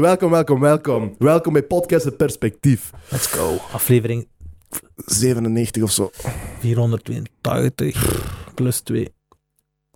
Welkom, 0.00 0.30
welkom, 0.30 0.60
welkom. 0.60 1.14
Welkom 1.18 1.52
bij 1.52 1.62
Podcast 1.62 2.04
Het 2.04 2.16
Perspectief. 2.16 2.90
Let's 3.08 3.26
go. 3.26 3.56
Aflevering 3.72 4.28
97 4.96 5.82
of 5.82 5.90
zo. 5.90 6.10
482 6.58 8.52
plus 8.54 8.80
2. 8.80 9.14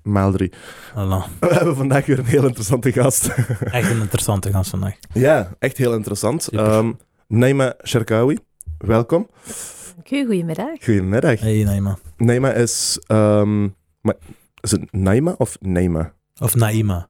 Maal 0.02 0.32
3. 0.32 0.52
Voilà. 0.90 1.38
We 1.40 1.46
hebben 1.54 1.76
vandaag 1.76 2.06
weer 2.06 2.18
een 2.18 2.24
heel 2.24 2.44
interessante 2.46 2.92
gast. 2.92 3.26
Echt 3.78 3.90
een 3.90 4.00
interessante 4.00 4.50
gast 4.50 4.70
vandaag. 4.70 4.96
ja, 5.12 5.54
echt 5.58 5.76
heel 5.76 5.94
interessant. 5.94 6.52
Um, 6.52 6.98
Naima 7.26 7.74
Sherkawi, 7.84 8.38
welkom. 8.78 9.28
Goedemiddag. 10.04 10.84
Goedemiddag. 10.84 11.40
Hey 11.40 11.62
Naima. 11.64 11.98
Naima 12.16 12.52
is... 12.52 12.98
ehm, 13.06 13.68
maar, 14.00 14.14
is 14.60 14.70
het 14.70 14.92
Naima 14.92 15.34
of 15.38 15.56
Naima? 15.60 16.12
Of 16.38 16.54
Naima. 16.54 17.08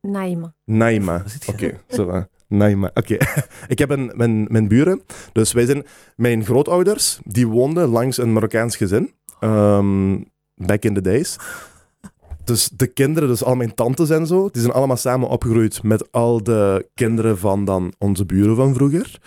Naima. 0.00 0.54
Naima. 0.64 1.24
Oké, 1.46 1.80
zo 1.88 2.06
va. 2.06 2.28
Naima. 2.48 2.90
Oké. 2.94 3.16
ik 3.66 3.78
heb 3.78 3.90
een, 3.90 4.12
mijn, 4.14 4.46
mijn 4.50 4.68
buren. 4.68 5.02
Dus 5.32 5.52
wij 5.52 5.66
zijn... 5.66 5.86
Mijn 6.16 6.44
grootouders, 6.44 7.18
die 7.24 7.48
woonden 7.48 7.88
langs 7.88 8.18
een 8.18 8.32
Marokkaans 8.32 8.76
gezin. 8.76 9.12
Ehm, 9.40 10.16
back 10.54 10.82
in 10.82 10.94
the 10.94 11.00
days. 11.00 11.36
Dus 12.44 12.68
de 12.68 12.86
kinderen, 12.86 13.28
dus 13.28 13.44
al 13.44 13.56
mijn 13.56 13.74
tantes 13.74 14.10
en 14.10 14.26
zo, 14.26 14.48
die 14.50 14.62
zijn 14.62 14.74
allemaal 14.74 14.96
samen 14.96 15.28
opgegroeid 15.28 15.82
met 15.82 16.12
al 16.12 16.42
de 16.42 16.88
kinderen 16.94 17.38
van 17.38 17.64
dan 17.64 17.92
onze 17.98 18.24
buren 18.24 18.56
van 18.56 18.74
vroeger. 18.74 19.20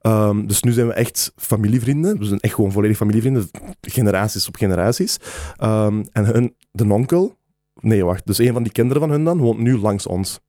Ehm, 0.00 0.46
dus 0.46 0.62
nu 0.62 0.72
zijn 0.72 0.86
we 0.86 0.92
echt 0.92 1.32
familievrienden. 1.36 2.18
We 2.18 2.24
zijn 2.24 2.40
echt 2.40 2.54
gewoon 2.54 2.72
volledig 2.72 2.96
familievrienden. 2.96 3.50
Generaties 3.80 4.48
op 4.48 4.56
generaties. 4.56 5.16
Ehm, 5.56 6.04
en 6.12 6.24
hun, 6.24 6.54
de 6.70 6.92
onkel... 6.92 7.36
Nee, 7.80 8.04
wacht. 8.04 8.26
Dus 8.26 8.38
een 8.38 8.52
van 8.52 8.62
die 8.62 8.72
kinderen 8.72 9.02
van 9.02 9.10
hun 9.10 9.24
dan 9.24 9.38
woont 9.38 9.58
nu 9.58 9.78
langs 9.78 10.06
ons. 10.06 10.40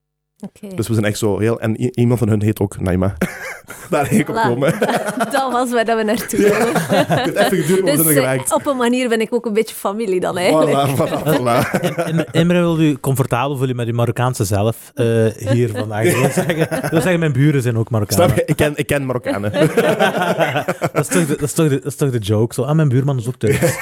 Oké. 0.41 0.75
Dus 0.75 0.87
we 0.87 0.93
zijn 0.93 1.05
echt 1.05 1.17
zo 1.17 1.39
heel... 1.39 1.59
En 1.59 1.99
iemand 1.99 2.19
van 2.19 2.29
hun 2.29 2.41
heet 2.41 2.59
ook 2.59 2.79
Naima. 2.79 3.13
Daar 3.89 4.11
ik 4.13 4.29
op 4.29 4.35
komen. 4.35 4.73
dat 5.31 5.51
was 5.51 5.71
waar 5.71 5.85
dat 5.85 5.97
we 5.97 6.03
naartoe 6.03 6.39
wilden. 6.39 6.69
Ik 7.01 7.07
heb 7.07 7.25
het 7.25 7.35
even 7.35 7.57
geduurd, 7.57 7.83
maar 7.83 7.91
we 7.91 7.97
Dus 7.97 8.05
zijn 8.05 8.17
er 8.17 8.23
eh, 8.23 8.29
geraakt. 8.29 8.53
op 8.53 8.65
een 8.65 8.77
manier 8.77 9.09
ben 9.09 9.21
ik 9.21 9.33
ook 9.33 9.45
een 9.45 9.53
beetje 9.53 9.75
familie 9.75 10.19
dan 10.19 10.37
eigenlijk. 10.37 10.87
Voilà, 10.89 10.99
voilà, 10.99 11.37
voilà. 11.37 12.07
Im- 12.07 12.23
Imre 12.31 12.59
wil 12.59 12.79
u 12.79 12.97
comfortabel 12.99 13.57
voelen 13.57 13.75
met 13.75 13.87
uw 13.87 13.93
Marokkaanse 13.93 14.43
zelf 14.45 14.91
eh, 14.93 15.05
hier 15.35 15.69
vandaag. 15.69 16.03
Dat 16.05 16.13
wil, 16.13 16.29
zeggen, 16.31 16.67
dat 16.81 16.89
wil 16.89 17.01
zeggen, 17.01 17.19
mijn 17.19 17.31
buren 17.31 17.61
zijn 17.61 17.77
ook 17.77 17.89
Marokkanen. 17.89 18.25
Snap 18.25 18.37
je? 18.37 18.45
Ik 18.45 18.55
ken, 18.55 18.73
ik 18.75 18.87
ken 18.87 19.05
Marokkanen. 19.05 19.51
dat, 19.51 20.99
is 20.99 21.07
toch 21.07 21.25
de, 21.25 21.35
dat, 21.35 21.41
is 21.41 21.53
toch 21.53 21.69
de, 21.69 21.75
dat 21.75 21.85
is 21.85 21.95
toch 21.95 22.09
de 22.11 22.17
joke? 22.17 22.53
Zo, 22.53 22.61
ah, 22.63 22.75
mijn 22.75 22.89
buurman 22.89 23.17
is 23.17 23.27
ook 23.27 23.35
Turks. 23.37 23.77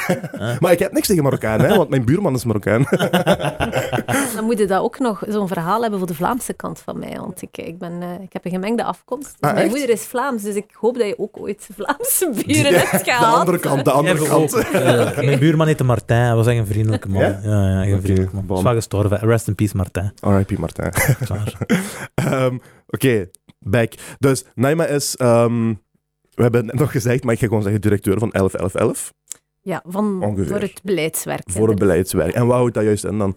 Maar 0.59 0.71
ik 0.71 0.79
heb 0.79 0.91
niks 0.91 1.07
tegen 1.07 1.23
Marokkanen, 1.23 1.69
hè, 1.69 1.75
want 1.77 1.89
mijn 1.89 2.05
buurman 2.05 2.33
is 2.35 2.43
Marokkaan. 2.45 2.85
Dan 4.35 4.43
moet 4.45 4.57
je 4.59 4.65
dat 4.67 4.81
ook 4.81 4.99
nog 4.99 5.23
zo'n 5.27 5.47
verhaal 5.47 5.81
hebben 5.81 5.99
voor 5.99 6.07
de 6.07 6.13
Vlaamse 6.15 6.46
kant 6.53 6.79
van 6.79 6.99
mij. 6.99 7.17
Want 7.19 7.41
ik, 7.41 7.57
ik, 7.57 7.77
ben, 7.77 8.01
eh, 8.01 8.21
ik 8.21 8.33
heb 8.33 8.45
een 8.45 8.51
gemengde 8.51 8.83
afkomst. 8.83 9.25
Dus 9.25 9.35
Ah, 9.39 9.51
mijn 9.53 9.65
echt? 9.65 9.69
moeder 9.75 9.89
is 9.95 10.01
Vlaams, 10.05 10.43
dus 10.43 10.55
ik 10.55 10.65
hoop 10.73 10.97
dat 10.97 11.07
je 11.07 11.19
ook 11.19 11.37
ooit 11.39 11.67
Vlaamse 11.75 12.31
buren 12.45 12.73
hebt 12.79 12.91
De 13.05 13.11
gehad. 13.11 13.39
andere 13.39 13.59
kant, 13.59 13.85
de 13.85 13.91
andere 13.91 14.27
kant. 14.27 14.55
ook, 14.55 14.61
eh, 14.63 15.17
Mijn 15.25 15.39
buurman 15.39 15.67
heette 15.67 15.83
Martijn. 15.83 16.25
Hij 16.25 16.35
was 16.35 16.47
echt 16.47 16.57
een 16.57 16.67
vriendelijke 16.67 17.09
man. 17.09 17.21
Ja? 17.21 17.39
Ja, 17.43 17.67
ja, 17.69 17.81
echt 17.83 17.91
een 17.91 18.01
vriendelijke 18.01 18.35
man. 18.47 18.63
gestorven. 18.75 19.17
Rest 19.19 19.47
in 19.47 19.55
peace, 19.55 19.75
Martijn. 19.77 20.13
R.I.P. 20.21 20.57
Martijn. 20.57 20.91
Ehm, 22.15 22.57
Oké, 22.89 23.29
back. 23.59 23.93
Dus 24.19 24.43
Naima 24.55 24.85
is... 24.85 25.15
ehm, 25.15 25.73
we 26.33 26.41
hebben 26.43 26.61
het 26.61 26.71
net 26.71 26.79
nog 26.81 26.91
gezegd, 26.91 27.23
maar 27.23 27.33
ik 27.33 27.39
ga 27.39 27.47
gewoon 27.47 27.61
zeggen 27.63 27.81
directeur 27.81 28.19
van 28.19 28.29
1111 28.31 29.13
Ja, 29.61 29.81
van, 29.87 30.23
Ongeveer. 30.23 30.47
voor 30.47 30.59
het 30.59 30.79
beleidswerk. 30.83 31.41
voor 31.51 31.69
het 31.69 31.79
er. 31.79 31.85
beleidswerk. 31.85 32.33
En 32.33 32.47
wat 32.47 32.55
houdt 32.57 32.73
dat 32.73 32.83
juist 32.83 33.03
in 33.05 33.17
dan? 33.17 33.35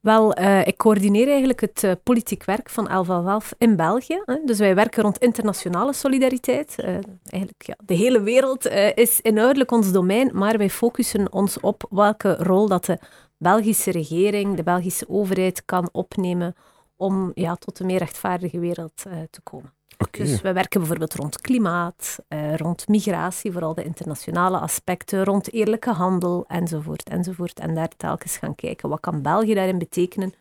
Wel, 0.00 0.32
eh, 0.32 0.66
ik 0.66 0.76
coördineer 0.76 1.28
eigenlijk 1.28 1.60
het 1.60 1.84
eh, 1.84 1.92
politiek 2.02 2.44
werk 2.44 2.70
van 2.70 2.88
1111 2.88 3.52
in 3.58 3.76
België. 3.76 4.22
Hè. 4.24 4.44
Dus 4.44 4.58
wij 4.58 4.74
werken 4.74 5.02
rond 5.02 5.18
internationale 5.18 5.92
solidariteit. 5.92 6.78
Eh, 6.78 6.88
eigenlijk, 7.24 7.62
ja, 7.62 7.74
de 7.84 7.94
hele 7.94 8.20
wereld 8.20 8.66
is 8.94 9.20
inhoudelijk 9.20 9.70
ons 9.70 9.92
domein, 9.92 10.30
maar 10.32 10.58
wij 10.58 10.70
focussen 10.70 11.32
ons 11.32 11.60
op 11.60 11.86
welke 11.90 12.36
rol 12.36 12.68
dat 12.68 12.84
de 12.84 12.98
Belgische 13.36 13.90
regering, 13.90 14.56
de 14.56 14.62
Belgische 14.62 15.08
overheid 15.08 15.64
kan 15.64 15.88
opnemen 15.92 16.54
om 16.96 17.32
ja, 17.34 17.54
tot 17.54 17.78
een 17.78 17.86
meer 17.86 17.98
rechtvaardige 17.98 18.58
wereld 18.58 18.96
te 19.30 19.40
komen. 19.42 19.79
Dus 20.10 20.40
we 20.40 20.52
werken 20.52 20.80
bijvoorbeeld 20.80 21.14
rond 21.14 21.40
klimaat, 21.40 22.18
eh, 22.28 22.56
rond 22.56 22.88
migratie, 22.88 23.52
vooral 23.52 23.74
de 23.74 23.84
internationale 23.84 24.58
aspecten, 24.58 25.24
rond 25.24 25.52
eerlijke 25.52 25.90
handel, 25.90 26.44
enzovoort, 26.48 27.08
enzovoort. 27.08 27.60
En 27.60 27.74
daar 27.74 27.88
telkens 27.96 28.36
gaan 28.36 28.54
kijken, 28.54 28.88
wat 28.88 29.00
kan 29.00 29.22
België 29.22 29.54
daarin 29.54 29.78
betekenen? 29.78 30.32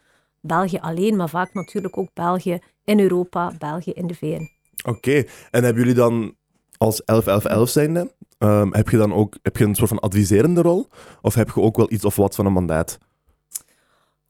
België 0.42 0.78
alleen, 0.78 1.16
maar 1.16 1.30
vaak 1.30 1.53
natuurlijk 1.53 1.97
ook 1.97 2.09
België 2.14 2.59
in 2.84 3.00
Europa, 3.00 3.53
België 3.58 3.92
in 3.92 4.08
de 4.08 4.16
VN. 4.16 4.50
Oké, 4.86 5.24
en 5.52 5.64
hebben 5.64 5.81
jullie 5.81 5.94
dan 5.94 6.36
als 6.78 7.02
11-11-11 7.06 7.70
zijnde, 7.70 8.14
ehm, 8.38 8.72
heb 8.72 8.90
je 8.90 8.97
dan 8.97 9.14
ook 9.14 9.38
heb 9.41 9.58
je 9.58 9.64
een 9.64 9.76
soort 9.76 9.90
van 9.90 10.00
adviserende 10.00 10.62
rol? 10.62 10.88
Of 11.22 11.34
heb 11.34 11.52
je 11.56 11.62
ook 11.62 11.78
wel 11.78 11.91
iets 11.91 12.06
of 12.06 12.16
wat 12.16 12.36
van 12.36 12.46
een 12.46 12.53
mandaat? 12.53 12.97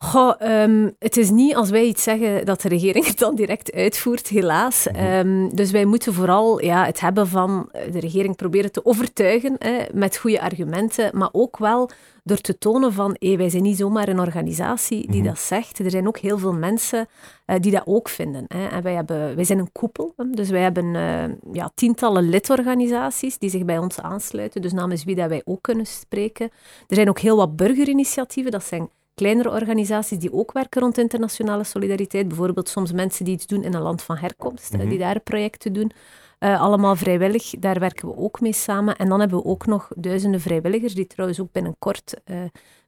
Goh, 0.03 0.33
ehm, 0.39 0.89
het 0.99 1.17
is 1.17 1.29
niet 1.29 1.55
als 1.55 1.69
wij 1.69 1.83
iets 1.85 2.03
zeggen 2.03 2.45
dat 2.45 2.61
de 2.61 2.67
regering 2.67 3.05
het 3.07 3.17
dan 3.17 3.35
direct 3.35 3.73
uitvoert, 3.73 4.27
helaas. 4.27 4.87
Mhm. 4.87 4.95
Ehm, 4.95 5.49
dus 5.49 5.71
wij 5.71 5.85
moeten 5.85 6.13
vooral 6.13 6.63
ja, 6.63 6.85
het 6.85 6.99
hebben 6.99 7.27
van 7.27 7.69
eh, 7.71 7.91
de 7.91 7.99
regering 7.99 8.35
proberen 8.35 8.71
te 8.71 8.85
overtuigen 8.85 9.55
hè, 9.57 9.77
met 9.93 10.17
goede 10.17 10.41
argumenten, 10.41 11.17
maar 11.17 11.29
ook 11.31 11.57
wel 11.57 11.89
door 12.23 12.37
te 12.37 12.57
tonen 12.57 12.93
van 12.93 13.15
hé, 13.19 13.35
wij 13.37 13.49
zijn 13.49 13.63
niet 13.63 13.77
zomaar 13.77 14.07
een 14.07 14.19
organisatie 14.19 15.07
die 15.11 15.19
Mhm. 15.21 15.29
dat 15.29 15.39
zegt. 15.39 15.79
Er 15.79 15.91
zijn 15.91 16.07
ook 16.07 16.17
heel 16.17 16.37
veel 16.37 16.53
mensen 16.53 17.07
eh, 17.45 17.55
die 17.59 17.71
dat 17.71 17.83
ook 17.85 18.09
vinden. 18.09 18.45
Hè. 18.47 18.67
En 18.67 18.81
wij, 18.83 18.93
hebben, 18.93 19.35
wij 19.35 19.43
zijn 19.45 19.59
een 19.59 19.71
koepel, 19.71 20.13
hè, 20.15 20.29
dus 20.29 20.49
wij 20.49 20.61
hebben 20.61 20.95
eh, 20.95 21.53
ja, 21.53 21.71
tientallen 21.75 22.29
lidorganisaties 22.29 23.37
die 23.37 23.49
zich 23.49 23.65
bij 23.65 23.77
ons 23.77 23.99
aansluiten, 23.99 24.61
dus 24.61 24.73
namens 24.73 25.03
wie 25.03 25.15
dat 25.15 25.29
wij 25.29 25.41
ook 25.45 25.61
kunnen 25.61 25.85
spreken. 25.85 26.49
Er 26.87 26.95
zijn 26.95 27.09
ook 27.09 27.19
heel 27.19 27.37
wat 27.37 27.55
burgerinitiatieven, 27.55 28.51
dat 28.51 28.63
zijn 28.63 28.89
kleinere 29.19 29.49
organisaties 29.49 30.19
die 30.19 30.33
ook 30.33 30.51
werken 30.51 30.81
rond 30.81 30.97
internationale 30.97 31.63
solidariteit. 31.63 32.27
Bijvoorbeeld 32.27 32.69
soms 32.69 32.91
mensen 32.91 33.25
die 33.25 33.33
iets 33.33 33.47
doen 33.47 33.63
in 33.63 33.73
een 33.73 33.81
land 33.81 34.01
van 34.01 34.17
herkomst, 34.17 34.73
Mhm. 34.73 34.89
die 34.89 34.97
daar 34.97 35.19
projecten 35.19 35.73
doen. 35.73 35.91
Eh, 36.39 36.61
allemaal 36.61 36.95
vrijwillig, 36.95 37.49
daar 37.59 37.79
werken 37.79 38.07
we 38.07 38.17
ook 38.17 38.41
mee 38.41 38.53
samen. 38.53 38.95
En 38.95 39.09
dan 39.09 39.19
hebben 39.19 39.37
we 39.37 39.45
ook 39.45 39.65
nog 39.65 39.87
duizenden 39.95 40.39
vrijwilligers 40.41 40.93
die 40.93 41.07
trouwens 41.07 41.39
ook 41.41 41.51
binnenkort, 41.51 42.13
eh, 42.25 42.35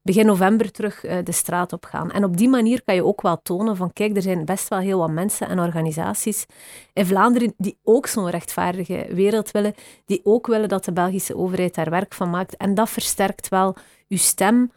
begin 0.01 0.25
november, 0.25 0.71
terug 0.71 1.03
eh, 1.03 1.17
de 1.23 1.31
straat 1.31 1.73
op 1.73 1.85
gaan. 1.85 2.11
En 2.11 2.23
op 2.23 2.37
die 2.37 2.49
manier 2.49 2.83
kan 2.83 2.95
je 2.95 3.05
ook 3.05 3.21
wel 3.21 3.39
tonen 3.43 3.75
van 3.75 3.93
kijk, 3.93 4.15
er 4.15 4.21
zijn 4.21 4.45
best 4.45 4.67
wel 4.67 4.79
heel 4.79 4.99
wat 4.99 5.09
mensen 5.11 5.47
en 5.47 5.59
organisaties 5.59 6.45
in 6.93 7.05
Vlaanderen 7.05 7.53
die 7.57 7.77
ook 7.83 8.07
zo'n 8.07 8.29
rechtvaardige 8.29 9.07
wereld 9.09 9.51
willen, 9.51 9.73
die 10.05 10.21
ook 10.23 10.47
willen 10.47 10.69
dat 10.69 10.85
de 10.85 10.93
Belgische 10.93 11.35
overheid 11.35 11.75
daar 11.75 11.89
werk 11.89 12.13
van 12.13 12.29
maakt. 12.29 12.57
En 12.57 12.73
dat 12.73 12.89
versterkt 12.89 13.47
wel 13.49 13.75
uw 14.09 14.17
stem, 14.17 14.71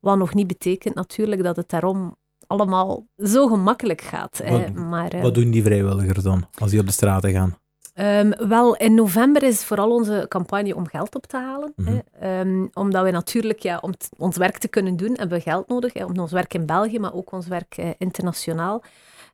wat 0.00 0.18
nog 0.18 0.34
niet 0.34 0.46
betekent 0.46 0.94
natuurlijk 0.94 1.42
dat 1.42 1.56
het 1.56 1.68
daarom 1.68 2.16
allemaal 2.46 3.06
zo 3.16 3.46
gemakkelijk 3.46 4.00
gaat. 4.00 4.40
hè. 4.44 4.50
Wat- 4.50 4.72
maar, 4.72 5.10
eh, 5.12 5.22
Wat 5.22 5.34
doen 5.34 5.50
die 5.50 5.62
vrijwilligers 5.62 6.22
dan, 6.22 6.46
als 6.58 6.70
die 6.70 6.80
op 6.80 6.86
de 6.86 6.92
straten 6.92 7.30
gaan? 7.32 7.58
Ehm, 7.94 8.48
wel, 8.48 8.76
in 8.76 8.94
november 8.94 9.42
is 9.42 9.64
vooral 9.64 9.90
onze 9.90 10.26
campagne 10.28 10.74
om 10.76 10.86
geld 10.86 11.14
op 11.14 11.26
te 11.26 11.36
halen. 11.36 11.72
Mhm. 11.76 11.90
hè. 12.12 12.40
Ehm, 12.40 12.66
omdat 12.72 13.04
we 13.04 13.10
natuurlijk, 13.10 13.58
ja, 13.60 13.78
om 13.80 13.92
ons 14.18 14.36
werk 14.36 14.58
te 14.58 14.68
kunnen 14.68 14.96
doen, 14.96 15.14
hebben 15.18 15.38
we 15.38 15.42
geld 15.44 15.68
nodig. 15.68 15.92
Hè, 15.92 16.04
om 16.04 16.18
ons 16.18 16.32
werk 16.32 16.54
in 16.54 16.66
België, 16.66 16.98
maar 16.98 17.14
ook 17.14 17.32
ons 17.32 17.46
werk 17.46 17.76
eh, 17.76 17.88
internationaal. 17.98 18.82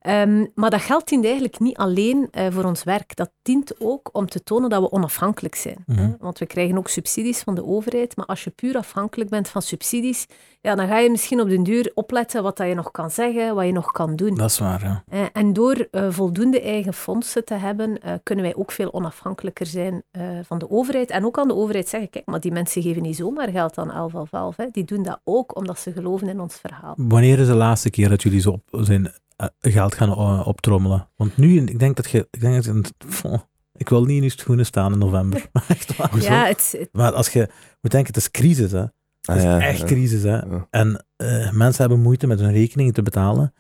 Ehm, 0.07 0.47
maar 0.55 0.71
dat 0.71 0.81
geld 0.81 1.09
dient 1.09 1.25
eigenlijk 1.25 1.59
niet 1.59 1.77
alleen 1.77 2.29
eh, 2.31 2.47
voor 2.51 2.65
ons 2.65 2.85
werk. 2.85 3.17
Dat 3.17 3.31
dient 3.43 3.81
ook 3.81 4.09
om 4.13 4.27
te 4.27 4.43
tonen 4.43 4.71
dat 4.71 4.81
we 4.81 4.91
onafhankelijk 4.91 5.55
zijn. 5.55 5.85
hè. 5.87 5.95
Mhm. 6.03 6.13
Want 6.19 6.39
we 6.39 6.47
krijgen 6.47 6.79
ook 6.79 6.89
subsidies 6.89 7.41
van 7.41 7.55
de 7.55 7.65
overheid. 7.65 8.17
Maar 8.17 8.27
als 8.27 8.45
je 8.45 8.51
puur 8.51 8.77
afhankelijk 8.77 9.31
bent 9.31 9.49
van 9.49 9.63
subsidies, 9.63 10.27
ja, 10.61 10.75
dan 10.75 10.89
ga 10.89 10.99
je 10.99 11.11
misschien 11.11 11.41
op 11.41 11.49
den 11.49 11.63
duur 11.63 11.91
opletten 11.95 12.43
wat 12.43 12.57
dat 12.57 12.69
je 12.69 12.75
nog 12.75 12.91
kan 12.91 13.11
zeggen, 13.11 13.55
wat 13.55 13.67
je 13.67 13.73
nog 13.73 13.93
kan 13.93 14.17
doen. 14.17 14.35
Dat 14.35 14.51
is 14.51 14.59
waar, 14.59 15.05
ja. 15.11 15.31
En 15.33 15.53
door 15.53 15.89
eh, 15.91 16.07
voldoende 16.11 16.61
eigen 16.61 16.95
fondsen 16.95 17.45
te 17.45 17.55
hebben, 17.55 18.03
eh, 18.03 18.13
kunnen 18.23 18.45
wij 18.45 18.55
ook 18.55 18.73
veel 18.73 18.93
onafhankelijker 18.93 19.67
zijn 19.67 20.03
van 20.43 20.59
de 20.59 20.71
overheid. 20.71 21.11
En 21.11 21.25
ook 21.25 21.39
aan 21.39 21.49
de 21.49 21.55
overheid 21.55 21.89
zeggen, 21.89 22.11
kijk, 22.11 22.27
maar 22.27 22.41
die 22.41 22.53
mensen 22.53 22.83
geven 22.83 23.03
niet 23.03 23.17
zomaar 23.17 23.49
geld 23.49 23.79
aan 23.79 23.91
1111. 23.91 24.57
Hè. 24.57 24.67
Die 24.71 24.85
doen 24.85 25.03
dat 25.03 25.21
ook 25.25 25.57
omdat 25.57 25.79
ze 25.79 25.93
geloven 25.93 26.29
in 26.29 26.41
ons 26.41 26.55
verhaal. 26.55 26.95
Wanneer 26.97 27.39
is 27.39 27.47
de 27.47 27.55
laatste 27.55 27.91
keer 27.91 28.09
dat 28.09 28.23
jullie 28.23 28.41
zo 28.41 28.51
op 28.51 28.63
zijn, 28.71 29.13
geld 29.61 29.95
gaan 29.95 30.11
eh, 30.11 30.47
optrommelen? 30.47 31.09
Want 31.17 31.37
nu, 31.37 31.61
ik 31.61 31.79
denk 31.79 31.97
dat 31.97 32.11
je... 32.11 32.29
Ik, 32.31 32.41
denk 32.41 32.55
dat 32.55 32.65
je 32.65 33.41
ik 33.77 33.89
wil 33.89 34.05
niet 34.05 34.17
in 34.17 34.23
je 34.23 34.29
schoenen 34.31 34.67
staan 34.67 34.93
in 34.93 34.99
november. 34.99 35.47
Echt 35.69 35.97
waar. 35.97 36.21
Ja, 36.21 36.47
het, 36.47 36.75
het- 36.79 36.89
Maar 36.93 37.13
als 37.13 37.29
je 37.29 37.49
moet 37.81 37.91
denken, 37.93 38.07
het 38.15 38.17
is 38.17 38.31
crisis, 38.31 38.73
hè. 38.73 38.79
Het 38.81 39.37
is 39.37 39.43
Ah, 39.43 39.43
ja, 39.43 39.61
echt 39.61 39.79
ja. 39.79 39.85
crisis, 39.85 40.23
hè. 40.23 40.37
Ja. 40.37 40.67
En 40.71 41.07
eh, 41.17 41.51
mensen 41.53 41.81
hebben 41.81 42.01
moeite 42.01 42.27
met 42.27 42.41
hun 42.41 42.53
rekeningen 42.53 42.93
te 42.93 43.03
betalen. 43.03 43.55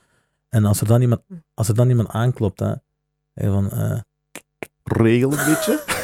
En 0.48 0.64
als 0.64 0.80
er 0.80 0.86
dan 0.86 1.00
iemand, 1.00 1.20
als 1.54 1.68
er 1.68 1.74
dan 1.74 1.88
iemand 1.88 2.08
aanklopt, 2.08 2.60
hè, 2.60 2.72
hè, 3.32 3.50
van 3.52 3.70
eh, 3.70 3.98
Regel 4.82 5.32
een 5.32 5.44
beetje. 5.46 5.82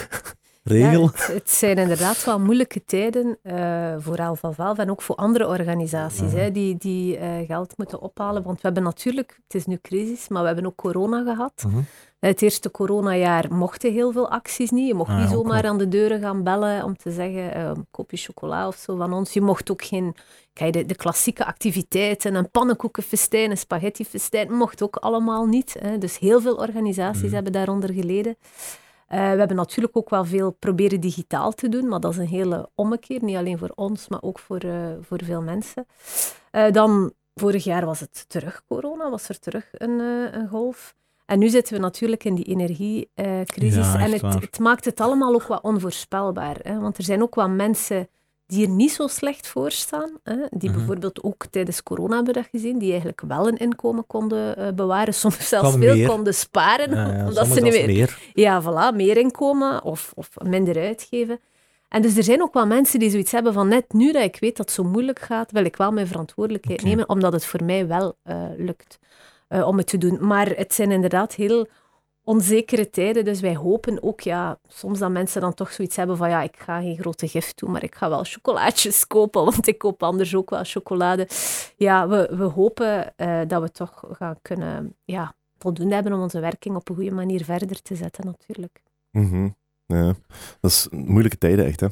regel. 0.62 1.00
Ja, 1.02 1.06
het, 1.12 1.26
het 1.26 1.50
zijn 1.50 1.76
inderdaad 1.78 2.24
wel 2.24 2.40
moeilijke 2.40 2.84
tijden 2.84 3.38
eh, 3.42 3.94
voor 3.98 4.18
Alva 4.18 4.52
Valve 4.52 4.80
en 4.82 4.90
ook 4.90 5.02
voor 5.02 5.14
andere 5.16 5.46
organisaties 5.48 6.32
Ja. 6.32 6.38
hè, 6.38 6.50
die, 6.52 6.76
die 6.76 7.16
eh, 7.16 7.46
geld 7.46 7.76
moeten 7.76 8.00
ophalen. 8.00 8.42
Want 8.42 8.56
we 8.56 8.62
hebben 8.62 8.82
natuurlijk, 8.82 9.40
het 9.44 9.54
is 9.54 9.66
nu 9.66 9.78
crisis, 9.82 10.28
maar 10.28 10.40
we 10.40 10.46
hebben 10.46 10.66
ook 10.66 10.76
corona 10.76 11.22
gehad. 11.22 11.64
Mhm. 11.66 11.80
Het 12.18 12.42
eerste 12.42 12.70
coronajaar 12.70 13.52
mochten 13.54 13.92
heel 13.92 14.12
veel 14.12 14.30
acties 14.30 14.70
niet. 14.70 14.86
Je 14.88 14.94
mocht 14.94 15.10
Ah, 15.10 15.18
niet 15.20 15.28
zomaar 15.30 15.66
aan 15.66 15.78
de 15.78 15.88
deuren 15.88 16.20
gaan 16.20 16.42
bellen 16.42 16.84
om 16.84 16.96
te 16.96 17.10
zeggen, 17.10 17.54
eh, 17.54 17.62
een 17.64 17.86
kopje 17.90 18.16
chocola 18.16 18.66
of 18.66 18.76
zo 18.76 18.96
van 18.96 19.12
ons. 19.12 19.32
Je 19.32 19.40
mocht 19.40 19.70
ook 19.70 19.84
geen, 19.84 20.14
kijk, 20.52 20.72
de, 20.72 20.86
de 20.86 20.94
klassieke 20.96 21.44
activiteiten, 21.44 22.34
een 22.34 22.50
pannenkoekenfestijn, 22.50 23.50
een 23.50 23.58
spaghettifestijn, 23.58 24.52
mocht 24.52 24.82
ook 24.82 24.96
allemaal 24.96 25.46
niet. 25.46 25.76
Hè. 25.78 25.98
Dus 25.98 26.18
heel 26.18 26.40
veel 26.40 26.54
organisaties 26.56 27.22
Mhm. 27.22 27.34
hebben 27.34 27.52
daaronder 27.52 27.92
geleden. 27.92 28.36
Eh, 29.12 29.18
we 29.18 29.38
hebben 29.38 29.56
natuurlijk 29.56 29.96
ook 29.96 30.10
wel 30.10 30.24
veel 30.24 30.50
proberen 30.50 31.00
digitaal 31.00 31.52
te 31.52 31.68
doen, 31.68 31.88
maar 31.88 32.00
dat 32.00 32.12
is 32.12 32.18
een 32.18 32.26
hele 32.26 32.68
ommekeer. 32.74 33.24
Niet 33.24 33.36
alleen 33.36 33.58
voor 33.58 33.72
ons, 33.74 34.08
maar 34.08 34.22
ook 34.22 34.38
voor, 34.38 34.58
eh, 34.58 34.86
voor 35.00 35.20
veel 35.24 35.42
mensen. 35.42 35.86
Eh, 36.50 36.70
dan, 36.70 37.12
vorig 37.34 37.64
jaar 37.64 37.84
was 37.84 38.00
het 38.00 38.24
terug 38.28 38.62
corona, 38.68 39.10
was 39.10 39.28
er 39.28 39.38
terug 39.38 39.68
een, 39.72 40.00
een 40.34 40.48
golf. 40.48 40.94
En 41.26 41.38
nu 41.38 41.48
zitten 41.48 41.74
we 41.74 41.80
natuurlijk 41.80 42.24
in 42.24 42.34
die 42.34 42.44
energiecrisis. 42.44 43.92
Ja, 43.92 43.98
en 43.98 44.12
het, 44.12 44.22
het 44.22 44.58
maakt 44.58 44.84
het 44.84 45.00
allemaal 45.00 45.34
ook 45.34 45.46
wat 45.46 45.62
onvoorspelbaar. 45.62 46.56
Hè? 46.62 46.78
Want 46.78 46.98
er 46.98 47.04
zijn 47.04 47.22
ook 47.22 47.34
wat 47.34 47.50
mensen 47.50 48.08
die 48.52 48.66
er 48.66 48.72
niet 48.72 48.92
zo 48.92 49.06
slecht 49.06 49.46
voor 49.46 49.70
staan. 49.70 50.10
Hè? 50.22 50.36
Die 50.50 50.68
Mhm. 50.68 50.78
bijvoorbeeld 50.78 51.22
ook 51.22 51.46
tijdens 51.50 51.82
corona 51.82 52.14
hebben 52.16 52.34
dat 52.34 52.46
gezien, 52.50 52.78
die 52.78 52.90
eigenlijk 52.90 53.20
wel 53.28 53.48
een 53.48 53.56
inkomen 53.56 54.06
konden 54.06 54.56
eh, 54.56 54.72
bewaren, 54.72 55.14
soms 55.14 55.48
zelfs 55.48 55.76
veel 55.76 55.94
meer. 55.94 56.08
konden 56.08 56.34
sparen, 56.34 56.90
Ja, 56.94 57.12
ja, 57.16 57.26
omdat 57.26 57.46
ze 57.46 57.60
niet 57.60 57.72
meer 57.72 57.86
meer. 57.86 58.18
ja, 58.34 58.62
voilà, 58.62 58.96
meer 58.96 59.16
inkomen 59.16 59.82
of, 59.84 60.12
of 60.14 60.28
minder 60.42 60.76
uitgeven. 60.82 61.40
En 61.88 62.02
dus 62.02 62.16
er 62.16 62.22
zijn 62.22 62.42
ook 62.42 62.54
wel 62.54 62.66
mensen 62.66 62.98
die 62.98 63.10
zoiets 63.10 63.32
hebben 63.32 63.52
van 63.52 63.68
net 63.68 63.92
nu 63.92 64.12
dat 64.12 64.22
ik 64.22 64.36
weet 64.40 64.56
dat 64.56 64.66
het 64.66 64.74
zo 64.74 64.84
moeilijk 64.84 65.18
gaat, 65.18 65.52
wil 65.52 65.64
ik 65.64 65.76
wel 65.76 65.92
mijn 65.92 66.06
verantwoordelijkheid 66.06 66.82
nemen, 66.82 67.08
omdat 67.08 67.32
het 67.32 67.44
voor 67.46 67.64
mij 67.64 67.86
wel 67.86 68.16
eh, 68.22 68.36
lukt 68.56 68.98
eh, 69.48 69.66
om 69.68 69.76
het 69.76 69.86
te 69.86 69.98
doen. 69.98 70.18
Maar 70.26 70.48
het 70.48 70.74
zijn 70.74 70.90
inderdaad 70.90 71.34
heel 71.34 71.66
onzekere 72.24 72.90
tijden, 72.90 73.24
dus 73.24 73.40
wij 73.40 73.56
hopen 73.56 74.02
ook, 74.02 74.20
ja, 74.20 74.58
soms 74.66 74.98
dat 74.98 75.10
mensen 75.10 75.40
dan 75.40 75.54
toch 75.54 75.72
zoiets 75.72 75.96
hebben 75.96 76.16
van, 76.16 76.28
ja, 76.28 76.42
ik 76.42 76.56
ga 76.56 76.80
geen 76.80 76.98
grote 76.98 77.28
gift 77.28 77.58
doen, 77.58 77.70
maar 77.70 77.82
ik 77.82 77.94
ga 77.94 78.08
wel 78.08 78.24
chocolaatjes 78.24 79.06
kopen, 79.16 79.44
want 79.44 79.66
ik 79.66 79.78
koop 79.78 80.02
anders 80.02 80.34
ook 80.34 80.50
wel 80.50 80.64
chocolade. 80.64 81.28
Ja, 81.76 82.08
we, 82.08 82.32
we 82.36 82.44
hopen 82.44 83.16
eh, 83.16 83.40
dat 83.46 83.62
we 83.62 83.70
toch 83.70 84.04
gaan 84.12 84.36
kunnen, 84.42 84.96
ja, 85.04 85.34
voldoende 85.58 85.94
hebben 85.94 86.12
om 86.12 86.20
onze 86.20 86.40
werking 86.40 86.76
op 86.76 86.88
een 86.88 86.94
goede 86.94 87.14
manier 87.14 87.44
verder 87.44 87.82
te 87.82 87.94
zetten, 87.94 88.24
natuurlijk. 88.26 88.82
Mhm. 89.10 89.48
Ja. 89.86 90.14
Dat 90.60 90.70
is 90.70 90.88
moeilijke 90.90 91.38
tijden, 91.38 91.66
echt. 91.66 91.80
Hè. 91.80 91.86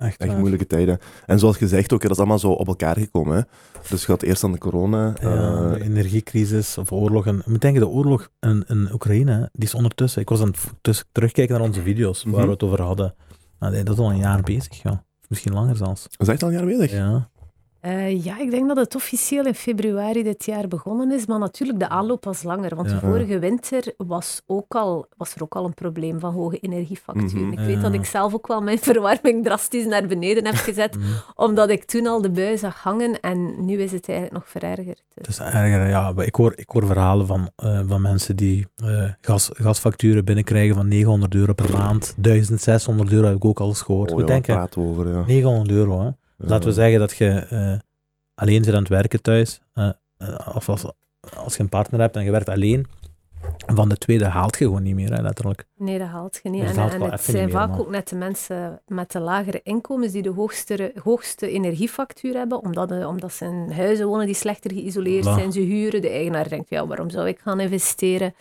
Echt, 0.00 0.20
Echt 0.20 0.36
moeilijke 0.38 0.66
tijden. 0.66 0.98
En 1.26 1.38
zoals 1.38 1.56
gezegd 1.56 1.92
ook, 1.92 2.02
dat 2.02 2.10
is 2.10 2.16
allemaal 2.18 2.38
zo 2.38 2.50
op 2.50 2.66
elkaar 2.66 2.96
gekomen. 2.98 3.36
Hè. 3.36 3.42
Dus 3.88 4.06
je 4.06 4.12
had 4.12 4.22
eerst 4.22 4.44
aan 4.44 4.52
de 4.52 4.58
corona. 4.58 5.14
Ja, 5.20 5.30
eh, 5.30 5.72
de 5.72 5.82
energiecrisis 5.82 6.78
of 6.78 6.92
oorlog. 6.92 7.26
En, 7.26 7.38
ik 7.38 7.46
moet 7.46 7.60
denken, 7.60 7.80
de 7.80 7.88
oorlog 7.88 8.28
in, 8.40 8.64
in 8.68 8.88
Oekraïne, 8.92 9.48
die 9.52 9.64
is 9.68 9.74
ondertussen... 9.74 10.22
Ik 10.22 10.28
was 10.28 10.40
aan 10.40 10.54
het 10.82 11.04
terugkijken 11.12 11.54
naar 11.58 11.66
onze 11.66 11.82
video's 11.82 12.22
waar 12.24 12.32
Mhm. 12.34 12.44
we 12.44 12.50
het 12.52 12.62
over 12.62 12.82
hadden. 12.82 13.14
Nou, 13.58 13.82
dat 13.82 13.94
is 13.94 14.00
al 14.04 14.10
een 14.10 14.18
jaar 14.18 14.40
bezig, 14.42 14.82
ja. 14.82 15.04
Misschien 15.28 15.52
langer 15.52 15.76
zelfs. 15.76 16.02
dat 16.02 16.26
is 16.26 16.28
echt 16.28 16.42
al 16.42 16.48
een 16.48 16.54
jaar 16.54 16.64
bezig. 16.66 16.90
Ja. 16.92 17.29
Eh, 17.80 18.24
ja, 18.24 18.38
ik 18.40 18.50
denk 18.50 18.68
dat 18.68 18.76
het 18.76 18.94
officieel 18.94 19.44
in 19.46 19.54
februari 19.54 20.22
dit 20.22 20.44
jaar 20.44 20.68
begonnen 20.68 21.12
is, 21.12 21.26
maar 21.26 21.38
natuurlijk 21.38 21.78
de 21.78 21.88
aanloop 21.88 22.24
was 22.24 22.42
langer, 22.42 22.74
want 22.76 22.88
Ja. 22.90 22.94
de 22.94 23.00
vorige 23.06 23.38
winter 23.38 23.92
was, 23.96 24.42
ook 24.46 24.74
al, 24.74 25.06
was 25.16 25.34
er 25.34 25.42
ook 25.42 25.54
al 25.56 25.64
een 25.64 25.74
probleem 25.74 26.20
van 26.20 26.32
hoge 26.32 26.58
energiefacturen. 26.58 27.42
Mhm. 27.46 27.52
Ik 27.52 27.58
weet 27.58 27.74
Ja. 27.76 27.80
dat 27.82 27.92
ik 27.92 28.04
zelf 28.04 28.34
ook 28.34 28.46
wel 28.46 28.60
mijn 28.60 28.78
verwarming 28.90 29.44
drastisch 29.44 29.86
naar 29.86 30.06
beneden 30.06 30.44
heb 30.46 30.54
gezet, 30.54 30.96
Mhm. 30.96 31.06
omdat 31.34 31.70
ik 31.70 31.84
toen 31.84 32.06
al 32.06 32.20
de 32.22 32.30
bui 32.30 32.58
zag 32.58 32.82
hangen 32.82 33.20
en 33.20 33.64
nu 33.64 33.78
is 33.82 33.92
het 33.92 34.08
eigenlijk 34.08 34.38
nog 34.38 34.48
verergerd. 34.48 35.02
Dus- 35.14 35.14
Het 35.14 35.28
is 35.28 35.38
erger, 35.54 35.88
ja. 35.88 36.12
Ik 36.16 36.34
hoor, 36.34 36.52
ik 36.56 36.68
hoor 36.70 36.86
verhalen 36.86 37.26
van, 37.26 37.50
eh, 37.56 37.80
van 37.86 38.00
mensen 38.00 38.36
die 38.36 38.66
eh, 38.76 39.04
gas, 39.20 39.50
gasfacturen 39.52 40.24
binnenkrijgen 40.24 40.74
van 40.74 40.88
900 40.88 41.34
euro 41.34 41.52
per 41.52 41.72
maand. 41.72 42.14
1600 42.16 43.12
euro 43.12 43.26
heb 43.26 43.36
ik 43.36 43.44
ook 43.44 43.60
al 43.60 43.68
eens 43.68 43.82
gehoord. 43.82 44.10
Oh, 44.12 44.18
ja, 44.18 44.24
waar 44.24 44.32
denken, 44.32 44.54
praten 44.54 44.82
we 44.82 44.88
over, 44.88 45.08
ja. 45.08 45.24
900 45.26 45.70
euro, 45.70 46.00
hè. 46.00 46.10
Laten 46.42 46.60
we 46.64 46.68
Ja. 46.68 46.74
zeggen 46.74 46.98
dat 46.98 47.16
je 47.16 47.28
eh, 47.28 47.72
alleen 48.34 48.64
zit 48.64 48.74
aan 48.74 48.80
het 48.80 48.88
werken 48.88 49.22
thuis. 49.22 49.60
eh, 49.74 49.88
eh, 50.16 50.48
of 50.54 50.68
als, 50.68 50.84
als 51.36 51.56
je 51.56 51.62
een 51.62 51.68
partner 51.68 52.00
hebt 52.00 52.16
en 52.16 52.24
je 52.24 52.30
werkt 52.30 52.48
alleen. 52.48 52.86
Van 53.66 53.88
de 53.88 53.96
tweede 53.96 54.24
haalt 54.24 54.58
je 54.58 54.64
gewoon 54.64 54.82
niet 54.82 54.94
meer, 54.94 55.12
hè, 55.12 55.22
letterlijk. 55.22 55.66
Nee, 55.76 55.98
dat 55.98 56.08
haalt 56.08 56.40
je 56.42 56.48
niet. 56.50 56.60
En, 56.62 56.66
het 57.10 57.20
zijn 57.20 57.50
vaak 57.50 57.78
ook 57.78 57.90
net 57.90 58.08
de 58.08 58.16
mensen 58.16 58.80
met 58.86 59.10
de 59.12 59.20
lagere 59.20 59.60
inkomens 59.62 60.12
die 60.12 60.22
de 60.22 60.30
hoogste, 60.30 60.92
hoogste 61.02 61.48
energiefactuur 61.50 62.34
hebben, 62.34 62.62
omdat, 62.62 62.88
de, 62.88 63.06
omdat 63.06 63.32
ze 63.32 63.44
in 63.44 63.70
huizen 63.70 64.06
wonen 64.06 64.26
die 64.26 64.34
slechter 64.34 64.72
geïsoleerd 64.72 65.24
zijn. 65.24 65.52
Ze 65.52 65.60
huren, 65.60 66.00
de 66.00 66.08
eigenaar 66.10 66.48
denkt, 66.48 66.68
ja, 66.70 66.86
waarom 66.86 67.10
zou 67.10 67.28
ik 67.28 67.38
gaan 67.38 67.60
investeren? 67.60 68.34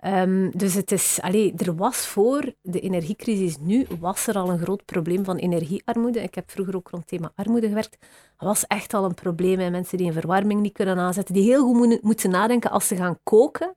Ehm, 0.00 0.50
dus 0.54 0.74
het 0.74 0.92
is, 0.92 1.18
allee, 1.22 1.54
er 1.56 1.74
was 1.76 1.96
voor 2.06 2.52
de 2.62 2.80
energiecrisis 2.80 3.56
nu, 3.60 3.86
was 4.00 4.26
er 4.26 4.34
al 4.34 4.50
een 4.50 4.58
groot 4.58 4.84
probleem 4.84 5.24
van 5.24 5.36
energiearmoede. 5.36 6.22
Ik 6.22 6.34
heb 6.34 6.50
vroeger 6.50 6.76
ook 6.76 6.88
rond 6.88 7.10
het 7.10 7.18
thema 7.18 7.32
armoede 7.34 7.68
gewerkt. 7.68 7.96
Dat 8.38 8.48
was 8.48 8.66
echt 8.66 8.94
al 8.94 9.04
een 9.04 9.14
probleem. 9.14 9.58
Hè. 9.58 9.70
Mensen 9.70 9.98
die 9.98 10.06
een 10.06 10.12
verwarming 10.12 10.60
niet 10.60 10.72
kunnen 10.72 10.98
aanzetten, 10.98 11.34
die 11.34 11.42
heel 11.44 11.64
goed 11.64 12.02
moeten- 12.02 12.30
nadenken 12.30 12.70
als 12.70 12.86
ze 12.88 12.96
gaan 12.96 13.18
koken, 13.22 13.74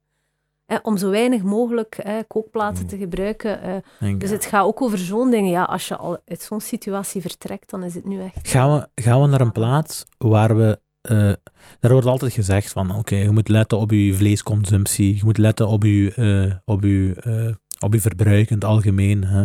hè, 0.66 0.78
om 0.82 0.98
zo 0.98 1.10
weinig 1.10 1.44
mogelijk 1.44 1.98
hè, 2.04 2.24
kookplaten 2.24 2.84
Mm. 2.84 2.90
te 2.90 2.98
gebruiken. 2.98 3.62
eh, 3.62 3.76
dus 4.18 4.30
het 4.30 4.46
gaat 4.46 4.66
ook 4.66 4.82
over 4.82 4.98
zo'n 4.98 5.30
dingen. 5.30 5.50
Ja, 5.52 5.64
als 5.64 5.88
je 5.88 5.96
al 5.98 6.18
uit 6.26 6.42
zo'n 6.42 6.62
situatie 6.62 7.22
vertrekt, 7.22 7.70
dan 7.70 7.84
is 7.84 7.94
het 7.96 8.06
nu 8.06 8.22
echt... 8.22 8.48
gaan, 8.48 8.80
we, 8.96 9.02
gaan 9.02 9.22
we 9.22 9.28
naar 9.28 9.42
een 9.42 9.52
plaats 9.52 10.06
waar 10.18 10.56
we... 10.58 10.80
eh, 11.04 11.34
daar 11.80 11.92
wordt 11.92 12.08
altijd 12.08 12.34
gezegd 12.34 12.72
van, 12.72 12.96
oké, 12.96 13.16
je 13.16 13.32
moet 13.32 13.48
letten 13.48 13.78
op 13.78 13.92
je 13.92 14.14
vleesconsumptie, 14.14 15.16
je 15.16 15.22
moet 15.24 15.38
letten 15.38 15.68
op 15.68 15.84
je, 15.84 16.14
eh, 16.14 16.56
op 16.66 16.84
je, 16.84 17.16
eh, 17.20 17.56
op 17.80 17.94
je 17.94 18.02
verbruik 18.02 18.50
in 18.50 18.56
het 18.56 18.66
algemeen. 18.66 19.24
Hè. 19.24 19.44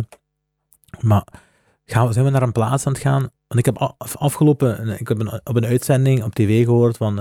Maar 0.99 1.27
gaan 1.85 2.13
zijn 2.13 2.25
we 2.25 2.31
naar 2.31 2.41
een 2.41 2.51
plaats 2.51 2.85
aan 2.85 2.93
het 2.93 3.01
gaan? 3.01 3.21
Want 3.21 3.59
ik 3.59 3.65
heb 3.65 3.77
af- 3.77 4.17
afgelopen, 4.17 4.99
ik 4.99 5.07
heb 5.07 5.41
op 5.43 5.55
een 5.55 5.65
uitzending 5.65 6.23
op 6.23 6.35
tv 6.35 6.63
gehoord 6.63 6.97
van 6.97 7.15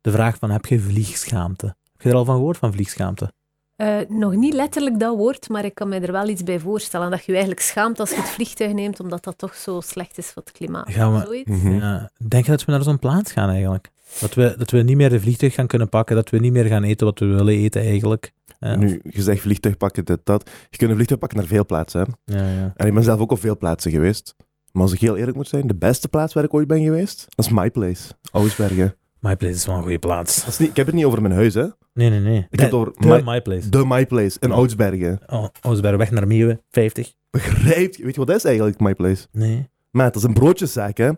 de 0.00 0.10
vraag 0.10 0.36
van, 0.38 0.50
heb 0.50 0.66
je 0.66 0.80
vliegschaamte? 0.80 1.66
Heb 1.66 2.02
je 2.02 2.08
er 2.08 2.14
al 2.14 2.24
van 2.24 2.36
gehoord, 2.36 2.58
van 2.58 2.72
vliegschaamte? 2.72 3.32
Eh, 3.82 3.98
nog 4.08 4.34
niet 4.34 4.54
letterlijk 4.54 5.00
dat 5.00 5.16
woord, 5.16 5.48
maar 5.48 5.64
ik 5.64 5.74
kan 5.74 5.88
me 5.88 5.98
er 5.98 6.12
wel 6.12 6.28
iets 6.28 6.42
bij 6.42 6.58
voorstellen. 6.58 7.10
Dat 7.10 7.18
je 7.18 7.24
je 7.26 7.32
eigenlijk 7.32 7.60
schaamt 7.60 8.00
als 8.00 8.10
je 8.10 8.16
het 8.16 8.28
vliegtuig 8.28 8.72
neemt, 8.72 9.00
omdat 9.00 9.24
dat 9.24 9.38
toch 9.38 9.54
zo 9.54 9.80
slecht 9.80 10.18
is 10.18 10.26
voor 10.26 10.42
het 10.42 10.52
klimaat. 10.52 10.90
Gaan 10.90 11.12
we-. 11.12 11.42
Mhm. 11.44 11.74
Ja, 11.74 12.10
denk 12.28 12.44
je 12.44 12.50
dat 12.50 12.64
we 12.64 12.72
naar 12.72 12.82
zo'n 12.82 12.98
plaats 12.98 13.32
gaan 13.32 13.48
eigenlijk? 13.48 13.90
Dat 14.20 14.34
we, 14.34 14.54
dat 14.58 14.70
we 14.70 14.82
niet 14.82 14.96
meer 14.96 15.08
de 15.10 15.20
vliegtuig 15.20 15.54
gaan 15.54 15.66
kunnen 15.66 15.88
pakken, 15.88 16.16
dat 16.16 16.30
we 16.30 16.38
niet 16.38 16.52
meer 16.52 16.64
gaan 16.64 16.82
eten 16.82 17.06
wat 17.06 17.18
we 17.18 17.26
willen 17.26 17.54
eten 17.54 17.82
eigenlijk. 17.82 18.32
Ja, 18.58 18.76
Nu, 18.76 19.00
je 19.10 19.22
zegt 19.22 19.40
vliegtuig 19.40 19.76
pakken, 19.76 20.04
dit, 20.04 20.20
dat. 20.24 20.50
Je 20.70 20.76
kunt 20.76 20.90
een 20.90 20.96
vliegtuig 20.96 21.20
pakken 21.20 21.38
naar 21.38 21.46
veel 21.46 21.66
plaatsen. 21.66 22.00
Hè. 22.24 22.36
ja, 22.36 22.60
ja. 22.60 22.72
En 22.76 22.86
ik 22.86 22.94
ben 22.94 23.02
zelf 23.02 23.20
ook 23.20 23.32
op 23.32 23.40
veel 23.40 23.56
plaatsen 23.56 23.90
geweest. 23.90 24.34
Maar 24.72 24.82
als 24.82 24.92
ik 24.92 25.00
heel 25.00 25.16
eerlijk 25.16 25.36
moet 25.36 25.48
zijn, 25.48 25.66
de 25.66 25.74
beste 25.74 26.08
plaats 26.08 26.32
waar 26.32 26.44
ik 26.44 26.54
ooit 26.54 26.66
ben 26.66 26.82
geweest, 26.82 27.26
dat 27.28 27.44
is 27.44 27.52
My 27.52 27.70
Place. 27.70 28.12
Oudesbergen. 28.30 28.96
My 29.22 29.36
Place 29.36 29.54
is 29.54 29.66
wel 29.66 29.76
een 29.76 29.82
goede 29.82 29.98
plaats. 29.98 30.38
Dat 30.44 30.48
is 30.48 30.58
niet, 30.58 30.68
ik 30.68 30.76
heb 30.76 30.86
het 30.86 30.94
niet 30.94 31.04
over 31.04 31.22
mijn 31.22 31.34
huis, 31.34 31.54
hè. 31.54 31.66
Nee, 31.94 32.10
nee, 32.10 32.20
nee. 32.20 32.38
Ik 32.38 32.44
De- 32.50 32.62
heb 32.62 32.70
het 32.70 32.80
over 32.80 32.92
de 32.98 33.06
My, 33.06 33.22
My 33.24 33.42
Place. 33.42 33.68
de 33.68 33.84
My 33.86 34.06
Place 34.06 34.36
in 34.40 34.52
Oudsbergen. 34.52 35.20
Oh, 35.26 35.46
Oosberg, 35.62 35.96
weg 35.96 36.10
naar 36.10 36.26
Miewe, 36.26 36.62
50. 36.70 37.12
Begrijpt 37.30 37.96
je? 37.96 38.02
Weet 38.04 38.12
je 38.12 38.18
wat 38.18 38.26
dat 38.28 38.36
is 38.36 38.44
eigenlijk, 38.44 38.80
My 38.80 38.94
Place? 38.94 39.26
Nee. 39.32 39.70
Maat, 39.90 40.12
dat 40.14 40.22
is 40.22 40.28
een 40.28 40.34
broodjeszaak, 40.34 40.96
hè. 40.96 41.10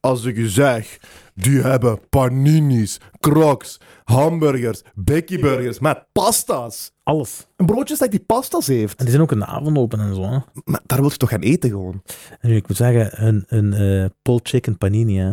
Als 0.00 0.24
ik 0.24 0.36
je 0.36 0.48
zeg, 0.48 0.98
die 1.34 1.60
hebben 1.60 1.98
paninis, 2.08 3.00
crocs, 3.20 3.80
hamburgers, 4.04 4.82
burgers, 4.94 5.78
met 5.78 6.04
pasta's. 6.12 6.92
Alles. 7.02 7.46
Een 7.56 7.66
broodjeszaak 7.66 8.10
die 8.10 8.20
pasta's 8.26 8.66
heeft. 8.66 8.92
En 8.98 9.04
die 9.04 9.10
zijn 9.10 9.22
ook 9.22 9.32
in 9.32 9.38
de 9.38 9.46
avond 9.46 9.78
open 9.78 10.00
en 10.00 10.14
zo. 10.14 10.22
Hè. 10.22 10.38
Maar 10.64 10.80
daar 10.86 11.00
wil 11.00 11.10
je 11.10 11.16
toch 11.16 11.28
gaan 11.28 11.40
eten 11.40 11.70
gewoon? 11.70 12.02
En 12.40 12.48
nu, 12.48 12.56
ik 12.56 12.68
moet 12.68 12.76
zeggen, 12.76 13.26
een, 13.26 13.44
een 13.48 13.72
eh 13.72 14.10
pulled 14.22 14.48
chicken 14.48 14.78
panini, 14.78 15.16
hè. 15.18 15.32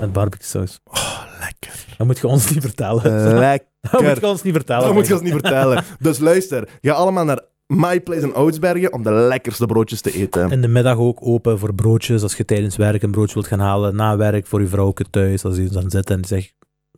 Met 0.00 0.12
barbecue 0.12 0.46
saus. 0.46 0.80
Oh, 0.84 1.22
lekker. 1.40 1.84
Dat 1.98 2.06
moet 2.06 2.18
je 2.18 2.26
ons 2.26 2.50
niet 2.50 2.62
vertellen. 2.62 3.34
Lekker. 3.38 3.68
dat 3.90 4.02
moet 4.02 4.20
je 4.20 4.26
ons 4.26 4.42
niet 4.42 4.54
vertellen. 4.54 4.84
Dat 4.84 4.94
moet 4.94 5.06
je 5.06 5.12
ons 5.12 5.22
niet 5.22 5.32
vertellen. 5.32 5.84
Dus 5.98 6.18
luister, 6.18 6.68
ga 6.80 6.92
allemaal 6.92 7.24
naar 7.24 7.40
My 7.66 8.00
Place 8.00 8.20
in 8.20 8.34
Oudsbergen 8.34 8.92
om 8.92 9.02
de 9.02 9.12
lekkerste 9.12 9.66
broodjes 9.66 10.00
te 10.00 10.12
eten. 10.12 10.50
In 10.50 10.60
de 10.60 10.68
middag 10.68 10.96
ook 10.96 11.18
open 11.22 11.58
voor 11.58 11.74
broodjes. 11.74 12.22
Als 12.22 12.36
je 12.36 12.44
tijdens 12.44 12.76
werk 12.76 13.02
een 13.02 13.10
broodje 13.10 13.34
wilt 13.34 13.46
gaan 13.46 13.60
halen. 13.60 13.96
Na 13.96 14.16
werk 14.16 14.46
voor 14.46 14.60
je 14.60 14.66
vrouwke 14.66 15.04
thuis. 15.10 15.44
Als 15.44 15.56
je 15.56 15.68
dan 15.68 15.90
zit 15.90 16.10
en 16.10 16.16
die 16.16 16.26
zegt... 16.26 16.54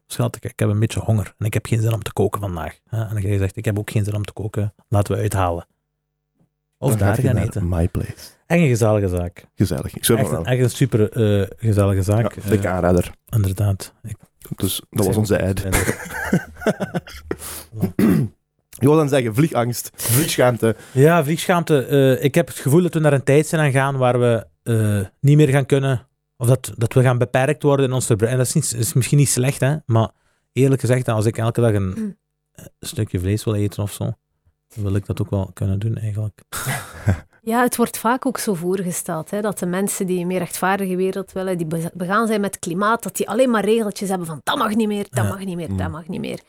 Schat, 0.07 0.37
ik, 0.37 0.45
ik 0.45 0.59
heb 0.59 0.69
een 0.69 0.79
beetje 0.79 1.01
honger. 1.01 1.35
En 1.39 1.47
ik 1.47 1.55
heb 1.55 1.67
geen 1.67 1.81
zin 1.81 1.93
om 1.93 2.03
te 2.03 2.13
koken 2.13 2.41
vandaag. 2.41 2.79
En 2.91 3.09
dan 3.13 3.23
je 3.23 3.39
zegt, 3.39 3.57
ik 3.57 3.65
heb 3.65 3.79
ook 3.79 3.91
geen 3.91 4.05
zin 4.05 4.15
om 4.15 4.25
te 4.25 4.33
koken. 4.33 4.75
Laten 4.89 5.15
we 5.15 5.21
uithalen. 5.21 5.67
Of 6.83 6.97
daar 6.97 7.15
gaan 7.19 7.35
naar 7.35 7.45
eten. 7.45 7.69
My 7.69 7.89
Place. 7.89 8.15
En 8.47 8.59
een 8.59 8.69
gezellige 8.69 9.09
zaak. 9.09 9.45
Gezellig. 9.55 9.95
Ik 9.97 10.05
zweer 10.05 10.19
Echt, 10.19 10.29
een- 10.29 10.35
wel. 10.35 10.45
echt 10.45 10.63
een 10.63 10.71
super 10.71 11.11
eh, 11.41 11.47
gezellige 11.57 12.03
zaak. 12.03 12.35
Ja, 12.35 12.49
dikke 12.51 12.67
Eh, 12.67 12.73
aanrader. 12.75 13.11
inderdaad. 13.29 13.93
Ik, 14.03 14.17
Dus 14.57 14.83
dat 14.91 15.07
was 15.07 15.17
onze 15.17 15.43
ad. 15.43 15.61
En- 15.63 15.73
Je 18.81 18.89
wil 18.89 18.97
dan 18.97 19.09
zeggen, 19.09 19.35
vliegangst, 19.35 19.91
vliegschaamte. 19.95 20.77
Ja, 20.93 21.25
vliegschaamte. 21.25 21.87
Eh, 21.87 22.25
ik 22.25 22.35
heb 22.35 22.47
het 22.49 22.57
gevoel 22.57 22.83
dat 22.83 22.95
we 22.95 23.01
naar 23.01 23.13
een 23.13 23.23
tijd 23.25 23.47
zijn 23.47 23.61
aan 23.63 23.73
gaan 23.73 23.97
waar 23.97 24.21
we 24.21 24.47
eh, 24.63 25.01
niet 25.21 25.37
meer 25.37 25.49
gaan 25.49 25.67
kunnen, 25.67 26.07
of 26.37 26.47
dat, 26.47 26.73
dat 26.77 26.93
we 26.93 27.03
gaan 27.03 27.19
beperkt 27.19 27.63
worden 27.63 27.87
in 27.87 27.93
ons 27.93 28.07
verbruik. 28.07 28.33
En 28.33 28.39
dat 28.39 28.47
is, 28.47 28.53
niet, 28.55 28.75
is 28.79 28.93
misschien 28.93 29.19
niet 29.19 29.29
slecht, 29.29 29.61
hè, 29.61 29.77
maar 29.87 30.11
eerlijk 30.53 30.81
gezegd, 30.81 31.09
als 31.09 31.27
ik 31.27 31.39
elke 31.39 31.61
dag 31.61 31.73
een, 31.73 31.89
Mm. 31.97 32.17
een 32.55 32.69
stukje 32.89 33.21
vlees 33.21 33.45
wil 33.45 33.55
eten 33.55 33.83
of 33.83 33.93
zo, 33.93 34.13
wil 34.75 34.95
ik 34.95 35.07
dat 35.07 35.21
ook 35.21 35.31
wel 35.31 35.51
kunnen 35.55 35.79
doen, 35.79 35.97
eigenlijk. 35.97 36.41
Ja, 37.45 37.63
het 37.63 37.77
wordt 37.77 37.99
vaak 37.99 38.27
ook 38.27 38.39
zo 38.39 38.55
voorgesteld, 38.55 39.31
hè, 39.31 39.41
dat 39.41 39.59
de 39.59 39.67
mensen 39.67 40.07
die 40.07 40.21
een 40.21 40.27
meer 40.27 40.39
rechtvaardige 40.39 40.97
wereld 40.97 41.33
willen, 41.33 41.59
die 41.59 41.67
be- 41.67 41.91
begaan 41.95 42.27
zijn 42.27 42.41
met 42.41 42.59
klimaat, 42.59 43.03
dat 43.03 43.17
die 43.17 43.29
alleen 43.29 43.51
maar 43.51 43.65
regeltjes 43.65 44.09
hebben 44.09 44.27
van 44.27 44.41
dat 44.45 44.59
mag 44.59 44.75
niet 44.75 44.89
meer, 44.89 45.07
dat 45.11 45.25
Ja. 45.25 45.31
mag 45.31 45.45
niet 45.45 45.57
meer, 45.57 45.71
Mm. 45.71 45.77
dat 45.77 45.91
mag 45.91 46.09
niet 46.09 46.21
meer. 46.21 46.41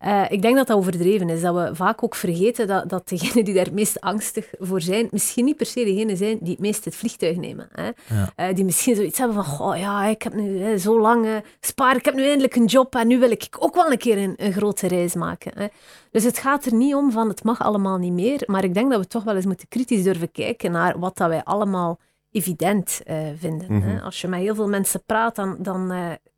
Eh, 0.00 0.24
ik 0.28 0.42
denk 0.42 0.56
dat 0.56 0.66
dat 0.66 0.76
overdreven 0.76 1.28
is, 1.28 1.40
dat 1.40 1.54
we 1.54 1.74
vaak 1.74 2.02
ook 2.02 2.14
vergeten 2.14 2.66
dat, 2.66 2.88
dat 2.88 3.08
degenen 3.08 3.44
die 3.44 3.54
daar 3.54 3.64
het 3.64 3.74
meest 3.74 4.00
angstig 4.00 4.48
voor 4.58 4.80
zijn, 4.80 5.08
misschien 5.10 5.44
niet 5.44 5.56
per 5.56 5.66
se 5.66 5.84
degenen 5.84 6.16
zijn 6.16 6.38
die 6.40 6.50
het 6.50 6.60
meest 6.60 6.84
het 6.84 6.96
vliegtuig 6.96 7.36
nemen. 7.36 7.68
Hè. 7.72 7.84
Ja. 7.84 8.32
Eh, 8.36 8.54
die 8.54 8.64
misschien 8.64 8.96
zoiets 8.96 9.18
hebben 9.18 9.44
van, 9.44 9.78
ja, 9.78 10.04
ik 10.04 10.22
heb 10.22 10.34
nu 10.34 10.58
hè, 10.58 10.78
zo 10.78 11.00
lang 11.00 11.26
eh, 11.26 11.36
spaar, 11.60 11.96
ik 11.96 12.04
heb 12.04 12.14
nu 12.14 12.24
eindelijk 12.24 12.56
een 12.56 12.64
job 12.64 12.94
en 12.94 13.06
nu 13.06 13.18
wil 13.18 13.30
ik 13.30 13.56
ook 13.58 13.74
wel 13.74 13.90
een 13.90 13.98
keer 13.98 14.18
een, 14.18 14.34
een 14.36 14.52
grote 14.52 14.86
reis 14.86 15.14
maken. 15.14 15.52
Hè. 15.54 15.66
Dus 16.10 16.24
het 16.24 16.38
gaat 16.38 16.64
er 16.64 16.74
niet 16.74 16.94
om 16.94 17.10
van, 17.12 17.28
het 17.28 17.44
mag 17.44 17.60
allemaal 17.60 17.98
niet 17.98 18.12
meer, 18.12 18.42
maar 18.46 18.64
ik 18.64 18.74
denk 18.74 18.90
dat 18.90 19.00
we 19.00 19.06
toch 19.06 19.24
wel 19.24 19.36
eens 19.36 19.46
moeten 19.46 19.68
kritisch 19.68 20.02
durven 20.02 20.32
kijken 20.32 20.72
naar 20.72 20.98
wat 20.98 21.16
dat 21.16 21.28
wij 21.28 21.44
allemaal 21.44 21.98
evident 22.30 23.00
vinden. 23.38 23.72
Mhm. 23.74 23.88
hè. 23.88 24.00
Als 24.00 24.20
je 24.20 24.28
met 24.28 24.40
heel 24.40 24.54
veel 24.54 24.68
mensen 24.68 25.02
praat, 25.06 25.36
dan... 25.36 25.56
dan 25.58 25.92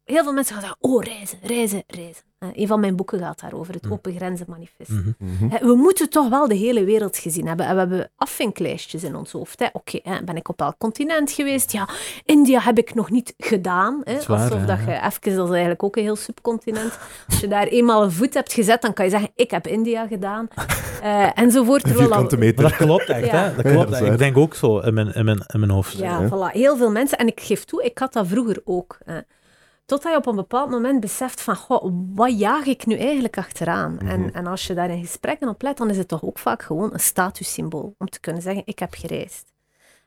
heel 0.05 0.23
veel 0.23 0.33
mensen 0.33 0.55
gaan 0.55 0.65
zeggen, 0.65 0.81
oh, 0.81 1.03
reizen, 1.03 1.39
reizen, 1.43 1.83
reizen. 1.87 2.32
Eh, 2.43 2.49
een 2.53 2.67
van 2.67 2.81
mijn 2.81 2.97
boeken 2.97 3.19
gaat 3.19 3.41
daarover, 3.41 3.75
het 3.75 3.83
Mhm. 3.83 3.93
Open 3.93 4.15
Grenzen 4.15 4.47
Manifest. 4.49 4.89
Mhm. 4.91 5.11
Mhm. 5.19 5.49
Hè, 5.49 5.67
We 5.67 5.75
moeten 5.75 6.11
toch 6.11 6.29
wel 6.29 6.49
de 6.49 6.55
hele 6.55 6.85
wereld 6.85 7.19
gezien 7.19 7.47
hebben. 7.47 7.67
En 7.67 7.73
we 7.73 7.79
hebben 7.79 8.11
afvinklijstjes 8.17 9.03
in 9.05 9.15
ons 9.17 9.33
hoofd. 9.33 9.59
hè. 9.59 9.67
Oké, 9.73 10.01
ben 10.25 10.37
ik 10.37 10.49
op 10.49 10.61
elk 10.61 10.75
continent 10.79 11.31
geweest? 11.33 11.73
Ja, 11.73 11.89
India 12.25 12.61
heb 12.61 12.79
ik 12.79 12.95
nog 12.95 13.11
niet 13.11 13.35
gedaan. 13.39 14.01
Hè. 14.05 14.13
Dat 14.13 14.21
is 14.23 14.27
waar, 14.29 14.41
Alsof 14.41 14.59
hè, 14.61 14.67
dat 14.67 14.79
je 14.79 14.91
ja. 14.91 15.07
even, 15.07 15.35
dat 15.37 15.45
is 15.47 15.51
eigenlijk 15.51 15.83
ook 15.83 15.97
een 15.97 16.03
heel 16.03 16.17
subcontinent. 16.17 16.99
Als 17.29 17.41
je 17.41 17.49
daar 17.49 17.67
eenmaal 17.67 18.03
een 18.03 18.13
voet 18.13 18.35
hebt 18.35 18.53
gezet, 18.53 18.83
dan 18.83 18.93
kan 18.93 19.05
je 19.05 19.11
zeggen, 19.11 19.31
ik 19.35 19.51
heb 19.51 19.67
India 19.67 20.07
gedaan. 20.07 20.49
Eh, 21.03 21.29
enzovoort. 21.35 21.83
Dat- 21.83 21.93
Vierkante 21.93 22.37
Maar 22.37 22.45
meter. 22.45 22.63
dat 22.63 22.77
klopt 22.77 23.09
echt, 23.09 23.27
Ja. 23.27 23.37
hè? 23.43 23.55
Dat 23.55 23.65
Ja, 23.65 23.71
klopt. 23.71 23.91
dat 23.91 24.01
waar. 24.01 24.13
ik 24.13 24.19
denk 24.19 24.37
ook 24.37 24.55
zo 24.55 24.79
in 24.79 24.95
mijn, 24.95 25.13
in 25.15 25.25
mijn, 25.25 25.45
in 25.47 25.59
mijn 25.61 25.73
hoofd. 25.73 25.93
Ja, 25.99 26.21
Ja. 26.21 26.29
voilà. 26.29 26.53
Heel 26.53 26.77
veel 26.77 26.91
mensen. 26.91 27.19
En 27.19 27.27
ik 27.27 27.41
geef 27.41 27.65
toe, 27.65 27.85
ik 27.85 27.99
had 27.99 28.13
dat 28.13 28.27
vroeger 28.27 28.61
ook. 28.65 28.99
Hè. 29.05 29.19
Totdat 29.85 30.13
je 30.13 30.19
op 30.19 30.27
een 30.27 30.37
bepaald 30.37 30.71
moment 30.71 31.01
beseft 31.01 31.41
van, 31.41 31.57
goh, 31.57 31.93
wat 32.15 32.39
jaag 32.39 32.65
ik 32.67 32.87
nu 32.87 32.97
eigenlijk 32.97 33.39
achteraan? 33.39 33.95
Mhm. 33.95 34.07
en, 34.07 34.33
en 34.35 34.47
als 34.47 34.67
je 34.67 34.75
daar 34.75 34.91
in 34.91 35.01
gesprekken 35.05 35.49
op 35.49 35.63
let, 35.63 35.77
dan 35.77 35.91
is 35.91 35.97
het 35.97 36.09
toch 36.09 36.23
ook 36.25 36.39
vaak 36.39 36.63
gewoon 36.63 36.93
een 36.93 37.01
statussymbool. 37.01 37.95
Om 37.99 38.09
te 38.09 38.21
kunnen 38.21 38.43
zeggen, 38.43 38.63
ik 38.67 38.79
heb 38.79 38.95
gereisd. 38.95 39.53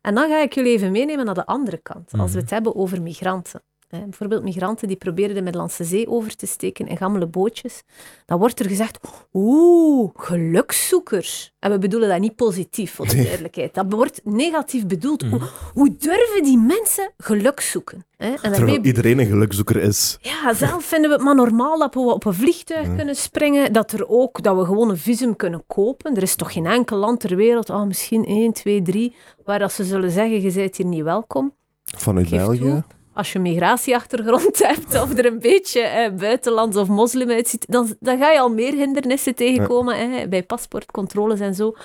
En 0.01 0.15
dan 0.15 0.29
ga 0.29 0.41
ik 0.41 0.53
jullie 0.53 0.71
even 0.73 0.91
meenemen 0.91 1.25
naar 1.25 1.33
de 1.35 1.45
andere 1.45 1.77
kant. 1.77 2.11
Als 2.11 2.21
we 2.21 2.35
Mhm. 2.35 2.37
het 2.37 2.49
hebben 2.49 2.75
over 2.75 3.01
migranten. 3.01 3.61
Hè. 3.95 4.03
Bijvoorbeeld 4.03 4.43
migranten 4.43 4.87
die 4.87 4.97
proberen 4.97 5.35
de 5.35 5.41
Middellandse 5.41 5.83
Zee 5.83 6.07
over 6.07 6.35
te 6.35 6.45
steken 6.45 6.87
in 6.87 6.97
gammele 6.97 7.27
bootjes. 7.27 7.83
Dan 8.25 8.39
wordt 8.39 8.59
er 8.59 8.67
gezegd, 8.67 8.99
oeh, 9.33 10.09
gelukszoekers. 10.15 11.53
En 11.59 11.71
we 11.71 11.77
bedoelen 11.77 12.09
dat 12.09 12.19
niet 12.19 12.35
positief, 12.35 12.93
voor 12.93 13.07
de 13.07 13.23
duidelijkheid. 13.23 13.73
Dat 13.73 13.85
wordt 13.89 14.21
negatief 14.23 14.87
bedoeld. 14.87 15.23
Mhm. 15.23 15.31
Hoe, 15.31 15.41
hoe 15.73 15.95
durven 15.97 16.43
die 16.43 16.57
mensen 16.57 17.11
geluk 17.17 17.59
zoeken? 17.59 18.05
Hè? 18.17 18.27
En 18.27 18.37
daarmee 18.41 18.59
Terwijl 18.59 18.83
iedereen 18.83 19.19
een 19.19 19.25
gelukzoeker 19.25 19.75
is. 19.81 20.17
ja, 20.21 20.53
zelf 20.53 20.85
vinden 20.85 21.09
we 21.09 21.15
het 21.15 21.25
maar 21.25 21.35
normaal 21.35 21.79
dat 21.79 21.93
we 21.93 21.99
op 21.99 22.25
een 22.25 22.33
vliegtuig 22.33 22.95
kunnen 22.95 23.15
springen, 23.15 23.73
dat, 23.73 23.91
er 23.91 24.07
ook, 24.07 24.43
dat 24.43 24.57
we 24.57 24.65
gewoon 24.65 24.89
een 24.89 24.97
visum 24.97 25.35
kunnen 25.35 25.63
kopen. 25.67 26.15
Er 26.15 26.21
is 26.21 26.35
toch 26.35 26.53
geen 26.53 26.65
enkel 26.65 26.97
land 26.97 27.19
ter 27.19 27.35
wereld, 27.35 27.69
oh, 27.69 27.83
misschien 27.83 28.25
één, 28.25 28.53
twee, 28.53 28.81
drie, 28.81 29.15
waar 29.45 29.59
dat 29.59 29.71
ze 29.71 29.83
zullen 29.83 30.11
zeggen, 30.11 30.41
je 30.41 30.51
bent 30.51 30.75
hier 30.77 30.85
niet 30.85 31.03
welkom. 31.03 31.53
Vanuit 31.97 32.29
België. 32.29 32.59
toe. 32.59 32.83
Als 33.15 33.31
je 33.31 33.35
een 33.37 33.41
migratieachtergrond 33.43 34.57
hebt 34.67 35.01
of 35.01 35.17
er 35.17 35.25
een 35.25 35.39
beetje 35.39 35.81
eh, 35.81 36.13
buitenlands 36.13 36.77
of 36.77 36.87
moslim 36.87 37.29
uitziet, 37.29 37.65
dan, 37.71 37.95
dan 37.99 38.17
ga 38.17 38.31
je 38.31 38.39
al 38.39 38.49
meer 38.53 38.73
hindernissen 38.73 39.35
tegenkomen 39.35 40.11
hè, 40.11 40.27
bij 40.27 40.43
paspoortcontroles 40.43 41.39
en 41.39 41.55
zo. 41.55 41.75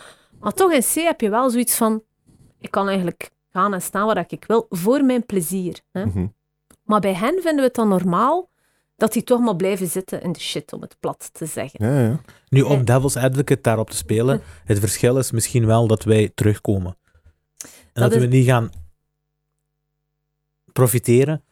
Maar 0.41 0.53
toch 0.53 0.73
in 0.73 0.81
C 0.81 0.95
heb 0.95 1.21
je 1.21 1.31
wel 1.31 1.51
zoiets 1.51 1.75
van, 1.77 2.03
ik 2.61 2.71
kan 2.71 2.87
eigenlijk 2.89 3.31
gaan 3.53 3.75
en 3.75 3.83
staan 3.83 4.07
waar 4.07 4.25
ik 4.29 4.45
wil, 4.47 4.67
voor 4.69 5.05
mijn 5.05 5.27
plezier. 5.27 5.81
Hè. 5.93 6.07
Mhm. 6.07 6.27
Maar 6.85 7.01
bij 7.01 7.15
hen 7.15 7.33
vinden 7.35 7.57
we 7.57 7.63
het 7.63 7.75
dan 7.75 7.89
normaal 7.89 8.49
dat 8.97 9.13
die 9.13 9.23
toch 9.25 9.41
maar 9.41 9.57
blijven 9.57 9.87
zitten 9.87 10.23
in 10.23 10.33
de 10.33 10.41
shit, 10.41 10.73
om 10.73 10.81
het 10.81 10.97
plat 11.01 11.31
te 11.33 11.47
zeggen. 11.47 11.87
Ja, 11.87 12.01
ja. 12.01 12.21
Nu, 12.49 12.63
om 12.63 12.79
Eh. 12.81 12.85
Devil's 12.85 13.17
Advocate 13.17 13.61
daarop 13.61 13.91
te 13.91 13.97
spelen, 13.97 14.43
het 14.65 14.79
verschil 14.79 15.19
is 15.19 15.31
misschien 15.31 15.67
wel 15.67 15.87
dat 15.87 16.05
wij 16.05 16.31
terugkomen. 16.35 16.97
En 17.59 17.69
dat, 18.03 18.11
Dat 18.11 18.21
we 18.21 18.27
is- 18.27 18.33
niet 18.33 18.47
gaan 18.47 18.71
profiteren 20.73 21.43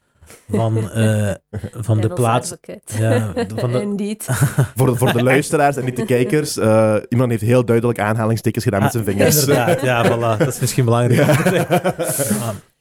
van, 0.50 0.90
eh, 0.90 1.30
van 1.72 2.00
de 2.00 2.08
plaats. 2.08 2.54
Ja, 2.84 3.32
van 3.56 3.72
de, 3.72 3.80
Indeed. 3.80 4.25
Voor, 4.76 4.87
de, 4.87 4.94
voor 4.96 5.12
de 5.12 5.22
luisteraars 5.22 5.76
en 5.76 5.84
niet 5.84 5.96
de 5.96 6.04
kijkers, 6.04 6.56
eh, 6.56 6.96
iemand 7.08 7.30
heeft 7.30 7.42
heel 7.42 7.64
duidelijk 7.64 7.98
aanhalingstekens 8.00 8.64
gedaan 8.64 8.82
met 8.82 8.92
zijn 8.92 9.04
vingers. 9.04 9.37
Ah, 9.37 9.48
Inderdaad, 9.48 9.80
ja, 9.82 10.04
voilà. 10.16 10.38
Dat 10.38 10.48
is 10.48 10.60
misschien 10.60 10.84
belangrijk. 10.84 11.50
Ja, 11.54 11.84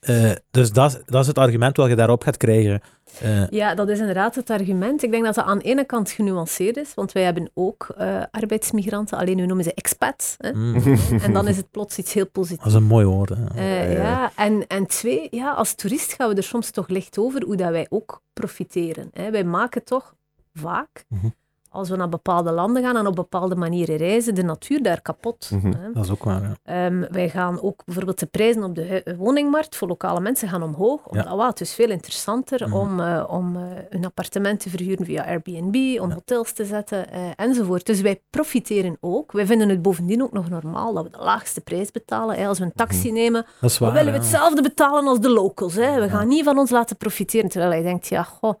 eh, 0.00 0.30
dus 0.50 0.72
dat, 0.72 0.90
is- 0.92 0.98
dat 1.06 1.20
is 1.22 1.26
het 1.26 1.38
argument 1.38 1.76
wat 1.76 1.88
je 1.88 1.96
daarop 1.96 2.22
gaat 2.22 2.36
krijgen. 2.36 2.80
Eh, 3.20 3.48
Ja, 3.48 3.74
dat 3.74 3.88
is 3.88 3.98
inderdaad 3.98 4.34
het 4.34 4.50
argument. 4.50 5.02
Ik 5.02 5.10
denk 5.10 5.24
dat 5.24 5.34
dat 5.34 5.44
aan 5.44 5.58
de 5.58 5.64
ene 5.64 5.84
kant 5.84 6.10
genuanceerd 6.10 6.76
is, 6.76 6.94
want 6.94 7.12
wij 7.12 7.22
hebben 7.22 7.50
ook 7.54 7.88
eh, 7.96 8.22
arbeidsmigranten, 8.30 9.18
alleen 9.18 9.36
we 9.36 9.46
noemen 9.46 9.64
ze 9.64 9.74
expats. 9.74 10.34
Hè? 10.38 10.52
mm, 10.52 10.82
En 11.24 11.32
dan 11.32 11.48
is 11.48 11.56
het 11.56 11.70
plots 11.70 11.98
iets 11.98 12.12
heel 12.12 12.26
positiefs. 12.26 12.62
dat 12.62 12.72
is 12.72 12.78
een 12.78 12.86
mooi 12.86 13.06
woord. 13.06 13.28
hè. 13.28 13.44
Eh, 13.54 13.92
Ja. 13.92 14.02
ja, 14.02 14.32
en, 14.36 14.66
en 14.66 14.86
twee, 14.86 15.28
ja, 15.30 15.52
als 15.52 15.74
toerist 15.74 16.12
gaan 16.12 16.28
we 16.28 16.34
er 16.34 16.42
soms 16.42 16.70
toch 16.70 16.88
licht 16.88 17.18
over 17.18 17.44
hoe 17.44 17.56
dat 17.56 17.70
wij 17.70 17.86
ook 17.88 18.22
profiteren. 18.32 19.10
Hè. 19.12 19.30
Wij 19.30 19.44
maken 19.44 19.84
toch 19.84 20.14
vaak, 20.54 21.04
Mhm. 21.08 21.26
Als 21.70 21.88
we 21.88 21.96
naar 21.96 22.08
bepaalde 22.08 22.52
landen 22.52 22.82
gaan 22.82 22.96
en 22.96 23.06
op 23.06 23.14
bepaalde 23.14 23.56
manieren 23.56 23.96
reizen, 23.96 24.34
de 24.34 24.42
natuur 24.42 24.82
daar 24.82 25.00
kapot. 25.02 25.50
Mhm. 25.52 25.66
hè. 25.72 25.92
Dat 25.92 26.04
is 26.04 26.10
ook 26.10 26.24
waar. 26.24 26.42
Ja. 26.42 26.86
Ehm, 26.86 27.04
wij 27.10 27.28
gaan 27.28 27.62
ook 27.62 27.82
bijvoorbeeld 27.84 28.18
de 28.18 28.26
prijzen 28.26 28.62
op 28.64 28.74
de 28.74 28.82
hu- 29.04 29.16
woningmarkt 29.16 29.76
voor 29.76 29.88
lokale 29.88 30.20
mensen 30.20 30.48
gaan 30.48 30.62
omhoog. 30.62 31.06
Omdat 31.06 31.26
Ja. 31.26 31.46
het 31.46 31.60
is 31.60 31.74
veel 31.74 31.90
interessanter 31.90 32.68
Mhm. 32.68 32.76
om, 32.76 33.00
eh, 33.00 33.24
om 33.28 33.56
eh, 33.56 33.62
een 33.88 34.04
appartement 34.04 34.60
te 34.60 34.70
verhuren 34.70 35.04
via 35.04 35.24
Airbnb, 35.24 36.00
om 36.00 36.10
hotels 36.10 36.52
te 36.52 36.64
zetten 36.64 37.10
eh, 37.10 37.20
enzovoort. 37.36 37.86
Dus 37.86 38.00
wij 38.00 38.22
profiteren 38.30 38.96
ook. 39.00 39.32
Wij 39.32 39.46
vinden 39.46 39.68
het 39.68 39.82
bovendien 39.82 40.22
ook 40.22 40.32
nog 40.32 40.48
normaal 40.48 40.92
dat 40.94 41.04
we 41.04 41.10
de 41.10 41.18
laagste 41.22 41.60
prijs 41.60 41.90
betalen. 41.90 42.36
Hè. 42.36 42.46
Als 42.46 42.58
we 42.58 42.64
een 42.64 42.72
taxi 42.74 43.12
nemen, 43.12 43.46
Dat 43.60 43.70
is 43.70 43.78
dan 43.78 43.88
waar. 43.88 43.96
willen 43.96 44.12
we 44.12 44.18
hetzelfde 44.18 44.62
betalen 44.62 45.06
als 45.06 45.20
de 45.20 45.30
locals. 45.30 45.74
Hè. 45.74 46.00
We 46.00 46.08
gaan 46.08 46.28
niet 46.28 46.44
van 46.44 46.58
ons 46.58 46.70
laten 46.70 46.96
profiteren. 46.96 47.50
Terwijl 47.50 47.72
je 47.72 47.82
denkt, 47.82 48.06
ja, 48.08 48.22
goh, 48.22 48.54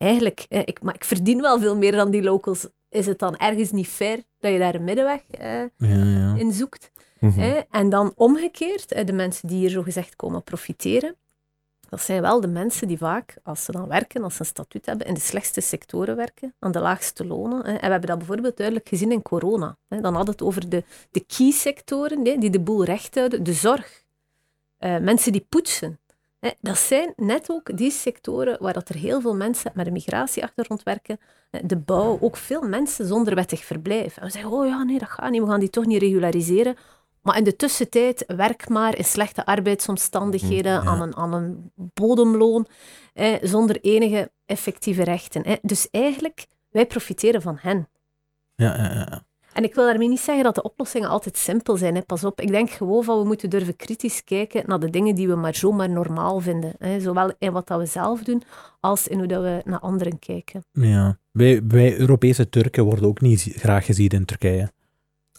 eigenlijk, 0.00 0.46
eh, 0.48 0.60
ik, 0.64 0.82
maar 0.82 0.94
ik 0.94 1.04
verdien 1.04 1.40
wel 1.40 1.58
veel 1.60 1.76
meer 1.76 1.92
dan 1.92 2.10
die 2.10 2.22
locals. 2.22 2.66
Is 2.88 3.06
het 3.06 3.18
dan 3.18 3.36
ergens 3.36 3.70
niet 3.70 3.88
fair 3.88 4.22
dat 4.38 4.52
je 4.52 4.58
daar 4.58 4.74
een 4.74 4.84
middenweg 4.84 5.20
eh, 5.30 5.62
Ja, 5.76 6.04
ja. 6.04 6.34
in 6.36 6.52
zoekt? 6.52 6.90
Mhm. 7.20 7.38
Hè? 7.40 7.60
En 7.70 7.88
dan 7.88 8.12
omgekeerd, 8.14 8.94
hè, 8.94 9.04
de 9.04 9.12
mensen 9.12 9.48
die 9.48 9.58
hier 9.58 9.70
zogezegd 9.70 10.16
komen 10.16 10.42
profiteren, 10.42 11.16
dat 11.90 12.00
zijn 12.00 12.22
wel 12.22 12.40
de 12.40 12.48
mensen 12.48 12.88
die 12.88 12.98
vaak, 12.98 13.36
als 13.42 13.64
ze 13.64 13.72
dan 13.72 13.88
werken, 13.88 14.22
als 14.22 14.34
ze 14.34 14.40
een 14.40 14.46
statuut 14.46 14.86
hebben, 14.86 15.06
in 15.06 15.14
de 15.14 15.20
slechtste 15.20 15.60
sectoren 15.60 16.16
werken, 16.16 16.54
aan 16.58 16.72
de 16.72 16.80
laagste 16.80 17.26
lonen. 17.26 17.64
Hè. 17.66 17.72
En 17.72 17.80
we 17.80 17.90
hebben 17.90 18.08
dat 18.08 18.18
bijvoorbeeld 18.18 18.56
duidelijk 18.56 18.88
gezien 18.88 19.12
in 19.12 19.22
corona. 19.22 19.76
Hè. 19.88 20.00
Dan 20.00 20.14
had 20.14 20.26
het 20.26 20.42
over 20.42 20.68
de, 20.68 20.84
de 21.10 21.20
key-sectoren, 21.20 22.26
hè, 22.26 22.36
die 22.38 22.50
de 22.50 22.60
boel 22.60 22.84
recht 22.84 23.14
houden, 23.14 23.42
de 23.42 23.52
zorg, 23.52 24.02
eh, 24.78 24.98
mensen 24.98 25.32
die 25.32 25.46
poetsen. 25.48 25.99
Dat 26.60 26.78
zijn 26.78 27.12
net 27.16 27.50
ook 27.50 27.76
die 27.76 27.90
sectoren 27.90 28.56
waar 28.62 28.72
dat 28.72 28.88
er 28.88 28.94
heel 28.94 29.20
veel 29.20 29.34
mensen 29.36 29.70
met 29.74 29.86
een 29.86 29.92
migratieachtergrond 29.92 30.82
werken, 30.82 31.18
de 31.64 31.76
bouw, 31.76 32.18
ook 32.20 32.36
veel 32.36 32.62
mensen 32.62 33.06
zonder 33.06 33.34
wettig 33.34 33.64
verblijf. 33.64 34.16
En 34.16 34.24
we 34.24 34.30
zeggen, 34.30 34.50
oh 34.50 34.66
ja, 34.66 34.82
nee, 34.82 34.98
dat 34.98 35.08
gaat 35.08 35.30
niet, 35.30 35.42
we 35.42 35.48
gaan 35.48 35.60
die 35.60 35.70
toch 35.70 35.86
niet 35.86 36.02
regulariseren. 36.02 36.76
Maar 37.22 37.36
in 37.38 37.44
de 37.44 37.56
tussentijd 37.56 38.24
werk 38.26 38.68
maar 38.68 38.96
in 38.98 39.04
slechte 39.04 39.46
arbeidsomstandigheden, 39.46 40.72
Ja. 40.72 40.84
aan, 40.84 41.00
een, 41.00 41.16
aan 41.16 41.32
een 41.32 41.72
bodemloon, 41.76 42.66
eh, 43.14 43.34
zonder 43.42 43.80
enige 43.80 44.30
effectieve 44.46 45.02
rechten. 45.04 45.42
Eh. 45.44 45.56
Dus 45.62 45.88
eigenlijk, 45.90 46.46
wij 46.70 46.86
profiteren 46.86 47.42
van 47.42 47.58
hen. 47.60 47.88
Ja, 48.54 48.76
ja, 48.76 48.92
ja. 48.92 49.22
En 49.52 49.64
ik 49.64 49.74
wil 49.74 49.84
daarmee 49.84 50.08
niet 50.08 50.20
zeggen 50.20 50.44
dat 50.44 50.54
de 50.54 50.62
oplossingen 50.62 51.08
altijd 51.08 51.36
simpel 51.36 51.76
zijn. 51.76 51.94
Hè. 51.94 52.02
Pas 52.02 52.24
op, 52.24 52.40
ik 52.40 52.48
denk 52.48 52.70
gewoon 52.70 53.04
van 53.04 53.18
we 53.18 53.24
moeten 53.26 53.50
durven 53.50 53.76
kritisch 53.76 54.24
kijken 54.24 54.62
naar 54.66 54.80
de 54.80 54.90
dingen 54.90 55.14
die 55.14 55.28
we 55.28 55.34
maar 55.34 55.54
zomaar 55.54 55.90
normaal 55.90 56.40
vinden. 56.40 56.72
Hè. 56.78 57.00
Zowel 57.00 57.32
in 57.38 57.52
wat 57.52 57.66
dat 57.66 57.78
we 57.78 57.86
zelf 57.86 58.22
doen, 58.22 58.42
als 58.80 59.08
in 59.08 59.18
hoe 59.18 59.26
dat 59.26 59.42
we 59.42 59.60
naar 59.64 59.78
anderen 59.78 60.18
kijken. 60.18 60.64
Ja. 60.72 61.18
Wij, 61.30 61.60
wij 61.68 61.98
Europese 61.98 62.48
Turken 62.48 62.84
worden 62.84 63.04
ook 63.04 63.20
niet 63.20 63.52
graag 63.56 63.84
gezien 63.84 64.08
in 64.08 64.24
Turkije. 64.24 64.72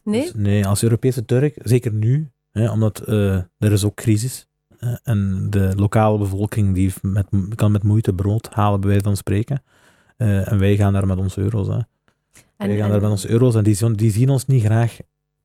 Nee? 0.04 0.22
Dus 0.22 0.34
nee, 0.34 0.66
als 0.66 0.84
Europese 0.84 1.26
Turk, 1.26 1.56
zeker 1.64 1.94
nu, 1.94 2.32
hè, 2.52 2.72
omdat 2.72 3.00
eh, 3.00 3.36
er 3.36 3.72
is 3.72 3.84
ook 3.84 3.96
crisis. 3.96 4.48
eh, 4.80 4.96
en 5.04 5.48
de 5.50 5.74
lokale 5.76 6.18
bevolking 6.18 6.74
die 6.74 6.94
met, 7.02 7.28
kan 7.56 7.72
met 7.72 7.84
moeite 7.84 8.14
brood 8.14 8.50
halen, 8.50 8.80
bij 8.80 8.90
wijze 8.90 9.04
van 9.04 9.18
spreken. 9.18 9.64
Eh, 10.18 10.52
en 10.52 10.60
wij 10.60 10.76
gaan 10.76 10.94
daar 10.94 11.08
met 11.08 11.18
onze 11.18 11.42
euro's. 11.42 11.68
Hè. 11.68 11.80
En, 12.62 12.68
wij 12.68 12.78
gaan 12.78 12.86
en- 12.86 12.92
daar 12.92 13.02
met 13.02 13.10
onze 13.12 13.30
euro's 13.30 13.56
en 13.56 13.64
die, 13.64 13.74
zien- 13.74 13.94
die 13.94 14.12
zien 14.12 14.30
ons 14.30 14.46
niet 14.46 14.64
graag, 14.64 14.98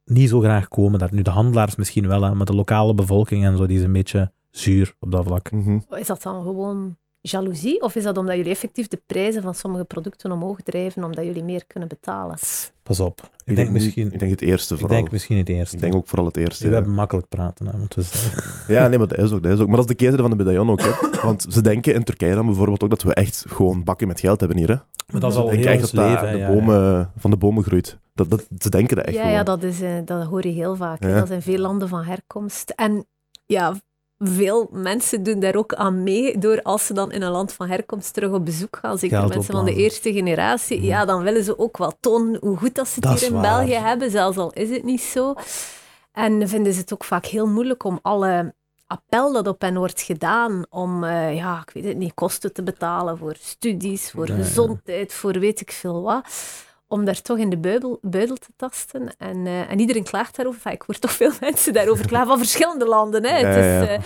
niet 0.05 0.29
zo 0.29 0.41
graag 0.41 0.69
komen. 0.69 0.99
Daar. 0.99 1.09
Nu, 1.15 1.23
de 1.23 1.31
handelaars 1.31 1.77
misschien 1.77 2.09
wel, 2.09 2.23
hè, 2.23 2.35
maar 2.35 2.47
de 2.47 2.55
lokale 2.55 2.95
bevolking 2.95 3.45
en 3.45 3.57
zo, 3.57 3.67
die 3.67 3.79
is 3.79 3.85
een 3.85 3.93
beetje 3.93 4.33
zuur 4.51 4.95
op 5.01 5.11
dat 5.11 5.25
vlak. 5.25 5.51
Mhm. 5.53 5.79
is 5.91 6.07
dat 6.07 6.23
dan 6.23 6.43
gewoon 6.43 6.97
jaloezie? 7.31 7.83
Of 7.83 7.95
is 7.95 8.03
dat 8.03 8.17
omdat 8.19 8.37
jullie 8.37 8.51
effectief 8.51 8.89
de 8.89 9.01
prijzen 9.07 9.43
van 9.43 9.55
sommige 9.55 9.85
producten 9.85 10.33
omhoog 10.33 10.61
drijven, 10.63 11.05
omdat 11.05 11.25
jullie 11.25 11.45
meer 11.45 11.65
kunnen 11.67 11.89
betalen? 11.89 12.39
Pas 12.83 13.01
op. 13.01 13.21
Ik, 13.21 13.29
Ik 13.45 13.57
denk, 13.57 13.71
misschien, 13.71 14.13
Ik 14.13 14.19
denk 14.19 14.31
het 14.31 14.41
eerste 14.43 14.75
ik 14.75 14.81
vooral. 14.81 14.99
denk 14.99 15.11
misschien 15.11 15.37
het 15.39 15.49
eerste. 15.49 15.75
Ik 15.77 15.83
denk 15.83 15.95
ook 15.95 16.09
vooral 16.09 16.27
het 16.27 16.37
eerste. 16.37 16.63
we 16.65 16.69
ja. 16.71 16.75
hebben 16.77 16.95
makkelijk 16.95 17.29
praten. 17.29 17.67
Hè, 17.67 17.79
want 17.79 17.95
we 17.95 18.03
zijn- 18.03 18.33
Ja, 18.79 18.89
nee, 18.89 18.99
maar 18.99 19.09
dat 19.09 19.19
is 19.19 19.33
ook. 19.33 19.43
Dat 19.43 19.53
is 19.53 19.61
ook. 19.61 19.67
Maar 19.67 19.77
dat 19.77 19.85
is 19.85 19.91
de 19.91 19.97
keerzijde 19.97 20.23
van 20.29 20.31
de 20.31 20.45
medaillon 20.45 20.71
ook. 20.71 20.81
Hè. 20.83 20.91
Want 21.23 21.47
ze 21.49 21.61
denken 21.61 21.95
in 21.95 22.05
Turkije 22.05 22.35
dan 22.35 22.47
bijvoorbeeld 22.47 22.83
ook 22.83 22.91
dat 22.91 23.03
we 23.03 23.15
echt 23.15 23.45
gewoon 23.49 23.85
bakken 23.85 24.09
met 24.09 24.21
geld 24.21 24.41
hebben 24.41 24.59
hier. 24.59 24.69
Hè. 24.69 24.75
maar 25.13 25.21
dat 25.21 25.33
is 25.33 25.39
al 25.39 25.49
heel 25.49 25.67
echt 25.67 25.81
dat 25.81 25.91
dat 25.91 26.05
leven. 26.05 26.27
hè, 26.27 26.33
de 26.33 26.39
ja, 26.39 26.49
bomen, 26.53 27.11
van 27.17 27.31
de 27.31 27.37
bomen 27.37 27.65
groeit. 27.65 27.99
Dat, 28.15 28.31
dat, 28.31 28.47
ze 28.59 28.71
denken 28.71 28.97
dat 28.97 29.05
echt 29.05 29.15
ja, 29.15 29.21
gewoon. 29.21 29.37
ja 29.37 29.43
dat, 29.43 29.63
is, 29.63 29.81
eh, 29.81 29.91
dat 30.05 30.27
hoor 30.27 30.47
je 30.47 30.53
heel 30.53 30.77
vaak. 30.77 31.03
hè. 31.03 31.15
Dat 31.15 31.29
zijn 31.29 31.43
veel 31.43 31.59
landen 31.59 31.89
van 31.89 32.05
herkomst. 32.05 32.71
En 32.71 33.07
ja, 33.47 33.75
veel 34.19 34.69
mensen 34.73 35.23
doen 35.23 35.41
daar 35.41 35.55
ook 35.55 35.75
aan 35.75 36.03
mee 36.03 36.39
door 36.39 36.63
als 36.63 36.87
ze 36.87 36.93
dan 36.95 37.13
in 37.13 37.23
een 37.23 37.31
land 37.31 37.53
van 37.53 37.69
herkomst 37.69 38.15
terug 38.15 38.31
op 38.33 38.45
bezoek 38.45 38.77
gaan. 38.77 38.99
Zeker 38.99 39.19
Geld 39.19 39.35
mensen 39.35 39.55
van 39.55 39.65
de 39.65 39.75
eerste 39.75 40.13
generatie. 40.13 40.77
Mhm. 40.79 40.87
Ja, 40.87 41.05
dan 41.05 41.23
willen 41.23 41.45
ze 41.45 41.59
ook 41.59 41.77
wel 41.79 41.93
tonen 42.01 42.41
hoe 42.41 42.57
goed 42.57 42.75
dat 42.75 42.89
ze 42.89 42.95
het 42.95 43.03
Dat 43.03 43.19
hier 43.21 43.29
in 43.29 43.35
waar. 43.35 43.43
België 43.43 43.75
hebben, 43.85 44.11
zelfs 44.11 44.37
al 44.37 44.53
is 44.53 44.71
het 44.71 44.85
niet 44.85 45.03
zo. 45.03 45.35
En 46.13 46.49
vinden 46.49 46.73
ze 46.73 46.81
het 46.81 46.93
ook 46.93 47.05
vaak 47.05 47.27
heel 47.27 47.47
moeilijk 47.47 47.85
om 47.85 47.99
alle 48.03 48.55
appel 48.87 49.33
dat 49.33 49.47
op 49.47 49.61
hen 49.61 49.77
wordt 49.79 50.01
gedaan 50.03 50.65
om, 50.69 51.05
eh, 51.05 51.35
ja, 51.35 51.63
ik 51.67 51.71
weet 51.75 51.85
het 51.85 51.97
niet, 51.97 52.15
kosten 52.15 52.53
te 52.53 52.63
betalen 52.63 53.19
voor 53.19 53.35
studies, 53.41 54.11
voor 54.11 54.27
Ja, 54.29 54.37
ja. 54.37 54.43
gezondheid, 54.43 55.13
voor 55.13 55.33
weet 55.39 55.61
ik 55.61 55.73
veel 55.73 56.03
wat, 56.03 56.27
om 56.89 57.05
daar 57.05 57.23
toch 57.23 57.39
in 57.39 57.51
de 57.51 57.59
buidel, 57.59 57.99
buidel 58.03 58.37
te 58.37 58.49
tasten. 58.57 59.15
En, 59.19 59.47
eh, 59.47 59.71
en 59.71 59.79
iedereen 59.81 60.05
klaagt 60.05 60.37
daarover. 60.37 60.61
Enfin, 60.65 60.73
ik 60.81 60.83
hoor 60.87 60.99
toch 60.99 61.13
veel 61.13 61.33
mensen 61.41 61.73
daarover 61.73 62.07
klagen, 62.07 62.29
van 62.29 62.39
verschillende 62.39 62.87
landen. 62.87 63.25
Hè. 63.25 63.39
Ja, 63.39 63.47
Het 63.47 63.55
ja, 63.57 63.81
is, 63.81 63.89
ja. 63.89 63.95
eh, 63.95 64.01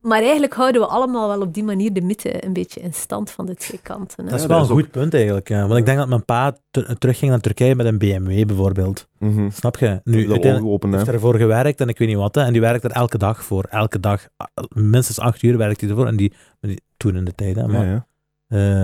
maar 0.00 0.20
eigenlijk 0.22 0.54
houden 0.54 0.80
we 0.80 0.86
allemaal 0.86 1.28
wel 1.28 1.40
op 1.40 1.54
die 1.54 1.64
manier 1.64 1.92
de 1.92 2.00
mythe 2.00 2.44
een 2.44 2.52
beetje 2.52 2.80
in 2.80 2.94
stand 2.94 3.30
van 3.30 3.46
de 3.46 3.54
twee 3.54 3.80
kanten. 3.82 4.24
Hè. 4.24 4.30
Dat 4.30 4.38
is 4.38 4.42
Ja, 4.46 4.48
wel 4.48 4.58
een 4.60 4.66
goed 4.66 4.90
punt 4.90 5.14
eigenlijk. 5.14 5.48
hè. 5.48 5.66
Want 5.66 5.78
ik 5.78 5.86
denk 5.86 5.98
dat 5.98 6.08
mijn 6.08 6.24
pa 6.24 6.56
ter- 6.70 6.98
terugging 6.98 7.30
naar 7.30 7.40
Turkije 7.40 7.74
met 7.74 7.86
een 7.86 7.98
BMW 7.98 8.46
bijvoorbeeld. 8.46 9.08
Mhm. 9.18 9.50
Snap 9.50 9.76
je? 9.76 10.00
Nu, 10.04 10.32
open, 10.62 10.92
heeft 10.92 11.04
hij 11.06 11.14
ervoor 11.14 11.36
gewerkt 11.36 11.80
en 11.80 11.88
ik 11.88 11.98
weet 11.98 12.08
niet 12.08 12.16
wat. 12.16 12.34
Hè, 12.34 12.42
en 12.42 12.52
die 12.52 12.60
werkt 12.60 12.84
er 12.84 12.90
elke 12.90 13.18
dag 13.18 13.44
voor. 13.44 13.64
Elke 13.70 14.00
dag. 14.00 14.26
Minstens 14.74 15.18
acht 15.20 15.42
uur 15.42 15.56
werkt 15.58 15.80
hij 15.80 15.90
ervoor. 15.90 16.06
En 16.06 16.16
die, 16.16 16.32
die 16.60 16.80
toen 16.96 17.16
in 17.16 17.24
de 17.24 17.34
tijd. 17.34 17.54
Hè, 17.56 17.60
Ja, 17.62 17.66
maar, 17.68 17.86
ja. 17.86 18.06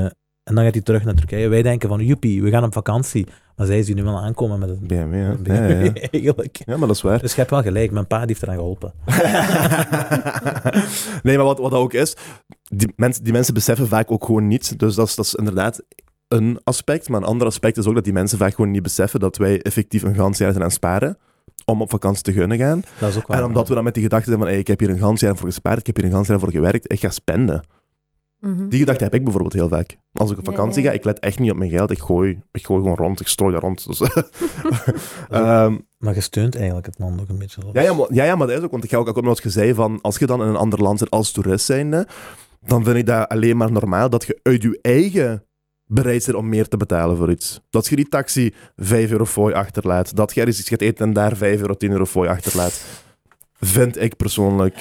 eh, 0.05 0.11
en 0.45 0.55
dan 0.55 0.65
gaat 0.65 0.75
hij 0.75 0.83
terug 0.83 1.05
naar 1.05 1.15
Turkije. 1.15 1.49
Wij 1.49 1.63
denken 1.63 1.89
van, 1.89 2.05
joepie, 2.05 2.43
we 2.43 2.51
gaan 2.51 2.65
op 2.65 2.73
vakantie. 2.73 3.27
Maar 3.57 3.67
zij 3.67 3.83
zien 3.83 3.97
nu 3.97 4.03
wel 4.03 4.19
aankomen 4.19 4.59
met 4.59 4.69
een 4.69 4.87
BMW, 4.87 5.15
ja. 5.15 5.31
een 5.31 5.45
Ja, 5.45 5.69
ja, 5.69 5.79
ja. 5.79 5.93
eigenlijk. 6.13 6.63
Ja, 6.65 6.77
maar 6.77 6.87
dat 6.87 6.97
is 6.97 7.03
waar. 7.03 7.21
Dus 7.21 7.31
je 7.31 7.37
hebt 7.37 7.51
wel 7.51 7.63
gelijk, 7.63 7.91
mijn 7.91 8.07
pa 8.07 8.19
die 8.19 8.27
heeft 8.27 8.43
eraan 8.43 8.55
geholpen. 8.55 8.93
nee, 11.23 11.37
maar 11.37 11.45
wat, 11.45 11.59
wat 11.59 11.71
dat 11.71 11.81
ook 11.81 11.93
is, 11.93 12.17
die, 12.63 12.93
mensen 12.97 13.25
die 13.25 13.33
mensen 13.33 13.55
beseffen 13.55 13.89
vaak 13.89 14.11
ook 14.11 14.25
gewoon 14.25 14.47
niet. 14.47 14.79
Dus 14.79 14.95
dat 14.95 15.09
is, 15.09 15.15
dat 15.15 15.25
is 15.25 15.35
inderdaad 15.35 15.83
een 16.29 16.61
aspect. 16.65 17.09
Maar 17.09 17.21
een 17.21 17.27
ander 17.27 17.47
aspect 17.47 17.77
is 17.77 17.87
ook 17.87 17.95
dat 17.95 18.05
die 18.05 18.13
mensen 18.13 18.39
vaak 18.39 18.55
gewoon 18.55 18.71
niet 18.71 18.83
beseffen 18.83 19.21
dat 19.21 19.37
wij 19.37 19.63
effectief 19.63 20.03
een 20.03 20.15
gans 20.15 20.39
jaar 20.39 20.53
zijn 20.53 20.65
aan 20.65 20.71
sparen 20.71 21.19
om 21.65 21.83
op 21.83 21.91
vakantie 21.91 22.23
te 22.23 22.33
gunnen 22.33 22.59
gaan. 22.59 22.83
Dat 22.99 23.09
is 23.09 23.17
ook. 23.17 23.29
En 23.29 23.45
omdat 23.45 23.69
we 23.69 23.75
dan 23.75 23.85
met 23.85 23.95
die 23.95 24.03
gedachte 24.03 24.27
zijn 24.27 24.39
van, 24.39 24.49
hey, 24.49 24.59
ik 24.59 24.67
heb 24.67 24.81
hier 24.81 24.91
een 24.91 24.99
gans 24.99 25.21
jaar 25.21 25.37
voor 25.37 25.49
gespaard, 25.49 25.79
ik 25.79 25.87
heb 25.87 25.97
hier 25.97 26.05
een 26.05 26.11
gans 26.11 26.29
jaar 26.29 26.39
voor 26.39 26.51
gewerkt, 26.51 26.93
ik 26.93 27.01
ga 27.01 27.11
spenden. 27.11 27.63
Mhm. 28.43 28.69
Die 28.69 28.79
gedachte 28.79 29.05
heb 29.05 29.15
ik 29.15 29.23
bijvoorbeeld 29.23 29.53
heel 29.53 29.69
vaak. 29.69 29.97
Als 30.13 30.31
ik 30.31 30.39
op 30.39 30.45
vakantie 30.45 30.83
ja. 30.83 30.89
ga, 30.89 30.95
ik 30.95 31.05
let 31.05 31.19
echt 31.19 31.39
niet 31.39 31.51
op 31.51 31.57
mijn 31.57 31.71
geld, 31.71 31.91
ik 31.91 31.99
gooi, 31.99 32.43
ik 32.53 32.67
gooi 32.67 32.81
gewoon 32.83 32.97
rond, 32.97 33.21
ik 33.21 33.27
strooi 33.29 33.53
daar 33.53 33.61
rond. 33.61 33.87
Dus, 33.87 34.01
Ehm, 35.31 35.79
Maar 35.99 36.15
je 36.15 36.21
steunt 36.21 36.57
eigenlijk 36.57 36.87
het 36.87 36.99
land 36.99 37.21
ook 37.21 37.29
een 37.29 37.39
beetje. 37.39 37.63
ja, 37.73 37.83
ja, 37.83 37.95
maar, 37.95 38.07
ja, 38.15 38.25
ja, 38.25 38.37
maar 38.37 38.47
dat 38.47 38.59
is 38.59 38.65
ook, 38.65 38.71
want 38.71 38.85
ik 38.85 38.91
ga 38.91 38.97
ook 38.97 39.15
met 39.15 39.25
wat 39.25 39.43
je 39.43 39.51
zei, 39.51 39.75
van 39.75 39.99
als 40.01 40.19
je 40.19 40.27
dan 40.27 40.43
in 40.43 40.49
een 40.49 40.57
ander 40.57 40.83
land 40.83 40.99
zit 40.99 41.11
als 41.11 41.33
toerist 41.33 41.65
zijnde, 41.65 42.07
dan 42.61 42.85
vind 42.85 42.97
ik 42.97 43.07
dat 43.07 43.29
alleen 43.29 43.57
maar 43.57 43.73
normaal 43.73 44.11
dat 44.11 44.25
je 44.25 44.39
uit 44.43 44.63
je 44.63 44.79
eigen 44.83 45.45
bereid 45.87 46.25
bent 46.25 46.37
om 46.37 46.49
meer 46.49 46.69
te 46.69 46.77
betalen 46.77 47.17
voor 47.17 47.31
iets. 47.31 47.61
Dat 47.71 47.87
je 47.87 47.97
die 47.97 48.09
taxi 48.09 48.55
5 48.77 49.11
euro 49.11 49.25
fooi 49.25 49.55
achterlaat, 49.55 50.17
dat 50.17 50.35
je 50.35 50.41
ergens 50.41 50.59
iets 50.59 50.69
gaat 50.69 50.81
eten 50.81 51.07
en 51.07 51.13
daar 51.13 51.37
5 51.37 51.61
euro, 51.61 51.75
10 51.75 51.91
euro 51.91 52.05
fooi 52.05 52.29
achterlaat, 52.29 52.85
vind 53.61 54.01
ik 54.01 54.17
persoonlijk... 54.17 54.75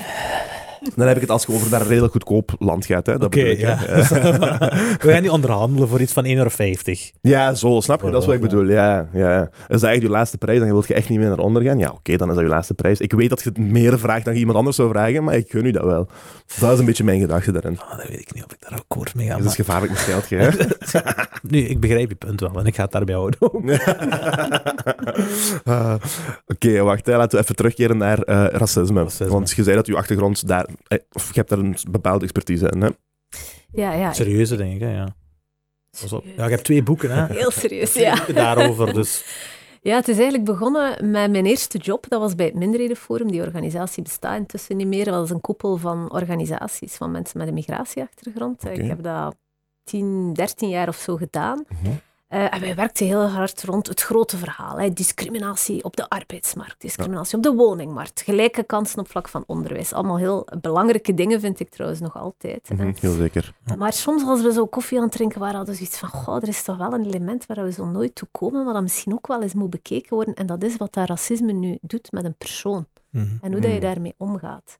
Dan 0.95 1.07
heb 1.07 1.15
ik 1.15 1.21
het 1.21 1.31
als 1.31 1.45
je 1.45 1.53
over 1.53 1.71
naar 1.71 1.81
een 1.81 1.87
redelijk 1.87 2.11
goedkoop 2.13 2.55
land 2.59 2.85
gaat. 2.85 3.05
Hè. 3.05 3.17
Dat 3.17 3.25
Oké, 3.25 3.41
ja. 3.45 3.77
we 4.99 5.11
gaan 5.11 5.21
niet 5.21 5.31
onderhandelen 5.31 5.87
voor 5.87 6.01
iets 6.01 6.13
van 6.13 6.25
1,50 6.25 6.31
euro. 6.31 6.49
Ja, 7.21 7.53
zo, 7.53 7.79
snap 7.79 8.01
je? 8.01 8.09
Dat 8.09 8.21
is 8.21 8.25
wat 8.27 8.35
ik 8.35 8.41
bedoel. 8.41 8.65
Ja, 8.65 9.09
ja. 9.13 9.49
Is 9.67 9.81
dat 9.81 9.89
echt 9.89 10.01
je 10.01 10.09
laatste 10.09 10.37
prijs 10.37 10.59
je 10.59 10.65
wilt 10.65 10.87
je 10.87 10.93
echt 10.93 11.09
niet 11.09 11.19
meer 11.19 11.27
naar 11.27 11.37
onder 11.37 11.61
gaan? 11.61 11.77
Ja, 11.77 11.89
oké, 11.89 12.17
dan 12.17 12.29
is 12.29 12.35
dat 12.35 12.43
je 12.43 12.49
laatste 12.49 12.73
prijs. 12.73 12.99
Ik 12.99 13.11
weet 13.13 13.29
dat 13.29 13.41
je 13.41 13.49
het 13.49 13.57
meer 13.57 13.99
vraagt 13.99 14.25
dan 14.25 14.33
je 14.33 14.39
iemand 14.39 14.57
anders 14.57 14.75
zou 14.75 14.89
vragen, 14.89 15.23
maar 15.23 15.35
ik 15.35 15.49
gun 15.49 15.65
u 15.65 15.71
dat 15.71 15.83
wel. 15.83 16.07
Dat 16.59 16.73
is 16.73 16.79
een 16.79 16.85
beetje 16.85 17.03
mijn 17.03 17.19
gedachte 17.19 17.51
daarin. 17.51 17.79
Ah, 17.79 17.97
dat 17.97 18.07
weet 18.07 18.19
ik 18.19 18.33
niet 18.33 18.43
of 18.43 18.51
ik 18.51 18.61
daar 18.69 18.79
akkoord 18.79 19.15
mee 19.15 19.27
ga. 19.27 19.35
Het 19.37 19.45
is 19.45 19.55
gevaarlijk 19.55 19.91
met 19.91 20.01
geld? 20.01 20.29
Nu, 21.41 21.59
ik 21.59 21.79
begrijp 21.79 22.09
je 22.09 22.15
punt 22.15 22.39
wel 22.39 22.59
en 22.59 22.65
ik 22.65 22.75
ga 22.75 22.83
het 22.83 22.91
daarbij 22.91 23.15
houden. 23.15 23.39
Ah, 25.63 25.93
Oké, 26.47 26.81
wacht. 26.81 27.05
Hè. 27.05 27.17
Laten 27.17 27.37
we 27.37 27.43
even 27.43 27.55
terugkeren 27.55 27.97
naar 27.97 28.21
eh, 28.21 28.45
racisme. 28.45 29.03
Racisme. 29.03 29.27
Want 29.27 29.51
je 29.51 29.63
zei 29.63 29.75
dat 29.75 29.87
je 29.87 29.95
achtergrond 29.95 30.47
daar... 30.47 30.65
eh, 30.87 30.97
Of 31.11 31.27
je 31.27 31.33
hebt 31.33 31.49
daar 31.49 31.59
een 31.59 31.77
bepaalde 31.89 32.23
expertise 32.23 32.69
in, 32.69 32.81
hè? 32.81 32.89
Ja, 33.71 33.93
ja. 33.93 34.13
Serieuze 34.13 34.55
denk 34.55 34.73
ik, 34.73 34.79
hè, 34.79 34.95
ja. 34.95 35.15
Ja, 36.35 36.43
ik 36.45 36.51
heb 36.51 36.59
twee 36.59 36.83
boeken, 36.83 37.11
hè. 37.11 37.25
Heel 37.33 37.51
serieus, 37.51 37.93
ja. 37.93 38.15
boeken 38.15 38.35
daarover, 38.35 38.93
dus... 38.93 39.25
Ja, 39.83 39.95
het 39.95 40.07
is 40.07 40.15
eigenlijk 40.15 40.45
begonnen 40.45 41.11
met 41.11 41.31
mijn 41.31 41.45
eerste 41.45 41.77
job. 41.77 42.05
Dat 42.09 42.19
was 42.19 42.35
bij 42.35 42.45
het 42.45 42.55
Minderhedenforum. 42.55 43.31
Die 43.31 43.41
organisatie 43.41 44.03
bestaat 44.03 44.37
intussen 44.37 44.77
niet 44.77 44.87
meer. 44.87 45.05
Dat 45.05 45.23
is 45.23 45.29
een 45.29 45.41
koepel 45.41 45.77
van 45.77 46.11
organisaties 46.11 46.95
van 46.95 47.11
mensen 47.11 47.37
met 47.37 47.47
een 47.47 47.53
migratieachtergrond. 47.53 48.65
Ik 48.65 48.81
heb 48.81 49.03
dat 49.03 49.35
10, 49.83 50.33
13 50.33 50.69
jaar 50.69 50.87
of 50.87 50.95
zo 50.95 51.15
gedaan. 51.15 51.65
Mhm. 51.67 51.91
Eh, 52.31 52.53
en 52.53 52.59
wij 52.61 52.75
werkten 52.75 53.05
heel 53.05 53.27
hard 53.27 53.63
rond 53.63 53.87
het 53.87 54.01
grote 54.01 54.37
verhaal. 54.37 54.79
Hè. 54.79 54.93
Discriminatie 54.93 55.83
op 55.83 55.95
de 55.95 56.09
arbeidsmarkt, 56.09 56.81
discriminatie 56.81 57.37
op 57.37 57.43
de 57.43 57.53
woningmarkt, 57.53 58.21
gelijke 58.21 58.63
kansen 58.63 58.99
op 58.99 59.09
vlak 59.09 59.27
van 59.27 59.43
onderwijs. 59.47 59.93
Allemaal 59.93 60.17
heel 60.17 60.47
belangrijke 60.61 61.13
dingen, 61.13 61.39
vind 61.39 61.59
ik 61.59 61.69
trouwens 61.69 62.01
nog 62.01 62.17
altijd. 62.17 62.69
Mhm, 62.69 62.91
Heel 62.99 63.13
zeker. 63.13 63.53
Maar 63.77 63.93
soms 63.93 64.23
als 64.23 64.41
we 64.41 64.53
zo 64.53 64.65
koffie 64.65 64.97
aan 64.97 65.03
het 65.03 65.11
drinken 65.13 65.39
waren, 65.39 65.55
hadden 65.55 65.73
we 65.73 65.79
zoiets 65.79 65.99
van, 65.99 66.09
goh, 66.09 66.35
er 66.35 66.47
is 66.47 66.63
toch 66.63 66.77
wel 66.77 66.93
een 66.93 67.05
element 67.05 67.45
waar 67.45 67.63
we 67.63 67.71
zo 67.71 67.85
nooit 67.85 68.15
toe 68.15 68.27
komen, 68.31 68.63
maar 68.65 68.73
dat 68.73 68.81
misschien 68.81 69.13
ook 69.13 69.27
wel 69.27 69.41
eens 69.41 69.53
moet 69.53 69.69
bekeken 69.69 70.15
worden. 70.15 70.33
En 70.33 70.45
dat 70.45 70.63
is 70.63 70.77
wat 70.77 70.93
dat 70.93 71.07
racisme 71.07 71.51
nu 71.51 71.77
doet 71.81 72.11
met 72.11 72.25
een 72.25 72.35
persoon. 72.37 72.85
Mhm. 73.09 73.25
En 73.41 73.51
hoe 73.51 73.61
dat 73.61 73.71
je 73.71 73.77
Hmm. 73.77 73.79
daarmee 73.79 74.13
omgaat. 74.17 74.79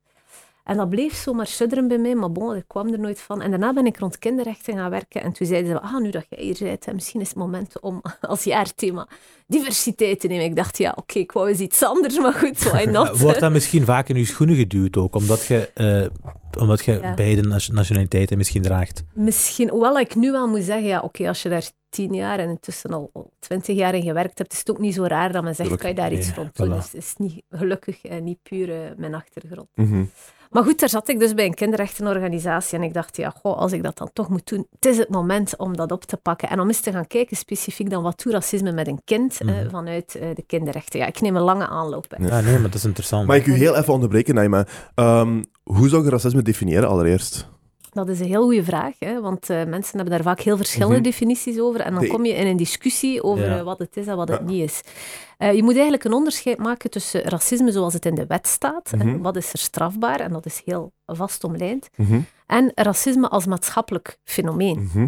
En 0.71 0.77
dat 0.77 0.89
bleef 0.89 1.13
zomaar 1.13 1.47
sudderen 1.47 1.87
bij 1.87 1.97
mij, 1.97 2.15
maar 2.15 2.31
bon, 2.31 2.55
ik 2.55 2.63
kwam 2.67 2.93
er 2.93 2.99
nooit 2.99 3.19
van. 3.21 3.41
En 3.41 3.49
daarna 3.49 3.73
ben 3.73 3.85
ik 3.85 3.97
rond 3.97 4.17
kinderrechten 4.19 4.73
gaan 4.77 4.89
werken. 4.89 5.21
En 5.21 5.31
toen 5.31 5.47
zeiden 5.47 5.71
ze, 5.71 5.81
ah, 5.81 5.97
nu 5.97 6.09
dat 6.09 6.25
jij 6.29 6.43
hier 6.43 6.57
bent, 6.59 6.93
misschien 6.93 7.21
is 7.21 7.27
het 7.27 7.37
moment 7.37 7.79
om 7.79 8.01
als 8.21 8.43
jaarthema 8.43 9.07
diversiteit 9.47 10.19
te 10.19 10.27
nemen. 10.27 10.45
Ik 10.45 10.55
dacht, 10.55 10.77
ja, 10.77 10.93
oké, 10.95 11.19
ik 11.19 11.31
wou 11.31 11.49
eens 11.49 11.59
iets 11.59 11.83
anders, 11.83 12.19
maar 12.19 12.33
goed, 12.33 12.63
why 12.63 12.83
not? 12.91 13.19
Wordt 13.19 13.39
dat 13.39 13.51
misschien 13.51 13.85
vaak 13.85 14.09
in 14.09 14.15
je 14.15 14.25
schoenen 14.25 14.55
geduwd 14.55 14.97
ook, 14.97 15.15
omdat 15.15 15.45
je, 15.45 15.69
eh, 15.73 16.05
omdat 16.61 16.85
je 16.85 16.91
Ja. 17.01 17.13
beide 17.13 17.41
nation- 17.41 17.75
nationaliteiten 17.75 18.37
misschien 18.37 18.61
draagt? 18.61 19.03
Misschien, 19.13 19.69
hoewel 19.69 19.99
ik 19.99 20.15
nu 20.15 20.31
wel 20.31 20.47
moet 20.47 20.63
zeggen, 20.63 20.87
ja, 20.87 20.99
oké, 20.99 21.27
als 21.27 21.41
je 21.43 21.49
daar 21.49 21.69
tien 21.89 22.13
jaar 22.13 22.39
en 22.39 22.49
intussen 22.49 22.89
al 22.93 23.09
al 23.13 23.31
twintig 23.39 23.75
jaar 23.75 23.95
in 23.95 24.03
gewerkt 24.03 24.37
hebt, 24.37 24.53
is 24.53 24.59
het 24.59 24.69
ook 24.71 24.79
niet 24.79 24.93
zo 24.93 25.03
raar 25.03 25.31
dat 25.31 25.43
men 25.43 25.55
zegt, 25.55 25.75
kan 25.75 25.89
je 25.89 25.95
daar 25.95 26.11
iets 26.13 26.25
Nee, 26.27 26.35
rond 26.35 26.55
doen? 26.55 26.67
voilà. 26.67 26.75
Dus 26.75 26.85
het 26.91 26.93
is 27.03 27.13
niet 27.17 27.41
gelukkig 27.49 28.01
en 28.05 28.23
niet 28.23 28.39
puur 28.43 28.69
eh, 28.71 28.77
mijn 28.97 29.13
achtergrond. 29.15 29.67
Mhm. 29.75 30.03
Maar 30.51 30.63
goed, 30.63 30.79
daar 30.79 30.89
zat 30.89 31.09
ik 31.09 31.19
dus 31.19 31.33
bij 31.33 31.45
een 31.45 31.53
kinderrechtenorganisatie 31.53 32.77
en 32.77 32.83
ik 32.83 32.93
dacht, 32.93 33.17
ja, 33.17 33.29
goh, 33.41 33.57
als 33.57 33.71
ik 33.71 33.83
dat 33.83 33.97
dan 33.97 34.09
toch 34.13 34.29
moet 34.29 34.47
doen, 34.49 34.67
het 34.71 34.85
is 34.85 34.97
het 34.97 35.09
moment 35.09 35.57
om 35.57 35.75
dat 35.75 35.91
op 35.91 36.03
te 36.03 36.17
pakken 36.17 36.49
en 36.49 36.59
om 36.59 36.67
eens 36.67 36.79
te 36.79 36.91
gaan 36.91 37.07
kijken 37.07 37.37
specifiek 37.37 37.89
dan 37.89 38.03
wat 38.03 38.21
doet 38.23 38.33
racisme 38.33 38.71
met 38.71 38.87
een 38.87 39.01
kind 39.05 39.41
eh, 39.41 39.47
Mhm. 39.47 39.69
vanuit 39.69 40.15
eh, 40.15 40.27
de 40.35 40.43
kinderrechten. 40.47 40.99
Ja, 40.99 41.05
ik 41.05 41.21
neem 41.21 41.35
een 41.35 41.41
lange 41.41 41.67
aanloop. 41.67 42.05
hè. 42.09 42.25
Ja. 42.25 42.35
Ja, 42.37 42.41
nee, 42.43 42.53
maar 42.53 42.61
dat 42.61 42.73
is 42.73 42.85
interessant. 42.85 43.27
Mag 43.27 43.35
ik 43.35 43.45
u 43.45 43.53
heel 43.53 43.75
even 43.75 43.93
onderbreken, 43.93 44.35
Naima? 44.35 44.65
Ehm, 44.95 45.43
hoe 45.63 45.89
zou 45.89 46.03
je 46.03 46.09
racisme 46.09 46.41
definiëren 46.41 46.89
allereerst? 46.89 47.47
Dat 47.91 48.09
is 48.09 48.19
een 48.19 48.25
heel 48.25 48.43
goede 48.43 48.63
vraag, 48.63 48.93
hè? 48.99 49.21
want 49.21 49.49
eh, 49.49 49.63
mensen 49.65 49.95
hebben 49.97 50.13
daar 50.15 50.23
vaak 50.23 50.39
heel 50.39 50.57
verschillende 50.57 50.95
Mhm. 50.95 51.03
definities 51.03 51.59
over. 51.59 51.79
En 51.81 51.93
dan 51.93 52.07
kom 52.07 52.25
je 52.25 52.33
in 52.33 52.47
een 52.47 52.57
discussie 52.57 53.23
over 53.23 53.49
Ja. 53.49 53.63
wat 53.63 53.79
het 53.79 53.97
is 53.97 54.07
en 54.07 54.15
wat 54.15 54.27
Ja. 54.27 54.33
het 54.33 54.45
niet 54.45 54.63
is. 54.63 54.81
Eh, 55.37 55.53
je 55.53 55.63
moet 55.63 55.73
eigenlijk 55.73 56.03
een 56.03 56.13
onderscheid 56.13 56.57
maken 56.57 56.89
tussen 56.89 57.21
racisme 57.21 57.71
zoals 57.71 57.93
het 57.93 58.05
in 58.05 58.15
de 58.15 58.25
wet 58.25 58.47
staat, 58.47 58.91
hè, 58.97 59.03
Mhm. 59.05 59.21
wat 59.21 59.35
is 59.35 59.53
er 59.53 59.59
strafbaar, 59.59 60.19
en 60.19 60.31
dat 60.31 60.45
is 60.45 60.61
heel 60.65 60.91
vast 61.05 61.43
omlijnd, 61.43 61.89
Mhm. 61.95 62.19
en 62.47 62.71
racisme 62.75 63.29
als 63.29 63.45
maatschappelijk 63.45 64.17
fenomeen. 64.23 64.89
Mhm. 64.93 65.07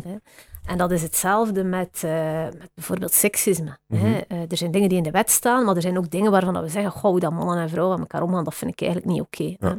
En 0.65 0.78
dat 0.78 0.91
is 0.91 1.02
hetzelfde 1.02 1.63
met, 1.63 2.02
eh, 2.06 2.43
met 2.43 2.69
bijvoorbeeld 2.74 3.13
seksisme. 3.13 3.78
Hè. 3.88 4.19
Er 4.28 4.58
zijn 4.58 4.72
dingen 4.72 4.89
die 4.89 4.98
in 4.98 5.04
de 5.04 5.12
wet 5.12 5.32
staan, 5.32 5.65
maar 5.65 5.76
er 5.76 5.82
zijn 5.82 5.98
ook 5.98 6.10
dingen 6.10 6.32
waarvan 6.32 6.62
we 6.62 6.67
zeggen, 6.69 6.91
goh, 6.91 7.19
dat 7.19 7.32
mannen 7.32 7.58
en 7.58 7.69
vrouwen 7.69 8.00
met 8.00 8.12
elkaar 8.12 8.28
omgaan, 8.28 8.43
dat 8.43 8.56
vind 8.56 8.72
ik 8.72 8.82
eigenlijk 8.82 9.12
niet 9.12 9.22
oké. 9.22 9.56
hè. 9.60 9.67
Ja. 9.67 9.76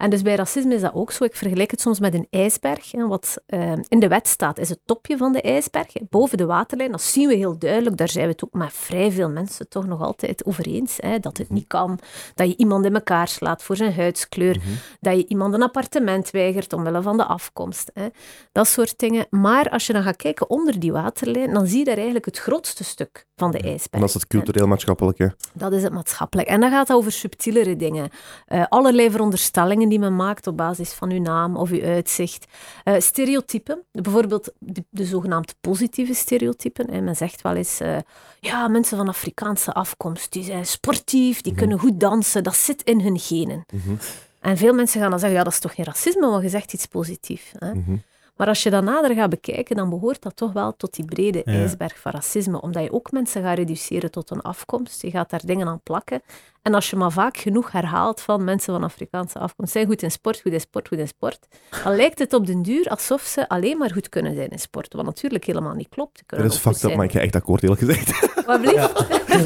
En 0.00 0.10
dus 0.10 0.22
bij 0.22 0.34
racisme 0.34 0.74
is 0.74 0.80
dat 0.80 0.94
ook 0.94 1.12
zo. 1.12 1.24
Ik 1.24 1.36
vergelijk 1.36 1.70
het 1.70 1.80
soms 1.80 2.00
met 2.00 2.14
een 2.14 2.26
ijsberg. 2.30 2.90
Hè. 2.90 3.06
Wat 3.06 3.36
uh, 3.46 3.72
in 3.88 4.00
de 4.00 4.08
wet 4.08 4.28
staat, 4.28 4.58
is 4.58 4.68
het 4.68 4.80
topje 4.84 5.16
van 5.16 5.32
de 5.32 5.40
ijsberg, 5.40 5.92
hè, 5.92 6.00
boven 6.10 6.38
de 6.38 6.46
waterlijn. 6.46 6.90
Dat 6.90 7.02
zien 7.02 7.28
we 7.28 7.34
heel 7.34 7.58
duidelijk. 7.58 7.96
Daar 7.96 8.08
zijn 8.08 8.24
we 8.24 8.32
het 8.32 8.44
ook 8.44 8.52
met 8.52 8.72
vrij 8.72 9.12
veel 9.12 9.30
mensen 9.30 9.68
toch 9.68 9.86
nog 9.86 10.02
altijd 10.02 10.44
over 10.44 10.66
eens. 10.66 10.96
Hè, 10.96 11.18
dat 11.18 11.36
het 11.36 11.50
niet 11.50 11.66
kan. 11.66 11.98
Dat 12.34 12.46
je 12.48 12.56
iemand 12.56 12.84
in 12.84 12.94
elkaar 12.94 13.28
slaat 13.28 13.62
voor 13.62 13.76
zijn 13.76 13.94
huidskleur. 13.94 14.56
Mhm. 14.56 14.68
Dat 15.00 15.16
je 15.16 15.26
iemand 15.26 15.54
een 15.54 15.62
appartement 15.62 16.30
weigert 16.30 16.72
omwille 16.72 17.02
van 17.02 17.16
de 17.16 17.24
afkomst. 17.24 17.90
Hè. 17.94 18.06
Dat 18.52 18.66
soort 18.66 18.98
dingen. 18.98 19.26
Maar 19.30 19.70
als 19.70 19.86
je 19.86 19.92
dan 19.92 20.02
gaat 20.02 20.16
kijken 20.16 20.50
onder 20.50 20.80
die 20.80 20.92
waterlijn, 20.92 21.52
dan 21.52 21.66
zie 21.66 21.78
je 21.78 21.84
daar 21.84 21.94
eigenlijk 21.94 22.24
het 22.24 22.38
grootste 22.38 22.84
stuk 22.84 23.26
van 23.36 23.50
de 23.50 23.58
ijsberg. 23.58 23.90
En 23.90 24.00
dat 24.00 24.08
is 24.08 24.14
het 24.14 24.26
cultureel-maatschappelijke. 24.26 25.34
Dat 25.52 25.72
is 25.72 25.82
het 25.82 25.92
maatschappelijk. 25.92 26.48
En 26.48 26.60
dan 26.60 26.70
gaat 26.70 26.88
het 26.88 26.96
over 26.96 27.12
subtielere 27.12 27.76
dingen. 27.76 28.10
Uh, 28.48 28.64
allerlei 28.68 29.10
veronderstellingen 29.10 29.88
die 29.90 29.98
men 29.98 30.16
maakt 30.16 30.46
op 30.46 30.56
basis 30.56 30.92
van 30.92 31.10
uw 31.10 31.20
naam 31.20 31.56
of 31.56 31.70
uw 31.70 31.82
uitzicht. 31.82 32.46
Uh, 32.84 32.94
stereotypen, 32.98 33.82
bijvoorbeeld 33.92 34.52
de, 34.58 34.84
de 34.90 35.04
zogenaamd 35.04 35.54
positieve 35.60 36.14
stereotypen. 36.14 36.86
En 36.86 37.04
men 37.04 37.16
zegt 37.16 37.42
wel 37.42 37.54
eens, 37.54 37.80
uh, 37.80 37.96
ja, 38.40 38.68
mensen 38.68 38.96
van 38.96 39.08
Afrikaanse 39.08 39.72
afkomst, 39.72 40.32
die 40.32 40.44
zijn 40.44 40.66
sportief, 40.66 41.40
die 41.40 41.52
mm 41.52 41.58
-hmm. 41.58 41.68
kunnen 41.68 41.78
goed 41.78 42.00
dansen, 42.00 42.42
dat 42.42 42.56
zit 42.56 42.82
in 42.82 43.00
hun 43.00 43.18
genen. 43.18 43.64
Mm 43.72 43.80
-hmm. 43.84 43.98
En 44.40 44.56
veel 44.56 44.74
mensen 44.74 45.00
gaan 45.00 45.10
dan 45.10 45.18
zeggen, 45.18 45.38
ja, 45.38 45.44
dat 45.44 45.52
is 45.52 45.58
toch 45.58 45.74
geen 45.74 45.84
racisme, 45.84 46.26
want 46.26 46.42
je 46.42 46.48
zegt 46.48 46.72
iets 46.72 46.86
positiefs. 46.86 47.52
Hè? 47.58 47.74
Mm 47.74 47.84
-hmm. 47.86 48.02
Maar 48.40 48.48
als 48.48 48.62
je 48.62 48.70
dat 48.70 48.84
nader 48.84 49.14
gaat 49.14 49.30
bekijken, 49.30 49.76
dan 49.76 49.90
behoort 49.90 50.22
dat 50.22 50.36
toch 50.36 50.52
wel 50.52 50.76
tot 50.76 50.94
die 50.94 51.04
brede 51.04 51.42
ja. 51.44 51.52
ijsberg 51.52 51.98
van 51.98 52.12
racisme. 52.12 52.60
Omdat 52.60 52.82
je 52.82 52.92
ook 52.92 53.12
mensen 53.12 53.42
gaat 53.42 53.56
reduceren 53.56 54.10
tot 54.10 54.30
een 54.30 54.40
afkomst. 54.40 55.02
Je 55.02 55.10
gaat 55.10 55.30
daar 55.30 55.40
dingen 55.44 55.68
aan 55.68 55.80
plakken. 55.82 56.22
En 56.62 56.74
als 56.74 56.90
je 56.90 56.96
maar 56.96 57.12
vaak 57.12 57.36
genoeg 57.36 57.72
herhaalt 57.72 58.20
van 58.20 58.44
mensen 58.44 58.72
van 58.72 58.84
Afrikaanse 58.84 59.38
afkomst 59.38 59.72
zijn 59.72 59.86
goed 59.86 60.02
in 60.02 60.10
sport, 60.10 60.40
goed 60.40 60.52
in 60.52 60.60
sport, 60.60 60.88
goed 60.88 60.98
in 60.98 61.08
sport, 61.08 61.48
dan 61.84 61.96
lijkt 61.96 62.18
het 62.18 62.32
op 62.32 62.46
den 62.46 62.62
duur 62.62 62.88
alsof 62.88 63.22
ze 63.22 63.48
alleen 63.48 63.78
maar 63.78 63.92
goed 63.92 64.08
kunnen 64.08 64.34
zijn 64.34 64.48
in 64.48 64.58
sport. 64.58 64.94
Wat 64.94 65.04
natuurlijk 65.04 65.44
helemaal 65.44 65.74
niet 65.74 65.88
klopt. 65.88 66.22
Dat 66.26 66.44
is 66.44 66.56
fucked 66.56 66.82
up, 66.82 66.96
maar 66.96 67.04
ik 67.04 67.12
ga 67.12 67.20
echt 67.20 67.34
akkoord, 67.34 67.62
eerlijk 67.62 67.80
gezegd. 67.80 68.44
Wat 68.46 68.60
blieft? 68.60 68.74
Ja. 68.74 68.90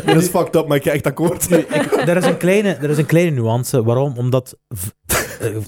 Dat 0.05 0.22
is 0.22 0.29
fucked 0.29 0.57
up, 0.57 0.68
maar 0.68 0.77
ik 0.77 0.83
ga 0.83 0.90
echt 0.90 1.07
akkoord. 1.07 1.50
er, 1.50 2.16
is 2.16 2.27
een 2.27 2.37
kleine, 2.37 2.74
er 2.74 2.90
is 2.90 2.98
een 2.98 3.07
kleine 3.07 3.31
nuance. 3.31 3.85
Waarom? 3.85 4.16
Omdat 4.16 4.57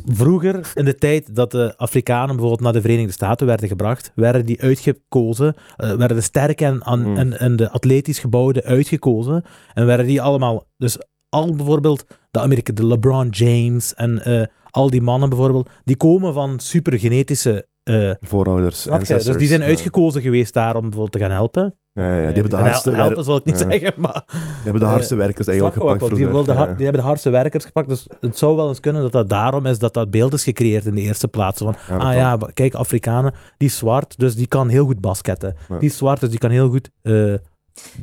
vroeger, 0.07 0.71
in 0.75 0.85
de 0.85 0.95
tijd 0.95 1.35
dat 1.35 1.51
de 1.51 1.75
Afrikanen 1.77 2.29
bijvoorbeeld 2.29 2.61
naar 2.61 2.73
de 2.73 2.81
Verenigde 2.81 3.13
Staten 3.13 3.47
werden 3.47 3.69
gebracht, 3.69 4.13
werden 4.15 4.47
die 4.47 4.61
uitgekozen, 4.61 5.55
uh, 5.57 5.93
werden 5.93 6.17
de 6.17 6.23
sterke 6.23 6.65
en, 6.65 6.81
Mm. 6.85 7.17
en, 7.17 7.39
en 7.39 7.57
de 7.57 7.71
atletisch 7.71 8.19
gebouwden 8.19 8.63
uitgekozen. 8.63 9.45
En 9.75 9.87
werden 9.87 10.07
die 10.07 10.23
allemaal, 10.23 10.65
dus 10.77 10.99
al 11.29 11.55
bijvoorbeeld 11.55 12.05
de 12.31 12.41
Amerika, 12.41 12.73
de 12.73 12.87
LeBron 12.87 13.29
James 13.29 13.95
en 13.95 14.23
uh, 14.27 14.43
al 14.71 14.91
die 14.91 15.03
mannen 15.03 15.29
bijvoorbeeld, 15.29 15.69
die 15.85 15.97
komen 15.97 16.33
van 16.33 16.59
supergenetische 16.59 17.67
uh, 17.85 18.11
voorouders. 18.21 18.83
Dus 18.83 19.25
die 19.25 19.49
zijn 19.49 19.63
uitgekozen 19.63 20.23
geweest 20.23 20.55
daar 20.55 20.75
om 20.75 20.81
bijvoorbeeld 20.81 21.13
te 21.13 21.19
gaan 21.19 21.31
helpen. 21.31 21.79
Ja, 21.93 22.17
ja, 22.17 22.27
die 22.27 22.43
hebben 22.43 22.51
de 22.51 22.57
hardste 22.57 22.91
helpen, 22.91 23.07
helpen 23.07 23.25
zal 23.25 23.37
ik 23.37 23.45
niet 23.45 23.59
zeggen, 23.59 23.93
maar... 23.97 24.25
Die 24.27 24.63
hebben 24.63 24.81
de 24.81 24.89
hardste 24.89 25.15
werkers 25.15 25.47
eigenlijk 25.47 25.77
gepakt 25.79 26.01
die, 26.01 26.27
vroeger. 26.27 26.45
de 26.45 26.53
hard, 26.53 26.77
die 26.77 26.85
hebben 26.85 27.03
de 27.03 27.09
hardste 27.09 27.31
werkers 27.31 27.65
gepakt, 27.65 27.89
dus 27.89 28.07
het 28.21 28.39
zou 28.39 28.57
wel 28.57 28.69
eens 28.69 28.81
kunnen 28.81 29.03
dat 29.03 29.13
dat 29.13 29.29
daarom 29.29 29.67
is 29.67 29.79
dat 29.79 29.95
dat 29.95 30.11
beeld 30.11 30.33
is 30.33 30.45
gecreëerd 30.45 30.87
in 30.87 30.95
de 30.95 31.01
eerste 31.01 31.29
plaats. 31.29 31.59
Van, 31.59 31.77
ah 31.91 31.99
kan. 31.99 32.15
ja, 32.15 32.39
kijk, 32.55 32.75
Afrikanen, 32.75 33.35
die 33.57 33.69
is 33.69 33.77
zwart, 33.77 34.19
dus 34.19 34.35
die 34.35 34.47
kan 34.47 34.69
heel 34.69 34.85
goed 34.85 35.01
basketten. 35.01 35.57
Die 35.69 35.89
is 35.89 35.97
zwart, 35.97 36.21
dus 36.21 36.31
die 36.31 36.39
kan 36.39 36.51
heel 36.51 36.69
goed... 36.69 36.91
eh, 37.03 37.35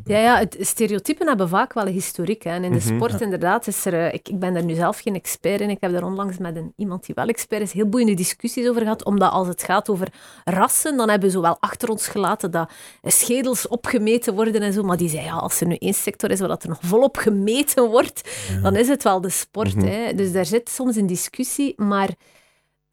Ja, 0.05 0.17
ja, 0.19 0.37
het, 0.37 0.57
stereotypen 0.59 1.27
hebben 1.27 1.49
vaak 1.49 1.73
wel 1.73 1.87
een 1.87 1.93
historiek. 1.93 2.43
Hè. 2.43 2.49
En 2.49 2.63
in 2.63 2.71
de 2.71 2.77
Mhm. 2.85 2.95
sport 2.95 3.21
inderdaad 3.21 3.67
is 3.67 3.85
er... 3.85 3.93
eh, 3.93 4.13
Ik, 4.13 4.29
ik 4.29 4.39
ben 4.39 4.53
daar 4.53 4.63
nu 4.63 4.73
zelf 4.73 4.99
geen 4.99 5.15
expert 5.15 5.61
in. 5.61 5.69
Ik 5.69 5.77
heb 5.81 5.91
daar 5.91 6.03
onlangs 6.03 6.37
met 6.37 6.55
een, 6.55 6.73
iemand 6.77 7.05
die 7.05 7.15
wel 7.15 7.27
expert 7.27 7.61
is 7.61 7.71
heel 7.71 7.85
boeiende 7.89 8.13
discussies 8.13 8.67
over 8.67 8.81
gehad. 8.81 9.05
Omdat 9.05 9.31
als 9.31 9.47
het 9.47 9.63
gaat 9.63 9.89
over 9.89 10.07
rassen, 10.43 10.97
dan 10.97 11.09
hebben 11.09 11.27
we 11.27 11.33
zowel 11.35 11.57
achter 11.59 11.89
ons 11.89 12.07
gelaten 12.07 12.51
dat 12.51 12.69
schedels 13.03 13.67
opgemeten 13.67 14.33
worden 14.35 14.61
en 14.61 14.73
zo. 14.73 14.83
Maar 14.83 14.97
die 14.97 15.09
zei, 15.09 15.23
ja, 15.23 15.33
als 15.33 15.61
er 15.61 15.67
nu 15.67 15.75
één 15.75 15.93
sector 15.93 16.31
is 16.31 16.39
waar 16.39 16.47
dat 16.47 16.63
er 16.63 16.69
nog 16.69 16.79
volop 16.81 17.17
gemeten 17.17 17.89
wordt, 17.89 18.29
dan 18.61 18.75
is 18.75 18.87
het 18.87 19.03
wel 19.03 19.21
de 19.21 19.29
sport. 19.29 19.75
Mhm. 19.75 19.85
hè. 19.85 20.13
Dus 20.13 20.31
daar 20.31 20.45
zit 20.45 20.69
soms 20.69 20.95
een 20.95 21.07
discussie, 21.07 21.73
maar... 21.77 22.09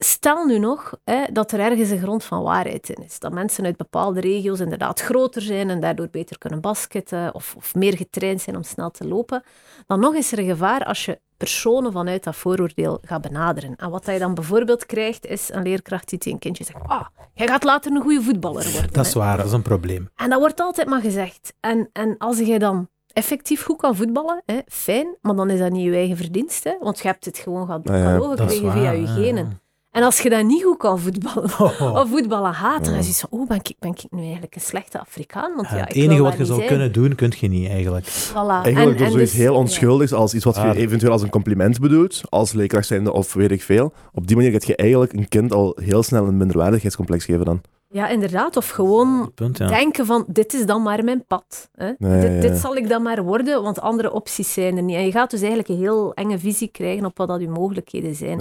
Stel 0.04 0.44
nu 0.44 0.58
nog 0.58 0.94
hè, 1.04 1.24
dat 1.32 1.52
er 1.52 1.60
ergens 1.60 1.90
een 1.90 1.98
grond 1.98 2.24
van 2.24 2.42
waarheid 2.42 2.88
in 2.88 3.04
is. 3.04 3.18
Dat 3.18 3.32
mensen 3.32 3.64
uit 3.64 3.76
bepaalde 3.76 4.20
regio's 4.20 4.60
inderdaad 4.60 5.00
groter 5.00 5.42
zijn 5.42 5.70
en 5.70 5.80
daardoor 5.80 6.08
beter 6.10 6.38
kunnen 6.38 6.60
basketten 6.60 7.34
of, 7.34 7.54
of 7.56 7.74
meer 7.74 7.96
getraind 7.96 8.40
zijn 8.40 8.56
om 8.56 8.62
snel 8.62 8.90
te 8.90 9.08
lopen. 9.08 9.42
Dan 9.86 10.00
nog 10.00 10.14
is 10.14 10.32
er 10.32 10.38
een 10.38 10.48
gevaar 10.48 10.84
als 10.84 11.04
je 11.04 11.20
personen 11.36 11.92
vanuit 11.92 12.24
dat 12.24 12.36
vooroordeel 12.36 12.98
gaat 13.02 13.20
benaderen. 13.20 13.76
En 13.76 13.90
wat 13.90 14.06
je 14.06 14.18
dan 14.18 14.34
bijvoorbeeld 14.34 14.86
krijgt, 14.86 15.26
is 15.26 15.48
een 15.52 15.62
leerkracht 15.62 16.08
die 16.08 16.18
tegen 16.18 16.32
een 16.32 16.38
kindje 16.38 16.64
zegt 16.64 16.78
ah, 16.86 17.06
jij 17.34 17.46
gaat 17.46 17.64
later 17.64 17.92
een 17.92 18.02
goede 18.02 18.22
voetballer 18.22 18.70
worden. 18.72 18.92
dat 18.92 19.06
is 19.06 19.14
hè." 19.14 19.20
waar, 19.20 19.36
dat 19.36 19.46
is 19.46 19.52
een 19.52 19.62
probleem. 19.62 20.10
En 20.16 20.30
dat 20.30 20.38
wordt 20.38 20.60
altijd 20.60 20.88
maar 20.88 21.00
gezegd. 21.00 21.54
En, 21.60 21.88
en 21.92 22.18
als 22.18 22.38
jij 22.38 22.58
dan 22.58 22.88
effectief 23.12 23.64
goed 23.64 23.76
kan 23.76 23.96
voetballen, 23.96 24.42
hè, 24.46 24.58
fijn, 24.66 25.16
maar 25.20 25.34
dan 25.34 25.50
is 25.50 25.58
dat 25.58 25.70
niet 25.70 25.84
je 25.84 25.94
eigen 25.94 26.16
verdienste, 26.16 26.76
want 26.80 26.98
je 26.98 27.06
hebt 27.06 27.24
het 27.24 27.38
gewoon 27.38 27.66
gehad 27.66 27.80
ja, 27.84 28.18
gekregen 28.18 28.72
via 28.72 28.90
je 28.90 29.06
genen. 29.06 29.60
En 29.90 30.03
als 30.03 30.20
je 30.20 30.31
dat 30.31 30.44
niet 30.44 30.62
goed 30.62 30.76
kan 30.76 30.98
voetballen, 30.98 31.50
Oh. 31.59 31.94
of 32.00 32.09
voetballen 32.11 32.53
haat, 32.53 32.85
dan 32.85 32.94
is 32.94 33.07
het 33.07 33.16
zo, 33.16 33.26
oh, 33.31 33.48
ben 33.48 33.57
ik, 33.57 33.72
ben 33.79 33.90
ik 33.90 34.03
nu 34.11 34.22
eigenlijk 34.22 34.55
een 34.55 34.61
slechte 34.61 35.00
Afrikaan? 35.00 35.55
Want 35.55 35.68
ja, 35.68 35.76
Ja, 35.76 35.83
het 35.83 35.92
enige 35.94 36.22
wat 36.22 36.37
je 36.37 36.44
zou 36.44 36.57
zijn. 36.57 36.68
kunnen 36.70 36.92
doen, 36.92 37.14
kun 37.14 37.33
je 37.38 37.48
niet 37.48 37.68
eigenlijk. 37.70 38.07
Voilà. 38.07 38.35
Eigenlijk 38.35 38.76
En- 38.76 38.96
door 38.96 39.07
en 39.07 39.12
zoiets 39.12 39.31
dus- 39.31 39.40
heel 39.40 39.55
onschuldigs 39.55 40.12
als 40.12 40.35
iets 40.35 40.44
wat 40.44 40.55
je 40.55 40.61
Ah. 40.61 40.76
eventueel 40.76 41.12
als 41.12 41.22
een 41.22 41.31
compliment 41.31 41.81
bedoelt, 41.81 42.20
als 42.29 42.53
leerkracht 42.53 42.87
zijnde 42.87 43.12
of 43.12 43.35
weet 43.35 43.50
ik 43.50 43.62
veel. 43.62 43.92
Op 44.14 44.26
die 44.26 44.37
manier 44.37 44.50
gaat 44.53 44.66
je 44.66 44.76
eigenlijk 44.76 45.12
een 45.12 45.29
kind 45.29 45.53
al 45.53 45.76
heel 45.83 46.03
snel 46.03 46.26
een 46.26 46.37
minderwaardigheidscomplex 46.37 47.24
geven 47.24 47.44
dan. 47.44 47.61
Ja, 47.92 48.09
inderdaad. 48.09 48.57
Of 48.57 48.68
gewoon 48.68 49.33
Punt, 49.35 49.59
ja. 49.59 49.66
denken 49.68 50.07
van, 50.07 50.24
dit 50.26 50.55
is 50.55 50.66
dan 50.66 50.83
maar 50.83 51.05
mijn 51.05 51.24
pad. 51.26 51.68
Hè? 51.74 51.87
Dit, 51.87 51.96
ja, 51.98 52.14
ja. 52.16 52.40
dit 52.40 52.57
zal 52.59 52.76
ik 52.76 52.88
dan 52.88 53.03
maar 53.03 53.22
worden, 53.22 53.62
want 53.62 53.81
andere 53.81 54.12
opties 54.12 54.53
zijn 54.53 54.76
er 54.76 54.83
niet. 54.83 54.96
En 54.96 55.05
je 55.05 55.11
gaat 55.12 55.31
dus 55.31 55.40
eigenlijk 55.40 55.68
een 55.70 55.79
heel 55.79 56.14
enge 56.14 56.38
visie 56.38 56.68
krijgen 56.68 57.05
op 57.05 57.16
wat 57.18 57.29
dat 57.29 57.40
je 57.40 57.48
mogelijkheden 57.48 58.14
zijn. 58.14 58.40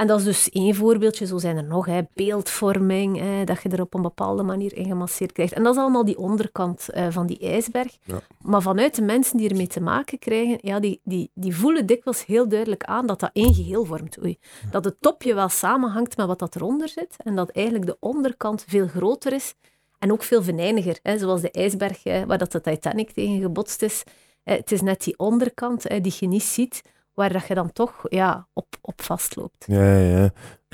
En 0.00 0.06
dat 0.06 0.18
is 0.18 0.24
dus 0.24 0.50
één 0.50 0.74
voorbeeldje, 0.74 1.26
zo 1.26 1.38
zijn 1.38 1.56
er 1.56 1.64
nog. 1.64 1.86
Hè. 1.86 2.00
Beeldvorming, 2.14 3.18
hè, 3.18 3.44
dat 3.44 3.62
je 3.62 3.68
er 3.68 3.80
op 3.80 3.94
een 3.94 4.02
bepaalde 4.02 4.42
manier 4.42 4.76
in 4.76 4.84
gemasseerd 4.84 5.32
krijgt. 5.32 5.52
En 5.52 5.62
dat 5.62 5.74
is 5.74 5.80
allemaal 5.80 6.04
die 6.04 6.18
onderkant 6.18 6.88
eh, 6.88 7.06
van 7.10 7.26
die 7.26 7.38
ijsberg. 7.38 7.98
Ja. 8.04 8.20
Maar 8.42 8.62
vanuit 8.62 8.94
de 8.94 9.02
mensen 9.02 9.36
die 9.36 9.48
ermee 9.48 9.66
te 9.66 9.80
maken 9.80 10.18
krijgen, 10.18 10.58
ja, 10.60 10.80
die, 10.80 11.00
die, 11.04 11.30
die 11.34 11.56
voelen 11.56 11.86
dikwijls 11.86 12.26
heel 12.26 12.48
duidelijk 12.48 12.84
aan 12.84 13.06
dat 13.06 13.20
dat 13.20 13.30
één 13.32 13.54
geheel 13.54 13.84
vormt. 13.84 14.22
Oei. 14.22 14.38
Dat 14.70 14.84
het 14.84 14.96
topje 15.00 15.34
wel 15.34 15.48
samenhangt 15.48 16.16
met 16.16 16.26
wat 16.26 16.38
dat 16.38 16.56
eronder 16.56 16.88
zit. 16.88 17.16
En 17.16 17.34
dat 17.34 17.50
eigenlijk 17.50 17.86
de 17.86 17.96
onderkant 18.00 18.64
veel 18.68 18.86
groter 18.86 19.32
is 19.32 19.54
en 19.98 20.12
ook 20.12 20.22
veel 20.22 20.42
venijniger. 20.42 20.98
Hè. 21.02 21.18
Zoals 21.18 21.40
de 21.40 21.50
ijsberg 21.50 22.04
eh, 22.04 22.22
waar 22.22 22.38
dat 22.38 22.52
de 22.52 22.60
Titanic 22.60 23.10
tegen 23.10 23.40
gebotst 23.40 23.82
is. 23.82 24.02
Eh, 24.42 24.56
het 24.56 24.72
is 24.72 24.80
net 24.80 25.04
die 25.04 25.18
onderkant 25.18 25.86
eh, 25.86 26.02
die 26.02 26.14
je 26.18 26.26
niet 26.26 26.42
ziet, 26.42 26.82
waar 27.14 27.32
dat 27.32 27.46
je 27.46 27.54
dan 27.54 27.72
toch 27.72 27.92
ja, 28.08 28.46
op, 28.52 28.66
op 28.80 29.02
vastloopt. 29.02 29.64
Ja, 29.66 29.82
ja, 29.96 30.18
ja. 30.18 30.30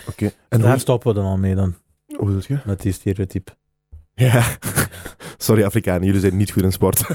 Oké. 0.09 0.25
En 0.25 0.33
En 0.49 0.61
hoe, 0.61 0.69
daar 0.69 0.81
stoppen 0.81 1.09
we 1.15 1.21
dan 1.21 1.25
al 1.31 1.37
mee 1.37 1.55
dan, 1.55 1.75
hoe 2.17 2.31
doe 2.31 2.43
je? 2.49 2.59
met 2.65 2.81
die 2.83 2.93
stereotype. 2.93 3.53
Ja. 4.15 4.43
Sorry 5.39 5.65
Afrikanen, 5.65 6.05
jullie 6.07 6.21
zijn 6.21 6.37
niet 6.37 6.53
goed 6.53 6.63
in 6.63 6.73
sport. 6.73 6.99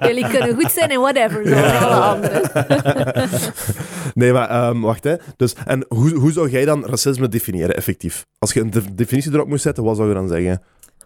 Jullie 0.00 0.28
kunnen 0.28 0.54
goed 0.54 0.70
zijn 0.72 0.90
in 0.90 1.00
whatever, 1.00 1.46
zoals 1.46 1.72
Ja. 1.72 1.78
alle 1.78 2.04
anderen. 2.14 2.50
nee, 4.14 4.32
maar 4.32 4.48
ehm, 4.50 4.80
wacht 4.80 5.04
hè. 5.04 5.14
Dus, 5.36 5.54
en 5.64 5.84
hoe, 5.88 6.14
hoe 6.14 6.32
zou 6.32 6.50
jij 6.50 6.64
dan 6.64 6.84
racisme 6.84 7.28
definiëren, 7.28 7.76
effectief? 7.76 8.26
Als 8.38 8.52
je 8.52 8.60
een 8.60 8.70
de- 8.70 8.94
definitie 8.94 9.32
erop 9.32 9.48
moest 9.48 9.62
zetten, 9.62 9.84
wat 9.84 9.96
zou 9.96 10.08
je 10.08 10.14
dan 10.14 10.28
zeggen? 10.28 10.62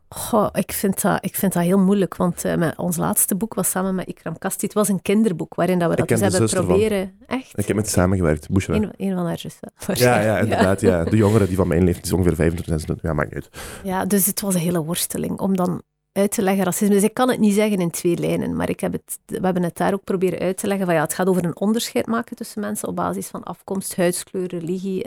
Goh, 0.08 0.48
ik, 0.52 0.72
vind 0.72 1.02
dat, 1.02 1.24
ik 1.24 1.34
vind 1.34 1.52
dat 1.52 1.62
heel 1.62 1.78
moeilijk, 1.78 2.16
want 2.16 2.44
eh, 2.44 2.56
met 2.56 2.76
ons 2.78 2.96
laatste 2.96 3.34
boek 3.34 3.54
was 3.54 3.70
samen 3.70 3.94
met 3.94 4.08
Ikram 4.08 4.38
Kasti. 4.38 4.66
Het 4.66 4.74
was 4.74 4.88
een 4.88 5.02
kinderboek 5.02 5.54
waarin 5.54 5.78
dat 5.78 5.90
we 5.90 5.96
dat 5.96 6.08
dus 6.08 6.20
hebben 6.20 6.48
van. 6.48 6.64
proberen. 6.66 7.12
Echt? 7.26 7.58
Ik 7.58 7.66
heb 7.66 7.76
met 7.76 7.88
samengewerkt, 7.88 8.50
Bushra. 8.50 8.74
Een, 8.74 8.90
een 8.96 9.14
van 9.14 9.26
haar 9.26 9.38
zussen. 9.38 9.72
Ja, 9.94 10.20
ja, 10.20 10.38
inderdaad. 10.38 10.80
Ja. 10.80 11.04
De 11.04 11.16
jongere 11.16 11.46
die 11.46 11.56
van 11.56 11.68
mijn 11.68 11.84
leeftijd 11.84 12.04
is 12.04 12.12
ongeveer 12.12 12.34
25, 12.34 12.66
26. 12.66 13.10
Ja, 13.10 13.12
maakt 13.16 13.34
niet 13.34 13.44
uit. 13.44 13.62
Ja, 13.82 14.04
dus 14.04 14.26
het 14.26 14.40
was 14.40 14.54
een 14.54 14.60
hele 14.60 14.84
worsteling 14.84 15.38
om 15.38 15.56
dan 15.56 15.82
uit 16.18 16.30
te 16.30 16.42
leggen 16.42 16.64
racisme. 16.64 16.94
Dus 16.94 17.02
ik 17.02 17.14
kan 17.14 17.30
het 17.30 17.38
niet 17.38 17.54
zeggen 17.54 17.78
in 17.78 17.90
twee 17.90 18.16
lijnen, 18.16 18.56
maar 18.56 18.68
ik 18.68 18.80
heb 18.80 18.92
het, 18.92 19.18
we 19.26 19.40
hebben 19.40 19.62
het 19.62 19.76
daar 19.76 19.92
ook 19.92 20.04
proberen 20.04 20.38
uit 20.38 20.56
te 20.56 20.66
leggen. 20.66 20.86
Van, 20.86 20.94
ja, 20.94 21.00
het 21.00 21.14
gaat 21.14 21.28
over 21.28 21.44
een 21.44 21.60
onderscheid 21.60 22.06
maken 22.06 22.36
tussen 22.36 22.60
mensen 22.60 22.88
op 22.88 22.96
basis 22.96 23.26
van 23.26 23.42
afkomst, 23.44 23.96
huidskleur, 23.96 24.46
religie. 24.46 25.04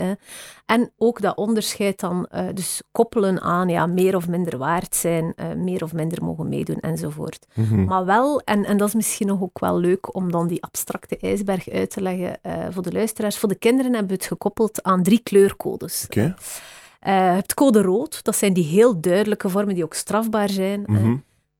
En 0.66 0.92
ook 0.98 1.22
dat 1.22 1.38
onderscheid 1.38 2.00
dan 2.00 2.26
eh, 2.26 2.46
dus 2.54 2.82
koppelen 2.92 3.42
aan 3.42 3.70
ja, 3.70 3.86
meer 3.86 4.16
of 4.16 4.28
minder 4.28 4.58
waard 4.58 4.96
zijn, 4.96 5.34
eh, 5.36 5.54
meer 5.54 5.84
of 5.84 5.94
minder 5.94 6.24
mogen 6.24 6.50
meedoen 6.50 6.80
enzovoort. 6.80 7.46
Mhm. 7.54 7.84
Maar 7.84 8.06
wel, 8.06 8.42
en, 8.42 8.66
en 8.66 8.78
dat 8.78 8.88
is 8.88 8.94
misschien 8.94 9.28
nog 9.28 9.42
ook 9.42 9.60
wel 9.60 9.80
leuk 9.80 10.16
om 10.16 10.32
dan 10.32 10.48
die 10.48 10.64
abstracte 10.64 11.18
ijsberg 11.18 11.70
uit 11.70 11.90
te 11.90 12.02
leggen 12.02 12.42
eh, 12.42 12.54
voor 12.70 12.84
de 12.84 12.92
luisteraars. 12.92 13.38
Voor 13.38 13.50
de 13.50 13.56
kinderen 13.56 13.92
hebben 13.92 14.10
we 14.10 14.18
het 14.18 14.26
gekoppeld 14.26 14.84
aan 14.84 15.04
drie 15.04 15.20
kleurcodes. 15.20 16.04
Oké. 16.06 16.36
Eh, 17.02 17.14
je 17.14 17.20
hebt 17.20 17.54
code 17.54 17.82
rood, 17.82 18.24
dat 18.24 18.36
zijn 18.36 18.54
die 18.54 18.64
heel 18.66 19.02
duidelijke 19.02 19.50
vormen 19.50 19.76
die 19.76 19.84
ook 19.84 19.94
strafbaar 19.94 20.50
zijn. 20.50 20.86
Eh, 20.86 20.94
Mhm. 20.96 21.10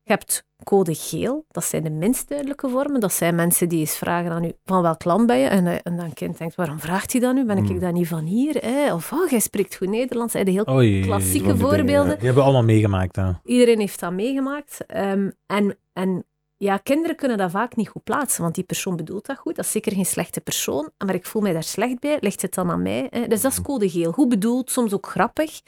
je 0.02 0.12
hebt 0.12 0.44
code 0.64 0.94
geel, 0.94 1.44
dat 1.50 1.64
zijn 1.64 1.82
de 1.82 1.90
minst 1.90 2.28
duidelijke 2.28 2.68
vormen. 2.68 3.00
Dat 3.00 3.12
zijn 3.12 3.34
mensen 3.34 3.68
die 3.68 3.78
eens 3.80 3.96
vragen 3.96 4.30
aan 4.30 4.44
u, 4.44 4.52
van 4.64 4.82
welk 4.82 5.04
land 5.04 5.26
ben 5.26 5.38
je? 5.38 5.46
En, 5.46 5.66
eh, 5.66 5.78
en 5.82 5.96
dan 5.96 6.12
kind 6.12 6.38
denkt, 6.38 6.54
waarom 6.54 6.78
vraagt 6.80 7.12
hij 7.12 7.20
dat 7.20 7.34
nu? 7.34 7.44
Ben 7.44 7.56
ik 7.58 7.68
Mm. 7.70 7.78
dan 7.78 7.92
niet 7.92 8.08
van 8.08 8.24
hier? 8.24 8.54
Hè? 8.54 8.94
Of, 8.94 9.12
oh, 9.12 9.30
jij 9.30 9.40
spreekt 9.40 9.74
goed 9.74 9.88
Nederlands. 9.88 10.32
Hè? 10.32 10.44
De 10.44 10.50
heel 10.50 10.68
Oei, 10.70 11.00
klassieke 11.02 11.32
die 11.46 11.52
dingen, 11.56 11.58
voorbeelden. 11.70 12.14
Die 12.16 12.24
hebben 12.26 12.34
we 12.34 12.42
allemaal 12.42 12.64
meegemaakt. 12.64 13.16
Hè. 13.16 13.30
Iedereen 13.44 13.78
heeft 13.78 14.00
dat 14.00 14.12
meegemaakt. 14.12 14.86
Ehm, 14.86 15.30
en, 15.46 15.76
en 15.92 16.24
ja, 16.62 16.76
kinderen 16.76 17.16
kunnen 17.16 17.38
dat 17.38 17.50
vaak 17.50 17.76
niet 17.76 17.88
goed 17.88 18.04
plaatsen, 18.04 18.42
want 18.42 18.54
die 18.54 18.64
persoon 18.64 18.96
bedoelt 18.96 19.26
dat 19.26 19.36
goed. 19.38 19.56
Dat 19.56 19.64
is 19.64 19.70
zeker 19.70 19.92
geen 19.92 20.06
slechte 20.06 20.40
persoon, 20.40 20.90
maar 20.98 21.14
ik 21.14 21.26
voel 21.26 21.42
mij 21.42 21.52
daar 21.52 21.62
slecht 21.62 22.00
bij. 22.00 22.16
Ligt 22.20 22.42
het 22.42 22.54
dan 22.54 22.70
aan 22.70 22.82
mij? 22.82 23.06
Hè? 23.10 23.26
Dus 23.26 23.40
dat 23.40 23.52
is 23.52 23.62
code 23.62 23.90
geel. 23.90 24.12
Goed 24.12 24.28
bedoeld, 24.28 24.70
soms 24.70 24.92
ook 24.92 25.06
grappig, 25.06 25.60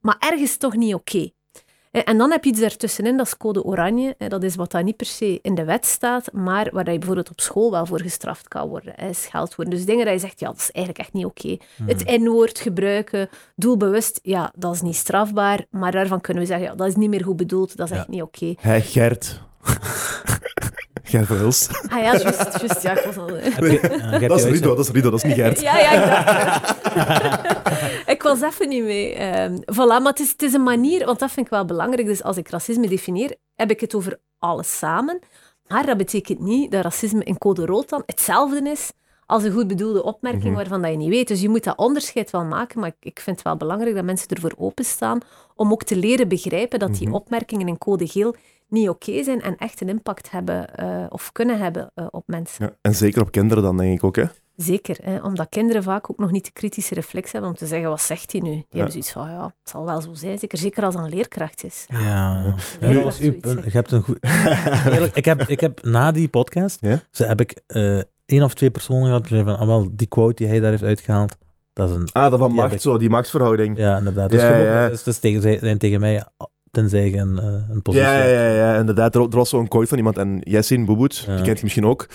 maar 0.00 0.16
ergens 0.18 0.56
toch 0.56 0.74
niet 0.76 0.94
oké. 0.94 1.30
En 1.90 2.18
dan 2.18 2.30
heb 2.30 2.44
je 2.44 2.50
iets 2.50 2.60
daartussenin, 2.60 3.16
dat 3.16 3.26
is 3.26 3.36
code 3.36 3.64
oranje. 3.64 4.14
Dat 4.28 4.42
is 4.42 4.56
wat 4.56 4.70
dan 4.70 4.84
niet 4.84 4.96
per 4.96 5.06
se 5.06 5.38
in 5.42 5.54
de 5.54 5.64
wet 5.64 5.86
staat, 5.86 6.32
maar 6.32 6.68
waar 6.72 6.92
je 6.92 6.98
bijvoorbeeld 6.98 7.30
op 7.30 7.40
school 7.40 7.70
wel 7.70 7.86
voor 7.86 8.00
gestraft 8.00 8.48
kan 8.48 8.68
worden. 8.68 8.92
hè, 8.96 9.12
Scheldwoorden. 9.12 9.74
Dus 9.74 9.84
dingen 9.84 10.04
dat 10.04 10.14
je 10.14 10.20
zegt, 10.20 10.40
ja, 10.40 10.46
dat 10.46 10.56
is 10.56 10.70
eigenlijk 10.70 11.04
echt 11.04 11.12
niet 11.14 11.24
oké. 11.24 11.56
Het 11.86 12.04
N-woord 12.20 12.58
gebruiken, 12.58 13.28
doelbewust, 13.54 14.20
ja, 14.22 14.52
dat 14.56 14.74
is 14.74 14.80
niet 14.82 14.96
strafbaar. 14.96 15.66
Maar 15.70 15.92
daarvan 15.92 16.20
kunnen 16.20 16.42
we 16.42 16.48
zeggen, 16.48 16.66
ja, 16.66 16.74
dat 16.74 16.86
is 16.88 16.94
niet 16.96 17.10
meer 17.10 17.24
goed 17.24 17.36
bedoeld, 17.36 17.76
dat 17.76 17.86
is 17.86 17.92
Ja. 17.92 17.98
echt 17.98 18.08
niet 18.08 18.22
oké. 18.22 18.54
Hij 18.60 18.82
Gert. 18.82 19.40
Gert 21.02 21.26
Verhulst. 21.26 21.82
Ah 21.90 22.02
ja, 22.02 22.18
juist, 22.18 22.58
juist, 22.60 22.82
ja, 22.82 22.98
ik 22.98 23.04
was 23.04 23.16
al... 23.16 23.36
Je 23.36 23.42
hebt 23.42 24.28
Dat 24.28 24.38
is 24.38 24.44
Rido, 24.44 24.74
dat 24.74 24.84
is 24.84 24.90
Rido, 24.90 25.10
dat 25.10 25.18
is 25.18 25.24
niet 25.24 25.34
Gert. 25.34 25.60
Ja, 25.60 25.78
ja, 25.78 25.92
ik 25.92 26.06
dacht- 26.06 26.74
ik 28.14 28.22
was 28.22 28.40
even 28.42 28.68
niet 28.68 28.82
mee. 28.84 29.14
Ehm 29.14 29.54
voilà, 29.54 30.02
maar 30.02 30.06
het 30.06 30.20
is, 30.20 30.30
het 30.30 30.42
is 30.42 30.52
een 30.52 30.62
manier, 30.62 31.04
want 31.06 31.18
dat 31.18 31.30
vind 31.30 31.46
ik 31.46 31.52
wel 31.52 31.64
belangrijk. 31.64 32.06
Dus 32.06 32.22
als 32.22 32.36
ik 32.36 32.48
racisme 32.48 32.88
definieer, 32.88 33.34
heb 33.54 33.70
ik 33.70 33.80
het 33.80 33.94
over 33.94 34.18
alles 34.38 34.78
samen. 34.78 35.18
Maar 35.66 35.86
dat 35.86 35.96
betekent 35.96 36.40
niet 36.40 36.70
dat 36.70 36.82
racisme 36.84 37.24
in 37.24 37.38
code 37.38 37.66
rood 37.66 37.88
dan 37.88 38.02
hetzelfde 38.06 38.70
is 38.70 38.90
als 39.26 39.42
een 39.42 39.52
goed 39.52 39.66
bedoelde 39.66 40.02
opmerking 40.02 40.44
Mhm. 40.44 40.54
waarvan 40.54 40.82
dat 40.82 40.90
je 40.90 40.96
niet 40.96 41.08
weet. 41.08 41.28
Dus 41.28 41.40
je 41.40 41.48
moet 41.48 41.64
dat 41.64 41.76
onderscheid 41.78 42.30
wel 42.30 42.44
maken, 42.44 42.80
maar 42.80 42.88
ik, 42.88 42.96
ik 43.00 43.20
vind 43.20 43.36
het 43.36 43.44
wel 43.44 43.56
belangrijk 43.56 43.94
dat 43.94 44.04
mensen 44.04 44.28
ervoor 44.28 44.52
openstaan 44.56 45.18
om 45.54 45.72
ook 45.72 45.82
te 45.82 45.96
leren 45.96 46.28
begrijpen 46.28 46.78
dat 46.78 46.94
die 46.94 47.06
Mhm. 47.06 47.16
opmerkingen 47.16 47.68
in 47.68 47.78
code 47.78 48.06
geel 48.08 48.34
niet 48.68 48.88
oké 48.88 49.22
zijn 49.24 49.42
en 49.42 49.56
echt 49.56 49.80
een 49.80 49.88
impact 49.88 50.30
hebben 50.30 50.74
eh, 50.74 51.04
of 51.08 51.32
kunnen 51.32 51.58
hebben 51.58 51.90
eh, 51.94 52.06
op 52.10 52.22
mensen. 52.26 52.64
Ja, 52.64 52.76
en 52.80 52.94
zeker 52.94 53.22
op 53.22 53.30
kinderen 53.30 53.62
dan, 53.62 53.76
denk 53.76 53.94
ik 53.98 54.04
ook. 54.04 54.16
Hè? 54.16 54.24
Zeker, 54.56 54.96
hè, 55.02 55.18
omdat 55.20 55.46
kinderen 55.48 55.82
vaak 55.82 56.10
ook 56.10 56.18
nog 56.18 56.30
niet 56.30 56.44
de 56.44 56.50
kritische 56.52 56.94
reflex 56.94 57.32
hebben 57.32 57.50
om 57.50 57.56
te 57.56 57.66
zeggen, 57.66 57.88
wat 57.88 58.00
zegt 58.00 58.32
hij 58.32 58.40
nu? 58.40 58.50
Die 58.50 58.64
hebben 58.70 58.90
zoiets 58.90 59.12
van, 59.12 59.30
ja, 59.30 59.44
het 59.44 59.70
zal 59.70 59.84
wel 59.84 60.00
zo 60.00 60.14
zijn. 60.14 60.38
Zeker, 60.38 60.58
zeker 60.58 60.84
als 60.84 60.94
een 60.94 61.08
leerkracht 61.08 61.64
is. 61.64 61.84
Ja. 61.88 62.54
Je 62.80 62.86
hebt 63.70 63.92
een 63.92 64.02
goed... 64.02 64.18
Eerlijk, 64.92 65.14
ik, 65.16 65.24
heb, 65.24 65.42
ik 65.42 65.60
heb 65.60 65.82
na 65.84 66.12
die 66.12 66.28
podcast, 66.28 66.78
Ja? 66.80 67.00
ze 67.10 67.24
heb 67.24 67.40
ik 67.40 67.60
eh 67.66 68.00
één 68.26 68.42
of 68.42 68.54
twee 68.54 68.70
personen 68.70 69.04
gehad 69.06 69.20
die 69.20 69.28
zeiden 69.28 69.52
van, 69.52 69.62
ah, 69.62 69.66
wel, 69.68 69.88
die 69.92 70.06
quote 70.06 70.34
die 70.34 70.46
hij 70.46 70.60
daar 70.60 70.70
heeft 70.70 70.82
uitgehaald, 70.82 71.36
dat 71.72 71.90
is 71.90 71.96
een... 71.96 72.08
Ah, 72.12 72.30
dat 72.30 72.38
van 72.38 72.52
macht, 72.52 72.82
zo, 72.82 72.98
die 72.98 73.10
machtsverhouding. 73.10 73.78
Ja, 73.78 73.96
inderdaad. 73.98 74.30
Dus 74.30 74.40
Ja, 74.40 74.46
gewoon- 74.48 74.62
ja. 74.64 74.88
Dus, 74.88 75.02
dus 75.02 75.18
tegen, 75.18 75.42
zij- 75.42 75.58
zijn 75.58 75.78
tegen 75.78 76.00
mij, 76.00 76.24
tenzij 76.76 77.10
je 77.10 77.16
een, 77.16 77.38
eh, 77.38 77.44
een 77.70 77.82
positie 77.82 78.06
Ja, 78.06 78.24
ja, 78.24 78.48
ja, 78.50 78.76
inderdaad. 78.78 79.14
Er, 79.14 79.20
er 79.20 79.28
was 79.36 79.48
zo'n 79.48 79.68
quote 79.68 79.86
van 79.86 79.98
iemand, 79.98 80.18
en 80.18 80.38
Jessin 80.40 80.84
Boeboet, 80.84 81.16
Ja. 81.26 81.34
die 81.36 81.44
kent 81.44 81.56
je 81.56 81.62
misschien 81.64 81.86
ook, 81.86 82.06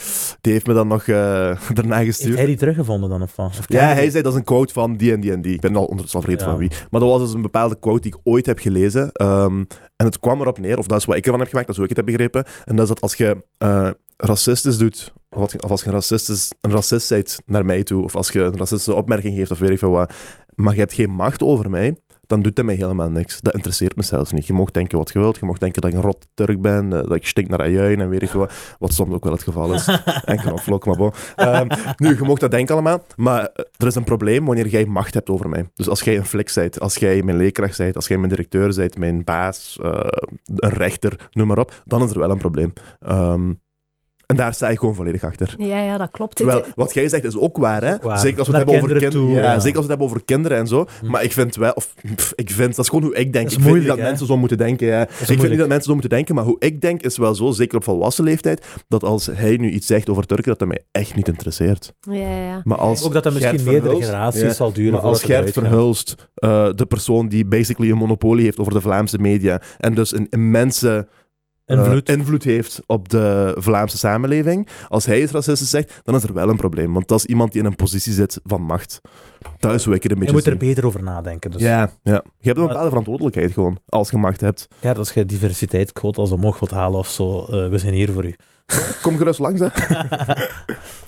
die 0.42 0.54
heeft 0.54 0.68
me 0.68 0.74
dan 0.74 0.88
nog 0.88 1.02
eh, 1.08 1.16
daarna 1.74 1.96
Heeft 1.98 2.08
gestuurd. 2.18 2.38
hij 2.38 2.46
die 2.46 2.58
teruggevonden 2.58 3.10
dan? 3.10 3.22
Of, 3.22 3.36
wat? 3.36 3.48
of 3.60 3.66
Ja, 3.68 3.94
hij 3.94 4.10
zei 4.10 4.24
dat 4.24 4.32
is 4.32 4.38
een 4.38 4.44
quote 4.46 4.74
van 4.74 4.98
die 4.98 5.14
en 5.14 5.20
die 5.20 5.32
en 5.32 5.42
die. 5.42 5.54
Ik 5.54 5.62
ben 5.62 5.76
al 5.76 5.84
ondertussen 5.86 6.20
al 6.20 6.26
vergeten 6.26 6.48
van 6.50 6.58
wie. 6.58 6.70
Maar 6.90 7.00
dat 7.02 7.10
was 7.10 7.20
dus 7.22 7.34
een 7.34 7.42
bepaalde 7.42 7.80
quote 7.80 8.02
die 8.02 8.12
ik 8.14 8.20
ooit 8.24 8.46
heb 8.46 8.60
gelezen. 8.60 9.12
Ehm, 9.12 9.64
en 9.96 10.06
het 10.06 10.20
kwam 10.20 10.42
erop 10.42 10.60
neer, 10.60 10.78
of 10.78 10.88
dat 10.88 10.98
is 11.00 11.06
wat 11.06 11.16
ik 11.16 11.24
ervan 11.26 11.40
heb 11.40 11.50
gemaakt, 11.50 11.68
dat 11.68 11.76
is 11.78 11.82
hoe 11.82 11.92
ik 11.92 11.98
het 11.98 12.06
heb 12.06 12.16
begrepen. 12.18 12.46
En 12.66 12.76
dat 12.76 12.84
is 12.84 12.94
dat 12.94 13.02
als 13.02 13.16
je 13.16 13.44
eh 13.58 13.90
racistisch 14.18 14.78
doet, 14.78 15.14
of 15.30 15.42
als 15.70 15.82
je, 15.82 15.88
een, 15.88 15.94
racistisch, 15.94 16.52
een 16.62 16.72
racist 16.72 17.10
bent 17.10 17.40
naar 17.46 17.66
mij 17.66 17.84
toe, 17.84 18.04
of 18.04 18.16
als 18.16 18.30
je 18.30 18.40
een 18.40 18.58
racistische 18.58 18.94
opmerking 18.94 19.36
geeft, 19.38 19.52
of 19.52 19.60
weet 19.60 19.70
ik 19.70 19.80
veel 19.80 19.90
wat, 19.92 20.14
maar 20.56 20.74
je 20.74 20.80
hebt 20.80 20.94
geen 20.94 21.10
macht 21.10 21.42
over 21.44 21.70
mij, 21.70 21.96
dan 22.32 22.42
doet 22.42 22.56
dat 22.56 22.66
mij 22.66 22.76
helemaal 22.76 23.10
niks. 23.10 23.42
Dat 23.42 23.54
interesseert 23.54 23.96
me 23.96 24.04
zelfs 24.04 24.32
niet. 24.32 24.48
Je 24.48 24.54
mag 24.54 24.72
denken 24.72 24.98
wat 24.98 25.12
je 25.12 25.20
wilt. 25.20 25.38
Je 25.38 25.46
mag 25.46 25.58
denken 25.58 25.82
dat 25.82 25.92
ik 25.92 25.98
een 25.98 26.04
rot 26.04 26.28
Turk 26.34 26.62
ben, 26.62 26.94
eh, 26.94 27.00
dat 27.02 27.16
ik 27.16 27.28
stink 27.28 27.48
naar 27.48 27.62
ajuin 27.62 28.02
en 28.02 28.10
weet 28.10 28.22
ik 28.22 28.30
wat. 28.30 28.54
Wat 28.80 28.94
soms 28.94 29.14
ook 29.14 29.24
wel 29.24 29.34
het 29.34 29.44
geval 29.44 29.74
is. 29.74 29.88
en 30.26 30.38
knoflook, 30.38 30.86
maar 30.86 30.96
bon. 30.96 31.12
Ehm, 31.36 31.68
nu, 31.98 32.16
je 32.16 32.24
mag 32.24 32.40
dat 32.40 32.52
denken 32.52 32.74
allemaal, 32.74 33.04
maar 33.16 33.42
eh, 33.42 33.66
er 33.78 33.88
is 33.88 33.96
een 33.96 34.04
probleem 34.04 34.46
wanneer 34.46 34.68
jij 34.68 34.86
macht 34.86 35.14
hebt 35.14 35.30
over 35.30 35.50
mij. 35.50 35.70
Dus 35.74 35.90
als 35.90 36.02
jij 36.02 36.18
een 36.18 36.26
flik 36.26 36.52
bent, 36.56 36.80
als 36.80 36.96
jij 36.96 37.24
mijn 37.24 37.38
leerkracht 37.38 37.78
bent, 37.78 37.96
als 37.96 38.08
jij 38.08 38.18
mijn 38.18 38.30
directeur 38.30 38.76
bent, 38.76 38.98
mijn 38.98 39.24
baas, 39.24 39.80
eh, 39.82 39.92
een 40.56 40.70
rechter, 40.70 41.30
noem 41.32 41.48
maar 41.48 41.60
op, 41.60 41.84
dan 41.86 42.04
is 42.04 42.12
er 42.12 42.20
wel 42.20 42.32
een 42.32 42.38
probleem. 42.38 42.74
Ehm, 43.00 43.52
en 44.32 44.38
daar 44.38 44.54
sta 44.54 44.70
ik 44.70 44.80
gewoon 44.80 44.96
volledig 44.96 45.24
achter. 45.24 45.56
Ja, 45.58 45.80
ja, 45.84 45.98
dat 45.98 46.12
klopt. 46.12 46.36
Terwijl, 46.36 46.64
wat 46.76 46.94
jij 46.94 47.10
zegt 47.10 47.24
is 47.24 47.38
ook 47.38 47.58
waar, 47.58 47.84
hè? 47.84 47.94
ook 47.94 48.04
waar. 48.04 48.20
Zeker 48.20 48.40
als 48.40 48.48
we 48.48 48.56
het 48.56 48.66
hebben 48.66 48.84
over 48.84 48.88
kinderen 48.88 49.12
kinderen. 49.12 49.36
toe, 49.36 49.44
ja, 49.44 49.54
ja. 49.54 49.60
Zeker 49.60 49.78
als 49.78 49.86
we 49.86 49.92
het 49.92 50.00
hebben 50.00 50.08
over 50.08 50.24
kinderen 50.26 50.58
en 50.58 50.68
zo. 50.68 50.86
Hm. 51.00 51.10
Maar 51.10 51.24
ik 51.24 51.32
vind 51.32 51.56
wel, 51.56 51.72
of 51.72 51.94
pff, 52.16 52.34
ik 52.36 52.50
vind, 52.52 52.76
dat 52.76 52.86
is 52.86 52.90
gewoon 52.90 53.04
hoe 53.04 53.16
ik 53.16 53.34
denk. 53.34 53.46
Ik 53.46 53.52
vind 53.52 53.60
niet 53.60 53.68
moeilijk, 53.68 53.88
dat 53.88 53.98
hè? 53.98 54.04
mensen 54.04 54.28
zo 54.28 54.38
moeten 54.38 54.58
denken. 54.58 54.88
Ja. 54.88 55.02
Ik 55.02 55.08
vind 55.08 55.20
niet 55.20 55.38
moeilijk. 55.38 55.60
dat 55.60 55.68
mensen 55.68 55.88
zo 55.88 55.94
moeten 55.94 56.10
denken, 56.10 56.36
maar 56.36 56.44
hoe 56.44 56.56
ik 56.60 56.82
denk 56.82 57.02
is 57.02 57.18
wel 57.18 57.36
zo, 57.36 57.52
zeker 57.52 57.78
op 57.78 57.84
volwassen 57.84 58.24
leeftijd, 58.24 58.66
dat 58.88 59.04
als 59.04 59.26
hij 59.26 59.58
nu 59.58 59.70
iets 59.70 59.88
zegt 59.88 60.10
over 60.10 60.26
Turken, 60.26 60.50
dat 60.50 60.60
dat 60.60 60.68
mij 60.68 60.84
echt 60.92 61.16
niet 61.16 61.28
interesseert. 61.28 61.94
Ja, 62.00 62.14
ja, 62.14 62.46
ja. 62.46 62.62
Maar 62.64 62.78
als 62.78 63.04
Ook 63.04 63.14
dat 63.14 63.24
dat 63.24 63.34
misschien 63.34 63.60
Gert 63.60 63.70
meerdere 63.70 64.02
generaties 64.02 64.42
Ja, 64.42 64.54
zal 64.54 64.74
duren. 64.74 64.94
Maar 64.94 65.02
als 65.02 65.24
Gert. 65.24 65.52
Verhulst, 65.52 66.30
eh, 66.34 66.70
de 66.76 66.86
persoon 66.86 67.28
die 67.28 67.46
basically 67.46 67.92
een 67.92 67.98
monopolie 67.98 68.44
heeft 68.44 68.60
over 68.60 68.74
de 68.74 68.82
Vlaamse 68.82 69.18
media 69.18 69.62
en 69.78 69.94
dus 69.96 70.14
een 70.14 70.28
immense 70.30 71.08
eh, 71.72 71.86
Invloed. 71.86 72.10
invloed 72.10 72.44
heeft 72.44 72.82
op 72.86 73.10
de 73.10 73.56
Vlaamse 73.58 73.98
samenleving, 73.98 74.68
als 74.88 75.06
hij 75.06 75.22
iets 75.22 75.32
racistisch 75.32 75.70
zegt, 75.70 76.00
dan 76.04 76.16
is 76.16 76.24
er 76.24 76.34
wel 76.34 76.50
een 76.50 76.58
probleem. 76.58 76.94
Want 76.94 77.08
dat 77.08 77.20
is 77.20 77.26
iemand 77.26 77.52
die 77.52 77.62
in 77.62 77.68
een 77.68 77.76
positie 77.76 78.14
zit 78.14 78.40
van 78.44 78.62
macht. 78.62 79.02
Dat 79.60 79.74
is 79.74 79.88
ik 79.88 80.04
het 80.04 80.04
een 80.04 80.10
je 80.10 80.16
beetje 80.16 80.34
moet 80.34 80.48
er 80.48 80.58
beter 80.58 80.86
over 80.86 81.04
nadenken. 81.04 81.52
Dus. 81.52 81.62
Ja, 81.62 81.90
ja. 82.04 82.24
Je 82.40 82.48
hebt 82.48 82.58
een 82.58 82.68
bepaalde 82.68 82.90
verantwoordelijkheid 82.90 83.52
gewoon, 83.52 83.78
als 83.90 84.10
je 84.10 84.18
macht 84.18 84.42
hebt. 84.42 84.68
Ja, 84.80 84.92
als 84.92 85.14
je 85.14 85.26
diversiteit 85.26 85.92
quote 85.92 86.20
als 86.20 86.32
omhoog 86.32 86.60
wilt 86.60 86.72
halen 86.72 87.00
of 87.00 87.08
zo, 87.08 87.46
eh, 87.46 87.70
we 87.70 87.78
zijn 87.78 87.94
hier 87.94 88.12
voor 88.12 88.26
u. 88.26 88.36
Kom 89.02 89.18
gerust 89.18 89.40
langs, 89.40 89.60
hè. 89.60 89.68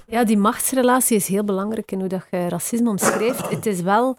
Ja, 0.07 0.23
die 0.23 0.37
machtsrelatie 0.37 1.15
is 1.15 1.27
heel 1.27 1.43
belangrijk 1.43 1.91
in 1.91 1.99
hoe 1.99 2.07
dat 2.07 2.25
je 2.31 2.49
racisme 2.49 2.89
omschrijft. 2.89 3.49
Het 3.49 3.65
is 3.65 3.81
wel... 3.81 4.17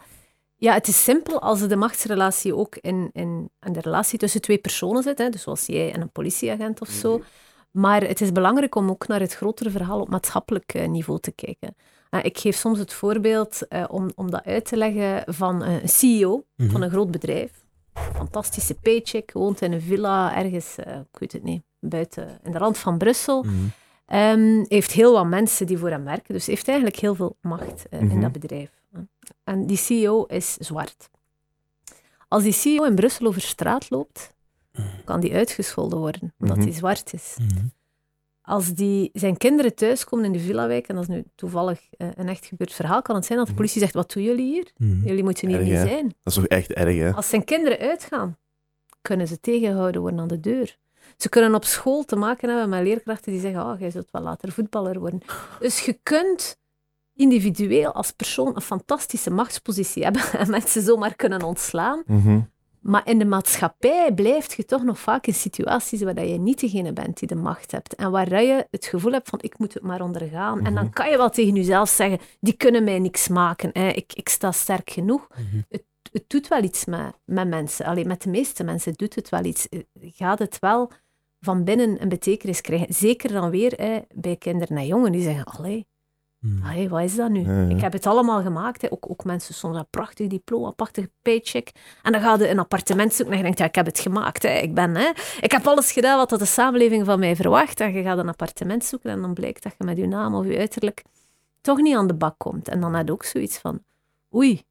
Ja, 0.65 0.73
het 0.75 0.89
is 0.89 1.05
simpel 1.05 1.41
als 1.41 1.69
de 1.69 1.77
machtsrelatie 1.77 2.57
ook 2.57 2.77
in, 2.81 3.11
in, 3.13 3.51
in 3.61 3.73
de 3.73 3.81
relatie 3.81 4.19
tussen 4.19 4.41
twee 4.41 4.59
personen 4.59 5.03
zit, 5.03 5.19
hè, 5.19 5.29
dus 5.29 5.43
zoals 5.43 5.67
jij 5.67 5.93
en 5.93 6.01
een 6.01 6.11
politieagent 6.11 6.81
of 6.81 6.89
zo. 6.89 7.23
Maar 7.71 8.03
het 8.03 8.21
is 8.21 8.33
belangrijk 8.33 8.75
om 8.75 8.91
ook 8.91 9.07
naar 9.07 9.21
het 9.21 9.35
grotere 9.35 9.71
verhaal 9.71 10.01
op 10.01 10.09
maatschappelijk 10.09 10.75
eh, 10.75 10.89
niveau 10.89 11.21
te 11.21 11.33
kijken. 11.33 11.77
Eh, 12.11 12.21
ik 12.25 12.39
geef 12.39 12.57
soms 12.57 12.79
het 12.79 12.93
voorbeeld 12.93 13.69
eh, 13.69 13.85
om, 13.89 14.11
om 14.15 14.31
dat 14.31 14.45
uit 14.45 14.65
te 14.65 14.77
leggen 14.77 15.35
van 15.35 15.63
een 15.63 15.89
CEO 15.89 16.45
Mhm. 16.57 16.71
van 16.71 16.83
een 16.83 16.91
groot 16.91 17.11
bedrijf. 17.11 17.51
Fantastische 18.15 18.75
paycheck, 18.75 19.33
woont 19.33 19.61
in 19.61 19.73
een 19.73 19.81
villa 19.81 20.37
ergens, 20.37 20.77
ik 21.13 21.19
weet 21.19 21.33
het 21.33 21.43
niet, 21.43 21.63
buiten 21.81 22.39
in 22.43 22.53
de 22.53 22.59
rand 22.59 22.79
van 22.79 22.99
Brussel. 22.99 23.43
Mhm. 23.43 23.55
Ehm, 24.07 24.65
heeft 24.69 24.93
heel 24.93 25.13
wat 25.13 25.27
mensen 25.27 25.67
die 25.67 25.79
voor 25.79 25.91
hem 25.91 26.05
werken, 26.05 26.35
dus 26.35 26.47
heeft 26.47 26.69
eigenlijk 26.69 26.99
heel 26.99 27.15
veel 27.15 27.37
macht 27.41 27.85
Mhm. 27.91 28.11
in 28.11 28.21
dat 28.21 28.33
bedrijf. 28.33 28.71
En 29.45 29.67
die 29.67 29.77
CEO 29.77 30.25
is 30.25 30.55
zwart. 30.55 31.11
Als 32.29 32.43
die 32.43 32.53
CEO 32.53 32.85
in 32.85 32.95
Brussel 32.95 33.27
over 33.27 33.41
straat 33.41 33.91
loopt, 33.91 34.33
kan 35.05 35.21
die 35.21 35.35
uitgescholden 35.35 35.99
worden, 35.99 36.35
omdat 36.39 36.57
Mhm. 36.57 36.67
hij 36.67 36.77
zwart 36.77 37.13
is. 37.13 37.37
Mhm. 37.41 37.65
Als 38.43 38.73
die, 38.75 39.11
zijn 39.13 39.37
kinderen 39.37 39.75
thuiskomen 39.75 40.25
in 40.25 40.33
de 40.33 40.39
villa-wijk, 40.39 40.89
en 40.89 40.95
dat 40.95 41.05
is 41.05 41.15
nu 41.15 41.25
toevallig 41.35 41.81
eh, 41.91 42.09
een 42.15 42.29
echt 42.29 42.47
gebeurd 42.47 42.73
verhaal, 42.73 43.03
kan 43.03 43.15
het 43.15 43.25
zijn 43.25 43.39
dat 43.39 43.47
de 43.49 43.55
politie 43.55 43.81
zegt, 43.81 43.95
wat 43.95 44.13
doen 44.13 44.23
jullie 44.23 44.53
hier? 44.53 44.71
Mhm. 44.77 45.07
Jullie 45.07 45.23
moeten 45.23 45.49
hier 45.49 45.57
Erg, 45.59 45.67
niet 45.67 45.77
hè? 45.77 45.87
zijn. 45.87 46.05
Dat 46.07 46.15
is 46.25 46.35
toch 46.35 46.47
echt 46.47 46.73
erg, 46.73 46.97
hè. 46.97 47.13
Als 47.13 47.29
zijn 47.29 47.45
kinderen 47.45 47.79
uitgaan, 47.79 48.37
kunnen 49.03 49.29
ze 49.29 49.41
tegengehouden 49.41 50.01
worden 50.01 50.21
aan 50.21 50.29
de 50.29 50.41
deur. 50.41 50.77
Ze 51.17 51.29
kunnen 51.29 51.55
op 51.55 51.65
school 51.65 52.05
te 52.05 52.17
maken 52.17 52.49
hebben 52.49 52.69
met 52.69 52.83
leerkrachten 52.83 53.33
die 53.33 53.41
zeggen, 53.41 53.63
oh, 53.67 53.81
jij 53.81 53.91
zult 53.91 54.11
wel 54.11 54.23
later 54.23 54.53
voetballer 54.53 54.99
worden. 55.01 55.21
Dus 55.61 55.81
je 55.85 55.99
kunt 56.03 56.59
individueel 57.15 57.93
als 57.93 58.11
persoon 58.13 58.55
een 58.55 58.61
fantastische 58.63 59.31
machtspositie 59.31 60.03
hebben 60.03 60.23
en 60.39 60.51
mensen 60.51 60.83
zomaar 60.83 61.15
kunnen 61.15 61.43
ontslaan. 61.43 62.03
Mhm. 62.07 62.41
Maar 62.81 63.03
in 63.09 63.19
de 63.19 63.25
maatschappij 63.25 64.13
blijft 64.15 64.53
je 64.53 64.65
toch 64.65 64.83
nog 64.83 64.99
vaak 64.99 65.27
in 65.27 65.35
situaties 65.35 66.03
waar 66.03 66.15
dat 66.15 66.29
je 66.29 66.39
niet 66.39 66.61
degene 66.61 66.93
bent 66.93 67.19
die 67.19 67.29
de 67.29 67.35
macht 67.35 67.71
hebt. 67.71 67.95
En 67.95 68.11
waar 68.11 68.43
je 68.43 68.67
het 68.71 68.87
gevoel 68.87 69.13
hebt 69.13 69.29
van, 69.29 69.39
ik 69.43 69.59
moet 69.59 69.75
het 69.75 69.83
maar 69.83 70.01
ondergaan. 70.03 70.59
En 70.65 70.75
dan 70.75 70.85
Mhm. 70.85 70.93
kan 70.93 71.11
je 71.11 71.17
wel 71.17 71.31
tegen 71.31 71.55
jezelf 71.55 71.89
zeggen, 71.89 72.19
die 72.41 72.53
kunnen 72.57 72.85
mij 72.85 72.99
niks 72.99 73.29
maken. 73.29 73.71
Hè. 73.73 73.89
Ik, 73.89 74.13
ik 74.13 74.29
sta 74.29 74.53
sterk 74.53 74.91
genoeg 74.91 75.29
Mhm. 75.29 75.63
het 76.13 76.25
doet 76.27 76.49
wel 76.49 76.63
iets 76.63 76.85
met, 76.85 77.13
met 77.25 77.49
mensen. 77.49 77.87
Alleen 77.87 78.07
met 78.07 78.23
de 78.23 78.31
meeste 78.31 78.65
mensen 78.65 78.93
doet 78.93 79.15
het 79.15 79.29
wel 79.29 79.45
iets. 79.45 79.69
Gaat 80.01 80.39
het 80.39 80.59
wel 80.59 80.91
van 81.41 81.65
binnen 81.65 82.03
een 82.03 82.09
betekenis 82.09 82.61
krijgen. 82.61 82.95
Zeker 82.95 83.33
dan 83.33 83.51
weer 83.51 83.73
hè, 83.77 83.99
bij 84.15 84.37
kinderen 84.37 84.77
en 84.77 84.87
jongen 84.87 85.13
die 85.13 85.23
zeggen, 85.23 85.45
allee, 85.45 85.87
Hmm. 86.45 86.89
Wat 86.89 87.03
is 87.03 87.17
dat 87.17 87.31
nu? 87.31 87.41
Ja, 87.41 87.61
ja. 87.61 87.75
Ik 87.75 87.81
heb 87.81 87.93
het 87.93 88.07
allemaal 88.07 88.43
gemaakt. 88.43 88.83
Hè. 88.83 88.93
Ook, 88.93 89.11
ook 89.11 89.25
mensen 89.25 89.55
soms 89.55 89.77
een 89.77 89.87
prachtig 89.91 90.27
diploma, 90.27 90.71
prachtig 90.71 91.07
paycheck. 91.23 91.71
En 92.03 92.13
dan 92.13 92.21
ga 92.21 92.37
je 92.39 92.49
een 92.49 92.59
appartement 92.59 93.13
zoeken 93.13 93.33
en 93.33 93.39
je 93.39 93.45
denkt, 93.45 93.59
ja, 93.59 93.65
ik 93.65 93.75
heb 93.75 93.87
het 93.87 93.99
gemaakt. 93.99 94.43
Hè. 94.43 94.49
Ik, 94.49 94.75
ben, 94.75 94.97
hè. 94.97 95.11
ik 95.41 95.53
heb 95.53 95.67
alles 95.67 95.93
gedaan 95.93 96.17
wat 96.17 96.29
de 96.29 96.45
samenleving 96.45 97.05
van 97.05 97.19
mij 97.19 97.37
verwacht. 97.37 97.81
En 97.81 97.93
je 97.93 98.03
gaat 98.03 98.19
een 98.19 98.29
appartement 98.29 98.85
zoeken 98.85 99.11
en 99.11 99.21
dan 99.21 99.35
blijkt 99.35 99.63
dat 99.63 99.75
je 99.79 99.85
met 99.85 99.97
je 99.97 100.07
naam 100.07 100.35
of 100.35 100.47
je 100.47 100.59
uiterlijk 100.59 101.03
toch 101.61 101.79
niet 101.79 101.97
aan 101.97 102.07
de 102.07 102.15
bak 102.15 102.35
komt. 102.39 102.69
En 102.69 102.81
dan 102.81 102.95
heb 102.95 103.07
je 103.07 103.13
ook 103.13 103.25
zoiets 103.25 103.59
van, 103.59 103.83
oei, 104.35 104.63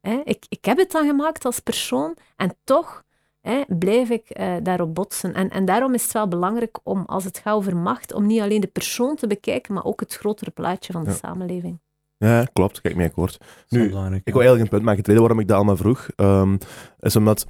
hè, 0.00 0.20
ik, 0.24 0.44
ik 0.48 0.64
heb 0.64 0.78
het 0.78 0.90
dan 0.90 1.06
gemaakt 1.06 1.44
als 1.44 1.60
persoon 1.60 2.16
en 2.36 2.56
toch 2.64 3.02
hè, 3.42 3.60
blijf 3.68 4.10
ik 4.10 4.30
eh, 4.30 4.54
daarop 4.62 4.94
botsen. 4.94 5.34
En, 5.34 5.50
en 5.50 5.64
daarom 5.64 5.94
is 5.94 6.02
het 6.02 6.12
wel 6.12 6.28
belangrijk 6.28 6.78
om, 6.82 7.04
als 7.06 7.24
het 7.24 7.38
gaat 7.38 7.54
over 7.54 7.76
macht, 7.76 8.12
om 8.14 8.26
niet 8.26 8.40
alleen 8.40 8.60
de 8.60 8.66
persoon 8.66 9.16
te 9.16 9.26
bekijken, 9.26 9.74
maar 9.74 9.84
ook 9.84 10.00
het 10.00 10.14
grotere 10.14 10.50
plaatje 10.50 10.92
van 10.92 11.04
de 11.04 11.10
Ja. 11.10 11.16
samenleving. 11.16 11.80
Ja, 12.16 12.44
klopt. 12.52 12.80
Kijk, 12.80 12.96
mee 12.96 13.06
akkoord. 13.08 13.38
Nu, 13.68 13.84
Ik 13.84 13.90
wil 13.90 14.10
eigenlijk 14.10 14.60
een 14.62 14.68
punt 14.68 14.82
maken. 14.82 14.98
Het 14.98 15.06
reden 15.06 15.20
waarom 15.22 15.40
ik 15.40 15.48
dat 15.48 15.56
allemaal 15.56 15.76
vroeg, 15.76 16.08
ehm, 16.16 16.56
is 17.00 17.16
omdat 17.16 17.46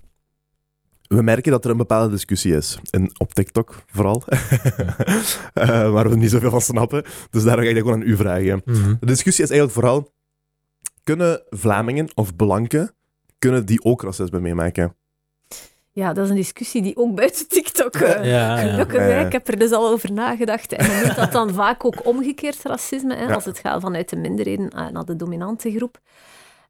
we 1.07 1.23
merken 1.23 1.53
dat 1.53 1.65
er 1.65 1.71
een 1.71 1.77
bepaalde 1.77 2.11
discussie 2.11 2.57
is. 2.57 2.79
En 2.91 3.11
op 3.19 3.33
TikTok 3.35 3.83
vooral. 3.87 4.23
Eh, 5.53 5.91
waar 5.93 6.09
we 6.09 6.17
niet 6.17 6.31
zoveel 6.31 6.51
van 6.51 6.61
snappen. 6.61 7.05
Dus 7.31 7.43
daar 7.43 7.57
ga 7.59 7.63
ik 7.63 7.77
gewoon 7.77 7.93
aan 7.93 8.09
u 8.09 8.17
vragen. 8.17 8.63
Mhm. 8.65 8.95
De 9.01 9.07
discussie 9.07 9.45
is 9.45 9.51
eigenlijk 9.51 9.81
vooral, 9.81 10.13
kunnen 11.03 11.43
Vlamingen 11.51 12.09
of 12.15 12.37
Blanken, 12.37 12.95
kunnen 13.39 13.67
die 13.67 13.85
ook 13.85 14.03
racisme 14.03 14.41
meemaken? 14.41 14.97
Ja, 15.95 16.13
dat 16.13 16.25
is 16.25 16.31
een 16.31 16.37
discussie 16.37 16.83
die 16.83 16.97
ook 16.97 17.15
buiten 17.15 17.49
TikTok... 17.49 17.95
eh, 17.95 18.25
Ja, 18.25 18.61
ja. 18.61 18.71
Gelukkig, 18.71 19.01
Ja, 19.01 19.17
ik 19.27 19.33
heb 19.33 19.49
er 19.49 19.59
dus 19.59 19.73
al 19.73 19.89
over 19.89 20.13
nagedacht. 20.13 20.73
En 20.73 20.87
je 20.97 21.03
noemt 21.05 21.17
dat 21.17 21.33
dan 21.33 21.51
vaak 21.63 21.85
ook 21.85 22.07
omgekeerd 22.07 22.63
racisme, 22.63 23.15
hè, 23.15 23.25
Ja. 23.25 23.35
als 23.35 23.45
het 23.45 23.59
gaat 23.59 23.81
vanuit 23.81 24.09
de 24.09 24.17
minderheden 24.17 24.71
eh, 24.71 24.89
naar 24.89 25.05
de 25.05 25.17
dominante 25.17 25.71
groep. 25.77 25.99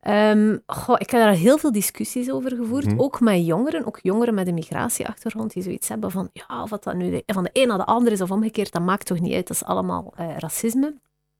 Ehm, 0.01 0.57
goh, 0.67 0.97
ik 0.99 1.11
heb 1.11 1.21
daar 1.21 1.33
heel 1.33 1.59
veel 1.59 1.73
discussies 1.73 2.31
over 2.31 2.57
gevoerd, 2.57 2.87
Mhm. 2.87 3.01
ook 3.01 3.21
met 3.21 3.47
jongeren, 3.47 3.87
ook 3.87 3.99
jongeren 4.03 4.35
met 4.35 4.47
een 4.47 4.55
migratieachtergrond, 4.55 5.53
die 5.53 5.63
zoiets 5.63 5.89
hebben 5.89 6.11
van, 6.11 6.29
ja, 6.33 6.67
wat 6.69 6.85
dat 6.85 6.95
nu 6.95 7.11
de- 7.11 7.23
van 7.27 7.43
de 7.43 7.51
een 7.53 7.69
naar 7.69 7.79
de 7.79 7.85
ander 7.87 8.13
is 8.13 8.21
of 8.21 8.31
omgekeerd, 8.31 8.73
dat 8.73 8.83
maakt 8.83 9.07
toch 9.07 9.21
niet 9.21 9.35
uit, 9.35 9.47
dat 9.49 9.57
is 9.57 9.65
allemaal 9.65 10.13
eh, 10.17 10.27
racisme. 10.39 10.95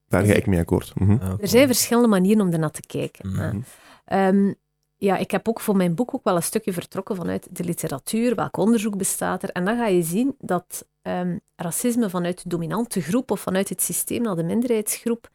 Daar 0.07 0.23
ga 0.25 0.33
ik 0.33 0.47
mee 0.47 0.59
akkoord. 0.59 0.91
Mhm. 0.95 1.11
Ja, 1.11 1.35
Er 1.39 1.47
zijn 1.47 1.67
verschillende 1.67 2.07
manieren 2.09 2.45
om 2.45 2.51
ernaar 2.53 2.71
te 2.71 2.81
kijken. 2.87 3.63
Ehm, 4.05 4.53
ja, 5.03 5.17
ik 5.17 5.31
heb 5.31 5.47
ook 5.47 5.59
voor 5.59 5.75
mijn 5.75 5.95
boek 5.95 6.13
ook 6.13 6.23
wel 6.23 6.35
een 6.35 6.43
stukje 6.43 6.73
vertrokken 6.73 7.15
vanuit 7.15 7.47
de 7.51 7.63
literatuur, 7.63 8.35
welk 8.35 8.57
onderzoek 8.57 8.97
bestaat 8.97 9.43
er. 9.43 9.49
En 9.49 9.65
dan 9.65 9.77
ga 9.77 9.87
je 9.87 10.03
zien 10.03 10.35
dat 10.39 10.87
ehm, 11.01 11.37
racisme 11.55 12.09
vanuit 12.09 12.43
de 12.43 12.49
dominante 12.49 13.01
groep 13.01 13.31
of 13.31 13.39
vanuit 13.39 13.69
het 13.69 13.81
systeem 13.81 14.21
naar 14.21 14.35
de 14.35 14.43
minderheidsgroep, 14.43 15.29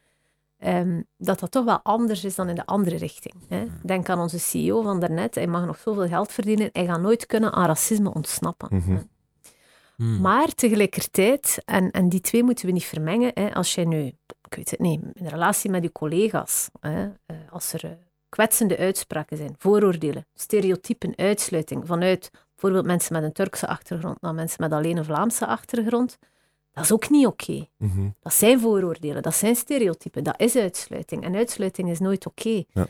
ehm, 0.58 1.02
dat 1.16 1.40
dat 1.40 1.50
toch 1.50 1.64
wel 1.64 1.80
anders 1.82 2.24
is 2.24 2.34
dan 2.34 2.48
in 2.48 2.54
de 2.54 2.66
andere 2.66 2.96
richting. 2.96 3.34
Hè. 3.48 3.66
Denk 3.82 4.08
aan 4.08 4.18
onze 4.18 4.38
CEO 4.38 4.82
van 4.82 5.00
daarnet, 5.00 5.34
hij 5.34 5.46
mag 5.46 5.66
nog 5.66 5.78
zoveel 5.78 6.08
geld 6.08 6.32
verdienen, 6.32 6.68
hij 6.72 6.86
gaat 6.86 7.00
nooit 7.00 7.26
kunnen 7.26 7.52
aan 7.52 7.66
racisme 7.66 8.14
ontsnappen. 8.14 8.68
Mhm. 8.70 8.98
Hmm. 9.96 10.20
Maar 10.20 10.54
tegelijkertijd, 10.54 11.62
en, 11.64 11.90
en 11.90 12.08
die 12.08 12.20
twee 12.20 12.42
moeten 12.42 12.66
we 12.66 12.72
niet 12.72 12.84
vermengen, 12.84 13.30
hè, 13.34 13.54
als 13.54 13.74
jij 13.74 13.84
nu, 13.84 14.04
ik 14.42 14.54
weet 14.56 14.70
het 14.70 14.80
niet, 14.80 15.00
in 15.12 15.26
relatie 15.26 15.70
met 15.70 15.82
je 15.82 15.92
collega's, 15.92 16.68
hè, 16.80 17.04
eh, 17.26 17.36
als 17.50 17.72
er 17.72 17.84
eh, 17.84 17.90
kwetsende 18.28 18.76
uitspraken 18.76 19.36
zijn, 19.36 19.54
vooroordelen, 19.58 20.26
stereotypen, 20.34 21.12
uitsluiting 21.16 21.86
vanuit 21.86 22.30
bijvoorbeeld 22.50 22.86
mensen 22.86 23.12
met 23.12 23.22
een 23.22 23.32
Turkse 23.32 23.66
achtergrond 23.66 24.20
naar 24.20 24.34
mensen 24.34 24.56
met 24.60 24.72
alleen 24.72 24.96
een 24.96 25.04
Vlaamse 25.04 25.46
achtergrond, 25.46 26.18
dat 26.72 26.84
is 26.84 26.92
ook 26.92 27.10
niet 27.10 27.26
oké. 27.26 27.68
Mhm. 27.76 28.08
Dat 28.20 28.34
zijn 28.34 28.60
vooroordelen, 28.60 29.22
dat 29.22 29.34
zijn 29.34 29.56
stereotypen, 29.56 30.24
dat 30.24 30.40
is 30.40 30.56
uitsluiting. 30.56 31.24
En 31.24 31.34
uitsluiting 31.34 31.90
is 31.90 31.98
nooit 31.98 32.26
oké. 32.26 32.64
Ja. 32.72 32.86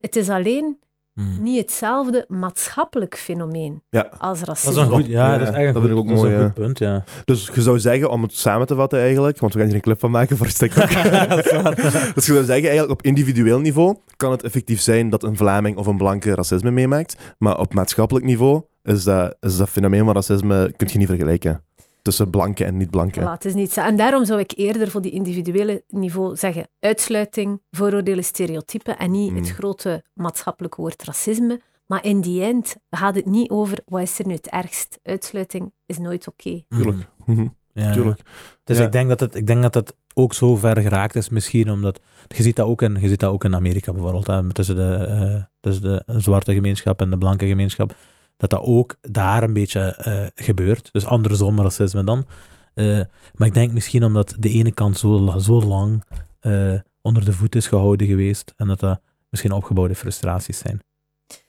Het 0.00 0.16
is 0.16 0.28
alleen 0.28 0.78
Hmm. 1.14 1.42
niet 1.42 1.58
hetzelfde 1.60 2.24
maatschappelijk 2.28 3.16
fenomeen 3.16 3.82
Ja, 3.90 4.10
als 4.18 4.38
Dat 4.38 4.48
racisme. 4.48 4.70
is 4.70 4.76
een 4.76 4.92
goed, 4.92 5.06
ja, 5.06 5.32
Ja, 5.32 5.38
dat 5.38 5.48
is 5.48 5.54
eigenlijk 5.54 5.74
dat 5.74 5.82
een 5.82 5.88
vind 5.88 5.98
goed, 5.98 6.08
ik 6.08 6.12
ook 6.12 6.16
dat 6.16 6.24
mooi, 6.24 6.34
een 6.34 6.44
goed 6.44 6.54
punt, 6.54 6.78
ja. 6.78 7.04
dus 7.24 7.50
je 7.54 7.62
zou 7.62 7.78
zeggen, 7.80 8.10
om 8.10 8.22
het 8.22 8.32
samen 8.36 8.66
te 8.66 8.74
vatten 8.74 9.00
eigenlijk, 9.00 9.38
want 9.38 9.52
we 9.52 9.58
gaan 9.58 9.68
hier 9.68 9.76
een 9.76 9.82
clip 9.82 10.00
van 10.00 10.10
maken 10.10 10.36
voor 10.36 10.46
TikTok. 10.52 10.92
Dat 11.28 11.44
dus 12.14 12.26
je 12.26 12.32
zou 12.32 12.44
zeggen, 12.44 12.68
eigenlijk 12.68 12.90
op 12.90 13.02
individueel 13.02 13.60
niveau 13.60 13.96
kan 14.16 14.30
het 14.30 14.42
effectief 14.42 14.80
zijn 14.80 15.10
dat 15.10 15.22
een 15.22 15.36
Vlaming 15.36 15.76
of 15.76 15.86
een 15.86 15.96
blanke 15.96 16.34
racisme 16.34 16.70
meemaakt, 16.70 17.16
maar 17.38 17.58
op 17.58 17.74
maatschappelijk 17.74 18.24
niveau 18.26 18.62
is 18.82 19.04
dat, 19.04 19.36
is 19.40 19.56
dat 19.56 19.68
fenomeen 19.68 20.04
van 20.04 20.14
racisme, 20.14 20.72
kun 20.76 20.88
je 20.92 20.98
niet 20.98 21.08
vergelijken. 21.08 21.64
Tussen 22.02 22.30
blanke 22.30 22.64
en 22.64 22.76
niet-blanke. 22.76 23.20
Voilà, 23.20 23.24
het 23.24 23.44
is 23.44 23.54
niet 23.54 23.72
zo. 23.72 23.80
En 23.80 23.96
daarom 23.96 24.24
zou 24.24 24.40
ik 24.40 24.52
eerder 24.56 24.90
voor 24.90 25.02
die 25.02 25.10
individuele 25.12 25.84
niveau 25.88 26.36
zeggen 26.36 26.68
uitsluiting, 26.80 27.60
vooroordelen, 27.70 28.24
stereotypen 28.24 28.98
en 28.98 29.10
niet 29.10 29.30
het 29.34 29.38
Mm. 29.44 29.54
grote 29.54 30.04
maatschappelijke 30.14 30.80
woord 30.80 31.02
racisme. 31.04 31.60
Maar 31.86 32.04
in 32.04 32.20
die 32.20 32.42
end 32.42 32.76
gaat 32.90 33.14
het 33.14 33.26
niet 33.26 33.50
over 33.50 33.78
wat 33.86 34.02
is 34.02 34.18
er 34.18 34.26
nu 34.26 34.34
het 34.34 34.48
ergst. 34.48 34.98
Uitsluiting 35.02 35.72
is 35.86 35.98
nooit 35.98 36.28
oké. 36.28 36.62
Tuurlijk. 36.68 37.08
Mhm. 37.26 37.46
Ja, 37.72 37.92
Tuurlijk. 37.92 38.20
Dus 38.64 38.78
Ja. 38.78 38.84
ik, 38.84 38.92
denk 38.92 39.08
dat 39.08 39.20
het, 39.20 39.34
ik 39.34 39.46
denk 39.46 39.62
dat 39.62 39.74
het 39.74 39.94
ook 40.14 40.34
zo 40.34 40.56
ver 40.56 40.80
geraakt 40.80 41.14
is, 41.14 41.28
misschien 41.28 41.70
omdat... 41.70 42.00
Je 42.28 42.42
ziet 42.42 42.56
dat 42.56 42.66
ook 42.66 42.82
in, 42.82 42.96
je 43.00 43.08
ziet 43.08 43.20
dat 43.20 43.30
ook 43.32 43.44
in 43.44 43.54
Amerika 43.54 43.92
bijvoorbeeld, 43.92 44.26
hè, 44.26 44.52
tussen, 44.52 44.76
de, 44.76 44.94
eh, 45.06 45.42
tussen 45.60 45.82
de 45.82 46.04
zwarte 46.20 46.54
gemeenschap 46.54 47.00
en 47.00 47.10
de 47.10 47.18
blanke 47.18 47.46
gemeenschap, 47.46 47.94
dat 48.42 48.50
dat 48.50 48.62
ook 48.62 48.96
daar 49.00 49.42
een 49.42 49.52
beetje 49.52 49.80
eh, 49.80 50.44
gebeurt. 50.44 50.92
Dus 50.92 51.06
andersom 51.06 51.60
racisme 51.60 52.04
dan. 52.04 52.26
Eh, 52.74 53.00
maar 53.34 53.48
ik 53.48 53.54
denk 53.54 53.72
misschien 53.72 54.04
omdat 54.04 54.34
de 54.38 54.48
ene 54.48 54.72
kant 54.72 54.98
zo, 54.98 55.34
zo 55.38 55.62
lang 55.62 56.04
eh, 56.40 56.74
onder 57.00 57.24
de 57.24 57.32
voet 57.32 57.54
is 57.54 57.66
gehouden 57.66 58.06
geweest 58.06 58.54
en 58.56 58.66
dat 58.66 58.80
dat 58.80 59.00
misschien 59.28 59.52
opgebouwde 59.52 59.94
frustraties 59.94 60.58
zijn. 60.58 60.82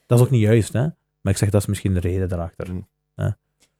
Dat 0.05 0.19
is 0.19 0.25
ook 0.25 0.31
niet 0.31 0.41
juist, 0.41 0.73
hè? 0.73 0.81
Maar 1.21 1.33
ik 1.33 1.37
zeg 1.37 1.49
dat 1.49 1.61
is 1.61 1.67
misschien 1.67 1.93
de 1.93 1.99
reden 1.99 2.29
daarachter. 2.29 2.73
Mm. 2.73 2.87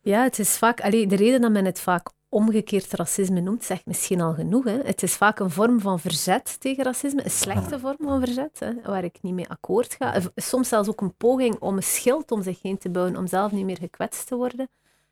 Ja, 0.02 0.24
het 0.24 0.40
is 0.40 0.58
vaak... 0.58 0.82
Allee, 0.82 1.08
de 1.08 1.16
reden 1.16 1.42
dat 1.42 1.52
men 1.52 1.66
het 1.66 1.80
vaak 1.80 2.10
omgekeerd 2.34 2.94
racisme 2.94 3.40
noemt, 3.42 3.64
zegt 3.64 3.86
misschien 3.86 4.22
al 4.22 4.34
genoeg. 4.34 4.64
Hè. 4.64 4.78
Het 4.84 5.04
is 5.04 5.14
vaak 5.14 5.40
een 5.40 5.50
vorm 5.50 5.80
van 5.80 6.00
verzet 6.00 6.60
tegen 6.60 6.84
racisme, 6.84 7.24
een 7.24 7.32
slechte 7.32 7.80
vorm 7.80 7.98
van 8.00 8.20
verzet, 8.20 8.60
hè, 8.60 8.72
waar 8.86 9.04
ik 9.04 9.18
niet 9.22 9.34
mee 9.34 9.50
akkoord 9.50 9.96
ga. 10.00 10.14
Eh, 10.14 10.26
Soms 10.36 10.68
zelfs 10.70 10.90
ook 10.90 11.02
een 11.02 11.16
poging 11.16 11.56
om 11.60 11.76
een 11.76 11.84
schild 11.84 12.32
om 12.32 12.44
zich 12.44 12.62
heen 12.62 12.78
te 12.78 12.90
bouwen, 12.90 13.18
om 13.18 13.28
zelf 13.28 13.52
niet 13.52 13.66
meer 13.66 13.78
gekwetst 13.78 14.28
te 14.28 14.36
worden. 14.36 14.70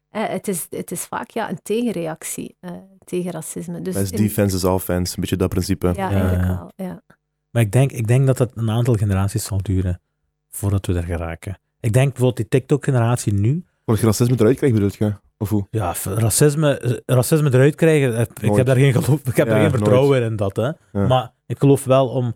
Eh, 0.10 0.28
het, 0.28 0.48
is, 0.48 0.68
het 0.70 0.92
is 0.92 1.02
vaak 1.02 1.30
ja, 1.30 1.50
een 1.50 1.60
tegenreactie 1.64 2.56
eh, 2.60 2.72
tegen 3.06 3.32
racisme. 3.32 3.82
Dus 3.82 3.94
Dat 3.94 4.04
is 4.04 4.12
in- 4.12 4.18
defense 4.18 4.56
is 4.56 4.64
offense, 4.64 5.14
een 5.16 5.22
beetje 5.22 5.36
dat 5.36 5.50
principe. 5.50 5.88
Ja, 5.88 5.94
Ja, 5.94 6.10
eigenlijk 6.10 6.42
ja. 6.44 6.70
wel. 6.76 6.88
Ja. 6.88 7.02
Maar 7.50 7.62
ik 7.62 7.72
denk, 7.72 7.92
ik 7.92 8.08
denk 8.08 8.26
dat 8.28 8.38
het 8.38 8.52
een 8.56 8.70
aantal 8.70 8.94
generaties 8.94 9.44
zal 9.44 9.60
duren 9.62 10.02
voordat 10.50 10.86
we 10.86 10.94
er 10.94 11.04
geraken. 11.04 11.60
Ik 11.80 11.94
denk 11.94 12.06
bijvoorbeeld 12.08 12.36
die 12.36 12.48
TikTok-generatie 12.48 13.34
nu, 13.34 13.66
Je 14.00 14.06
racisme 14.06 14.36
eruit 14.40 14.58
krijgt, 14.58 14.76
bedoel 14.76 14.92
je? 14.98 15.14
Of 15.38 15.50
hoe? 15.50 15.68
ja, 15.70 15.94
racisme, 16.04 16.78
eh, 16.78 16.98
racisme 17.06 17.54
eruit 17.54 17.76
krijgen, 17.76 18.16
eh, 18.16 18.22
ik 18.22 18.42
Nooit. 18.42 18.58
heb 18.58 18.66
daar 18.66 18.76
geen 18.76 18.94
geloof, 18.94 19.20
ik 19.26 19.36
heb 19.36 19.48
Ja, 19.48 19.54
er 19.54 19.60
geen 19.62 19.70
nooit. 19.70 19.76
vertrouwen 19.76 20.22
in 20.24 20.36
dat, 20.36 20.56
hè. 20.56 20.64
Ja. 20.92 21.08
Maar 21.08 21.34
ik 21.46 21.60
geloof 21.60 21.84
wel 21.84 22.08
om 22.08 22.36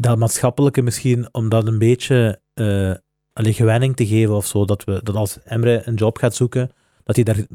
dat 0.00 0.18
maatschappelijke 0.18 0.82
misschien, 0.82 1.28
om 1.32 1.48
dat 1.48 1.66
een 1.66 1.78
beetje 1.78 2.40
eh 2.54 2.92
allee, 3.32 3.52
gewenning 3.52 3.96
te 3.96 4.06
geven 4.06 4.34
of 4.34 4.46
zo, 4.46 4.64
dat, 4.64 4.84
we, 4.84 5.00
dat 5.02 5.14
als 5.14 5.38
Emre 5.44 5.82
een 5.84 5.94
job 5.94 6.18
gaat 6.18 6.34
zoeken, 6.34 6.70
dat 7.04 7.14
hij 7.16 7.24
daar 7.24 7.46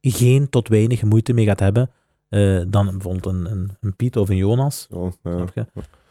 geen 0.00 0.48
tot 0.48 0.68
weinig 0.68 1.02
moeite 1.02 1.32
mee 1.32 1.44
gaat 1.44 1.60
hebben, 1.60 1.90
dan 2.68 2.86
bijvoorbeeld 2.90 3.26
een, 3.26 3.50
een, 3.50 3.76
een 3.80 3.96
Piet 3.96 4.16
of 4.16 4.28
een 4.28 4.36
Jonas. 4.36 4.86
Ja. 5.22 5.66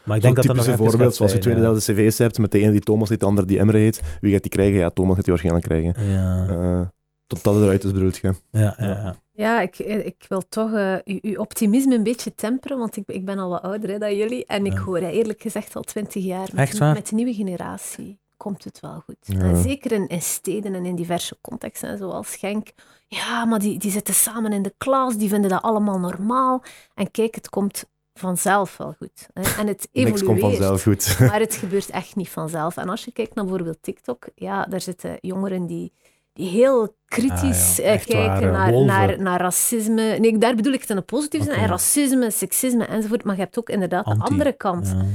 Maar 0.05 0.15
ik 0.15 0.21
denk 0.21 0.35
dat 0.35 0.45
dat 0.45 0.55
nog 0.55 0.65
typische 0.65 0.71
even 0.71 0.91
voorbeeld, 0.91 1.01
gaat 1.01 1.15
zoals 1.15 1.31
je 1.31 1.37
twee 1.37 1.53
ja. 1.53 1.59
dezelfde 1.59 1.93
cv's 1.93 2.17
hebt, 2.17 2.37
met 2.37 2.51
de 2.51 2.59
ene 2.59 2.71
die 2.71 2.81
Thomas 2.81 3.09
heet, 3.09 3.19
de 3.19 3.25
andere 3.25 3.47
die 3.47 3.59
Emre 3.59 3.77
heet. 3.77 4.01
Wie 4.21 4.33
gaat 4.33 4.41
die 4.41 4.51
krijgen? 4.51 4.79
Ja, 4.79 4.89
Thomas 4.89 5.15
gaat 5.15 5.25
die 5.25 5.33
waarschijnlijk 5.33 5.67
krijgen. 5.67 6.11
Ja, 6.11 6.47
Eh 6.47 6.87
tot 7.33 7.43
dat 7.43 7.53
het 7.53 7.63
eruit 7.63 7.83
is, 7.83 7.91
bedoelt 7.91 8.17
je? 8.17 8.33
ja, 8.51 8.75
ja, 8.77 8.87
ja. 8.87 9.15
Ja, 9.35 9.61
ik, 9.61 9.79
ik 9.79 10.25
wil 10.27 10.41
toch 10.49 10.73
eh, 10.73 10.95
uw, 11.03 11.19
uw 11.21 11.35
optimisme 11.35 11.95
een 11.95 12.03
beetje 12.03 12.35
temperen, 12.35 12.77
want 12.77 12.97
ik, 12.97 13.03
ik 13.07 13.25
ben 13.25 13.39
al 13.39 13.49
wat 13.49 13.61
ouder 13.61 13.89
hè, 13.89 13.97
dan 13.97 14.15
jullie. 14.15 14.45
En 14.45 14.65
ik 14.65 14.77
hoor 14.77 14.97
hè, 14.97 15.09
eerlijk 15.09 15.41
gezegd 15.41 15.75
al 15.75 15.81
twintig 15.81 16.23
jaar, 16.23 16.49
met, 16.51 16.67
Echt 16.67 16.77
waar? 16.77 16.93
met 16.93 17.07
de 17.07 17.15
nieuwe 17.15 17.33
generatie 17.33 18.19
komt 18.37 18.63
het 18.63 18.79
wel 18.79 19.01
goed. 19.05 19.17
Ja. 19.19 19.39
En 19.39 19.61
zeker 19.61 19.91
in, 19.91 20.07
in 20.07 20.21
steden 20.21 20.75
en 20.75 20.85
in 20.85 20.95
diverse 20.95 21.37
contexten, 21.41 21.97
zoals 21.97 22.35
Genk. 22.35 22.71
Ja, 23.07 23.45
maar 23.45 23.59
die, 23.59 23.79
die 23.79 23.91
zitten 23.91 24.13
samen 24.13 24.53
in 24.53 24.61
de 24.61 24.73
klas, 24.77 25.17
die 25.17 25.29
vinden 25.29 25.49
dat 25.49 25.61
allemaal 25.61 25.99
normaal. 25.99 26.63
En 26.93 27.11
kijk, 27.11 27.35
het 27.35 27.49
komt 27.49 27.85
vanzelf 28.13 28.77
wel 28.77 28.93
goed. 28.97 29.27
Hè. 29.33 29.41
En 29.41 29.67
het 29.67 29.87
Niks 29.91 30.23
komt 30.23 30.37
evolueert. 30.37 30.41
vanzelf 30.41 30.83
goed. 30.83 31.15
Maar 31.29 31.39
het 31.39 31.55
gebeurt 31.63 31.89
echt 31.89 32.15
niet 32.15 32.29
vanzelf. 32.29 32.77
En 32.77 32.89
als 32.89 33.05
je 33.05 33.11
kijkt 33.11 33.35
naar 33.35 33.45
bijvoorbeeld 33.45 33.77
TikTok, 33.81 34.25
ja, 34.35 34.65
daar 34.65 34.81
zitten 34.81 35.17
jongeren 35.21 35.65
die, 35.65 35.93
die 36.33 36.49
heel 36.49 36.95
kritisch 37.05 37.79
Ah, 37.79 37.85
ja, 37.85 37.91
eh, 37.91 38.05
kijken 38.05 38.51
waar, 38.51 38.71
naar, 38.71 38.85
naar, 38.85 39.21
naar 39.21 39.39
racisme. 39.41 40.17
Nee, 40.19 40.37
daar 40.37 40.55
bedoel 40.55 40.73
ik 40.73 40.81
het 40.81 40.89
in 40.89 40.97
een 40.97 41.05
positieve 41.05 41.45
zin. 41.45 41.53
En 41.55 41.67
racisme, 41.67 42.31
seksisme 42.31 42.85
enzovoort. 42.85 43.23
Maar 43.23 43.35
je 43.35 43.41
hebt 43.41 43.59
ook 43.59 43.69
inderdaad 43.69 44.05
de 44.05 44.15
andere 44.17 44.53
kant. 44.53 44.87
Ja. 44.87 45.05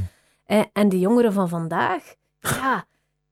Eh, 0.44 0.64
En 0.72 0.88
de 0.88 0.98
jongeren 0.98 1.32
van 1.32 1.48
vandaag, 1.48 2.02
ja, 2.40 2.86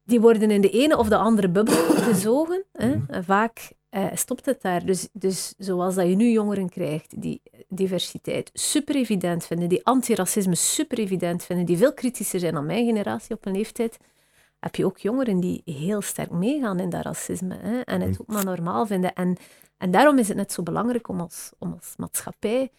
die 0.05 0.21
worden 0.21 0.51
in 0.51 0.61
de 0.61 0.71
ene 0.71 0.97
of 0.97 1.09
de 1.09 1.17
andere 1.17 1.49
bubbel 1.49 1.75
gezogen. 2.11 2.64
Hè. 2.73 2.95
En 3.09 3.25
vaak 3.25 3.71
eh, 3.89 4.07
stopt 4.14 4.47
het 4.47 4.62
daar. 4.62 4.87
Dus, 4.87 5.09
dus 5.12 5.55
zoals 5.59 5.95
dat 5.95 6.09
je 6.09 6.14
nu 6.14 6.30
jongeren 6.30 6.68
krijgt 6.68 7.20
die 7.22 7.43
diversiteit 7.68 8.51
super 8.53 8.95
evident 8.95 9.47
vinden, 9.47 9.68
die 9.68 9.84
antiracisme 9.84 10.55
super 10.55 10.99
evident 10.99 11.45
vinden, 11.45 11.66
die 11.66 11.76
veel 11.76 11.95
kritischer 11.95 12.41
zijn 12.41 12.55
dan 12.55 12.66
mijn 12.66 12.87
generatie 12.87 13.34
op 13.34 13.47
een 13.47 13.53
leeftijd, 13.53 13.97
heb 14.59 14.74
je 14.74 14.84
ook 14.84 14.99
jongeren 14.99 15.41
die 15.41 15.62
heel 15.64 16.01
sterk 16.01 16.30
meegaan 16.30 16.80
in 16.80 16.91
dat 16.91 17.05
racisme 17.05 17.57
hè, 17.57 17.80
en 17.80 18.01
het 18.01 18.20
ook 18.20 18.26
maar 18.26 18.45
normaal 18.45 18.87
vinden. 18.87 19.12
En, 19.12 19.37
en 19.78 19.91
daarom 19.91 20.18
is 20.18 20.28
het 20.28 20.37
net 20.37 20.53
zo 20.53 20.62
belangrijk 20.62 21.09
om 21.09 21.20
als, 21.20 21.53
om 21.59 21.72
als 21.72 21.95
maatschappij 21.97 22.70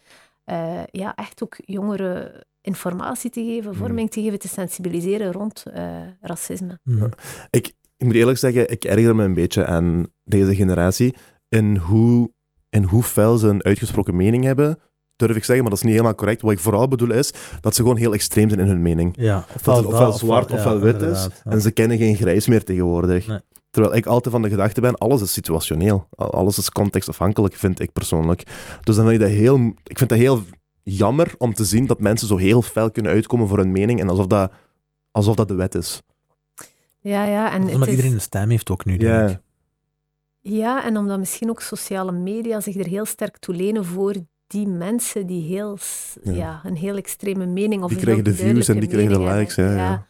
eh, 0.48 0.82
ja, 0.90 1.14
echt 1.14 1.42
ook 1.42 1.56
jongeren 1.64 2.46
informatie 2.60 3.30
te 3.30 3.44
geven, 3.44 3.74
vorming 3.74 4.10
te 4.10 4.22
geven, 4.22 4.38
te 4.38 4.48
sensibiliseren 4.48 5.32
rond 5.32 5.64
eh, 5.66 6.00
racisme. 6.20 6.78
Mhm. 6.82 7.10
Ik, 7.50 7.72
ik 7.98 8.06
moet 8.06 8.14
eerlijk 8.14 8.38
zeggen, 8.38 8.70
ik 8.70 8.84
erger 8.84 9.14
me 9.16 9.24
een 9.24 9.34
beetje 9.34 9.66
aan 9.66 10.06
deze 10.24 10.54
generatie 10.54 11.14
in 11.48 11.76
hoe, 11.76 12.30
in 12.70 12.82
hoe 12.82 13.02
fel 13.02 13.38
ze 13.38 13.48
een 13.48 13.64
uitgesproken 13.64 14.16
mening 14.16 14.44
hebben. 14.44 14.78
Durf 15.16 15.36
ik 15.36 15.44
zeggen, 15.44 15.60
maar 15.60 15.70
dat 15.70 15.78
is 15.78 15.82
niet 15.84 15.92
helemaal 15.92 16.14
correct. 16.14 16.42
Wat 16.42 16.52
ik 16.52 16.58
vooral 16.58 16.88
bedoel 16.88 17.10
is 17.10 17.32
dat 17.60 17.74
ze 17.74 17.82
gewoon 17.82 17.96
heel 17.96 18.12
extreem 18.12 18.48
zijn 18.48 18.60
in 18.60 18.66
hun 18.66 18.82
mening. 18.82 19.14
Ja, 19.16 19.44
Dat 19.62 19.76
het 19.76 19.86
ofwel 19.86 20.10
dat, 20.10 20.18
zwart 20.18 20.50
ja, 20.50 20.56
ofwel 20.56 20.80
wit 20.80 21.02
is. 21.02 21.28
ja. 21.44 21.50
En 21.50 21.60
ze 21.60 21.70
kennen 21.70 21.98
geen 21.98 22.16
grijs 22.16 22.46
meer 22.46 22.64
tegenwoordig. 22.64 23.26
Nee. 23.26 23.38
Terwijl 23.70 23.94
ik 23.94 24.06
altijd 24.06 24.34
van 24.34 24.42
de 24.42 24.48
gedachte 24.48 24.80
ben, 24.80 24.94
alles 24.98 25.22
is 25.22 25.32
situationeel. 25.32 26.08
Alles 26.10 26.58
is 26.58 26.70
contextafhankelijk, 26.70 27.54
vind 27.54 27.80
ik 27.80 27.92
persoonlijk. 27.92 28.42
Dus 28.82 28.96
dan 28.96 29.06
vind 29.08 29.20
ik 29.20 29.26
dat 29.28 29.36
heel... 29.36 29.72
Ik 29.84 29.98
vind 29.98 30.10
dat 30.10 30.18
heel 30.18 30.42
jammer 30.82 31.34
om 31.38 31.54
te 31.54 31.64
zien 31.64 31.86
dat 31.86 32.00
mensen 32.00 32.28
zo 32.28 32.36
heel 32.36 32.62
fel 32.62 32.90
kunnen 32.90 33.12
uitkomen 33.12 33.48
voor 33.48 33.58
hun 33.58 33.72
mening 33.72 34.00
en 34.00 34.08
alsof 34.08 34.26
dat, 34.26 34.52
alsof 35.10 35.34
dat 35.34 35.48
de 35.48 35.54
wet 35.54 35.74
is. 35.74 36.02
Ja, 37.08 37.24
ja. 37.24 37.52
En 37.52 37.62
omdat 37.62 37.80
is- 37.88 37.88
iedereen 37.94 38.12
een 38.12 38.20
stem 38.20 38.50
heeft 38.50 38.70
ook 38.70 38.84
nu, 38.84 38.96
denk 38.96 39.30
ik. 39.30 39.38
Ja, 40.40 40.84
en 40.84 40.96
omdat 40.96 41.18
misschien 41.18 41.50
ook 41.50 41.60
sociale 41.60 42.12
media 42.12 42.60
zich 42.60 42.76
er 42.76 42.86
heel 42.86 43.04
sterk 43.04 43.38
toe 43.38 43.54
lenen 43.54 43.84
voor 43.84 44.14
die 44.46 44.66
mensen 44.68 45.26
die 45.26 45.42
heel, 45.54 45.78
Ja. 46.22 46.32
ja. 46.32 46.60
een 46.64 46.76
heel 46.76 46.96
extreme 46.96 47.46
mening 47.46 47.82
of 47.82 47.88
Die 47.88 47.96
een 47.98 48.02
krijgen 48.04 48.24
de 48.24 48.34
views 48.34 48.68
en 48.68 48.80
die 48.80 48.88
krijgen 48.88 49.12
de 49.12 49.20
likes. 49.24 49.54
Ja, 49.54 49.74
ja. 49.74 50.06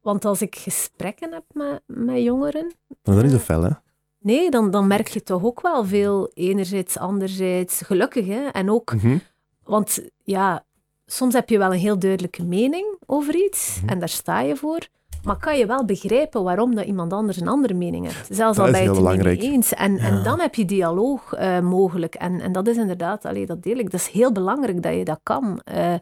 Want 0.00 0.24
als 0.24 0.42
ik 0.42 0.56
gesprekken 0.56 1.32
heb 1.32 1.44
met, 1.52 1.82
met 1.86 2.22
jongeren, 2.22 2.74
Maar 2.88 3.14
dat 3.14 3.16
is 3.16 3.22
niet 3.22 3.30
zo 3.32 3.38
fel, 3.38 3.62
hè? 3.62 3.70
nee, 4.18 4.50
dan, 4.50 4.70
dan 4.70 4.86
merk 4.86 5.08
je 5.08 5.22
toch 5.22 5.44
ook 5.44 5.60
wel 5.60 5.84
veel 5.84 6.30
enerzijds, 6.34 6.98
anderzijds, 6.98 7.80
gelukkig. 7.84 8.26
Hè? 8.26 8.46
En 8.46 8.70
ook, 8.70 8.94
Mhm. 8.94 9.18
want 9.64 10.08
ja, 10.24 10.64
soms 11.06 11.34
heb 11.34 11.48
je 11.48 11.58
wel 11.58 11.72
een 11.72 11.78
heel 11.78 11.98
duidelijke 11.98 12.44
mening 12.44 12.96
over 13.06 13.34
iets 13.44 13.78
Mhm. 13.80 13.88
en 13.88 13.98
daar 13.98 14.08
sta 14.08 14.40
je 14.40 14.56
voor. 14.56 14.88
Maar 15.26 15.36
kan 15.36 15.58
je 15.58 15.66
wel 15.66 15.84
begrijpen 15.84 16.42
waarom 16.42 16.74
dat 16.74 16.84
iemand 16.84 17.12
anders 17.12 17.40
een 17.40 17.48
andere 17.48 17.74
mening 17.74 18.04
heeft? 18.04 18.26
Zelfs 18.30 18.56
Dat 18.56 18.66
al 18.66 18.72
ben 18.72 18.82
je 18.82 18.88
het 18.90 19.18
er 19.24 19.26
niet 19.32 19.42
eens. 19.42 19.74
En, 19.74 19.94
Ja. 19.94 19.98
en 19.98 20.22
dan 20.22 20.40
heb 20.40 20.54
je 20.54 20.64
dialoog 20.64 21.32
eh, 21.32 21.60
mogelijk. 21.60 22.14
En, 22.14 22.40
en 22.40 22.52
dat 22.52 22.66
is 22.68 22.76
inderdaad, 22.76 23.24
allee, 23.24 23.46
dat 23.46 23.62
deel 23.62 23.76
ik. 23.76 23.90
Dat 23.90 24.00
is 24.00 24.08
heel 24.08 24.32
belangrijk 24.32 24.82
dat 24.82 24.94
je 24.94 25.04
dat 25.04 25.20
kan. 25.22 25.60
eh, 25.64 25.94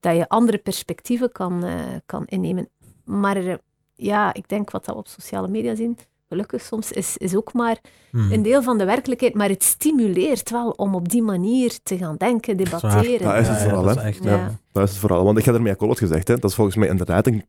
dat 0.00 0.16
je 0.16 0.28
andere 0.28 0.58
perspectieven 0.58 1.32
kan, 1.32 1.64
eh, 1.64 1.72
kan 2.06 2.22
innemen. 2.26 2.68
Maar 3.04 3.58
ja, 3.94 4.34
ik 4.34 4.48
denk 4.48 4.70
wat 4.70 4.84
dat 4.84 4.94
we 4.94 5.00
op 5.00 5.08
sociale 5.08 5.48
media 5.48 5.74
zien, 5.74 5.98
gelukkig 6.28 6.62
soms, 6.62 6.92
is, 6.92 7.16
is 7.16 7.36
ook 7.36 7.52
maar 7.52 7.78
Mhm. 8.10 8.32
een 8.32 8.42
deel 8.42 8.62
van 8.62 8.78
de 8.78 8.84
werkelijkheid. 8.84 9.34
Maar 9.34 9.48
het 9.48 9.62
stimuleert 9.62 10.50
wel 10.50 10.70
om 10.70 10.94
op 10.94 11.08
die 11.08 11.22
manier 11.22 11.78
te 11.82 11.96
gaan 11.98 12.16
denken, 12.16 12.56
debatteren. 12.56 13.22
Dat 13.22 13.36
is 13.40 13.48
het 13.48 13.58
vooral, 13.62 13.82
dat 13.82 14.02
hè? 14.02 14.08
Ja. 14.08 14.14
ja. 14.36 14.50
Dat 14.72 14.84
is 14.84 14.90
het 14.90 14.98
vooral. 15.00 15.24
Want 15.24 15.38
ik 15.38 15.44
ga 15.44 15.52
ermee 15.52 15.72
akkoord 15.72 15.98
gezegd, 15.98 16.28
hè. 16.28 16.34
dat 16.38 16.50
is 16.50 16.56
volgens 16.56 16.76
mij 16.76 16.88
inderdaad 16.88 17.26
een 17.26 17.44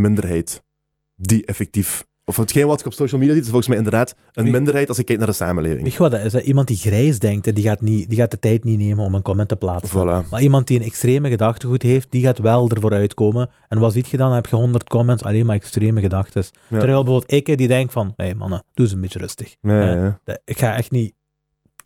minderheid 0.00 0.62
die 1.16 1.44
effectief... 1.44 2.04
Of 2.24 2.36
hetgeen 2.36 2.66
wat 2.66 2.80
ik 2.80 2.86
op 2.86 2.92
social 2.92 3.20
media 3.20 3.34
ziet, 3.34 3.42
is 3.44 3.48
volgens 3.50 3.68
mij 3.68 3.78
inderdaad 3.78 4.14
een 4.32 4.50
minderheid 4.50 4.88
als 4.88 4.98
ik 4.98 5.04
kijk 5.06 5.18
naar 5.18 5.26
de 5.28 5.32
samenleving. 5.34 5.82
Weet 5.82 5.92
je 5.92 5.98
wat 5.98 6.10
dat 6.10 6.20
is? 6.24 6.32
hè? 6.32 6.40
Iemand 6.40 6.66
die 6.66 6.76
grijs 6.76 7.18
denkt, 7.18 7.46
hè, 7.46 7.52
die 7.52 7.64
gaat, 7.64 7.80
niet, 7.80 8.08
die 8.08 8.18
gaat 8.18 8.30
de 8.30 8.38
tijd 8.38 8.64
niet 8.64 8.78
nemen 8.78 9.04
om 9.04 9.14
een 9.14 9.22
comment 9.22 9.48
te 9.48 9.56
plaatsen. 9.56 10.00
Voilà. 10.00 10.28
Maar 10.30 10.42
iemand 10.42 10.66
die 10.66 10.78
een 10.78 10.84
extreme 10.84 11.28
gedachtegoed 11.28 11.82
heeft, 11.82 12.10
die 12.10 12.22
gaat 12.22 12.38
wel 12.38 12.70
ervoor 12.70 12.92
uitkomen. 12.92 13.50
En 13.68 13.78
wat 13.78 13.92
ziet 13.92 14.08
je 14.08 14.16
dan? 14.16 14.26
Dan 14.26 14.34
heb 14.36 14.46
je 14.46 14.56
100 14.56 14.88
comments, 14.88 15.22
alleen 15.22 15.46
maar 15.46 15.56
extreme 15.56 16.00
gedachten. 16.00 16.42
Ja. 16.68 16.78
Terwijl 16.78 17.02
bijvoorbeeld 17.04 17.32
ik, 17.48 17.58
die 17.58 17.68
denk 17.68 17.90
van, 17.90 18.12
hé 18.16 18.24
hey 18.24 18.34
mannen, 18.34 18.64
doe 18.74 18.84
eens 18.84 18.94
een 18.94 19.00
beetje 19.00 19.18
rustig. 19.18 19.56
Ja. 19.60 20.20
Dat- 20.24 20.40
Ik 20.44 20.58
ga 20.58 20.76
echt 20.76 20.90
niet 20.90 21.14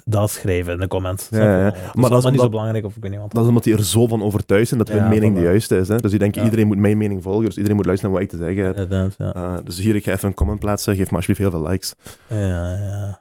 dat 0.05 0.31
schrijven 0.31 0.73
in 0.73 0.79
de 0.79 0.89
comments. 0.89 1.29
Ja, 1.31 1.75
Maar 1.95 2.11
dat 2.11 2.25
is 2.25 2.31
niet 2.31 2.41
zo 2.41 2.49
belangrijk, 2.49 2.85
of 2.85 2.97
ik 2.97 3.03
weet 3.03 3.11
niet 3.11 3.21
wat. 3.21 3.33
Dat 3.33 3.43
is 3.43 3.49
omdat 3.49 3.65
die 3.65 3.77
er 3.77 3.85
zo 3.85 4.07
van 4.07 4.23
overtuigd 4.23 4.69
zijn 4.69 4.81
dat 4.81 4.89
hun 4.89 5.03
Ja, 5.03 5.09
mening 5.09 5.35
de 5.35 5.41
juiste 5.41 5.77
is. 5.77 5.89
Hè? 5.89 5.97
Dus 5.97 6.11
die 6.11 6.19
denken, 6.19 6.45
iedereen 6.45 6.67
moet 6.67 6.79
mijn 6.79 6.99
mening 6.99 7.23
volgen, 7.23 7.45
dus 7.45 7.55
iedereen 7.57 7.77
moet 7.77 7.87
luisteren 7.87 8.15
naar 8.15 8.23
wat 8.23 8.33
ik 8.33 8.39
te 8.39 8.45
zeggen 8.45 8.65
heb. 8.65 9.37
Uh, 9.37 9.57
dus 9.65 9.79
hier, 9.79 9.95
ik 9.95 10.05
ga 10.05 10.13
even 10.13 10.29
een 10.29 10.35
comment 10.35 10.59
plaatsen, 10.61 10.97
geef 10.97 11.11
me 11.11 11.17
alsjeblieft 11.17 11.51
heel 11.51 11.61
veel 11.61 11.71
likes. 11.71 11.95
Ja, 12.27 12.73
ja. 12.73 13.21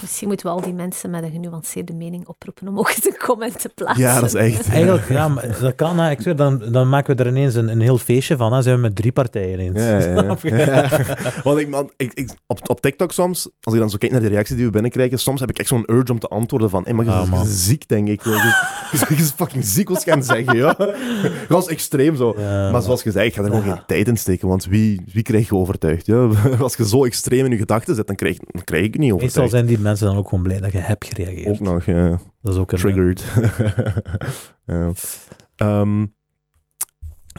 Misschien 0.00 0.28
moeten 0.28 0.46
we 0.46 0.52
al 0.52 0.60
die 0.60 0.72
mensen 0.72 1.10
met 1.10 1.22
een 1.22 1.30
genuanceerde 1.30 1.92
mening 1.92 2.28
oproepen 2.28 2.68
om 2.68 2.78
ook 2.78 2.88
eens 2.88 3.04
een 3.06 3.16
comment 3.26 3.60
te 3.60 3.68
plaatsen. 3.74 4.02
Ja, 4.04 4.14
dat 4.14 4.24
is 4.24 4.34
echt. 4.34 4.68
Eigenlijk, 4.70 5.08
ja, 5.08 5.28
maar 5.28 5.56
dat 5.60 5.74
kan. 5.74 5.98
Hè. 5.98 6.10
Ik 6.10 6.20
zweer, 6.20 6.36
dan, 6.36 6.62
dan 6.72 6.88
maken 6.88 7.16
we 7.16 7.22
er 7.22 7.28
ineens 7.30 7.54
een, 7.54 7.68
een 7.68 7.80
heel 7.80 7.98
feestje 7.98 8.36
van. 8.36 8.50
Dan 8.50 8.62
zijn 8.62 8.74
we 8.76 8.80
met 8.80 8.96
drie 8.96 9.12
partijen 9.12 9.58
eens. 9.58 9.80
Ja. 9.80 10.36
Want 11.44 11.58
ik, 11.58 11.68
man, 11.68 11.90
ik, 11.96 12.12
ik, 12.14 12.30
op, 12.46 12.70
op 12.70 12.80
TikTok 12.80 13.12
soms, 13.12 13.48
als 13.60 13.74
ik 13.74 13.80
dan 13.80 13.90
zo 13.90 13.96
kijk 13.98 14.12
naar 14.12 14.20
de 14.20 14.28
reacties 14.28 14.56
die 14.56 14.64
we 14.64 14.70
binnenkrijgen, 14.70 15.18
soms 15.18 15.40
heb 15.40 15.50
ik 15.50 15.58
echt 15.58 15.68
zo'n 15.68 15.84
urge 15.92 16.12
om 16.12 16.18
te 16.18 16.28
antwoorden 16.28 16.70
van, 16.70 16.82
hey, 16.84 16.92
maar 16.92 17.04
je 17.04 17.10
Ah, 17.10 17.30
bent 17.30 17.46
ziek, 17.46 17.88
denk 17.88 18.08
ik. 18.08 18.22
Je, 18.24 18.64
is 19.16 19.30
fucking 19.30 19.64
ziek 19.64 19.88
wat 19.88 20.04
je 20.04 20.12
aan 20.12 20.18
het 20.18 20.26
zeggen, 20.26 20.56
ja. 20.56 20.74
Dat 21.48 21.62
is 21.62 21.68
extreem 21.68 22.16
zo. 22.16 22.34
Ja, 22.38 22.70
Maar 22.70 22.82
zoals 22.82 23.02
gezegd, 23.02 23.26
ik 23.26 23.34
ga 23.34 23.42
er 23.42 23.48
gewoon 23.48 23.64
Ja. 23.64 23.72
geen 23.74 23.82
tijd 23.86 24.08
in 24.08 24.16
steken, 24.16 24.48
want 24.48 24.64
wie, 24.66 25.02
wie 25.12 25.22
krijg 25.22 25.48
je 25.48 25.54
overtuigd? 25.54 26.06
Ja? 26.06 26.28
Als 26.60 26.76
je 26.76 26.88
zo 26.88 27.04
extreem 27.04 27.44
in 27.44 27.50
je 27.50 27.56
gedachten 27.56 27.94
zit, 27.94 28.06
dan 28.06 28.16
krijg, 28.16 28.36
dan 28.38 28.64
krijg 28.64 28.84
ik 28.84 28.92
je 28.94 28.98
niet 29.00 29.10
Meestal 29.10 29.26
overtuigd. 29.42 29.50
zijn 29.50 29.66
die 29.66 29.78
mensen 29.86 30.06
dan 30.06 30.16
ook 30.16 30.28
gewoon 30.28 30.44
blij 30.44 30.60
dat 30.60 30.72
je 30.72 30.78
hebt 30.78 31.04
gereageerd. 31.04 31.46
Ook 31.48 31.60
nog, 31.60 31.84
ja. 31.84 32.08
Dat 32.42 32.54
is 32.54 32.60
ook 32.60 32.72
een 32.72 32.78
Triggered. 32.78 33.24
ja. 34.66 34.92
Ehm, 35.56 36.06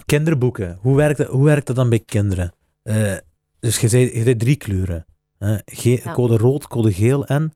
Kinderboeken. 0.05 0.77
Hoe 0.81 0.95
werkt, 0.95 1.17
dat, 1.17 1.27
hoe 1.27 1.43
werkt 1.45 1.67
dat 1.67 1.75
dan 1.75 1.89
bij 1.89 1.99
kinderen? 2.05 2.53
Eh, 2.83 3.13
dus 3.59 3.79
je 3.79 3.87
zei, 3.87 4.03
je 4.17 4.23
zei 4.23 4.35
drie 4.35 4.55
kleuren. 4.55 5.05
hè. 5.37 5.57
Ge- 5.65 6.01
Ja. 6.03 6.13
Code 6.13 6.37
rood, 6.37 6.67
code 6.67 6.93
geel 6.93 7.25
en... 7.25 7.51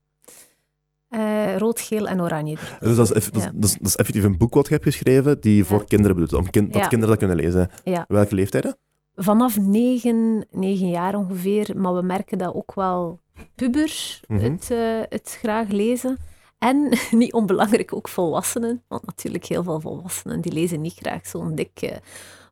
Eh, 1.09 1.57
rood, 1.57 1.79
geel 1.81 2.07
en 2.07 2.21
oranje. 2.21 2.57
dus 2.79 2.95
dat 2.95 3.15
is, 3.15 3.25
dat, 3.25 3.35
is, 3.35 3.43
Ja. 3.43 3.51
dat, 3.53 3.63
is, 3.69 3.73
dat 3.77 3.87
is 3.87 3.95
effectief 3.95 4.23
een 4.23 4.37
boek 4.37 4.53
wat 4.53 4.67
je 4.67 4.73
hebt 4.73 4.85
geschreven 4.85 5.41
die 5.41 5.65
voor 5.65 5.79
Ja. 5.79 5.85
kinderen 5.87 6.15
bedoelt, 6.15 6.33
om 6.43 6.49
kind, 6.49 6.73
dat 6.73 6.81
Ja. 6.81 6.87
kinderen 6.87 7.17
dat 7.17 7.27
kunnen 7.27 7.45
lezen. 7.45 7.69
Ja. 7.83 8.05
Welke 8.07 8.35
leeftijden? 8.35 8.77
Vanaf 9.15 9.57
negen, 9.59 10.45
negen 10.51 10.89
jaar 10.89 11.15
ongeveer, 11.15 11.73
maar 11.77 11.95
we 11.95 12.01
merken 12.01 12.37
dat 12.37 12.53
ook 12.53 12.73
wel 12.73 13.19
pubers 13.55 14.21
Mhm. 14.27 14.43
het, 14.51 14.71
eh, 14.71 14.99
het 15.09 15.37
graag 15.41 15.67
lezen. 15.67 16.17
En 16.57 16.89
niet 17.11 17.33
onbelangrijk 17.33 17.93
ook 17.95 18.07
volwassenen, 18.07 18.83
want 18.87 19.05
natuurlijk 19.05 19.45
heel 19.45 19.63
veel 19.63 19.79
volwassenen 19.79 20.41
die 20.41 20.51
lezen 20.51 20.81
niet 20.81 20.93
graag 20.93 21.27
zo'n 21.27 21.55
dik 21.55 21.81
eh, 21.81 21.97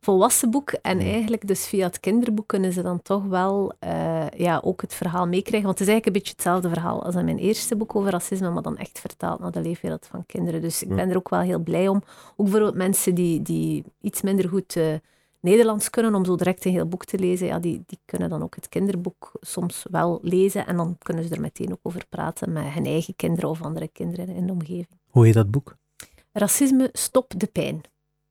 volwassen 0.02 0.52
boek. 0.52 0.72
En 0.72 0.98
Mhm. 0.98 1.06
eigenlijk 1.08 1.48
dus 1.48 1.68
via 1.68 1.86
het 1.86 2.00
kinderboek 2.00 2.48
kunnen 2.48 2.74
ze 2.74 2.82
dan 2.82 3.02
toch 3.02 3.24
wel 3.26 3.74
eh, 3.80 4.28
ja, 4.38 4.62
ook 4.64 4.82
het 4.82 4.94
verhaal 4.94 5.28
meekrijgen. 5.28 5.68
Want 5.68 5.80
het 5.80 5.88
is 5.88 5.94
eigenlijk 5.94 6.06
een 6.06 6.14
beetje 6.14 6.32
hetzelfde 6.34 6.70
verhaal 6.70 7.04
als 7.04 7.16
in 7.16 7.26
mijn 7.26 7.38
eerste 7.38 7.76
boek 7.76 7.96
over 7.96 8.12
racisme, 8.12 8.50
maar 8.50 8.62
dan 8.64 8.78
echt 8.78 9.00
vertaald 9.00 9.40
naar 9.40 9.52
de 9.52 9.62
leefwereld 9.62 10.06
van 10.12 10.26
kinderen. 10.26 10.62
Dus 10.62 10.84
ik 10.84 10.96
ben 10.96 11.10
er 11.10 11.18
ook 11.18 11.30
wel 11.30 11.40
heel 11.40 11.60
blij 11.60 11.88
om. 11.88 11.98
Ook 12.36 12.46
bijvoorbeeld 12.46 12.76
mensen 12.76 13.16
die, 13.16 13.42
die 13.42 13.84
iets 14.02 14.22
minder 14.22 14.50
goed 14.50 14.78
Nederlands 15.40 15.90
kunnen, 15.90 16.16
om 16.16 16.26
zo 16.26 16.36
direct 16.36 16.66
een 16.66 16.72
heel 16.72 16.88
boek 16.88 17.06
te 17.06 17.20
lezen, 17.20 17.48
ja, 17.48 17.60
die, 17.60 17.84
die 17.86 18.00
kunnen 18.06 18.30
dan 18.30 18.42
ook 18.44 18.56
het 18.56 18.70
kinderboek 18.70 19.32
soms 19.42 19.86
wel 19.92 20.20
lezen 20.22 20.68
en 20.68 20.78
dan 20.78 20.96
kunnen 20.98 21.24
ze 21.24 21.34
er 21.36 21.42
meteen 21.42 21.72
ook 21.72 21.80
over 21.82 22.06
praten 22.10 22.52
met 22.52 22.66
hun 22.66 22.86
eigen 22.86 23.16
kinderen 23.16 23.50
of 23.50 23.62
andere 23.62 23.88
kinderen 23.88 24.28
in 24.28 24.46
de 24.46 24.52
omgeving. 24.54 25.00
Hoe 25.10 25.26
heet 25.26 25.34
dat 25.34 25.52
boek? 25.52 25.76
Racisme, 26.32 26.90
stop 26.94 27.34
de 27.38 27.48
pijn. 27.48 27.82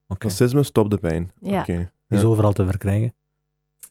Oké. 0.09 0.27
Racisme, 0.27 0.63
stop 0.63 0.91
de 0.91 0.99
pijn. 0.99 1.33
Ja. 1.41 1.67
Is 1.67 2.21
Ja. 2.21 2.23
overal 2.23 2.53
te 2.53 2.67
verkrijgen. 2.67 3.15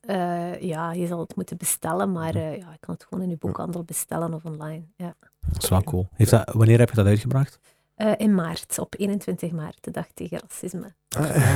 Eh, 0.02 0.62
ja, 0.62 0.92
je 0.94 1.08
zal 1.08 1.20
het 1.20 1.36
moeten 1.36 1.58
bestellen, 1.58 2.12
maar 2.12 2.36
eh, 2.36 2.58
ja, 2.58 2.72
je 2.72 2.78
kan 2.80 2.94
het 2.94 3.04
gewoon 3.10 3.24
in 3.24 3.30
je 3.30 3.38
boekhandel 3.38 3.84
bestellen 3.84 4.34
of 4.34 4.46
online. 4.46 4.84
Ja. 4.96 5.16
Dat 5.48 5.64
is 5.64 5.70
wel 5.70 5.84
cool. 5.84 6.08
Heeft 6.14 6.32
dat, 6.32 6.52
wanneer 6.54 6.80
heb 6.80 6.90
je 6.90 6.96
dat 6.96 7.06
uitgebracht? 7.06 7.60
Eh, 7.96 8.12
in 8.18 8.36
maart, 8.36 8.80
op 8.80 8.96
21 8.98 9.52
maart, 9.52 9.78
de 9.82 9.92
dag 9.92 10.08
tegen 10.14 10.40
racisme. 10.48 10.94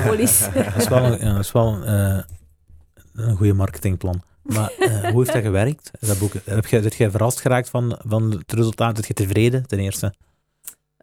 Police. 0.05 0.51
Dat 0.73 0.75
is 0.75 0.87
wel 0.87 1.03
een, 1.03 1.19
ja, 1.19 1.31
dat 1.31 1.43
is 1.43 1.51
wel 1.51 1.67
een, 1.67 1.83
eh, 1.83 2.23
een 3.13 3.35
goede 3.35 3.53
marketingplan. 3.53 4.21
Maar 4.41 4.71
eh, 4.79 5.09
hoe 5.09 5.19
heeft 5.19 5.33
dat 5.33 5.41
gewerkt, 5.41 5.91
dat 5.99 6.19
boek? 6.19 6.33
Heb 6.45 6.65
je 6.65 7.11
verrast 7.11 7.41
geraakt 7.41 7.69
van, 7.69 7.99
van 8.07 8.31
het 8.31 8.53
resultaat? 8.53 8.95
Zit 8.95 9.07
je 9.07 9.13
tevreden, 9.13 9.67
ten 9.67 9.79
eerste? 9.79 10.13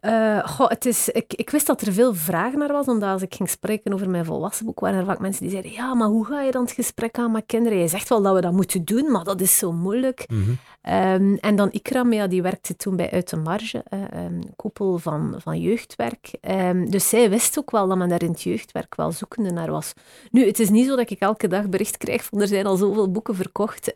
Eh, 0.00 0.48
goh, 0.48 0.68
het 0.68 0.86
is, 0.86 1.08
ik, 1.08 1.34
ik 1.34 1.50
wist 1.50 1.66
dat 1.66 1.80
er 1.80 1.92
veel 1.92 2.14
vraag 2.14 2.52
naar 2.52 2.72
was, 2.72 2.86
omdat 2.86 3.08
als 3.08 3.22
ik 3.22 3.34
ging 3.34 3.50
spreken 3.50 3.92
over 3.92 4.10
mijn 4.10 4.24
volwassen 4.24 4.66
boek, 4.66 4.80
waren 4.80 4.98
er 4.98 5.04
vaak 5.04 5.18
mensen 5.18 5.42
die 5.42 5.50
zeiden, 5.50 5.72
ja, 5.72 5.94
maar 5.94 6.08
hoe 6.08 6.26
ga 6.26 6.42
je 6.42 6.50
dan 6.50 6.62
het 6.62 6.72
gesprek 6.72 7.18
aan 7.18 7.32
met 7.32 7.42
kinderen? 7.46 7.78
Je 7.78 7.88
zegt 7.88 8.08
wel 8.08 8.22
dat 8.22 8.34
we 8.34 8.40
dat 8.40 8.52
moeten 8.52 8.84
doen, 8.84 9.10
maar 9.10 9.24
dat 9.24 9.40
is 9.40 9.58
zo 9.58 9.72
moeilijk. 9.72 10.24
Mhm. 10.28 10.50
Ehm, 10.80 11.34
en 11.34 11.56
dan 11.56 11.68
Ikram, 11.72 12.12
ja, 12.12 12.26
die 12.26 12.42
werkte 12.42 12.76
toen 12.76 12.96
bij 12.96 13.10
Uit 13.10 13.30
de 13.30 13.36
Marge, 13.36 13.84
een 14.10 14.52
koepel 14.56 14.98
van, 14.98 15.34
van 15.38 15.60
jeugdwerk. 15.60 16.30
Ehm, 16.40 16.84
dus 16.84 17.08
zij 17.08 17.30
wist 17.30 17.58
ook 17.58 17.70
wel 17.70 17.88
dat 17.88 17.98
men 17.98 18.08
daar 18.08 18.22
in 18.22 18.30
het 18.30 18.42
jeugdwerk 18.42 18.94
wel 18.94 19.12
zoekende 19.12 19.50
naar 19.50 19.70
was. 19.70 19.92
Nu, 20.30 20.46
het 20.46 20.58
is 20.58 20.70
niet 20.70 20.86
zo 20.86 20.96
dat 20.96 21.10
ik 21.10 21.20
elke 21.20 21.48
dag 21.48 21.68
bericht 21.68 21.96
krijg 21.96 22.24
van 22.24 22.40
er 22.40 22.48
zijn 22.48 22.66
al 22.66 22.76
zoveel 22.76 23.10
boeken 23.10 23.34
verkocht. 23.34 23.92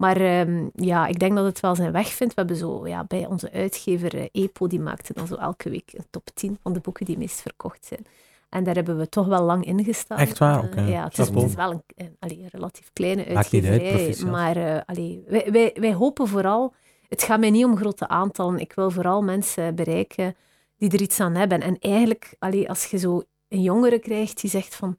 Maar 0.00 0.16
ehm, 0.16 0.68
ja, 0.74 1.06
ik 1.06 1.18
denk 1.18 1.36
dat 1.36 1.44
het 1.44 1.60
wel 1.60 1.74
zijn 1.74 1.92
weg 1.92 2.08
vindt. 2.08 2.34
We 2.34 2.40
hebben 2.40 2.58
zo, 2.58 2.86
ja, 2.88 3.04
bij 3.04 3.26
onze 3.26 3.52
uitgever 3.52 4.14
eh, 4.14 4.26
EPO, 4.32 4.66
die 4.66 4.80
maakte 4.80 5.12
dan 5.12 5.26
zo 5.26 5.34
elke 5.34 5.70
week 5.70 5.92
een 5.92 6.06
top 6.10 6.28
10 6.34 6.58
van 6.62 6.72
de 6.72 6.80
boeken 6.80 7.06
die 7.06 7.18
meest 7.18 7.40
verkocht 7.40 7.84
zijn. 7.86 8.06
En 8.48 8.64
daar 8.64 8.74
hebben 8.74 8.98
we 8.98 9.08
toch 9.08 9.26
wel 9.26 9.42
lang 9.42 9.64
in 9.64 9.84
gestaan. 9.84 10.18
Echt 10.18 10.38
waar? 10.38 10.58
Eh, 10.58 10.64
Oké. 10.64 10.80
ja, 10.80 11.04
het 11.04 11.18
is, 11.18 11.24
Chapeau. 11.24 11.40
het 11.40 11.50
is 11.50 11.56
wel 11.56 11.82
een, 11.96 12.16
een, 12.18 12.48
relatief 12.52 12.90
kleine 12.92 13.24
uit, 13.24 13.36
uitgeverij. 13.36 14.16
maar 14.30 14.56
eh, 14.56 14.80
allee, 14.86 15.24
wij, 15.26 15.48
wij, 15.52 15.76
wij 15.80 15.94
hopen 15.94 16.28
vooral... 16.28 16.74
Het 17.08 17.22
gaat 17.22 17.40
mij 17.40 17.50
niet 17.50 17.64
om 17.64 17.76
grote 17.76 18.08
aantallen. 18.08 18.58
Ik 18.58 18.72
wil 18.72 18.90
vooral 18.90 19.22
mensen 19.22 19.74
bereiken 19.74 20.36
die 20.76 20.90
er 20.90 21.00
iets 21.00 21.20
aan 21.20 21.34
hebben. 21.34 21.60
En 21.60 21.78
eigenlijk, 21.78 22.34
allee, 22.38 22.68
als 22.68 22.84
je 22.84 22.98
zo 22.98 23.22
een 23.48 23.62
jongere 23.62 23.98
krijgt 23.98 24.40
die 24.40 24.50
zegt 24.50 24.74
van... 24.74 24.98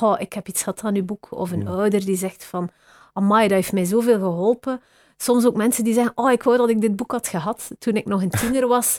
Oh, 0.00 0.20
ik 0.20 0.32
heb 0.32 0.48
iets 0.48 0.62
gehad 0.62 0.84
aan 0.84 0.96
uw 0.96 1.04
boek. 1.04 1.26
Of 1.30 1.50
een 1.50 1.62
Ja. 1.62 1.70
ouder 1.70 2.04
die 2.04 2.16
zegt 2.16 2.44
van... 2.44 2.70
Amai, 3.12 3.48
dat 3.48 3.56
heeft 3.56 3.72
mij 3.72 3.84
zoveel 3.84 4.18
geholpen. 4.18 4.80
Soms 5.16 5.46
ook 5.46 5.56
mensen 5.56 5.84
die 5.84 5.94
zeggen... 5.94 6.12
Oh, 6.14 6.32
ik 6.32 6.42
wou 6.42 6.56
dat 6.56 6.68
ik 6.68 6.80
dit 6.80 6.96
boek 6.96 7.10
had 7.12 7.28
gehad 7.28 7.70
toen 7.78 7.94
ik 7.96 8.06
nog 8.06 8.22
een 8.22 8.30
tiener 8.30 8.66
was. 8.68 8.98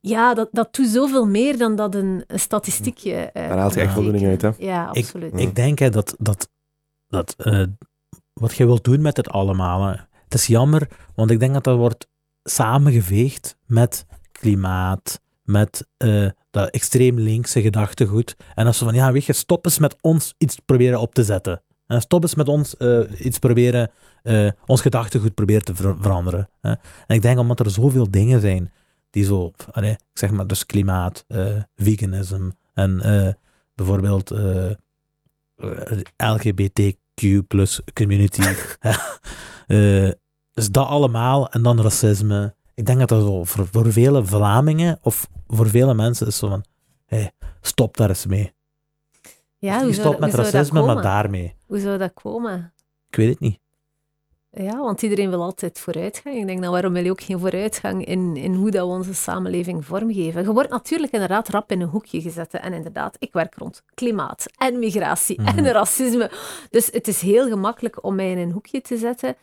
Ja, 0.00 0.34
dat, 0.34 0.48
dat 0.52 0.74
doet 0.74 0.86
zoveel 0.88 1.26
meer 1.26 1.58
dan 1.58 1.76
dat 1.76 1.94
een, 1.94 2.24
een 2.26 2.40
statistiekje... 2.40 3.12
eh, 3.14 3.48
Daar 3.48 3.58
haalt 3.58 3.74
je 3.74 3.80
echt 3.80 3.92
voldoening 3.94 4.26
uit, 4.26 4.42
hè? 4.42 4.50
Ja, 4.58 4.90
Ik- 4.92 5.04
absoluut. 5.04 5.32
Ja. 5.32 5.38
Ik 5.38 5.54
denk 5.54 5.78
hè, 5.78 5.90
dat, 5.90 6.14
dat, 6.18 6.48
dat 7.08 7.34
eh, 7.38 7.62
wat 8.32 8.54
je 8.54 8.66
wilt 8.66 8.84
doen 8.84 9.00
met 9.00 9.16
het 9.16 9.28
allemaal, 9.28 9.84
hè, 9.86 9.94
het 10.24 10.34
is 10.34 10.46
jammer, 10.46 10.88
want 11.14 11.30
ik 11.30 11.40
denk 11.40 11.52
dat 11.54 11.64
dat 11.64 11.76
wordt 11.76 12.06
samengeveegd 12.42 13.56
met 13.66 14.06
klimaat, 14.32 15.20
met 15.42 15.86
eh, 15.96 16.26
dat 16.50 16.70
extreem 16.70 17.18
linkse 17.18 17.60
gedachtegoed. 17.62 18.36
En 18.54 18.66
als 18.66 18.78
ze 18.78 18.84
van, 18.84 18.94
ja, 18.94 19.12
weet 19.12 19.24
je, 19.24 19.32
stop 19.32 19.64
eens 19.64 19.78
met 19.78 19.96
ons 20.00 20.34
iets 20.38 20.58
proberen 20.64 21.00
op 21.00 21.14
te 21.14 21.24
zetten. 21.24 21.62
Stop 21.98 22.22
eens 22.22 22.34
met 22.34 22.48
ons 22.48 22.76
eh, 22.76 23.00
iets 23.18 23.38
proberen, 23.38 23.90
eh, 24.22 24.50
ons 24.66 24.80
gedachtegoed 24.80 25.34
proberen 25.34 25.64
te 25.64 25.74
ver- 25.74 25.96
veranderen. 26.00 26.48
En 26.60 26.78
ik 27.06 27.22
denk 27.22 27.38
omdat 27.38 27.60
er 27.60 27.70
zoveel 27.70 28.10
dingen 28.10 28.40
zijn 28.40 28.72
die 29.10 29.24
zo, 29.24 29.52
allee, 29.70 29.90
ik 29.90 29.98
zeg 30.12 30.30
maar, 30.30 30.46
dus 30.46 30.66
klimaat, 30.66 31.24
eh, 31.28 31.46
veganisme 31.76 32.54
en 32.74 32.98
bijvoorbeeld 33.74 34.32
LGBTQ 36.16 37.46
plus 37.46 37.80
community. 37.94 38.42
Dus 40.52 40.70
dat 40.70 40.86
allemaal 40.86 41.48
en 41.48 41.62
dan 41.62 41.80
racisme. 41.80 42.54
Ik 42.74 42.86
denk 42.86 42.98
dat 42.98 43.08
dat 43.08 43.48
voor, 43.48 43.66
voor 43.72 43.92
vele 43.92 44.24
Vlamingen 44.24 44.98
of 45.02 45.28
voor 45.46 45.68
vele 45.68 45.94
mensen 45.94 46.26
is 46.26 46.36
zo 46.36 46.48
van, 46.48 46.64
hey, 47.06 47.32
stop 47.60 47.96
daar 47.96 48.08
eens 48.08 48.26
mee. 48.26 48.52
Ja, 49.60 50.02
dat- 50.02 50.18
met 50.18 50.34
racisme, 50.34 50.82
maar 50.86 51.02
daarmee. 51.02 51.54
Hoe 51.66 51.78
zou 51.78 51.98
dat 51.98 52.12
komen? 52.14 52.72
Ik 53.08 53.16
weet 53.16 53.28
het 53.28 53.40
niet. 53.40 53.58
Ja, 54.52 54.76
want 54.78 55.02
iedereen 55.02 55.30
wil 55.30 55.42
altijd 55.42 55.78
vooruitgang. 55.78 56.36
Ik 56.36 56.46
denk, 56.46 56.62
dan 56.62 56.70
waarom 56.72 56.92
wil 56.92 57.04
je 57.04 57.10
ook 57.10 57.20
geen 57.22 57.38
vooruitgang 57.38 58.04
in, 58.04 58.36
in 58.36 58.54
hoe 58.54 58.70
dat 58.70 58.86
we 58.86 58.92
onze 58.92 59.14
samenleving 59.14 59.84
vormgeven? 59.84 60.42
Je 60.42 60.52
wordt 60.52 60.70
natuurlijk 60.70 61.12
inderdaad 61.12 61.48
rap 61.48 61.70
in 61.70 61.80
een 61.80 61.88
hoekje 61.88 62.20
gezet. 62.20 62.54
En 62.54 62.72
inderdaad, 62.72 63.16
ik 63.18 63.32
werk 63.32 63.54
rond 63.54 63.82
klimaat 63.94 64.46
en 64.58 64.78
migratie 64.78 65.40
Mhm. 65.40 65.58
en 65.58 65.72
racisme. 65.72 66.30
Dus 66.70 66.88
het 66.92 67.08
is 67.08 67.20
heel 67.20 67.48
gemakkelijk 67.48 68.04
om 68.04 68.14
mij 68.14 68.30
in 68.30 68.38
een 68.38 68.50
hoekje 68.52 68.80
te 68.80 68.96
zetten. 68.96 69.36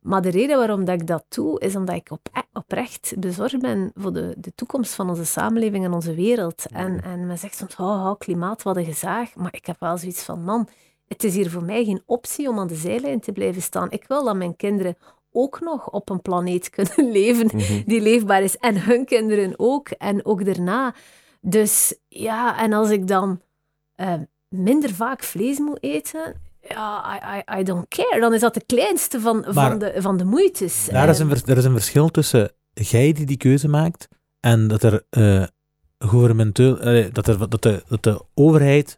Maar 0.00 0.22
de 0.22 0.30
reden 0.30 0.56
waarom 0.58 0.84
dat 0.84 1.00
ik 1.00 1.06
dat 1.06 1.24
doe, 1.28 1.60
is 1.60 1.76
omdat 1.76 1.94
ik 1.96 2.10
op, 2.10 2.44
oprecht 2.52 3.12
bezorgd 3.18 3.58
ben 3.58 3.90
voor 3.94 4.12
de, 4.12 4.34
de 4.38 4.52
toekomst 4.54 4.94
van 4.94 5.08
onze 5.08 5.24
samenleving 5.24 5.84
en 5.84 5.92
onze 5.92 6.14
wereld. 6.14 6.66
En, 6.72 7.02
en 7.02 7.26
men 7.26 7.38
zegt 7.38 7.56
soms, 7.56 7.76
oh, 7.76 7.86
oh, 7.86 8.18
klimaat, 8.18 8.62
wat 8.62 8.76
een 8.76 8.84
gezaag. 8.84 9.34
Maar 9.34 9.54
ik 9.54 9.66
heb 9.66 9.80
wel 9.80 9.98
zoiets 9.98 10.22
van, 10.22 10.44
man, 10.44 10.68
het 11.08 11.24
is 11.24 11.34
hier 11.34 11.50
voor 11.50 11.64
mij 11.64 11.84
geen 11.84 12.02
optie 12.06 12.48
om 12.48 12.58
aan 12.58 12.66
de 12.66 12.74
zijlijn 12.74 13.20
te 13.20 13.32
blijven 13.32 13.62
staan. 13.62 13.90
Ik 13.90 14.04
wil 14.08 14.24
dat 14.24 14.36
mijn 14.36 14.56
kinderen 14.56 14.96
ook 15.32 15.60
nog 15.60 15.90
op 15.90 16.08
een 16.10 16.22
planeet 16.22 16.70
kunnen 16.76 17.10
leven 17.12 17.46
Mhm. 17.52 17.82
die 17.86 18.00
leefbaar 18.00 18.42
is. 18.42 18.56
En 18.56 18.82
hun 18.82 19.04
kinderen 19.04 19.54
ook. 19.56 19.88
En 19.88 20.24
ook 20.24 20.44
daarna. 20.44 20.94
Dus 21.40 21.98
ja, 22.08 22.58
en 22.58 22.72
als 22.72 22.90
ik 22.90 23.06
dan 23.06 23.40
eh, 23.94 24.14
minder 24.48 24.94
vaak 24.94 25.22
vlees 25.22 25.58
moet 25.58 25.82
eten... 25.82 26.48
Ja, 26.68 27.20
I, 27.36 27.38
I, 27.56 27.60
I 27.60 27.62
don't 27.64 27.88
care. 27.88 28.20
Dan 28.20 28.34
is 28.34 28.40
dat 28.40 28.54
de 28.54 28.64
kleinste 28.66 29.20
van, 29.20 29.40
Maar- 29.40 29.52
van, 29.70 29.78
de, 29.78 29.94
van 29.98 30.16
de 30.16 30.24
moeites. 30.24 30.88
Daar 30.90 31.08
is 31.08 31.18
een, 31.18 31.30
er 31.30 31.56
is 31.56 31.64
een 31.64 31.72
verschil 31.72 32.08
tussen 32.08 32.52
jij 32.72 33.12
die 33.12 33.26
die 33.26 33.36
keuze 33.36 33.68
maakt 33.68 34.08
en 34.40 34.68
dat 34.68 34.82
er 34.82 35.04
gouvernementeel, 35.98 36.80
eh, 36.80 37.12
dat, 37.12 37.26
er, 37.26 37.48
dat, 37.48 37.62
de, 37.62 37.82
dat 37.88 38.02
de 38.02 38.24
overheid 38.34 38.96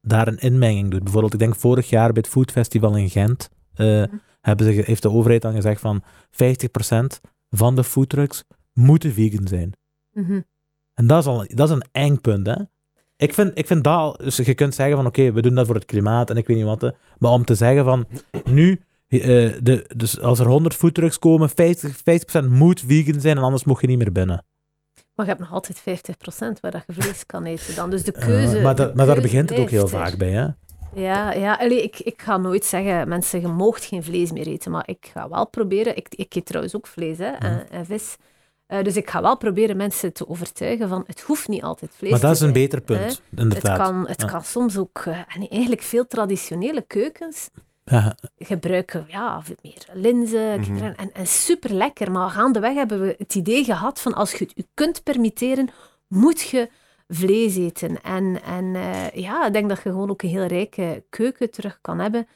daar 0.00 0.28
een 0.28 0.38
inmenging 0.38 0.90
doet. 0.90 1.02
Bijvoorbeeld, 1.02 1.32
ik 1.32 1.38
denk 1.38 1.54
vorig 1.56 1.88
jaar 1.88 2.12
bij 2.12 2.22
het 2.22 2.32
Food 2.32 2.50
Festival 2.50 2.96
in 2.96 3.10
Gent 3.10 3.48
eh, 3.74 4.02
hebben 4.40 4.66
ze, 4.74 4.82
heeft 4.84 5.02
de 5.02 5.10
overheid 5.10 5.42
dan 5.42 5.54
gezegd 5.54 5.80
van 5.80 6.02
50% 6.02 7.20
van 7.50 7.74
de 7.76 7.84
foodtrucks 7.84 8.44
moeten 8.72 9.12
vegan 9.12 9.46
zijn. 9.48 9.72
mhm. 10.12 10.40
En 10.94 11.06
dat 11.06 11.18
is, 11.18 11.26
al, 11.26 11.44
dat 11.48 11.68
is 11.68 11.74
een 11.74 11.84
eng 11.92 12.16
punt, 12.16 12.46
hè. 12.46 12.54
Ik 13.20 13.34
vind, 13.34 13.50
ik 13.58 13.66
vind 13.66 13.84
dat. 13.84 14.18
Dus 14.18 14.36
je 14.36 14.54
kunt 14.54 14.74
zeggen 14.74 14.96
van, 14.96 15.06
oké, 15.06 15.32
we 15.32 15.42
doen 15.42 15.54
dat 15.54 15.66
voor 15.66 15.74
het 15.74 15.84
klimaat 15.84 16.30
en 16.30 16.36
ik 16.36 16.46
weet 16.46 16.56
niet 16.56 16.66
wat. 16.66 16.94
Maar 17.18 17.30
om 17.30 17.44
te 17.44 17.54
zeggen 17.54 17.84
van, 17.84 18.06
nu... 18.44 18.80
eh, 19.08 19.20
de, 19.62 19.84
dus 19.96 20.20
als 20.20 20.38
er 20.38 20.46
100 20.46 20.74
foodtrucks 20.74 21.18
komen, 21.18 21.48
50, 21.50 21.96
50% 22.44 22.48
moet 22.48 22.82
vegan 22.86 23.20
zijn 23.20 23.36
en 23.36 23.42
anders 23.42 23.64
mocht 23.64 23.80
je 23.80 23.86
niet 23.86 23.98
meer 23.98 24.12
binnen. 24.12 24.44
Maar 25.14 25.26
je 25.26 25.32
hebt 25.34 25.40
nog 25.44 25.52
altijd 25.52 25.80
50% 25.80 26.60
waar 26.60 26.70
dat 26.70 26.82
je 26.86 26.92
vlees 26.92 27.26
kan 27.26 27.44
eten 27.44 27.74
dan. 27.74 27.90
Dus 27.90 28.02
de 28.04 28.12
Eh, 28.12 28.26
keuze... 28.26 28.60
maar, 28.60 28.74
de 28.74 28.92
maar 28.94 29.06
daar 29.06 29.20
begint 29.20 29.50
het 29.50 29.58
ook 29.58 29.70
heel 29.70 29.82
er. 29.82 29.88
vaak 29.88 30.16
bij, 30.16 30.30
hè. 30.30 30.46
Ja, 30.94 31.32
ja 31.32 31.54
allee, 31.54 31.82
ik, 31.82 31.98
ik 31.98 32.22
ga 32.22 32.36
nooit 32.36 32.64
zeggen, 32.64 33.08
mensen, 33.08 33.40
je 33.40 33.48
moogt 33.48 33.84
geen 33.84 34.02
vlees 34.02 34.32
meer 34.32 34.46
eten. 34.46 34.70
Maar 34.70 34.88
ik 34.88 35.08
ga 35.12 35.28
wel 35.28 35.48
proberen... 35.48 35.96
Ik, 35.96 36.06
ik 36.10 36.34
eet 36.34 36.46
trouwens 36.46 36.76
ook 36.76 36.86
vlees 36.86 37.18
hè, 37.18 37.24
en, 37.30 37.70
en 37.70 37.86
vis. 37.86 38.16
Eh, 38.70 38.82
dus 38.84 38.96
ik 38.96 39.10
ga 39.10 39.22
wel 39.22 39.36
proberen 39.36 39.76
mensen 39.76 40.12
te 40.12 40.28
overtuigen 40.28 40.88
van, 40.88 41.04
het 41.06 41.20
hoeft 41.20 41.48
niet 41.48 41.62
altijd 41.62 41.90
vlees 41.94 42.10
Maar 42.10 42.20
dat 42.20 42.30
is 42.34 42.40
een 42.40 42.52
zijn, 42.52 42.62
beter 42.62 42.78
hè. 42.78 42.84
punt, 42.84 43.02
Het 43.30 43.40
inderdaad. 43.40 43.78
kan, 43.78 44.06
het 44.08 44.20
Ja. 44.20 44.26
kan 44.26 44.42
soms 44.44 44.76
ook... 44.78 45.02
eh, 45.04 45.18
en 45.18 45.48
eigenlijk 45.48 45.82
veel 45.82 46.06
traditionele 46.06 46.82
keukens 46.82 47.48
Ja, 47.84 48.14
gebruiken 48.38 49.04
ja, 49.08 49.42
meer 49.62 49.86
linzen 49.92 50.60
Mhm. 50.60 50.82
en, 50.96 51.12
en 51.12 51.26
super 51.26 51.72
lekker. 51.72 52.10
Maar 52.10 52.30
gaandeweg 52.30 52.74
hebben 52.74 53.00
we 53.00 53.14
het 53.18 53.34
idee 53.34 53.64
gehad 53.64 54.00
van 54.00 54.14
als 54.14 54.32
je 54.32 54.44
het 54.44 54.52
je 54.56 54.66
kunt 54.74 55.02
permitteren, 55.02 55.68
moet 56.08 56.40
je 56.40 56.70
vlees 57.08 57.56
eten. 57.56 58.02
En, 58.02 58.42
en 58.42 58.74
eh, 58.74 59.10
ja, 59.10 59.46
ik 59.46 59.52
denk 59.52 59.68
dat 59.68 59.82
je 59.82 59.90
gewoon 59.90 60.10
ook 60.10 60.22
een 60.22 60.28
heel 60.28 60.46
rijke 60.46 61.04
keuken 61.08 61.50
terug 61.50 61.78
kan 61.80 61.98
hebben 61.98 62.26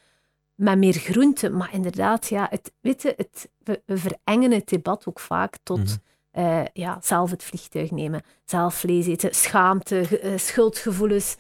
met 0.55 0.79
meer 0.79 0.93
groenten. 0.93 1.57
Maar 1.57 1.69
inderdaad, 1.73 2.29
ja, 2.29 2.47
het, 2.51 2.73
weet 2.81 3.03
je, 3.03 3.15
het, 3.17 3.49
we, 3.65 3.83
we 3.87 3.97
verengen 3.99 4.51
het 4.53 4.69
debat 4.69 5.07
ook 5.07 5.21
vaak 5.21 5.57
tot 5.63 5.79
Mhm. 5.79 5.95
Eh, 6.35 6.61
ja, 6.73 6.99
zelf 7.03 7.31
het 7.31 7.43
vliegtuig 7.43 7.91
nemen, 7.91 8.23
zelf 8.45 8.75
vlees 8.75 9.07
eten, 9.07 9.35
schaamte, 9.35 10.19
eh, 10.19 10.39
schuldgevoelens. 10.39 11.37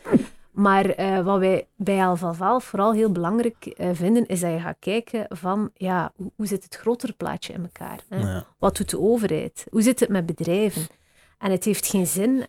Maar 0.50 0.84
eh, 0.84 1.24
wat 1.24 1.38
wij 1.38 1.66
bij 1.76 2.06
Alvaval 2.06 2.60
vooral 2.60 2.92
heel 2.92 3.12
belangrijk 3.12 3.74
vinden, 3.92 4.26
is 4.26 4.40
dat 4.40 4.50
je 4.50 4.58
gaat 4.58 4.76
kijken 4.78 5.26
van, 5.28 5.70
ja, 5.74 6.12
hoe, 6.16 6.32
hoe 6.36 6.46
zit 6.46 6.64
het 6.64 6.76
grotere 6.76 7.12
plaatje 7.12 7.52
in 7.52 7.62
elkaar? 7.62 8.00
Hè? 8.08 8.18
ja. 8.18 8.46
Wat 8.58 8.76
doet 8.76 8.90
de 8.90 9.00
overheid? 9.00 9.66
Hoe 9.70 9.82
zit 9.82 10.00
het 10.00 10.08
met 10.08 10.26
bedrijven? 10.26 10.86
En 11.38 11.50
het 11.50 11.64
heeft 11.64 11.86
geen 11.86 12.06
zin 12.06 12.46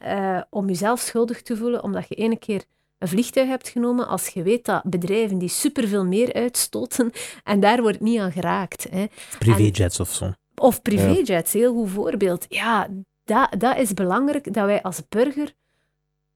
om 0.50 0.68
jezelf 0.68 1.00
schuldig 1.00 1.42
te 1.42 1.58
voelen 1.58 1.84
omdat 1.84 2.08
je 2.08 2.16
ene 2.16 2.38
keer 2.38 2.64
een 2.98 3.08
vliegtuig 3.08 3.48
hebt 3.48 3.70
genomen 3.70 4.08
als 4.08 4.28
je 4.28 4.44
weet 4.44 4.66
dat 4.66 4.84
bedrijven 4.84 5.38
die 5.38 5.50
superveel 5.50 6.06
meer 6.06 6.34
uitstoten 6.34 7.12
en 7.44 7.60
daar 7.60 7.82
wordt 7.82 8.00
niet 8.00 8.20
aan 8.20 8.32
geraakt. 8.32 8.88
Hè? 8.90 9.06
Privéjets 9.40 10.00
of 10.00 10.14
zo. 10.14 10.34
Of 10.56 10.82
privéjets, 10.82 11.54
heel 11.54 11.74
goed 11.74 11.90
voorbeeld. 11.90 12.46
Ja, 12.50 12.88
dat, 13.24 13.48
dat 13.58 13.78
is 13.78 13.94
belangrijk 13.94 14.54
dat 14.54 14.66
wij 14.66 14.82
als 14.82 15.02
burger 15.10 15.54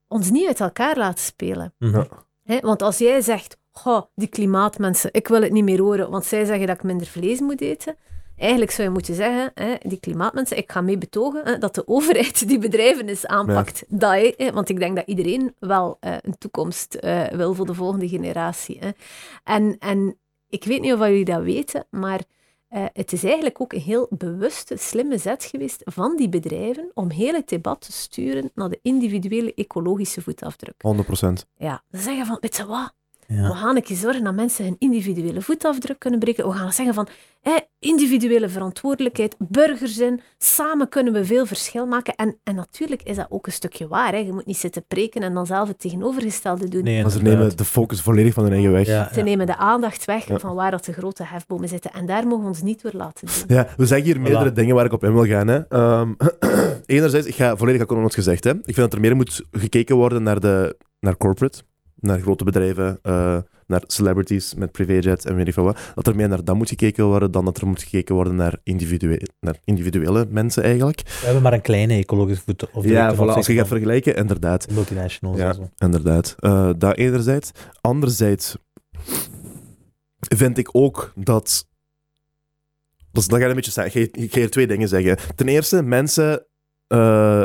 ons 0.08 0.30
niet 0.30 0.48
uit 0.48 0.60
elkaar 0.60 0.98
laten 0.98 1.24
spelen. 1.24 1.74
Ja. 1.78 2.08
Want 2.62 2.82
als 2.82 2.98
jij 2.98 3.22
zegt, 3.22 3.58
goh, 3.72 4.02
die 4.16 4.28
klimaatmensen, 4.28 5.10
ik 5.14 5.28
wil 5.28 5.42
het 5.42 5.52
niet 5.52 5.64
meer 5.64 5.82
horen, 5.82 6.10
want 6.10 6.26
zij 6.26 6.46
zeggen 6.46 6.68
dat 6.68 6.76
ik 6.76 6.84
minder 6.84 7.08
vlees 7.08 7.40
moet 7.40 7.62
eten. 7.62 7.96
Eigenlijk 8.38 8.72
zou 8.72 8.88
je 8.88 8.94
moeten 8.94 9.16
zeggen, 9.16 9.52
hè, 9.54 9.76
die 9.82 10.00
klimaatmensen, 10.00 10.58
ik 10.58 10.72
ga 10.72 10.82
mee 10.82 10.98
betogen 10.98 11.46
hè, 11.46 11.58
dat 11.58 11.76
de 11.76 11.88
overheid 11.88 12.48
die 12.48 12.60
bedrijven 12.60 13.08
eens 13.08 13.26
aanpakt. 13.26 13.84
Dat, 13.88 14.34
hè, 14.38 14.52
want 14.52 14.70
ik 14.70 14.80
denk 14.80 14.96
dat 14.96 15.08
iedereen 15.08 15.56
wel 15.60 15.98
eh, 16.00 16.16
een 16.22 16.38
toekomst 16.38 16.94
eh, 16.94 17.24
wil 17.28 17.54
voor 17.54 17.66
de 17.66 17.74
volgende 17.74 18.08
generatie. 18.08 18.78
Hè. 18.80 18.90
En, 19.44 19.76
en 19.80 20.18
ik 20.50 20.64
weet 20.64 20.82
niet 20.82 20.94
of 20.94 21.00
jullie 21.00 21.26
dat 21.26 21.42
weten, 21.42 21.86
maar 21.90 22.22
eh, 22.70 22.86
het 22.94 23.12
is 23.14 23.24
eigenlijk 23.24 23.62
ook 23.62 23.74
een 23.74 23.82
heel 23.82 24.08
bewuste, 24.10 24.78
slimme 24.78 25.18
zet 25.18 25.44
geweest 25.44 25.82
van 25.86 26.16
die 26.16 26.30
bedrijven 26.30 26.92
om 26.94 27.10
heel 27.12 27.34
het 27.34 27.50
debat 27.50 27.82
te 27.82 27.92
sturen 27.92 28.52
naar 28.56 28.70
de 28.70 28.80
individuele 28.82 29.54
ecologische 29.54 30.22
voetafdruk. 30.22 30.82
100%. 30.82 31.48
Ja, 31.58 31.84
ze 31.92 31.98
zeggen 31.98 32.26
van, 32.26 32.38
weet 32.40 32.56
je 32.56 32.66
wat? 32.66 32.94
Ja. 33.34 33.48
We 33.48 33.54
gaan 33.54 33.76
een 33.76 33.84
keer 33.84 33.96
zorgen 33.98 34.24
dat 34.24 34.34
mensen 34.36 34.66
hun 34.66 34.76
individuele 34.80 35.42
voetafdruk 35.42 36.00
kunnen 36.00 36.20
breken. 36.20 36.48
We 36.48 36.54
gaan 36.56 36.74
zeggen 36.74 36.94
van 36.94 37.08
hè, 37.42 37.56
individuele 37.80 38.50
verantwoordelijkheid, 38.50 39.36
burgerzin. 39.38 40.22
Samen 40.38 40.90
kunnen 40.90 41.14
we 41.14 41.26
veel 41.26 41.46
verschil 41.46 41.86
maken. 41.86 42.16
En, 42.16 42.38
en 42.44 42.56
natuurlijk 42.56 43.04
is 43.04 43.16
dat 43.16 43.26
ook 43.30 43.46
een 43.48 43.52
stukje 43.52 43.88
waar. 43.88 44.12
Hè. 44.12 44.18
Je 44.18 44.34
moet 44.34 44.46
niet 44.46 44.58
zitten 44.58 44.84
preken 44.88 45.22
en 45.24 45.34
dan 45.34 45.46
zelf 45.46 45.68
het 45.68 45.80
tegenovergestelde 45.80 46.68
doen. 46.68 46.84
Nee, 46.84 47.02
Maar 47.02 47.12
ze 47.12 47.22
nemen 47.22 47.58
de 47.58 47.66
focus 47.66 48.02
volledig 48.02 48.34
van 48.34 48.44
hun 48.44 48.54
eigen 48.54 48.72
weg. 48.72 48.88
Ja, 48.88 49.10
Ze 49.14 49.20
ja. 49.20 49.26
nemen 49.26 49.46
de 49.46 49.58
aandacht 49.58 50.06
weg 50.06 50.28
Ja. 50.28 50.40
van 50.40 50.56
waar 50.56 50.72
dat 50.72 50.86
de 50.86 50.94
grote 50.94 51.24
hefbomen 51.26 51.68
zitten. 51.70 51.92
En 51.94 52.06
daar 52.06 52.24
mogen 52.28 52.42
we 52.44 52.50
ons 52.50 52.62
niet 52.62 52.82
door 52.82 52.92
laten 52.96 53.28
doen. 53.28 53.58
Ja, 53.58 53.68
we 53.78 53.86
zeggen 53.86 54.08
hier 54.08 54.22
meerdere 54.22 54.50
Voilà. 54.50 54.54
dingen 54.54 54.76
waar 54.76 54.86
ik 54.86 54.94
op 54.94 55.04
in 55.04 55.14
wil 55.14 55.26
gaan. 55.26 55.48
Hè. 55.48 55.68
Ehm, 55.68 56.14
enerzijds, 56.86 57.28
ik 57.28 57.36
ga 57.36 57.58
volledig 57.58 57.82
akkoord 57.82 58.00
met 58.02 58.08
wat 58.16 58.24
gezegd. 58.24 58.44
Hè. 58.44 58.52
Ik 58.52 58.62
vind 58.64 58.76
dat 58.76 58.94
er 58.94 59.00
meer 59.00 59.16
moet 59.16 59.42
gekeken 59.52 59.96
worden 59.96 60.24
naar, 60.24 60.40
de, 60.40 60.78
naar 61.00 61.18
corporate, 61.18 61.62
naar 62.02 62.20
grote 62.20 62.44
bedrijven, 62.44 63.00
eh, 63.02 63.38
naar 63.68 63.84
celebrities 63.88 64.54
met 64.54 64.72
privéjets 64.72 65.26
en 65.26 65.36
weet 65.36 65.48
ik 65.48 65.54
veel 65.54 65.64
wat. 65.64 65.80
Dat 65.96 66.08
er 66.08 66.16
meer 66.16 66.28
naar 66.28 66.44
dat 66.44 66.56
moet 66.56 66.70
gekeken 66.70 67.06
worden 67.06 67.32
dan 67.32 67.46
dat 67.46 67.58
er 67.58 67.68
moet 67.68 67.84
gekeken 67.84 68.16
worden 68.16 68.36
naar, 68.36 68.58
individue 68.64 69.22
naar 69.40 69.56
individuele 69.64 70.26
mensen 70.30 70.64
eigenlijk. 70.64 71.02
We 71.06 71.12
hebben 71.26 71.42
maar 71.44 71.54
een 71.54 71.62
kleine 71.62 71.94
ecologische 71.94 72.44
voet. 72.44 72.72
Of 72.72 72.86
ja, 72.86 73.16
voilà, 73.16 73.18
als 73.20 73.48
je 73.48 73.54
gaat 73.54 73.68
vergelijken, 73.68 74.16
inderdaad. 74.16 74.72
multinationals 74.72 75.38
Ja. 75.38 75.48
en 75.48 75.54
zo. 75.56 75.70
Inderdaad. 75.78 76.36
Eh 76.40 76.70
dat 76.78 76.98
enerzijds. 76.98 77.52
Anderzijds 77.82 78.58
vind 80.20 80.58
ik 80.58 80.70
ook 80.72 81.12
dat... 81.16 81.68
Dus 83.12 83.28
dat 83.28 83.40
gaat 83.40 83.50
een 83.50 83.56
beetje 83.56 83.72
zeggen. 83.72 84.02
Ik 84.02 84.10
ga- 84.16 84.22
Ik 84.22 84.32
ga 84.32 84.40
hier 84.40 84.50
twee 84.50 84.68
dingen 84.68 84.88
zeggen. 84.88 85.18
Ten 85.36 85.48
eerste, 85.48 85.82
mensen 85.84 86.46
eh, 86.88 87.44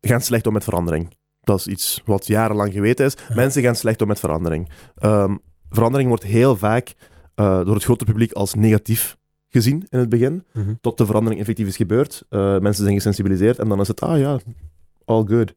gaan 0.00 0.20
slecht 0.20 0.46
om 0.46 0.52
met 0.52 0.64
verandering. 0.64 1.16
Dat 1.42 1.58
is 1.58 1.66
iets 1.66 2.02
wat 2.04 2.26
jarenlang 2.26 2.72
geweten 2.72 3.06
is. 3.06 3.14
Ja. 3.28 3.34
Mensen 3.34 3.62
gaan 3.62 3.76
slecht 3.76 4.02
om 4.02 4.08
met 4.08 4.20
verandering. 4.20 4.68
Ehm, 4.94 5.36
verandering 5.70 6.08
wordt 6.08 6.24
heel 6.24 6.56
vaak 6.56 6.94
eh, 7.34 7.64
door 7.64 7.74
het 7.74 7.84
grote 7.84 8.04
publiek 8.04 8.32
als 8.32 8.54
negatief 8.54 9.16
gezien 9.48 9.86
in 9.88 9.98
het 9.98 10.08
begin. 10.08 10.44
Mhm. 10.52 10.74
Tot 10.80 10.98
de 10.98 11.06
verandering 11.06 11.40
effectief 11.40 11.66
is 11.66 11.76
gebeurd. 11.76 12.24
Eh, 12.28 12.58
mensen 12.58 12.82
zijn 12.84 12.96
gesensibiliseerd 12.96 13.58
en 13.58 13.68
dan 13.68 13.80
is 13.80 13.88
het, 13.88 14.00
ah 14.00 14.18
ja, 14.18 14.38
all 15.04 15.24
good. 15.26 15.54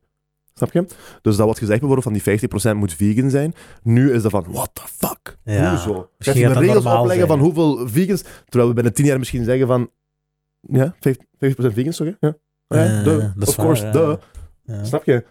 Snap 0.54 0.72
je? 0.72 0.86
Dus 1.22 1.36
dat 1.36 1.48
wat 1.48 1.58
gezegd 1.58 1.82
wordt 1.82 2.04
van 2.04 2.14
die 2.14 2.22
50% 2.22 2.78
moet 2.78 2.94
vegan 2.94 3.30
zijn. 3.30 3.54
Nu 3.84 4.14
is 4.14 4.22
dat 4.22 4.32
van, 4.32 4.46
what 4.50 4.70
the 4.74 4.82
fuck? 4.86 5.38
Ja. 5.44 5.70
Hoezo? 5.70 6.10
Ga 6.20 6.32
je 6.32 6.48
de 6.48 6.54
regels 6.54 6.86
opleggen 6.86 7.16
zijn. 7.16 7.28
van 7.28 7.40
hoeveel 7.40 7.88
vegans, 7.88 8.24
terwijl 8.46 8.70
we 8.70 8.76
binnen 8.76 8.94
10 8.94 9.06
jaar 9.06 9.20
misschien 9.20 9.44
zeggen 9.44 9.68
van, 9.68 9.90
ja, 10.60 10.96
50%, 11.00 11.00
50% 11.40 11.74
vegans 11.74 11.98
toch? 11.98 12.08
hè? 12.20 12.28
Ja, 12.28 12.36
ja 12.68 13.04
duh. 13.04 13.26
of 13.40 13.56
waar, 13.56 13.66
course, 13.66 13.90
duh. 13.90 14.16
Snap 14.84 15.04
je? 15.04 15.26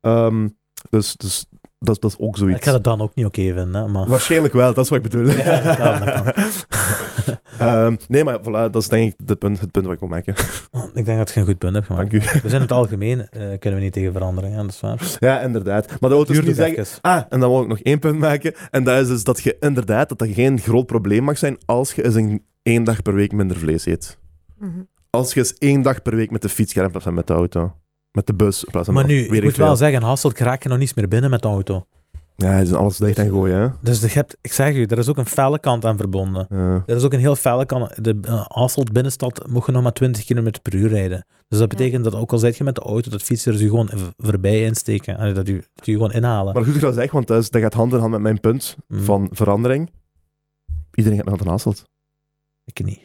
Ehm, 0.00 0.48
dus 0.90 1.16
dus 1.16 1.46
dat, 1.82 2.00
dat 2.00 2.10
is 2.10 2.18
ook 2.18 2.36
zoiets. 2.36 2.58
Ik 2.58 2.64
ga 2.64 2.72
het 2.72 2.84
dan 2.84 3.00
ook 3.00 3.14
niet 3.14 3.26
oké 3.26 3.42
vinden, 3.42 3.74
hè, 3.74 3.88
maar... 3.88 4.08
Waarschijnlijk 4.08 4.54
wel, 4.54 4.74
dat 4.74 4.84
is 4.84 4.90
wat 4.90 5.04
ik 5.04 5.10
bedoel. 5.10 5.26
Ja, 5.36 5.60
dat 5.60 5.76
kan, 5.76 6.00
dat 6.00 6.22
kan. 6.22 7.38
Ehm, 7.58 7.96
nee, 8.08 8.24
maar 8.24 8.40
voilà, 8.40 8.70
dat 8.70 8.76
is 8.76 8.88
denk 8.88 9.12
ik 9.12 9.18
het 9.26 9.38
punt, 9.38 9.60
het 9.60 9.70
punt 9.70 9.84
wat 9.84 9.94
ik 9.94 10.00
wil 10.00 10.08
maken. 10.08 10.34
Ik 10.94 11.04
denk 11.04 11.18
dat 11.18 11.30
je 11.30 11.40
een 11.40 11.46
goed 11.46 11.58
punt 11.58 11.74
hebt 11.74 11.86
gemaakt. 11.86 12.10
Dank 12.10 12.22
u. 12.22 12.26
We 12.26 12.48
zijn 12.48 12.52
in 12.54 12.60
het 12.60 12.72
algemeen, 12.72 13.28
eh, 13.28 13.58
kunnen 13.58 13.78
we 13.78 13.84
niet 13.84 13.92
tegen 13.92 14.12
verandering, 14.12 14.54
hè, 14.54 14.60
dat 14.60 14.70
is 14.70 14.80
waar. 14.80 15.16
Ja, 15.18 15.40
inderdaad. 15.40 15.86
Maar 15.88 16.10
dat 16.10 16.10
wil 16.10 16.24
dus 16.24 16.46
niet 16.46 16.56
zeggen... 16.56 16.78
even. 16.78 16.98
Ah, 17.00 17.22
en 17.28 17.40
dan 17.40 17.50
wil 17.50 17.62
ik 17.62 17.68
nog 17.68 17.78
één 17.78 17.98
punt 17.98 18.18
maken. 18.18 18.54
En 18.70 18.84
dat 18.84 19.00
is 19.00 19.08
dus 19.08 19.24
dat 19.24 19.42
je 19.42 19.56
inderdaad, 19.60 20.08
dat 20.08 20.18
dat 20.18 20.28
geen 20.32 20.58
groot 20.58 20.86
probleem 20.86 21.24
mag 21.24 21.38
zijn 21.38 21.58
als 21.64 21.92
je 21.92 22.04
eens 22.04 22.14
een 22.14 22.44
één 22.62 22.84
dag 22.84 23.02
per 23.02 23.14
week 23.14 23.32
minder 23.32 23.56
vlees 23.56 23.86
eet. 23.86 24.18
Mhm. 24.58 24.80
Als 25.10 25.34
je 25.34 25.40
eens 25.40 25.54
één 25.54 25.82
dag 25.82 26.02
per 26.02 26.16
week 26.16 26.30
met 26.30 26.42
de 26.42 26.48
fiets 26.48 26.72
gaat 26.72 26.90
van 26.92 27.14
met 27.14 27.26
de 27.26 27.32
auto. 27.32 27.74
Met 28.12 28.26
de 28.26 28.34
bus 28.34 28.64
in 28.64 28.70
plaats 28.70 28.86
van 28.86 28.94
Maar 28.94 29.06
nu, 29.06 29.18
ik 29.24 29.42
moet 29.42 29.54
veel. 29.54 29.64
wel 29.64 29.76
zeggen, 29.76 30.02
Hasselt 30.02 30.38
raak 30.38 30.62
je 30.62 30.68
nog 30.68 30.78
niets 30.78 30.94
meer 30.94 31.08
binnen 31.08 31.30
met 31.30 31.42
de 31.42 31.48
auto. 31.48 31.86
Ja, 32.36 32.50
het 32.50 32.66
is 32.66 32.72
alles 32.74 32.96
dicht 32.96 33.18
en 33.18 33.28
gooien, 33.28 33.58
hè. 33.60 33.68
Dus 33.80 34.00
je 34.00 34.08
hebt, 34.08 34.36
ik 34.40 34.52
zeg 34.52 34.74
u, 34.74 34.84
er 34.84 34.98
is 34.98 35.08
ook 35.08 35.16
een 35.16 35.26
felle 35.26 35.58
kant 35.58 35.84
aan 35.84 35.96
verbonden. 35.96 36.46
Ja. 36.50 36.82
Er 36.86 36.96
is 36.96 37.02
ook 37.04 37.12
een 37.12 37.18
heel 37.20 37.36
felle 37.36 37.66
kant. 37.66 38.04
De 38.04 38.18
uh, 38.22 38.44
Hasselt 38.48 38.92
binnenstad 38.92 39.46
mocht 39.48 39.66
je 39.66 39.72
nog 39.72 39.82
maar 39.82 39.92
20 39.92 40.24
km 40.24 40.50
per 40.62 40.74
uur 40.74 40.88
rijden. 40.88 41.26
Dus 41.48 41.58
dat 41.58 41.70
Ja. 41.72 41.76
betekent 41.76 42.04
dat 42.04 42.14
ook 42.14 42.32
al 42.32 42.38
zit 42.38 42.56
je 42.56 42.64
met 42.64 42.74
de 42.74 42.80
auto, 42.80 43.10
dat 43.10 43.22
fietsers 43.22 43.60
je 43.60 43.68
gewoon 43.68 43.90
voorbij 44.16 44.62
insteken. 44.64 45.16
Allee, 45.16 45.32
dat 45.32 45.46
je, 45.46 45.64
dat 45.74 45.86
je 45.86 45.92
gewoon 45.92 46.12
inhalen. 46.12 46.54
Maar 46.54 46.62
goed 46.64 46.72
dat 46.72 46.80
je 46.80 46.86
dat 46.88 46.96
zegt, 46.96 47.12
want 47.12 47.26
dat, 47.26 47.42
is- 47.42 47.50
dat 47.50 47.60
gaat 47.62 47.74
hand 47.74 47.92
in 47.92 47.98
hand 47.98 48.10
met 48.10 48.20
mijn 48.20 48.40
punt 48.40 48.76
Mhm. 48.88 49.02
van 49.02 49.28
verandering. 49.32 49.90
Iedereen 50.94 51.18
gaat 51.18 51.26
naar 51.28 51.36
de 51.38 51.48
Hasselt. 51.48 51.84
Ik 52.64 52.84
niet. 52.84 53.00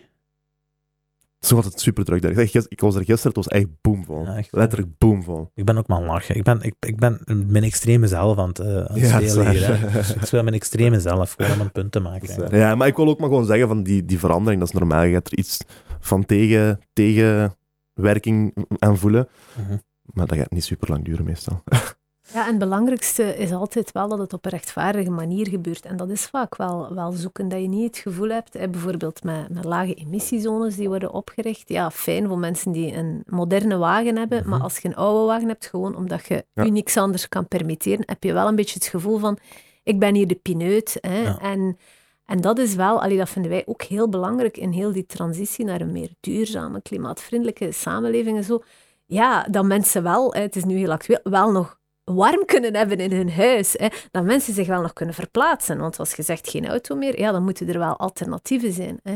Het 1.45 1.53
is 1.53 1.59
nog 1.59 1.65
altijd 1.65 1.83
super 1.83 2.05
druk 2.05 2.21
daar. 2.21 2.31
Ik, 2.31 2.53
ik 2.53 2.79
was 2.79 2.95
er 2.95 3.03
gisteren, 3.03 3.27
het 3.27 3.35
was 3.35 3.47
echt 3.47 3.67
boomvol. 3.81 4.23
Ja, 4.23 4.35
echt. 4.37 4.47
Letterlijk 4.51 4.97
boomvol. 4.97 5.51
Ik 5.53 5.65
ben 5.65 5.77
ook 5.77 5.87
maar 5.87 5.97
aan 5.97 6.03
het 6.03 6.11
lachen. 6.11 6.35
Ik 6.35 6.43
ben, 6.43 6.61
ik, 6.61 6.75
ik 6.79 6.97
ben 6.97 7.21
mijn 7.47 7.63
extreme 7.63 8.07
zelf 8.07 8.37
aan 8.37 8.47
het, 8.47 8.59
eh, 8.59 8.67
aan 8.67 8.85
het 8.85 8.97
Ja, 8.99 9.19
spelen 9.19 9.49
hier. 9.49 9.79
hè. 9.79 9.91
Dus 9.91 10.13
ik 10.13 10.25
speel 10.25 10.43
mijn 10.43 10.55
extreme 10.55 10.99
zelf, 10.99 11.33
gewoon 11.37 11.51
om 11.53 11.59
een 11.59 11.71
punt 11.71 11.91
te 11.91 11.99
maken. 11.99 12.57
Ja, 12.57 12.75
maar 12.75 12.87
ik 12.87 12.95
wil 12.95 13.07
ook 13.07 13.19
maar 13.19 13.29
gewoon 13.29 13.45
zeggen 13.45 13.67
van 13.67 13.83
die, 13.83 14.05
die 14.05 14.19
verandering, 14.19 14.59
dat 14.59 14.73
is 14.73 14.79
normaal. 14.79 15.03
Je 15.03 15.13
gaat 15.13 15.31
er 15.31 15.37
iets 15.37 15.57
van 15.99 16.25
tegen, 16.25 16.79
tegenwerking 16.93 18.65
aan 18.79 18.97
voelen. 18.97 19.27
Mhm. 19.57 19.77
Maar 20.03 20.27
dat 20.27 20.37
gaat 20.37 20.51
niet 20.51 20.63
super 20.63 20.89
lang 20.89 21.05
duren 21.05 21.25
meestal. 21.25 21.63
Ja, 22.33 22.41
en 22.43 22.49
het 22.49 22.57
belangrijkste 22.59 23.23
is 23.37 23.51
altijd 23.51 23.91
wel 23.91 24.07
dat 24.07 24.19
het 24.19 24.33
op 24.33 24.45
een 24.45 24.51
rechtvaardige 24.51 25.09
manier 25.09 25.47
gebeurt. 25.49 25.85
En 25.85 25.97
dat 25.97 26.09
is 26.09 26.25
vaak 26.25 26.55
wel, 26.57 26.93
wel 26.93 27.11
zoeken, 27.11 27.47
dat 27.49 27.61
je 27.61 27.67
niet 27.67 27.85
het 27.85 27.97
gevoel 27.97 28.29
hebt, 28.29 28.53
hè, 28.53 28.69
bijvoorbeeld 28.69 29.23
met, 29.23 29.49
met 29.49 29.63
lage 29.63 29.93
emissiezones 29.93 30.75
die 30.75 30.87
worden 30.87 31.13
opgericht. 31.13 31.69
Ja, 31.69 31.91
fijn 31.91 32.27
voor 32.27 32.37
mensen 32.37 32.71
die 32.71 32.93
een 32.93 33.23
moderne 33.25 33.77
wagen 33.77 34.17
hebben, 34.17 34.39
Mhm. 34.39 34.49
maar 34.49 34.59
als 34.61 34.77
je 34.77 34.87
een 34.87 34.95
oude 34.95 35.25
wagen 35.25 35.47
hebt, 35.47 35.65
gewoon 35.65 35.95
omdat 35.95 36.25
je 36.25 36.45
Ja. 36.53 36.63
je 36.63 36.71
niks 36.71 36.97
anders 36.97 37.29
kan 37.29 37.47
permitteren, 37.47 38.03
heb 38.05 38.23
je 38.23 38.33
wel 38.33 38.47
een 38.47 38.55
beetje 38.55 38.79
het 38.79 38.87
gevoel 38.87 39.17
van, 39.17 39.37
ik 39.83 39.99
ben 39.99 40.15
hier 40.15 40.27
de 40.27 40.35
pineut. 40.35 40.97
Hè, 41.01 41.21
Ja. 41.21 41.39
en, 41.39 41.77
en 42.25 42.41
dat 42.41 42.57
is 42.57 42.75
wel, 42.75 43.01
allee, 43.01 43.17
dat 43.17 43.29
vinden 43.29 43.51
wij 43.51 43.63
ook 43.65 43.81
heel 43.83 44.09
belangrijk 44.09 44.57
in 44.57 44.71
heel 44.71 44.91
die 44.91 45.05
transitie 45.05 45.65
naar 45.65 45.81
een 45.81 45.91
meer 45.91 46.09
duurzame, 46.19 46.81
klimaatvriendelijke 46.81 47.71
samenleving 47.71 48.37
en 48.37 48.43
zo. 48.43 48.63
Ja, 49.05 49.43
dat 49.43 49.65
mensen 49.65 50.03
wel, 50.03 50.33
hè, 50.33 50.41
het 50.41 50.55
is 50.55 50.63
nu 50.63 50.77
heel 50.77 50.91
actueel, 50.91 51.19
wel 51.23 51.51
nog 51.51 51.79
warm 52.05 52.45
kunnen 52.45 52.75
hebben 52.75 52.97
in 52.97 53.11
hun 53.11 53.31
huis. 53.31 53.73
Hè. 53.77 53.87
Dat 54.11 54.23
mensen 54.23 54.53
zich 54.53 54.67
wel 54.67 54.81
nog 54.81 54.93
kunnen 54.93 55.15
verplaatsen. 55.15 55.77
Want 55.79 55.99
als 55.99 56.13
je 56.13 56.21
zegt 56.23 56.49
geen 56.49 56.67
auto 56.67 56.95
meer, 56.95 57.19
ja, 57.19 57.31
dan 57.31 57.43
moeten 57.43 57.67
er 57.69 57.79
wel 57.79 57.97
alternatieven 57.97 58.71
zijn. 58.73 58.99
Hè. 59.03 59.15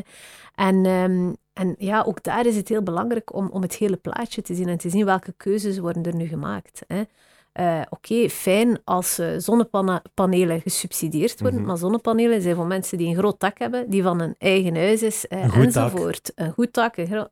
En, 0.56 0.86
ehm, 0.86 1.34
en 1.54 1.76
ja, 1.78 2.04
ook 2.08 2.24
daar 2.24 2.46
is 2.46 2.56
het 2.56 2.68
heel 2.70 2.84
belangrijk 2.84 3.34
om, 3.34 3.50
om 3.52 3.62
het 3.62 3.76
hele 3.76 3.96
plaatje 3.98 4.42
te 4.42 4.56
zien 4.56 4.68
en 4.68 4.78
te 4.78 4.90
zien 4.90 5.06
welke 5.06 5.34
keuzes 5.38 5.80
worden 5.80 6.04
er 6.04 6.16
nu 6.16 6.28
gemaakt. 6.28 6.82
Hè. 6.88 7.02
Eh, 7.52 7.82
Oké, 7.90 8.30
fijn 8.30 8.80
als 8.84 9.20
eh, 9.20 9.28
zonnepanelen 9.38 10.62
gesubsidieerd 10.62 11.40
worden, 11.42 11.60
Mhm. 11.60 11.68
maar 11.70 11.78
zonnepanelen 11.78 12.42
zijn 12.42 12.56
voor 12.56 12.66
mensen 12.66 12.98
die 12.98 13.08
een 13.08 13.16
groot 13.18 13.40
dak 13.40 13.60
hebben, 13.60 13.90
die 13.90 14.04
van 14.04 14.20
een 14.20 14.36
eigen 14.38 14.76
huis 14.76 15.02
is, 15.04 15.28
eh, 15.28 15.44
Een 15.44 15.50
goed 15.50 15.74
dak. 15.74 15.84
enzovoort. 15.92 16.32
Een 16.36 16.52
goed 16.52 16.74
dak, 16.74 16.98
een 16.98 17.08
gro- 17.08 17.28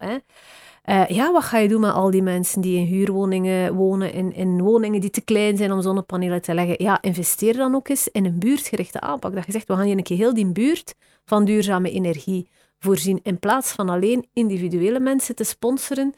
Eh, 0.88 1.08
ja, 1.08 1.32
wat 1.32 1.44
ga 1.44 1.58
je 1.58 1.68
doen 1.68 1.82
met 1.82 1.94
al 1.94 2.12
die 2.12 2.22
mensen 2.22 2.62
die 2.62 2.78
in 2.78 2.86
huurwoningen 2.86 3.74
wonen, 3.74 4.14
in, 4.14 4.34
in 4.34 4.62
woningen 4.62 5.02
die 5.02 5.10
te 5.10 5.22
klein 5.22 5.58
zijn 5.58 5.72
om 5.72 5.82
zonnepanelen 5.82 6.42
te 6.42 6.54
leggen? 6.54 6.84
Ja, 6.84 7.02
investeer 7.02 7.54
dan 7.54 7.76
ook 7.76 7.88
eens 7.88 8.08
in 8.08 8.26
een 8.26 8.40
buurtgerichte 8.40 9.00
aanpak. 9.00 9.34
Dat 9.34 9.46
je 9.46 9.52
zegt, 9.52 9.68
we 9.68 9.74
gaan 9.74 9.86
hier 9.86 9.98
een 9.98 10.04
keer 10.04 10.18
heel 10.18 10.34
die 10.34 10.52
buurt 10.52 10.96
van 11.26 11.46
duurzame 11.46 11.92
energie 11.92 12.50
voorzien, 12.80 13.20
in 13.24 13.40
plaats 13.40 13.72
van 13.72 13.90
alleen 13.90 14.30
individuele 14.34 15.00
mensen 15.00 15.36
te 15.36 15.44
sponsoren, 15.44 16.14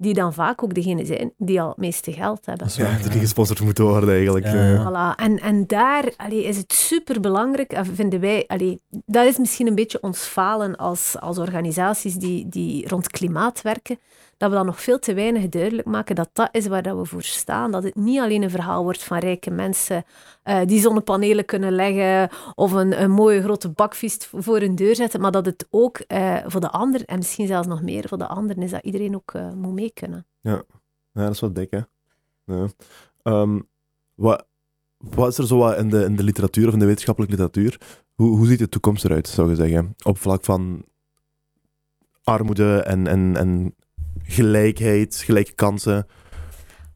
die 0.00 0.14
dan 0.14 0.34
vaak 0.34 0.62
ook 0.62 0.74
degene 0.74 1.04
zijn 1.04 1.32
die 1.36 1.60
al 1.60 1.68
het 1.68 1.76
meeste 1.76 2.12
geld 2.12 2.46
hebben. 2.46 2.68
Ja, 2.74 2.82
waar, 2.84 3.10
die 3.10 3.20
gesponsord 3.20 3.60
moeten 3.60 3.84
worden 3.84 4.14
eigenlijk. 4.14 4.46
Ja. 4.46 4.74
eh. 4.74 4.86
Voilà. 4.86 5.20
En, 5.20 5.38
en 5.40 5.66
daar 5.66 6.12
allee, 6.16 6.44
is 6.44 6.56
het 6.56 6.72
superbelangrijk, 6.72 7.72
eh, 7.72 7.82
vinden 7.94 8.20
wij, 8.20 8.44
allee, 8.46 8.80
dat 9.06 9.26
is 9.26 9.38
misschien 9.38 9.66
een 9.66 9.74
beetje 9.74 10.00
ons 10.00 10.18
falen 10.18 10.76
als, 10.76 11.16
als 11.20 11.38
organisaties 11.38 12.14
die, 12.14 12.48
die 12.48 12.88
rond 12.88 13.08
klimaat 13.08 13.62
werken, 13.62 13.98
dat 14.38 14.50
we 14.50 14.56
dan 14.56 14.66
nog 14.66 14.82
veel 14.82 14.98
te 14.98 15.14
weinig 15.14 15.48
duidelijk 15.48 15.88
maken 15.88 16.14
dat 16.14 16.30
dat 16.32 16.48
is 16.52 16.66
waar 16.66 16.82
dat 16.82 16.96
we 16.96 17.04
voor 17.04 17.22
staan. 17.22 17.70
Dat 17.70 17.82
het 17.82 17.94
niet 17.94 18.20
alleen 18.20 18.42
een 18.42 18.50
verhaal 18.50 18.82
wordt 18.82 19.02
van 19.02 19.18
rijke 19.18 19.50
mensen 19.50 20.04
eh, 20.42 20.60
die 20.66 20.80
zonnepanelen 20.80 21.44
kunnen 21.44 21.72
leggen 21.72 22.28
of 22.54 22.72
een, 22.72 23.02
een 23.02 23.10
mooie 23.10 23.42
grote 23.42 23.68
bakvist 23.68 24.26
voor 24.26 24.60
hun 24.60 24.74
deur 24.74 24.94
zetten, 24.94 25.20
maar 25.20 25.30
dat 25.30 25.46
het 25.46 25.66
ook 25.70 25.98
eh, 25.98 26.36
voor 26.46 26.60
de 26.60 26.70
ander, 26.70 27.04
en 27.04 27.18
misschien 27.18 27.46
zelfs 27.46 27.66
nog 27.66 27.82
meer 27.82 28.08
voor 28.08 28.18
de 28.18 28.26
anderen, 28.26 28.62
is 28.62 28.70
dat 28.70 28.84
iedereen 28.84 29.14
ook 29.14 29.32
eh, 29.32 29.52
moet 29.52 29.74
mee 29.74 29.90
kunnen. 29.94 30.26
Ja, 30.40 30.62
dat 31.12 31.30
is 31.30 31.40
wel 31.40 31.52
dik, 31.52 31.70
hè. 31.70 31.80
Ja. 32.44 32.66
Ehm, 33.22 33.60
wat, 34.14 34.46
wat 34.96 35.28
is 35.28 35.38
er 35.38 35.46
zo 35.46 35.58
wat 35.58 35.76
in 35.76 35.88
de, 35.88 36.04
in 36.04 36.16
de 36.16 36.22
literatuur 36.22 36.66
of 36.66 36.72
in 36.72 36.78
de 36.78 36.86
wetenschappelijke 36.86 37.36
literatuur? 37.36 37.80
Hoe, 38.14 38.36
hoe 38.36 38.46
ziet 38.46 38.58
de 38.58 38.68
toekomst 38.68 39.04
eruit, 39.04 39.28
zou 39.28 39.48
je 39.48 39.54
zeggen? 39.54 39.94
Op 40.04 40.18
vlak 40.18 40.44
van 40.44 40.84
armoede 42.22 42.82
en, 42.82 43.06
en, 43.06 43.36
en 43.36 43.74
gelijkheid, 44.24 45.22
gelijke 45.24 45.52
kansen. 45.52 46.06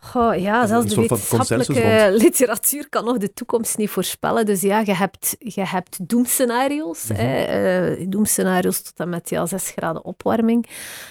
Goh, 0.05 0.37
ja, 0.37 0.66
zelfs 0.66 0.95
de 0.95 1.01
wetenschappelijke 1.01 2.09
literatuur 2.12 2.89
kan 2.89 3.05
nog 3.05 3.18
de 3.18 3.33
toekomst 3.33 3.79
niet 3.79 3.91
voorspellen. 3.91 4.47
Dus 4.47 4.61
ja, 4.61 4.83
je 4.85 4.95
hebt, 4.95 5.37
je 5.39 5.66
hebt 5.66 6.09
doemscenario's. 6.09 7.07
Mhm. 7.09 7.20
hè, 7.20 7.43
eh, 7.43 8.07
doemscenario's 8.09 8.83
tot 8.83 8.93
en 8.97 9.09
met 9.09 9.31
ja, 9.31 9.47
6 9.47 9.70
graden 9.77 10.05
opwarming. 10.05 10.66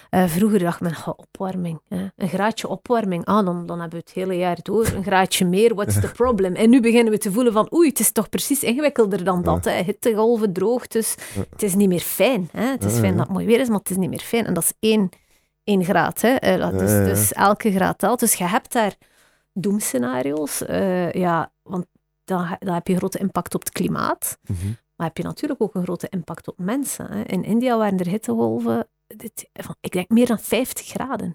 Eh, 0.10 0.26
vroeger 0.28 0.60
dacht 0.60 0.82
men, 0.82 0.96
goh, 0.96 1.14
opwarming. 1.18 1.80
Hè. 1.88 2.08
Een 2.16 2.30
graadje 2.30 2.68
opwarming, 2.68 3.26
ah, 3.26 3.46
dan, 3.46 3.66
dan 3.66 3.80
hebben 3.80 4.00
we 4.00 4.06
het 4.06 4.14
hele 4.14 4.38
jaar 4.38 4.58
door. 4.62 4.88
Een 4.96 5.04
graadje 5.04 5.46
meer, 5.46 5.76
what's 5.76 6.00
the 6.00 6.12
problem? 6.24 6.56
En 6.56 6.70
nu 6.70 6.82
beginnen 6.82 7.14
we 7.14 7.20
te 7.20 7.32
voelen 7.32 7.54
van, 7.54 7.70
oei, 7.74 7.90
het 7.90 8.00
is 8.00 8.12
toch 8.12 8.30
precies 8.30 8.64
ingewikkelder 8.64 9.24
dan 9.24 9.44
dat. 9.44 9.66
Hè. 9.66 9.84
Hittegolven, 9.84 10.54
droogtes. 10.54 11.16
Het 11.50 11.64
is 11.64 11.76
niet 11.76 11.90
meer 11.90 12.00
fijn. 12.00 12.50
Hè. 12.52 12.66
Het 12.66 12.84
is 12.84 12.98
fijn 12.98 13.18
dat 13.18 13.28
het 13.28 13.36
mooi 13.36 13.46
weer 13.46 13.60
is, 13.60 13.68
maar 13.68 13.80
het 13.80 13.90
is 13.90 13.98
niet 13.98 14.10
meer 14.10 14.20
fijn. 14.20 14.46
En 14.46 14.54
dat 14.54 14.64
is 14.64 14.90
één, 14.90 15.10
één 15.72 15.84
graad. 15.84 16.22
Hè. 16.22 16.56
Ja. 16.56 16.72
Dus 16.72 17.34
elke 17.34 17.72
graad 17.72 17.98
telt. 17.98 18.20
Dus 18.20 18.34
je 18.34 18.44
hebt 18.44 18.72
daar 18.74 18.96
doemscenario's. 19.54 20.62
eh, 20.66 21.12
ja, 21.12 21.52
want 21.64 21.86
dan, 22.24 22.56
dan 22.60 22.74
heb 22.74 22.88
je 22.88 22.96
grote 22.96 23.18
impact 23.20 23.56
op 23.56 23.62
het 23.62 23.72
klimaat. 23.72 24.38
Mhm. 24.48 24.68
Maar 24.96 25.08
heb 25.08 25.18
je 25.18 25.24
natuurlijk 25.24 25.62
ook 25.62 25.76
een 25.76 25.84
grote 25.84 26.08
impact 26.10 26.48
op 26.48 26.58
mensen. 26.58 27.12
Hè. 27.12 27.22
In 27.24 27.44
India 27.44 27.78
waren 27.78 28.00
er 28.00 28.08
hittegolven, 28.08 28.88
dit, 29.08 29.50
van, 29.54 29.76
ik 29.80 29.92
denk 29.92 30.10
meer 30.10 30.26
dan 30.28 30.40
50 30.40 30.88
graden. 30.88 31.34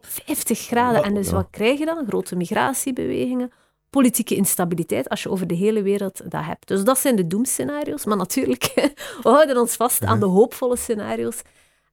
50 0.00 0.58
graden. 0.58 1.02
En 1.02 1.14
dus 1.14 1.26
Ja. 1.28 1.34
wat 1.34 1.48
krijg 1.50 1.78
je 1.78 1.84
dan? 1.84 2.04
Grote 2.06 2.36
migratiebewegingen, 2.36 3.50
politieke 3.90 4.34
instabiliteit, 4.34 5.08
als 5.08 5.22
je 5.22 5.30
over 5.30 5.46
de 5.46 5.54
hele 5.54 5.82
wereld 5.82 6.30
dat 6.30 6.44
hebt. 6.44 6.68
Dus 6.68 6.84
dat 6.84 6.98
zijn 6.98 7.16
de 7.16 7.26
doemscenario's. 7.26 8.04
Maar 8.04 8.16
natuurlijk, 8.16 8.72
we 9.22 9.28
houden 9.28 9.58
ons 9.58 9.76
vast 9.76 10.04
aan 10.04 10.20
de 10.20 10.26
hoopvolle 10.26 10.76
scenario's. 10.76 11.42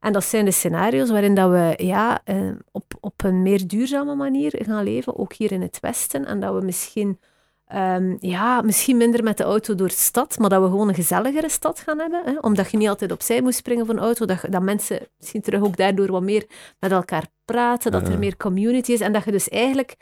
En 0.08 0.14
dat 0.14 0.26
zijn 0.26 0.46
de 0.46 0.52
scenario's 0.52 1.10
waarin 1.10 1.34
dat 1.34 1.50
we 1.50 1.74
ja, 1.78 2.22
eh, 2.24 2.50
op, 2.72 2.94
op 3.00 3.24
een 3.24 3.42
meer 3.42 3.68
duurzame 3.68 4.16
manier 4.16 4.54
gaan 4.66 4.84
leven, 4.84 5.18
ook 5.18 5.34
hier 5.34 5.52
in 5.52 5.62
het 5.62 5.80
Westen. 5.80 6.26
En 6.26 6.40
dat 6.40 6.54
we 6.54 6.66
misschien, 6.66 7.20
ehm, 7.66 8.16
ja, 8.20 8.62
misschien 8.62 8.98
minder 8.98 9.24
met 9.24 9.38
de 9.38 9.44
auto 9.44 9.76
door 9.76 9.88
de 9.88 9.94
stad, 9.94 10.38
maar 10.38 10.50
dat 10.50 10.62
we 10.62 10.68
gewoon 10.68 10.88
een 10.88 10.96
gezelligere 10.96 11.50
stad 11.50 11.80
gaan 11.80 12.00
hebben. 12.00 12.22
Hè? 12.26 12.40
Omdat 12.40 12.72
je 12.72 12.78
niet 12.78 12.88
altijd 12.88 13.12
opzij 13.12 13.42
moet 13.42 13.56
springen 13.56 13.86
van 13.86 13.96
de 13.96 14.02
auto. 14.02 14.26
Dat, 14.26 14.40
dat 14.50 14.62
mensen 14.62 15.00
misschien 15.18 15.42
terug 15.42 15.62
ook 15.62 15.78
daardoor 15.78 16.12
wat 16.12 16.22
meer 16.22 16.46
met 16.80 16.92
elkaar 16.92 17.28
praten, 17.46 17.92
dat 17.92 18.08
er 18.08 18.20
meer 18.20 18.38
community 18.38 18.92
is. 18.92 19.02
En 19.02 19.14
dat 19.14 19.24
je 19.24 19.32
dus 19.32 19.50
eigenlijk 19.50 19.96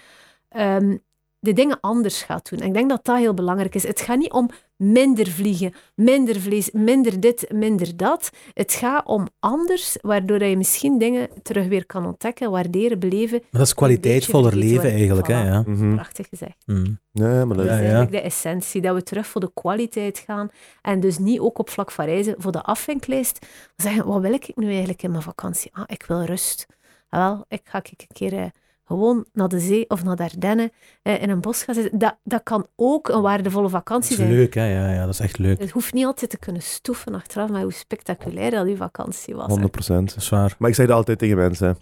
ehm, 0.50 0.98
de 1.46 1.54
dingen 1.54 1.80
anders 1.80 2.22
gaat 2.22 2.50
doen. 2.50 2.60
En 2.60 2.68
ik 2.68 2.74
denk 2.74 2.90
dat 2.90 3.06
dat 3.06 3.18
heel 3.18 3.34
belangrijk 3.34 3.76
is. 3.76 3.88
Het 3.88 4.02
gaat 4.02 4.18
niet 4.18 4.32
om 4.32 4.50
minder 4.76 5.28
vliegen, 5.28 5.74
minder 5.96 6.40
vlees, 6.40 6.72
minder 6.72 7.20
dit, 7.20 7.52
minder 7.54 7.98
dat. 7.98 8.30
Het 8.54 8.74
gaat 8.74 9.06
om 9.06 9.28
anders, 9.40 9.98
waardoor 10.02 10.40
dat 10.40 10.50
je 10.50 10.58
misschien 10.58 10.98
dingen 10.98 11.30
terug 11.44 11.68
weer 11.68 11.86
kan 11.86 12.06
ontdekken, 12.06 12.52
waarderen, 12.52 13.00
beleven. 13.00 13.38
Maar 13.40 13.50
dat 13.52 13.62
is 13.62 13.74
kwaliteitvoller 13.74 14.52
vergeten 14.52 14.74
leven 14.74 14.92
eigenlijk, 14.92 15.28
hè? 15.28 15.48
Ja. 15.48 15.64
Mhm. 15.66 15.94
Prachtig 15.94 16.28
gezegd. 16.30 16.64
Mm. 16.66 17.00
Ja, 17.12 17.46
maar 17.46 17.58
dat 17.58 17.66
is 17.66 17.72
ja. 17.72 17.80
eigenlijk 17.80 18.12
de 18.12 18.22
essentie, 18.22 18.82
dat 18.82 18.96
we 18.96 19.04
terug 19.04 19.28
voor 19.28 19.42
de 19.42 19.52
kwaliteit 19.54 20.20
gaan 20.20 20.50
en 20.82 21.00
dus 21.00 21.18
niet 21.18 21.40
ook 21.40 21.60
op 21.60 21.70
vlak 21.70 21.92
van 21.92 22.06
reizen 22.06 22.36
voor 22.38 22.52
de 22.52 22.64
afvinklijst 22.64 23.46
zeggen, 23.76 24.06
wat 24.06 24.22
wil 24.22 24.34
ik 24.34 24.52
nu 24.56 24.68
eigenlijk 24.70 25.04
in 25.04 25.12
mijn 25.12 25.24
vakantie? 25.24 25.72
Ah, 25.74 25.84
ik 25.88 26.04
wil 26.08 26.24
rust. 26.24 26.66
Ah, 27.10 27.20
wel, 27.22 27.46
ik 27.48 27.62
ga 27.64 27.82
een 27.84 28.08
keer 28.14 28.34
eh, 28.34 28.46
gewoon 28.86 29.26
naar 29.34 29.48
de 29.48 29.60
zee 29.60 29.90
of 29.90 30.04
naar 30.04 30.16
de 30.16 30.24
Ardennen 30.24 30.72
eh, 31.02 31.22
in 31.22 31.30
een 31.30 31.42
bos 31.42 31.64
gaan 31.64 31.76
zitten. 31.76 32.00
Dat, 32.00 32.16
dat 32.24 32.44
kan 32.44 32.68
ook 32.76 33.08
een 33.10 33.22
waardevolle 33.22 33.64
Dat 33.64 33.72
vakantie 33.72 34.12
is 34.12 34.18
zijn. 34.18 34.30
leuk, 34.32 34.54
hè? 34.54 34.66
Ja, 34.66 34.92
ja, 34.92 35.06
dat 35.06 35.14
is 35.14 35.20
echt 35.20 35.38
leuk. 35.38 35.60
Het 35.60 35.72
hoeft 35.72 35.94
niet 35.94 36.06
altijd 36.06 36.30
te 36.30 36.38
kunnen 36.38 36.62
stoeven 36.62 37.16
achteraf, 37.16 37.50
maar 37.50 37.62
hoe 37.62 37.74
spectaculair 37.74 38.52
dat 38.52 38.66
die 38.66 38.78
vakantie 38.78 39.36
was. 39.36 39.48
100 39.48 39.72
procent. 39.72 40.10
Dat 40.10 40.18
is 40.24 40.30
waar. 40.30 40.56
Maar 40.60 40.70
ik 40.70 40.76
zeg 40.76 40.88
dat 40.88 40.96
altijd 40.96 41.20
tegen 41.20 41.38
mensen. 41.38 41.78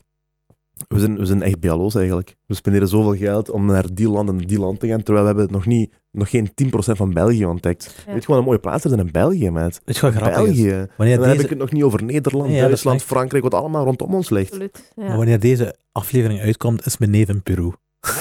We 0.87 0.99
zijn, 0.99 1.17
we 1.17 1.25
zijn 1.25 1.41
echt 1.41 1.59
BLO's 1.59 1.95
eigenlijk. 1.95 2.35
We 2.45 2.55
spenderen 2.55 2.87
zoveel 2.87 3.15
geld 3.15 3.49
om 3.49 3.65
naar 3.65 3.85
die 3.93 4.09
land 4.09 4.29
en 4.29 4.37
die 4.37 4.59
land 4.59 4.79
te 4.79 4.87
gaan, 4.87 5.03
terwijl 5.03 5.25
we 5.27 5.31
hebben 5.33 5.51
nog, 5.55 5.65
niet, 5.65 5.93
nog 6.11 6.29
geen 6.29 6.49
10% 6.63 6.67
van 6.71 7.13
België 7.13 7.45
ontdekt. 7.45 8.03
Ja. 8.05 8.13
Weet 8.13 8.21
je 8.21 8.27
wat 8.27 8.37
een 8.37 8.43
mooie 8.43 8.59
plaats 8.59 8.81
zijn 8.83 8.99
in 8.99 9.09
België, 9.11 9.49
maat? 9.49 9.81
Weet 9.85 9.95
je 9.95 10.01
wat 10.01 10.13
grappig 10.13 10.39
is? 10.39 10.45
België. 10.45 10.69
En 10.71 10.89
Wanneer 10.97 11.15
dan 11.17 11.25
heb 11.25 11.33
deze, 11.33 11.43
ik 11.43 11.49
het 11.49 11.59
nog 11.59 11.71
niet 11.71 11.83
over 11.83 12.03
Nederland, 12.03 12.51
ja, 12.51 12.61
Duitsland, 12.61 12.99
echt- 12.99 13.09
Frankrijk, 13.09 13.43
wat 13.43 13.53
allemaal 13.53 13.85
rondom 13.85 14.13
ons 14.13 14.29
ligt. 14.29 14.51
Absoluut. 14.51 14.91
maar 14.95 15.07
Ja. 15.09 15.15
wanneer 15.15 15.39
deze 15.39 15.75
aflevering 15.91 16.39
uitkomt, 16.41 16.85
is 16.85 16.97
mijn 16.97 17.11
neef 17.11 17.29
in 17.29 17.41
Peru. 17.43 17.71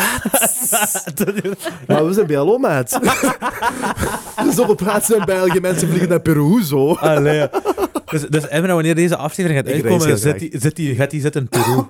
Maar 1.86 2.07
we 2.07 2.12
zijn 2.12 2.26
BLO, 2.26 2.59
maat. 2.59 2.90
Zoveel 4.57 4.74
plaatsen 4.74 5.18
in 5.18 5.24
België, 5.24 5.61
mensen 5.61 5.88
vliegen 5.88 6.09
naar 6.09 6.20
Peru, 6.20 6.62
zo. 6.62 6.92
Allee. 6.94 7.48
Dus, 8.11 8.22
dus 8.28 8.48
Emra, 8.48 8.74
wanneer 8.74 8.94
deze 8.94 9.16
aflevering 9.16 9.61
gaat 9.64 9.74
uitkomen, 9.74 10.18
zit 10.18 10.38
die, 10.38 10.50
zit 10.59 10.76
die, 10.76 10.94
gaat 10.94 11.11
die 11.11 11.20
zitten 11.20 11.40
in 11.42 11.48
Peru. 11.48 11.82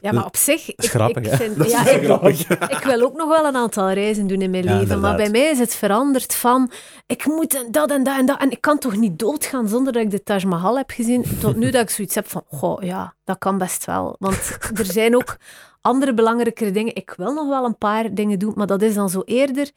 Ja, 0.00 0.12
maar 0.12 0.24
op 0.24 0.36
zich... 0.36 0.74
Ik, 0.74 0.84
grappig, 0.84 1.24
ik 1.24 1.32
vind, 1.32 1.70
ja, 1.70 1.88
ik, 1.88 2.04
grappig. 2.04 2.48
ik 2.48 2.82
wil 2.84 3.00
ook 3.00 3.16
nog 3.16 3.28
wel 3.28 3.44
een 3.46 3.56
aantal 3.56 3.90
reizen 3.90 4.26
doen 4.26 4.42
in 4.42 4.50
mijn 4.50 4.64
Ja, 4.64 4.78
leven, 4.78 5.00
maar 5.00 5.16
bij 5.16 5.30
mij 5.30 5.50
is 5.50 5.58
het 5.58 5.74
veranderd 5.74 6.34
van 6.34 6.70
ik 7.06 7.26
moet 7.26 7.64
dat 7.70 7.90
en 7.90 8.02
dat 8.02 8.18
en 8.18 8.26
dat 8.26 8.40
en 8.40 8.50
ik 8.50 8.60
kan 8.60 8.78
toch 8.78 8.96
niet 8.96 9.18
doodgaan 9.18 9.68
zonder 9.68 9.92
dat 9.92 10.02
ik 10.02 10.10
de 10.10 10.22
Taj 10.22 10.44
Mahal 10.44 10.76
heb 10.76 10.90
gezien, 10.90 11.24
tot 11.40 11.56
nu 11.56 11.70
dat 11.70 11.82
ik 11.82 11.90
zoiets 11.90 12.14
heb 12.14 12.28
van, 12.28 12.42
goh, 12.50 12.82
ja, 12.82 13.14
dat 13.24 13.38
kan 13.38 13.58
best 13.58 13.84
wel. 13.84 14.16
Want 14.18 14.58
er 14.74 14.84
zijn 14.84 15.16
ook 15.16 15.36
andere 15.80 16.14
belangrijkere 16.14 16.70
dingen. 16.70 16.94
Ik 16.94 17.14
wil 17.16 17.32
nog 17.32 17.48
wel 17.48 17.64
een 17.64 17.78
paar 17.78 18.14
dingen 18.14 18.38
doen, 18.38 18.52
maar 18.56 18.66
dat 18.66 18.82
is 18.82 18.94
dan 18.94 19.10
zo 19.10 19.22
eerder... 19.24 19.70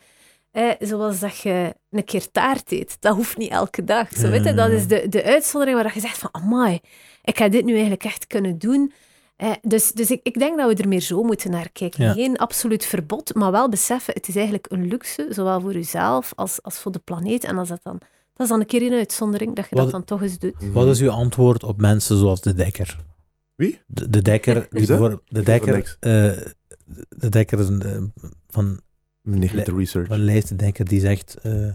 Eh, 0.51 0.69
zoals 0.79 1.19
dat 1.19 1.37
je 1.37 1.75
een 1.89 2.03
keer 2.03 2.31
taart 2.31 2.71
eet. 2.71 2.97
Dat 2.99 3.15
hoeft 3.15 3.37
niet 3.37 3.51
elke 3.51 3.83
dag. 3.83 4.07
Zo, 4.17 4.29
weet 4.29 4.43
je? 4.43 4.53
Dat 4.53 4.69
is 4.69 4.87
de, 4.87 5.09
de 5.09 5.23
uitzondering 5.23 5.81
waar 5.81 5.91
je 5.93 5.99
zegt 5.99 6.17
van, 6.17 6.29
amai, 6.31 6.79
ik 7.23 7.37
ga 7.37 7.49
dit 7.49 7.65
nu 7.65 7.71
eigenlijk 7.71 8.03
echt 8.03 8.27
kunnen 8.27 8.57
doen. 8.57 8.93
Eh, 9.35 9.51
dus 9.61 9.91
dus 9.91 10.11
ik, 10.11 10.19
ik 10.23 10.39
denk 10.39 10.57
dat 10.57 10.75
we 10.77 10.81
er 10.83 10.87
meer 10.87 10.99
zo 11.01 11.23
moeten 11.23 11.51
naar 11.51 11.69
kijken. 11.71 12.03
Ja. 12.03 12.13
Geen 12.13 12.37
absoluut 12.37 12.85
verbod, 12.85 13.33
maar 13.33 13.51
wel 13.51 13.69
beseffen, 13.69 14.13
het 14.13 14.27
is 14.27 14.35
eigenlijk 14.35 14.65
een 14.71 14.87
luxe, 14.87 15.27
zowel 15.29 15.61
voor 15.61 15.73
jezelf 15.73 16.33
als, 16.35 16.61
als 16.61 16.77
voor 16.79 16.91
de 16.91 16.99
planeet. 16.99 17.43
En 17.43 17.57
als 17.57 17.67
dat, 17.69 17.79
dan, 17.83 17.97
dat 18.33 18.45
is 18.45 18.47
dan 18.47 18.59
een 18.59 18.65
keer 18.65 18.81
een 18.81 18.93
uitzondering, 18.97 19.55
dat 19.55 19.65
je 19.69 19.75
Wat- 19.75 19.83
dat 19.83 19.91
dan 19.93 20.03
toch 20.03 20.21
eens 20.21 20.39
doet. 20.39 20.71
Wat 20.73 20.87
is 20.87 20.99
uw 21.01 21.09
antwoord 21.09 21.63
op 21.63 21.81
mensen 21.81 22.17
zoals 22.17 22.41
de 22.41 22.53
Dekker? 22.53 22.97
Wie? 23.55 23.79
De, 23.87 24.09
de 24.09 24.21
Dekker, 24.21 24.67
die 24.69 24.85
de 24.85 25.41
Dekker, 25.43 25.97
eh, 25.99 26.09
de 27.09 27.29
Dekker 27.29 27.59
is 27.59 27.67
een, 27.67 27.81
eh, 27.81 28.01
van, 28.47 28.79
met 29.21 29.65
de 29.65 29.73
research. 29.75 30.07
van 30.07 30.19
Lijst 30.19 30.47
de 30.47 30.55
Dekker, 30.55 30.85
die 30.85 30.99
zegt, 30.99 31.35
eh, 31.41 31.73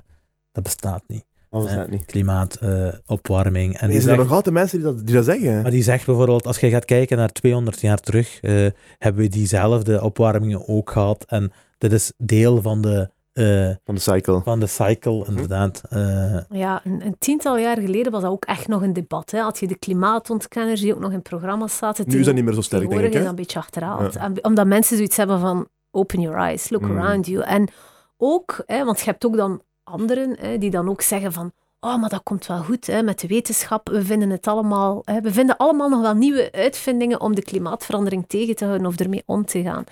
dat 0.53 0.63
bestaat 0.63 1.03
niet. 1.07 1.25
Was 1.51 1.67
Eh, 1.71 1.77
dat 1.77 1.91
niet? 1.91 2.05
Klimaat, 2.05 2.55
eh, 2.55 2.89
opwarming. 3.07 3.79
En 3.79 3.87
die 3.87 3.97
er 3.97 4.03
zijn 4.03 4.15
zegt, 4.17 4.29
nog 4.29 4.37
altijd 4.37 4.55
mensen 4.55 4.79
die 4.79 4.87
dat, 4.87 5.07
die 5.07 5.15
dat 5.15 5.25
zeggen. 5.25 5.63
maar 5.63 5.71
die 5.71 5.83
zegt 5.83 6.07
bijvoorbeeld, 6.07 6.47
als 6.47 6.59
je 6.61 6.71
gaat 6.71 6.85
kijken 6.85 7.17
naar 7.17 7.33
200 7.33 7.81
jaar 7.81 7.99
terug, 8.01 8.41
eh, 8.41 8.67
hebben 8.99 9.23
we 9.23 9.29
diezelfde 9.29 10.03
opwarmingen 10.03 10.69
ook 10.69 10.91
gehad. 10.91 11.25
En 11.29 11.53
dit 11.79 11.93
is 11.93 12.13
deel 12.17 12.63
van 12.63 12.81
de, 12.81 13.11
eh, 13.33 13.71
Van 13.85 13.95
de 13.95 14.01
cycle. 14.01 14.41
van 14.43 14.61
de 14.61 14.67
cycle, 14.67 15.25
inderdaad. 15.27 15.83
Eh, 15.89 16.37
Ja, 16.51 16.81
een, 16.85 17.07
een 17.07 17.17
tiental 17.19 17.59
jaar 17.59 17.79
geleden 17.81 18.13
was 18.13 18.23
dat 18.23 18.31
ook 18.31 18.45
echt 18.45 18.69
nog 18.69 18.83
een 18.83 18.93
debat. 18.93 19.31
Hè. 19.31 19.39
Had 19.41 19.59
je 19.59 19.67
de 19.67 19.79
klimaatontkenners 19.79 20.81
die 20.81 20.95
ook 20.95 21.01
nog 21.01 21.13
in 21.13 21.23
programma's 21.23 21.77
zaten. 21.77 22.05
Nu 22.09 22.19
is 22.19 22.25
dat 22.27 22.35
niet 22.35 22.45
meer 22.45 22.55
zo 22.55 22.61
sterk, 22.61 22.89
denk 22.89 23.01
ik. 23.03 23.13
is 23.13 23.21
dat 23.21 23.29
een 23.29 23.35
beetje 23.35 23.59
achterhaald. 23.59 24.17
En 24.17 24.45
Omdat 24.45 24.67
mensen 24.67 24.97
zoiets 24.97 25.17
hebben 25.17 25.41
van 25.41 25.69
open 25.91 26.21
your 26.21 26.37
eyes, 26.39 26.71
look 26.71 26.83
Mm. 26.89 26.99
around 26.99 27.27
you. 27.27 27.43
En 27.45 27.69
ook, 28.17 28.63
hè, 28.67 28.85
want 28.85 28.99
je 28.99 29.05
hebt 29.05 29.25
ook 29.27 29.37
dan 29.37 29.63
anderen 29.91 30.37
hè, 30.41 30.59
die 30.59 30.71
dan 30.71 30.89
ook 30.89 31.03
zeggen 31.03 31.33
van 31.33 31.53
oh, 31.81 32.01
maar 32.01 32.09
dat 32.09 32.23
komt 32.23 32.47
wel 32.47 32.63
goed 32.63 32.87
hè, 32.87 33.03
met 33.03 33.21
de 33.21 33.27
wetenschap. 33.27 33.89
We 33.89 34.05
vinden 34.05 34.31
het 34.31 34.47
allemaal, 34.47 35.03
hè, 35.05 35.21
we 35.21 35.33
vinden 35.33 35.57
allemaal 35.57 35.89
nog 35.89 36.01
wel 36.01 36.15
nieuwe 36.15 36.53
uitvindingen 36.53 37.21
om 37.21 37.35
de 37.35 37.43
klimaatverandering 37.43 38.25
tegen 38.29 38.57
te 38.57 38.65
houden 38.65 38.87
of 38.87 38.97
ermee 38.99 39.23
om 39.27 39.45
te 39.45 39.63
gaan. 39.63 39.85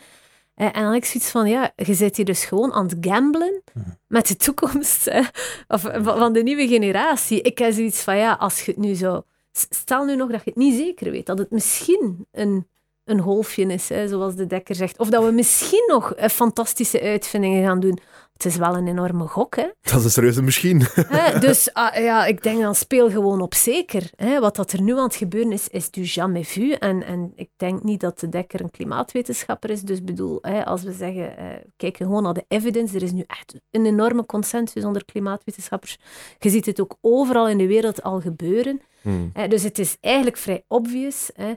En 0.54 0.72
dan 0.72 0.84
heb 0.84 0.94
ik 0.94 1.04
zoiets 1.04 1.30
van, 1.30 1.48
ja, 1.48 1.72
je 1.76 1.94
zit 1.94 2.16
hier 2.16 2.24
dus 2.24 2.44
gewoon 2.44 2.72
aan 2.72 2.86
het 2.86 2.96
gamblen 3.00 3.62
Mhm. 3.74 3.88
met 4.06 4.26
de 4.26 4.36
toekomst 4.36 5.04
hè, 5.04 5.20
of, 5.68 5.80
van 6.02 6.32
de 6.32 6.42
nieuwe 6.42 6.68
generatie. 6.68 7.42
Ik 7.42 7.58
heb 7.58 7.72
zoiets 7.72 8.00
van, 8.00 8.16
ja, 8.16 8.32
als 8.32 8.64
je 8.64 8.70
het 8.70 8.80
nu 8.80 8.94
zo... 8.94 9.22
Stel 9.52 10.04
nu 10.04 10.16
nog 10.16 10.30
dat 10.30 10.44
je 10.44 10.50
het 10.50 10.58
niet 10.58 10.74
zeker 10.74 11.10
weet, 11.10 11.26
dat 11.26 11.38
het 11.38 11.50
misschien 11.50 12.26
een, 12.32 12.66
een 13.04 13.20
golfje 13.20 13.64
is, 13.72 13.88
hè, 13.88 14.08
zoals 14.08 14.34
de 14.34 14.46
dekker 14.46 14.74
zegt. 14.74 14.98
Of 14.98 15.08
dat 15.10 15.24
we 15.24 15.30
misschien 15.30 15.84
nog 15.86 16.12
eh, 16.14 16.28
fantastische 16.28 17.00
uitvindingen 17.00 17.64
gaan 17.64 17.80
doen. 17.80 17.98
Het 18.38 18.46
is 18.46 18.56
wel 18.56 18.76
een 18.76 18.88
enorme 18.88 19.26
gok, 19.26 19.56
hè. 19.56 19.66
Dat 19.80 19.98
is 19.98 20.04
een 20.04 20.10
serieuze 20.10 20.42
misschien. 20.42 20.82
Dus 21.40 21.72
ah, 21.72 21.94
ja, 21.94 22.26
ik 22.26 22.42
denk 22.42 22.60
dan 22.60 22.74
speel 22.74 23.10
gewoon 23.10 23.40
op 23.40 23.54
zeker. 23.54 24.10
Hè. 24.16 24.40
Wat 24.40 24.56
dat 24.56 24.72
er 24.72 24.82
nu 24.82 24.92
aan 24.92 25.02
het 25.02 25.16
gebeuren 25.16 25.52
is, 25.52 25.68
is 25.68 25.90
du 25.90 26.02
jamais 26.02 26.48
vu. 26.48 26.72
En, 26.72 27.02
en 27.02 27.32
ik 27.34 27.50
denk 27.56 27.82
niet 27.82 28.00
dat 28.00 28.20
de 28.20 28.28
Dekker 28.28 28.60
een 28.60 28.70
klimaatwetenschapper 28.70 29.70
is. 29.70 29.82
Dus 29.82 30.02
bedoel, 30.02 30.38
hè, 30.40 30.64
als 30.64 30.82
we 30.82 30.92
zeggen, 30.92 31.36
eh, 31.36 31.46
kijken 31.76 32.06
gewoon 32.06 32.22
naar 32.22 32.34
de 32.34 32.44
evidence. 32.48 32.96
Er 32.96 33.02
is 33.02 33.12
nu 33.12 33.24
echt 33.26 33.54
een 33.70 33.86
enorme 33.86 34.26
consensus 34.26 34.84
onder 34.84 35.04
klimaatwetenschappers. 35.04 35.98
Je 36.38 36.50
ziet 36.50 36.66
het 36.66 36.80
ook 36.80 36.96
overal 37.00 37.48
in 37.48 37.58
de 37.58 37.66
wereld 37.66 38.02
al 38.02 38.20
gebeuren. 38.20 38.80
Hmm. 39.02 39.32
Dus 39.48 39.62
het 39.62 39.78
is 39.78 39.96
eigenlijk 40.00 40.36
vrij 40.36 40.64
obvious. 40.68 41.30
Hè. 41.34 41.52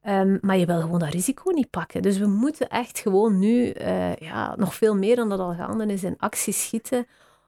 Ehm, 0.00 0.38
maar 0.40 0.58
je 0.58 0.66
wil 0.66 0.80
gewoon 0.80 0.98
dat 0.98 1.12
risico 1.12 1.50
niet 1.50 1.70
pakken. 1.70 2.02
Dus 2.02 2.18
we 2.18 2.26
moeten 2.26 2.68
echt 2.68 2.98
gewoon 2.98 3.38
nu 3.38 3.70
eh, 3.70 4.16
ja, 4.16 4.54
nog 4.56 4.74
veel 4.74 4.96
meer 4.96 5.16
dan 5.16 5.28
dat 5.28 5.38
al 5.38 5.54
gaande 5.54 5.92
is 5.92 6.04
in 6.04 6.14
actie 6.18 6.52
schieten 6.52 7.06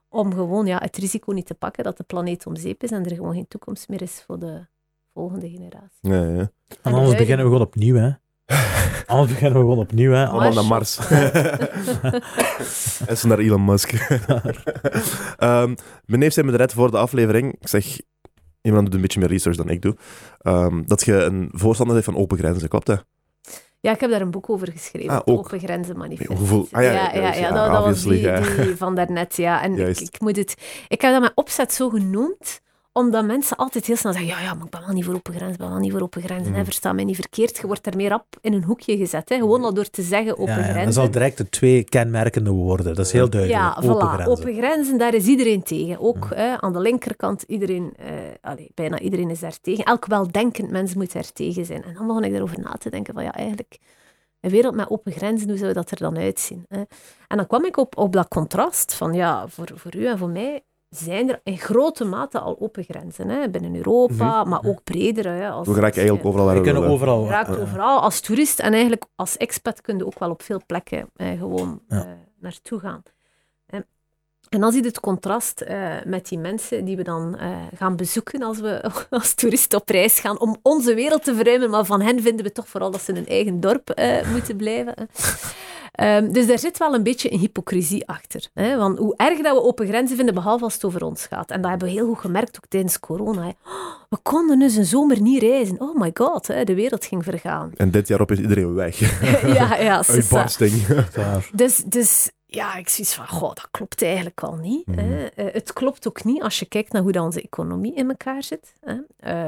om 0.08 0.34
gewoon 0.34 0.66
ja, 0.66 0.78
het 0.78 0.96
risico 0.96 1.32
niet 1.32 1.46
te 1.46 1.54
pakken 1.54 1.84
dat 1.84 1.96
de 1.96 2.04
planeet 2.04 2.46
om 2.46 2.56
zeep 2.56 2.82
is 2.82 2.90
en 2.90 3.04
er 3.04 3.14
gewoon 3.14 3.34
geen 3.34 3.48
toekomst 3.48 3.88
meer 3.88 4.02
is 4.02 4.22
voor 4.26 4.38
de 4.38 4.66
volgende 5.14 5.50
generatie. 5.50 5.98
Ja, 6.00 6.22
ja. 6.22 6.22
En 6.22 6.50
de 6.68 6.78
en 6.82 6.94
anders 6.94 7.16
beginnen 7.16 7.44
we 7.44 7.52
gewoon 7.52 7.66
opnieuw, 7.66 7.94
hè. 7.94 8.10
Anders 9.06 9.32
beginnen 9.32 9.58
we 9.58 9.64
gewoon 9.64 9.78
opnieuw. 9.78 10.12
Hè. 10.12 10.26
Allemaal 10.26 10.52
naar 10.52 10.64
Mars. 10.64 10.98
en 13.08 13.16
ze 13.16 13.26
naar 13.26 13.38
Elon 13.38 13.64
Musk. 13.64 13.92
um, 15.38 15.74
mijn 16.04 16.20
neef 16.20 16.32
zei 16.32 16.46
me 16.46 16.56
net 16.56 16.72
voor 16.72 16.90
de 16.90 16.98
aflevering, 16.98 17.54
ik 17.60 17.68
zeg, 17.68 18.00
iemand 18.62 18.84
doet 18.84 18.94
een 18.94 19.00
beetje 19.00 19.20
meer 19.20 19.28
research 19.28 19.56
dan 19.56 19.68
ik 19.68 19.82
doe, 19.82 19.96
um, 20.42 20.86
dat 20.86 21.04
je 21.04 21.14
een 21.14 21.48
voorstander 21.52 21.94
bent 21.94 22.06
van 22.06 22.16
open 22.16 22.38
grenzen, 22.38 22.68
klopt 22.68 22.86
hè? 22.86 22.94
Ja, 23.80 23.92
ik 23.92 24.00
heb 24.00 24.10
daar 24.10 24.20
een 24.20 24.30
boek 24.30 24.50
over 24.50 24.72
geschreven, 24.72 25.10
ah, 25.10 25.20
Open 25.24 25.60
Grenzen 25.60 25.96
Manifest. 25.96 26.38
Hoeveel? 26.38 26.68
Ah, 26.70 26.82
ja, 26.82 26.92
ja, 26.92 27.14
ja, 27.14 27.34
ja, 27.34 27.52
dat, 27.52 27.72
dat 27.72 27.84
was 27.84 28.02
die, 28.02 28.30
die 28.64 28.76
van 28.76 28.94
daarnet, 28.94 29.36
ja. 29.36 29.62
En 29.62 29.78
ik, 29.78 30.00
ik, 30.00 30.20
moet 30.20 30.36
het... 30.36 30.54
Ik 30.88 31.00
heb 31.00 31.12
dat 31.12 31.20
met 31.20 31.32
opzet 31.34 31.72
zo 31.72 31.88
genoemd, 31.88 32.60
omdat 32.92 33.24
mensen 33.24 33.56
altijd 33.56 33.86
heel 33.86 33.96
snel 33.96 34.12
zeggen, 34.12 34.30
ja, 34.30 34.40
ja, 34.40 34.54
maar 34.54 34.64
ik 34.64 34.70
ben 34.70 34.80
wel 34.80 34.94
niet 34.94 35.04
voor 35.04 35.14
open 35.14 35.34
grenzen, 35.34 35.58
ben 35.58 35.68
wel 35.68 35.78
niet 35.78 35.92
voor 35.92 36.00
open 36.00 36.22
grenzen. 36.22 36.52
Mm. 36.52 36.64
Versta 36.64 36.92
mij 36.92 37.04
niet 37.04 37.16
verkeerd. 37.16 37.56
Je 37.56 37.66
wordt 37.66 37.86
er 37.86 37.96
meer 37.96 38.14
op 38.14 38.26
in 38.40 38.52
een 38.52 38.64
hoekje 38.64 38.96
gezet. 38.96 39.28
Hè. 39.28 39.36
Gewoon 39.36 39.64
al 39.64 39.74
door 39.74 39.90
te 39.90 40.02
zeggen 40.02 40.38
open 40.38 40.54
ja, 40.54 40.62
grenzen. 40.62 40.84
Dat 40.84 40.92
is 40.92 40.98
al 40.98 41.10
direct 41.10 41.36
de 41.36 41.48
twee 41.48 41.84
kenmerkende 41.84 42.50
woorden. 42.50 42.94
Dat 42.94 43.06
is 43.06 43.12
heel 43.12 43.30
duidelijk. 43.30 43.60
Ja, 43.60 43.76
open, 43.82 44.08
grenzen. 44.08 44.26
open 44.26 44.54
grenzen, 44.54 44.98
daar 44.98 45.14
is 45.14 45.26
iedereen 45.26 45.62
tegen. 45.62 46.00
Ook 46.00 46.28
hè, 46.34 46.60
aan 46.60 46.72
de 46.72 46.80
linkerkant, 46.80 47.42
iedereen, 47.42 47.92
uh, 48.00 48.06
allez, 48.40 48.66
bijna 48.74 48.98
iedereen 48.98 49.30
is 49.30 49.40
daar 49.40 49.60
tegen. 49.60 49.84
Elk 49.84 50.06
weldenkend 50.06 50.70
mens 50.70 50.94
moet 50.94 51.12
daar 51.12 51.32
tegen 51.32 51.64
zijn. 51.64 51.82
En 51.82 51.94
dan 51.94 52.06
begon 52.06 52.24
ik 52.24 52.32
erover 52.32 52.60
na 52.60 52.70
te 52.70 52.90
denken 52.90 53.14
van, 53.14 53.22
ja, 53.22 53.32
eigenlijk... 53.32 53.78
Een 54.40 54.50
wereld 54.50 54.74
met 54.74 54.90
open 54.90 55.12
grenzen, 55.12 55.48
hoe 55.48 55.58
zou 55.58 55.72
dat 55.72 55.90
er 55.90 55.96
dan 55.96 56.18
uitzien? 56.18 56.64
Hè? 56.68 56.82
En 57.28 57.36
dan 57.36 57.46
kwam 57.46 57.64
ik 57.64 57.76
op, 57.76 57.96
op 57.96 58.12
dat 58.12 58.28
contrast 58.28 58.94
van, 58.94 59.12
ja, 59.12 59.48
voor, 59.48 59.70
voor 59.74 59.96
u 59.96 60.06
en 60.06 60.18
voor 60.18 60.28
mij 60.28 60.62
zijn 60.94 61.28
er 61.28 61.40
in 61.44 61.58
grote 61.58 62.04
mate 62.04 62.38
al 62.38 62.56
open 62.60 62.84
grenzen. 62.84 63.28
Hè? 63.28 63.50
Binnen 63.50 63.76
Europa, 63.76 64.40
mhm. 64.40 64.48
maar 64.48 64.64
ook 64.64 64.84
breder. 64.84 65.24
Hè? 65.24 65.48
Als, 65.50 65.66
we 65.66 65.74
geraken 65.74 65.96
eigenlijk 65.96 66.26
overal 66.26 66.46
waar 66.46 66.56
we 66.56 66.62
kunnen 66.62 66.84
overal. 66.84 67.28
raakt 67.28 67.58
overal. 67.58 68.00
Als 68.00 68.20
toerist 68.20 68.60
en 68.60 68.72
eigenlijk 68.72 69.04
als 69.14 69.36
expat 69.36 69.80
kun 69.80 69.98
je 69.98 70.06
ook 70.06 70.18
wel 70.18 70.30
op 70.30 70.42
veel 70.42 70.60
plekken 70.66 71.10
eh, 71.16 71.38
gewoon 71.38 71.82
ja. 71.88 71.96
uh, 71.96 72.12
naartoe 72.40 72.78
gaan. 72.78 73.02
En 74.52 74.60
dan 74.60 74.72
zie 74.72 74.82
je 74.82 74.88
het 74.88 75.00
contrast 75.00 75.62
uh, 75.62 75.94
met 76.04 76.28
die 76.28 76.38
mensen 76.38 76.84
die 76.84 76.96
we 76.96 77.02
dan 77.02 77.36
uh, 77.40 77.56
gaan 77.76 77.96
bezoeken 77.96 78.42
als 78.42 78.60
we 78.60 78.90
als 79.10 79.34
toerist 79.34 79.74
op 79.74 79.88
reis 79.88 80.20
gaan, 80.20 80.40
om 80.40 80.56
onze 80.62 80.94
wereld 80.94 81.24
te 81.24 81.34
verruimen, 81.34 81.70
maar 81.70 81.84
van 81.84 82.00
hen 82.00 82.22
vinden 82.22 82.44
we 82.44 82.52
toch 82.52 82.68
vooral 82.68 82.90
dat 82.90 83.00
ze 83.00 83.10
in 83.10 83.16
hun 83.16 83.26
eigen 83.26 83.60
dorp 83.60 83.92
uh, 83.98 84.32
moeten 84.32 84.56
blijven. 84.56 84.94
Um, 86.00 86.32
dus 86.32 86.46
daar 86.46 86.58
zit 86.58 86.78
wel 86.78 86.94
een 86.94 87.02
beetje 87.02 87.32
een 87.32 87.38
hypocrisie 87.38 88.08
achter. 88.08 88.48
Hè? 88.54 88.76
Want 88.76 88.98
hoe 88.98 89.14
erg 89.16 89.40
dat 89.40 89.56
we 89.56 89.62
open 89.62 89.86
grenzen 89.86 90.16
vinden, 90.16 90.34
behalve 90.34 90.64
als 90.64 90.74
het 90.74 90.84
over 90.84 91.04
ons 91.04 91.26
gaat. 91.26 91.50
En 91.50 91.60
dat 91.60 91.70
hebben 91.70 91.88
we 91.88 91.94
heel 91.94 92.06
goed 92.06 92.18
gemerkt, 92.18 92.56
ook 92.56 92.66
tijdens 92.68 93.00
corona. 93.00 93.42
Hè? 93.42 93.50
we 94.08 94.18
konden 94.22 94.58
dus 94.58 94.76
een 94.76 94.84
zomer 94.84 95.20
niet 95.20 95.42
reizen. 95.42 95.80
Oh 95.80 96.00
my 96.00 96.10
god, 96.14 96.46
hè? 96.46 96.64
de 96.64 96.74
wereld 96.74 97.04
ging 97.04 97.24
vergaan. 97.24 97.70
En 97.76 97.90
dit 97.90 98.08
jaar 98.08 98.20
op 98.20 98.30
is 98.30 98.38
iedereen 98.38 98.74
weg. 98.74 98.98
ja, 99.58 99.76
ja. 99.76 100.02
Uitbarsting. 100.06 100.72
dus, 101.52 101.76
dus 101.86 102.30
ja, 102.54 102.76
ik 102.76 102.88
zoiets 102.88 103.14
van, 103.14 103.28
goh, 103.28 103.48
dat 103.54 103.68
klopt 103.70 104.02
eigenlijk 104.02 104.42
al 104.42 104.54
niet. 104.54 104.86
hè. 104.86 105.06
Mhm. 105.06 105.28
Eh, 105.34 105.52
het 105.52 105.72
klopt 105.72 106.08
ook 106.08 106.24
niet 106.24 106.42
als 106.42 106.58
je 106.58 106.66
kijkt 106.66 106.92
naar 106.92 107.02
hoe 107.02 107.12
dat 107.12 107.24
onze 107.24 107.42
economie 107.42 107.94
in 107.94 108.08
elkaar 108.08 108.42
zit. 108.42 108.72
Hè. 108.80 108.94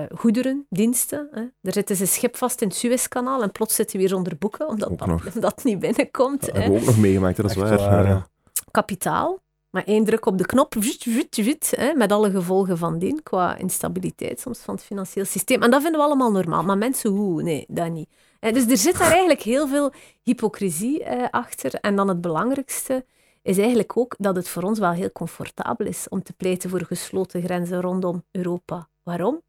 Uh, 0.01 0.07
goederen, 0.19 0.67
diensten. 0.69 1.29
Hè. 1.33 1.41
Er 1.41 1.73
zit 1.73 1.89
dus 1.89 2.01
een 2.01 2.07
schip 2.07 2.37
vast 2.37 2.61
in 2.61 2.69
het 2.69 2.77
Suezkanaal 2.77 3.43
en 3.43 3.53
plots 3.53 3.75
zitten 3.75 3.97
we 3.99 4.07
weer 4.07 4.17
onder 4.17 4.37
boeken, 4.39 4.69
omdat 4.69 4.99
dat, 4.99 5.21
dat, 5.41 5.65
niet 5.65 5.79
binnenkomt. 5.79 6.41
Dat 6.41 6.57
hebben 6.57 6.73
we 6.73 6.81
ook 6.81 6.87
nog 6.87 6.99
meegemaakt, 6.99 7.37
dat 7.37 7.51
is 7.51 7.57
waar. 7.57 7.79
waar 7.79 8.07
ja. 8.07 8.27
Kapitaal. 8.71 9.43
Maar 9.75 9.85
één 9.85 10.05
druk 10.05 10.27
op 10.27 10.39
de 10.39 10.47
knop, 10.47 10.75
vut, 10.79 11.03
vut, 11.03 11.39
vut, 11.43 11.73
hè, 11.77 11.95
met 11.95 12.13
alle 12.13 12.31
gevolgen 12.31 12.79
van 12.79 12.99
dien, 12.99 13.23
qua 13.23 13.57
instabiliteit 13.57 14.41
soms 14.41 14.59
van 14.59 14.75
het 14.75 14.85
financieel 14.85 15.25
systeem. 15.25 15.63
En 15.63 15.71
dat 15.71 15.83
vinden 15.83 16.01
we 16.01 16.07
allemaal 16.07 16.33
normaal. 16.33 16.63
Maar 16.63 16.79
mensen, 16.79 17.11
hoe? 17.11 17.43
Nee, 17.43 17.65
dat 17.69 17.91
niet. 17.91 18.09
Dus 18.41 18.67
er 18.67 18.77
zit 18.77 18.99
daar 18.99 19.11
eigenlijk 19.11 19.41
heel 19.41 19.69
veel 19.69 19.93
hypocrisie 20.23 21.05
eh, 21.05 21.29
achter. 21.31 21.75
En 21.75 21.97
dan 21.97 22.09
het 22.09 22.21
belangrijkste 22.21 23.05
is 23.43 23.59
eigenlijk 23.59 23.97
ook 23.97 24.15
dat 24.19 24.37
het 24.37 24.49
voor 24.49 24.63
ons 24.63 24.79
wel 24.79 24.93
heel 24.93 25.13
comfortabel 25.13 25.87
is 25.87 26.09
om 26.09 26.23
te 26.23 26.33
pleiten 26.33 26.71
voor 26.71 26.85
gesloten 26.85 27.43
grenzen 27.43 27.81
rondom 27.81 28.25
Europa. 28.31 28.89
Waarom? 29.03 29.43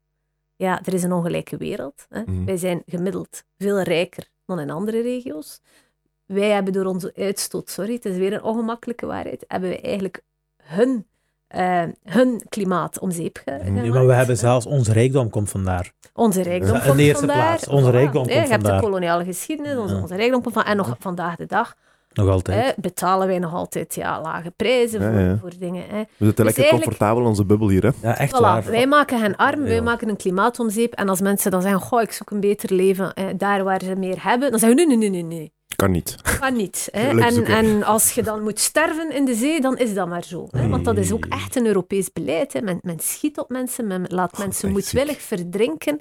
Ja, 0.56 0.80
er 0.84 0.94
is 0.94 1.02
een 1.02 1.12
ongelijke 1.12 1.56
wereld. 1.56 2.06
Hè. 2.08 2.22
Mhm. 2.22 2.44
Wij 2.44 2.56
zijn 2.56 2.82
gemiddeld 2.86 3.44
veel 3.58 3.80
rijker 3.80 4.28
dan 4.44 4.60
in 4.60 4.70
andere 4.70 5.00
regio's. 5.00 5.60
Wij 6.26 6.50
hebben 6.50 6.72
door 6.72 6.84
onze 6.84 7.12
uitstoot, 7.16 7.70
sorry, 7.70 7.92
het 7.92 8.04
is 8.04 8.16
weer 8.16 8.32
een 8.32 8.42
ongemakkelijke 8.42 9.06
waarheid, 9.06 9.44
hebben 9.48 9.70
we 9.70 9.80
eigenlijk 9.80 10.22
hun 10.62 11.06
uh, 11.54 11.82
hun 12.02 12.42
klimaat 12.48 12.98
om 12.98 13.10
zeep 13.10 13.42
gemaakt. 13.44 13.88
maar 13.88 14.06
we 14.06 14.12
hebben 14.12 14.36
zelfs 14.36 14.66
ons 14.66 14.88
rijkdom 14.88 15.30
komt 15.30 15.50
vandaar. 15.50 15.92
Onze 16.12 16.42
rijkdom 16.42 16.80
komt 16.80 16.84
In 16.84 16.98
eerste 16.98 17.24
plaats, 17.24 17.68
onze 17.68 17.90
rijkdom 17.90 18.12
komt 18.12 18.32
vandaar. 18.32 18.44
Je 18.44 18.50
hebt 18.50 18.64
de 18.64 18.86
koloniale 18.86 19.24
geschiedenis, 19.24 19.76
onze, 19.76 19.94
onze 19.94 20.16
rijkdom 20.16 20.42
komt 20.42 20.54
van 20.54 20.64
En 20.64 20.76
nog 20.76 20.96
vandaag 20.98 21.36
de 21.36 21.46
dag 21.46 21.74
nog 22.12 22.28
altijd. 22.28 22.76
betalen 22.76 23.26
wij 23.26 23.38
nog 23.38 23.54
altijd 23.54 23.94
ja, 23.94 24.20
lage 24.20 24.50
prijzen 24.50 25.02
voor, 25.02 25.38
voor 25.40 25.58
dingen. 25.58 25.84
Hè. 25.88 26.02
We 26.16 26.24
zitten 26.26 26.44
dus 26.44 26.56
lekker 26.56 26.74
comfortabel 26.74 27.22
in 27.22 27.28
onze 27.28 27.44
bubbel 27.44 27.68
hier. 27.68 27.82
Hè? 27.82 27.90
Ja, 28.02 28.18
echt 28.18 28.38
waar. 28.38 28.64
Wij 28.64 28.86
maken 28.86 29.20
hen 29.20 29.36
arm, 29.36 29.62
wij 29.62 29.80
maken 29.80 30.08
een 30.08 30.16
klimaat 30.16 30.58
om 30.58 30.70
zeep. 30.70 30.92
En 30.92 31.08
als 31.08 31.20
mensen 31.20 31.50
dan 31.50 31.62
zeggen, 31.62 31.80
goh, 31.80 32.02
ik 32.02 32.12
zoek 32.12 32.30
een 32.30 32.40
beter 32.40 32.74
leven 32.74 33.36
daar 33.36 33.64
waar 33.64 33.80
ze 33.84 33.94
meer 33.96 34.22
hebben, 34.22 34.50
dan 34.50 34.58
zeggen 34.58 34.78
we, 34.78 34.84
nee, 34.86 34.96
nee, 34.96 35.10
nee, 35.10 35.22
nee. 35.22 35.54
Kan 35.76 35.90
niet. 35.90 36.16
Kan 36.40 36.54
niet. 36.54 36.88
Hè. 36.90 37.20
En, 37.20 37.44
en 37.44 37.82
als 37.82 38.12
je 38.12 38.22
dan 38.22 38.42
moet 38.42 38.58
sterven 38.58 39.12
in 39.12 39.24
de 39.24 39.34
zee, 39.34 39.60
dan 39.60 39.78
is 39.78 39.94
dat 39.94 40.08
maar 40.08 40.24
zo. 40.24 40.48
Hè. 40.50 40.68
Want 40.68 40.84
dat 40.84 40.96
is 40.96 41.12
ook 41.12 41.24
echt 41.24 41.56
een 41.56 41.66
Europees 41.66 42.12
beleid. 42.12 42.52
Hè. 42.52 42.60
Men, 42.60 42.78
men 42.82 43.00
schiet 43.00 43.38
op 43.38 43.48
mensen, 43.48 43.86
men 43.86 44.04
laat 44.08 44.38
mensen 44.38 44.70
moedwillig 44.70 45.20
verdrinken. 45.20 46.00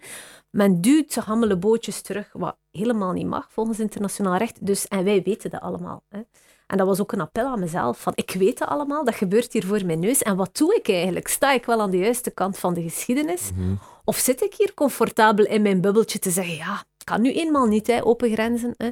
Men 0.50 0.82
duwt 0.82 1.12
ze 1.12 1.20
hammele 1.20 1.58
bootjes 1.58 2.02
terug, 2.02 2.30
wat 2.34 2.58
helemaal 2.72 3.12
niet 3.12 3.28
mag 3.28 3.48
volgens 3.52 3.80
internationaal 3.80 4.38
recht. 4.38 4.66
Dus, 4.66 4.88
en 4.88 5.04
wij 5.04 5.22
weten 5.24 5.50
dat 5.50 5.62
allemaal. 5.62 6.04
Hè. 6.10 6.20
En 6.68 6.78
dat 6.78 6.88
was 6.88 7.02
ook 7.02 7.12
een 7.12 7.22
appel 7.22 7.46
aan 7.46 7.60
mezelf. 7.60 8.00
Van, 8.00 8.14
ik 8.16 8.32
weet 8.32 8.60
het 8.60 8.68
allemaal, 8.68 9.04
dat 9.06 9.16
gebeurt 9.16 9.54
hier 9.54 9.66
voor 9.66 9.86
mijn 9.86 10.00
neus. 10.00 10.22
En 10.22 10.36
wat 10.36 10.58
doe 10.58 10.76
ik 10.76 10.90
eigenlijk? 10.90 11.28
Sta 11.28 11.54
ik 11.54 11.66
wel 11.66 11.82
aan 11.82 11.92
de 11.92 11.98
juiste 11.98 12.32
kant 12.32 12.58
van 12.58 12.74
de 12.74 12.82
geschiedenis? 12.82 13.52
Mhm. 13.56 13.76
Of 14.04 14.18
zit 14.18 14.42
ik 14.42 14.54
hier 14.54 14.74
comfortabel 14.74 15.46
in 15.46 15.62
mijn 15.62 15.82
bubbeltje 15.82 16.20
te 16.20 16.30
zeggen, 16.30 16.56
ja, 16.56 16.84
kan 17.06 17.22
nu 17.22 17.34
eenmaal 17.34 17.66
niet, 17.66 17.88
hè, 17.88 18.06
open 18.06 18.32
grenzen. 18.32 18.74
Hè. 18.78 18.89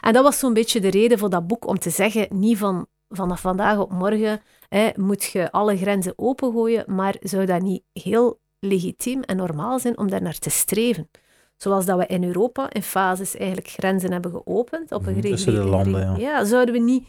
En 0.00 0.12
dat 0.12 0.22
was 0.22 0.38
zo'n 0.38 0.52
beetje 0.52 0.80
de 0.80 0.90
reden 0.90 1.18
voor 1.18 1.30
dat 1.30 1.46
boek, 1.46 1.66
om 1.66 1.78
te 1.78 1.90
zeggen, 1.90 2.26
niet 2.30 2.58
van 2.58 2.86
vanaf 3.08 3.40
vandaag 3.40 3.78
op 3.78 3.92
morgen 3.92 4.40
hè, 4.68 4.90
moet 4.96 5.24
je 5.24 5.52
alle 5.52 5.76
grenzen 5.76 6.12
opengooien, 6.16 6.84
maar 6.86 7.16
zou 7.20 7.46
dat 7.46 7.62
niet 7.62 7.82
heel 7.92 8.38
legitiem 8.58 9.22
en 9.22 9.36
normaal 9.36 9.78
zijn 9.78 9.98
om 9.98 10.10
daar 10.10 10.22
naar 10.22 10.38
te 10.38 10.50
streven? 10.50 11.10
Zoals 11.56 11.84
dat 11.86 11.98
we 11.98 12.06
in 12.06 12.24
Europa 12.24 12.72
in 12.72 12.82
fases 12.82 13.36
eigenlijk 13.36 13.68
grenzen 13.68 14.12
hebben 14.12 14.30
geopend 14.30 14.92
op 14.92 15.06
een 15.06 15.14
gegeven 15.14 15.30
mhm, 15.30 15.34
Tussen 15.34 15.54
de 15.54 15.64
landen, 15.64 16.20
ja. 16.20 16.44
zouden 16.44 16.74
we 16.74 16.80
niet, 16.80 17.08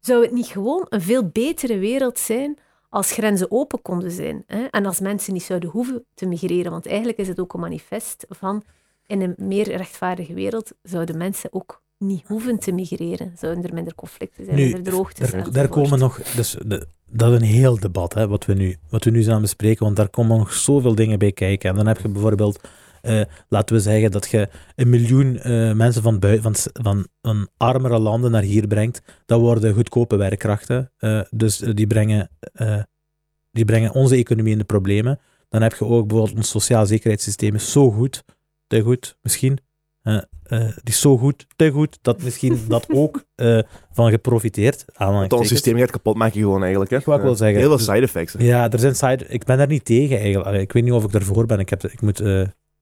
zou 0.00 0.22
het 0.22 0.32
niet 0.32 0.46
gewoon 0.46 0.86
een 0.88 1.02
veel 1.02 1.28
betere 1.28 1.78
wereld 1.78 2.18
zijn 2.18 2.58
als 2.88 3.12
grenzen 3.12 3.50
open 3.50 3.82
konden 3.82 4.10
zijn? 4.10 4.44
Hè? 4.46 4.64
En 4.64 4.86
als 4.86 5.00
mensen 5.00 5.32
niet 5.32 5.42
zouden 5.42 5.70
hoeven 5.70 6.04
te 6.14 6.26
migreren? 6.26 6.70
Want 6.70 6.86
eigenlijk 6.86 7.18
is 7.18 7.28
het 7.28 7.40
ook 7.40 7.54
een 7.54 7.60
manifest 7.60 8.26
van 8.28 8.62
in 9.06 9.20
een 9.20 9.34
meer 9.36 9.76
rechtvaardige 9.76 10.34
wereld 10.34 10.72
zouden 10.82 11.16
mensen 11.16 11.52
ook 11.52 11.82
niet 11.98 12.22
hoeven 12.26 12.58
te 12.58 12.72
migreren. 12.72 13.32
Zouden 13.38 13.64
er 13.64 13.74
minder 13.74 13.94
conflicten 13.94 14.44
zijn, 14.44 14.56
minder 14.56 14.82
droogtes 14.82 15.30
daar, 15.30 15.52
daar 15.52 15.68
komen 15.68 15.98
nog... 15.98 16.22
Dus 16.22 16.56
de, 16.66 16.86
dat 17.06 17.32
is 17.32 17.38
een 17.38 17.46
heel 17.46 17.80
debat, 17.80 18.14
hè, 18.14 18.28
wat, 18.28 18.44
we 18.44 18.54
nu, 18.54 18.76
wat 18.88 19.04
we 19.04 19.10
nu 19.10 19.22
zijn 19.22 19.40
bespreken, 19.40 19.84
want 19.84 19.96
daar 19.96 20.08
komen 20.08 20.38
nog 20.38 20.52
zoveel 20.52 20.94
dingen 20.94 21.18
bij 21.18 21.32
kijken. 21.32 21.70
En 21.70 21.76
dan 21.76 21.86
heb 21.86 21.98
je 22.00 22.08
bijvoorbeeld... 22.08 22.68
Uh, 23.02 23.20
laten 23.48 23.76
we 23.76 23.82
zeggen 23.82 24.10
dat 24.10 24.30
je 24.30 24.48
een 24.74 24.88
miljoen 24.88 25.34
uh, 25.36 25.72
mensen 25.72 26.02
van, 26.02 26.16
van, 26.20 26.54
van, 26.72 27.06
van, 27.22 27.48
armere 27.56 27.98
landen 27.98 28.30
naar 28.30 28.42
hier 28.42 28.66
brengt. 28.66 29.02
Dat 29.26 29.40
worden 29.40 29.74
goedkope 29.74 30.16
werkkrachten. 30.16 30.92
Uh, 30.98 31.20
dus 31.30 31.58
die 31.58 31.86
brengen, 31.86 32.30
die 33.50 33.64
brengen 33.64 33.92
onze 33.92 34.16
economie 34.16 34.52
in 34.52 34.58
de 34.58 34.64
problemen. 34.64 35.20
Dan 35.48 35.62
heb 35.62 35.74
je 35.74 35.84
ook 35.84 36.06
bijvoorbeeld 36.06 36.36
ons 36.36 36.48
sociaal 36.48 36.86
zekerheidssysteem 36.86 37.54
is 37.54 37.72
zo 37.72 37.90
goed 37.90 38.24
te 38.74 38.80
goed, 38.80 39.16
misschien. 39.22 39.58
Uh, 40.02 40.18
die 40.48 40.68
is 40.84 41.00
zo 41.00 41.18
goed, 41.18 41.46
te 41.56 41.70
goed, 41.70 41.98
dat 42.02 42.22
misschien 42.22 42.58
dat 42.68 42.86
ook 42.88 43.24
uh, 43.36 43.58
van 43.92 44.10
geprofiteerd. 44.10 44.84
Want 44.96 45.32
ons 45.32 45.48
systeem 45.48 45.78
gaat 45.78 45.90
kapot 45.90 46.16
maken 46.16 46.40
gewoon 46.40 46.60
eigenlijk. 46.60 46.90
Hè? 46.90 46.98
Wat 47.04 47.16
ik 47.16 47.24
wil 47.24 47.34
zeggen. 47.34 47.58
Heel 47.58 47.68
veel 47.68 47.94
side 47.94 48.00
effects. 48.00 48.32
Hè? 48.32 48.44
Ja, 48.44 48.70
er 48.70 48.78
zijn 48.78 48.94
side... 48.94 49.26
Ik 49.28 49.44
ben 49.44 49.58
daar 49.58 49.66
niet 49.66 49.84
tegen 49.84 50.18
eigenlijk. 50.18 50.62
Ik 50.62 50.72
weet 50.72 50.82
niet 50.82 50.92
of 50.92 51.04
ik 51.04 51.12
daarvoor 51.12 51.46
ben. 51.46 51.58
Ik, 51.58 51.68
heb, 51.68 51.84
ik 51.84 52.00
moet 52.00 52.22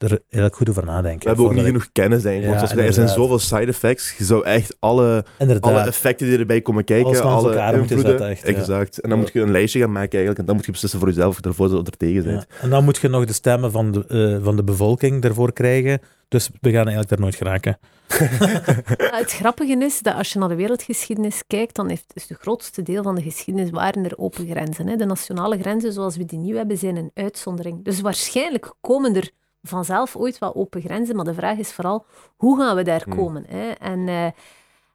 er 0.03 0.23
heel 0.29 0.49
goed 0.49 0.69
over 0.69 0.85
nadenken. 0.85 1.21
We 1.21 1.27
hebben 1.27 1.45
ook 1.45 1.55
niet 1.55 1.65
genoeg 1.65 1.89
kennis, 1.93 2.23
denk 2.23 2.43
ik. 2.43 2.51
Ja, 2.51 2.77
er 2.77 2.93
zijn 2.93 3.09
zoveel 3.09 3.39
side 3.39 3.67
effects. 3.67 4.15
Je 4.19 4.25
zou 4.25 4.45
echt 4.45 4.77
alle, 4.79 5.25
alle 5.61 5.81
effecten 5.81 6.27
die 6.27 6.39
erbij 6.39 6.61
komen 6.61 6.85
kijken, 6.85 7.23
alle 7.23 7.73
invloeden... 7.73 8.29
Echt, 8.29 8.45
exact. 8.45 9.01
En 9.01 9.11
dan 9.11 9.19
moet 9.19 9.33
je 9.33 9.41
een 9.41 9.51
lijstje 9.51 9.81
gaan 9.81 9.93
maken 9.93 10.11
eigenlijk. 10.11 10.39
En 10.39 10.47
dan 10.47 10.55
moet 10.57 10.65
je 10.65 10.71
beslissen 10.71 10.99
voor 10.99 11.09
jezelf 11.09 11.29
of 11.29 11.37
je 11.37 11.49
ervoor 11.49 11.79
of 11.79 11.87
er 11.87 11.97
tegen 11.97 12.25
bent. 12.25 12.47
En 12.61 12.71
dan 12.71 12.85
moet 12.85 12.97
je 12.97 13.09
nog 13.09 13.25
de 13.25 13.33
stemmen 13.33 13.71
van 13.71 13.93
de, 13.93 14.05
uh, 14.09 14.45
van 14.45 14.57
de 14.57 14.65
bevolking 14.65 15.25
ervoor 15.25 15.53
krijgen. 15.53 16.01
Dus 16.29 16.51
we 16.61 16.71
gaan 16.71 16.89
eigenlijk 16.89 17.09
daar 17.09 17.21
nooit 17.21 17.35
geraken. 17.35 17.79
het 19.21 19.33
grappige 19.33 19.77
is 19.79 20.01
dat 20.01 20.15
als 20.15 20.33
je 20.33 20.39
naar 20.39 20.49
de 20.49 20.55
wereldgeschiedenis 20.55 21.43
kijkt, 21.47 21.75
dan 21.75 21.89
heeft 21.89 22.15
dus 22.15 22.29
het 22.29 22.39
grootste 22.41 22.83
deel 22.83 23.03
van 23.03 23.15
de 23.15 23.23
geschiedenis 23.23 23.71
waren 23.71 24.05
er 24.05 24.19
open 24.19 24.47
grenzen. 24.47 24.89
Hè. 24.89 24.97
De 24.97 25.05
nationale 25.05 25.59
grenzen 25.59 25.93
zoals 25.93 26.17
we 26.17 26.25
die 26.25 26.39
nu 26.39 26.57
hebben, 26.57 26.79
zijn 26.79 26.97
een 26.97 27.11
uitzondering. 27.15 27.85
Dus 27.85 28.01
waarschijnlijk 28.01 28.75
komen 28.81 29.17
er 29.17 29.31
vanzelf 29.63 30.17
ooit 30.17 30.39
wel 30.39 30.55
open 30.55 30.81
grenzen, 30.81 31.17
maar 31.17 31.25
de 31.25 31.35
vraag 31.35 31.59
is 31.59 31.73
vooral, 31.73 32.05
hoe 32.37 32.59
gaan 32.59 32.77
we 32.77 32.83
daar 32.83 33.03
Hmm. 33.05 33.17
komen? 33.17 33.45
Hè? 33.49 33.71
En, 33.71 34.09
eh, 34.09 34.27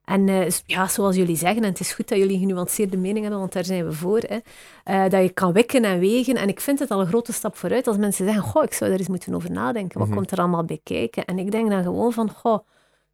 en 0.05 0.29
eh, 0.29 0.49
ja, 0.65 0.87
zoals 0.87 1.15
jullie 1.15 1.35
zeggen, 1.35 1.63
en 1.63 1.69
het 1.69 1.79
is 1.79 1.93
goed 1.93 2.07
dat 2.07 2.17
jullie 2.17 2.33
een 2.33 2.39
genuanceerde 2.47 2.97
mening 2.97 3.19
hebben, 3.21 3.39
want 3.39 3.53
daar 3.53 3.65
zijn 3.65 3.85
we 3.85 3.91
voor, 3.93 4.19
hè, 4.27 4.37
eh, 4.83 5.09
dat 5.09 5.21
je 5.21 5.29
kan 5.29 5.53
wikken 5.53 5.83
en 5.83 5.99
wegen. 5.99 6.35
En 6.35 6.47
ik 6.47 6.59
vind 6.59 6.79
het 6.79 6.91
al 6.91 6.99
een 7.01 7.07
grote 7.07 7.33
stap 7.33 7.55
vooruit 7.55 7.87
als 7.87 7.97
mensen 7.97 8.25
zeggen, 8.25 8.43
goh, 8.43 8.63
ik 8.63 8.73
zou 8.73 8.89
daar 8.89 8.99
eens 8.99 9.07
moeten 9.07 9.35
over 9.35 9.51
nadenken. 9.51 9.97
Wat 9.99 10.07
Mhm. 10.07 10.17
komt 10.17 10.31
er 10.31 10.37
allemaal 10.37 10.63
bij 10.63 10.79
kijken? 10.83 11.25
En 11.25 11.39
ik 11.39 11.51
denk 11.51 11.69
dan 11.69 11.83
gewoon 11.83 12.11
van, 12.13 12.29
goh, 12.31 12.59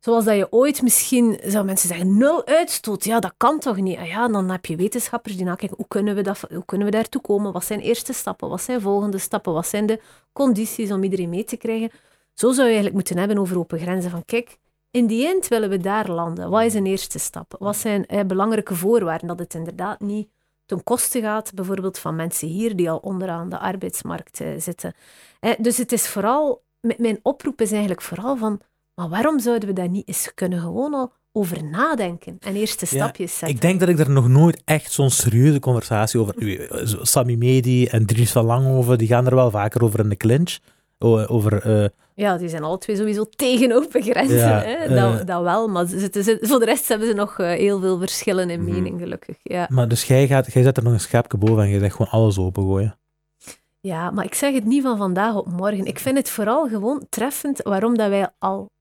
Zoals 0.03 0.25
dat 0.25 0.35
je 0.35 0.51
ooit 0.51 0.81
misschien, 0.81 1.39
zou 1.45 1.65
mensen 1.65 1.87
zeggen, 1.87 2.17
nul 2.17 2.45
uitstoot. 2.45 3.03
Ja, 3.03 3.19
dat 3.19 3.33
kan 3.37 3.59
toch 3.59 3.77
niet? 3.77 3.97
Ah 3.97 4.07
ja, 4.07 4.27
dan 4.27 4.49
heb 4.49 4.65
je 4.65 4.75
wetenschappers 4.75 5.35
die 5.35 5.45
nakijken, 5.45 5.77
hoe 5.77 5.87
kunnen, 5.87 6.15
we 6.15 6.21
dat, 6.21 6.39
hoe 6.49 6.65
kunnen 6.65 6.87
we 6.87 6.93
daartoe 6.93 7.21
komen? 7.21 7.51
Wat 7.51 7.65
zijn 7.65 7.79
eerste 7.79 8.13
stappen? 8.13 8.49
Wat 8.49 8.61
zijn 8.61 8.81
volgende 8.81 9.17
stappen? 9.17 9.53
Wat 9.53 9.67
zijn 9.67 9.85
de 9.85 10.01
condities 10.33 10.91
om 10.91 11.03
iedereen 11.03 11.29
mee 11.29 11.43
te 11.43 11.57
krijgen? 11.57 11.91
Zo 12.33 12.47
zou 12.47 12.57
je 12.57 12.63
eigenlijk 12.63 12.93
moeten 12.93 13.17
hebben 13.17 13.37
over 13.37 13.57
open 13.57 13.79
grenzen. 13.79 14.11
Van 14.11 14.25
kijk, 14.25 14.57
in 14.91 15.07
die 15.07 15.25
eind 15.25 15.47
willen 15.47 15.69
we 15.69 15.77
daar 15.77 16.09
landen. 16.09 16.49
Wat 16.49 16.63
is 16.63 16.73
een 16.73 16.85
eerste 16.85 17.19
stap? 17.19 17.55
Wat 17.59 17.77
zijn 17.77 18.05
eh, 18.05 18.25
belangrijke 18.25 18.75
voorwaarden? 18.75 19.27
Dat 19.27 19.39
het 19.39 19.53
inderdaad 19.53 19.99
niet 19.99 20.29
ten 20.65 20.83
koste 20.83 21.21
gaat, 21.21 21.53
bijvoorbeeld 21.53 21.99
van 21.99 22.15
mensen 22.15 22.47
hier 22.47 22.75
die 22.75 22.89
al 22.89 22.97
onderaan 22.97 23.49
de 23.49 23.59
arbeidsmarkt 23.59 24.41
eh, 24.41 24.47
zitten. 24.57 24.93
Eh, 25.39 25.51
dus 25.59 25.77
het 25.77 25.91
is 25.91 26.07
vooral, 26.07 26.63
mijn 26.79 27.19
oproep 27.21 27.61
is 27.61 27.71
eigenlijk 27.71 28.01
vooral 28.01 28.37
van, 28.37 28.61
maar 28.95 29.09
waarom 29.09 29.39
zouden 29.39 29.67
we 29.67 29.73
daar 29.73 29.89
niet 29.89 30.07
eens 30.07 30.31
kunnen 30.35 30.59
gewoon 30.59 30.93
al 30.93 31.11
over 31.31 31.63
nadenken 31.63 32.37
en 32.39 32.55
eerste 32.55 32.85
Ja, 32.89 32.95
stapjes 33.03 33.31
zetten? 33.37 33.55
Ik 33.55 33.61
denk 33.61 33.79
dat 33.79 33.89
ik 33.89 33.99
er 33.99 34.09
nog 34.09 34.27
nooit 34.27 34.61
echt 34.65 34.91
zo'n 34.91 35.09
serieuze 35.09 35.59
conversatie 35.59 36.19
over... 36.19 36.87
Zo 36.87 36.97
Sami 37.03 37.37
Medi 37.37 37.85
en 37.85 38.05
Dries 38.05 38.31
van 38.31 38.45
Langhoven, 38.45 38.97
die 38.97 39.07
gaan 39.07 39.25
er 39.25 39.35
wel 39.35 39.51
vaker 39.51 39.83
over 39.83 39.99
in 39.99 40.09
de 40.09 40.15
clinch. 40.17 40.57
O- 40.99 41.25
Over... 41.27 41.81
eh, 41.83 41.89
Ja, 42.15 42.37
die 42.37 42.49
zijn 42.49 42.63
alle 42.63 42.77
twee 42.77 42.95
sowieso 42.95 43.25
tegen 43.29 43.71
open 43.71 44.01
grenzen. 44.01 44.37
Ja, 44.37 44.59
hè? 44.59 44.73
eh, 44.73 44.95
dat, 45.17 45.27
dat 45.27 45.41
wel, 45.41 45.67
maar 45.67 45.85
ze, 45.85 45.99
ze- 46.23 46.37
voor 46.41 46.59
de 46.59 46.65
rest 46.65 46.87
hebben 46.87 47.07
ze 47.07 47.13
nog 47.13 47.39
eh, 47.39 47.47
heel 47.47 47.79
veel 47.79 47.99
verschillen 47.99 48.49
in 48.49 48.61
Mhm. 48.63 48.71
mening, 48.73 48.99
gelukkig. 48.99 49.37
Ja. 49.43 49.67
maar 49.69 49.87
dus 49.87 50.03
jij, 50.03 50.27
gaat, 50.27 50.53
jij 50.53 50.63
zet 50.63 50.77
er 50.77 50.83
nog 50.83 50.93
een 50.93 50.99
schepje 50.99 51.37
boven 51.37 51.63
en 51.63 51.69
je 51.69 51.79
zegt 51.79 51.95
gewoon 51.95 52.11
alles 52.11 52.37
opengooien. 52.37 52.97
ja, 53.81 54.11
maar 54.11 54.25
ik 54.25 54.33
zeg 54.33 54.53
het 54.53 54.65
niet 54.65 54.81
van 54.83 54.97
vandaag 54.97 55.35
op 55.35 55.47
morgen. 55.51 55.85
Ik 55.85 55.99
vind 55.99 56.17
het 56.17 56.29
vooral 56.29 56.67
gewoon 56.67 57.05
treffend 57.09 57.61
waarom 57.63 57.97
dat 57.97 58.09
wij 58.09 58.29
al 58.39 58.71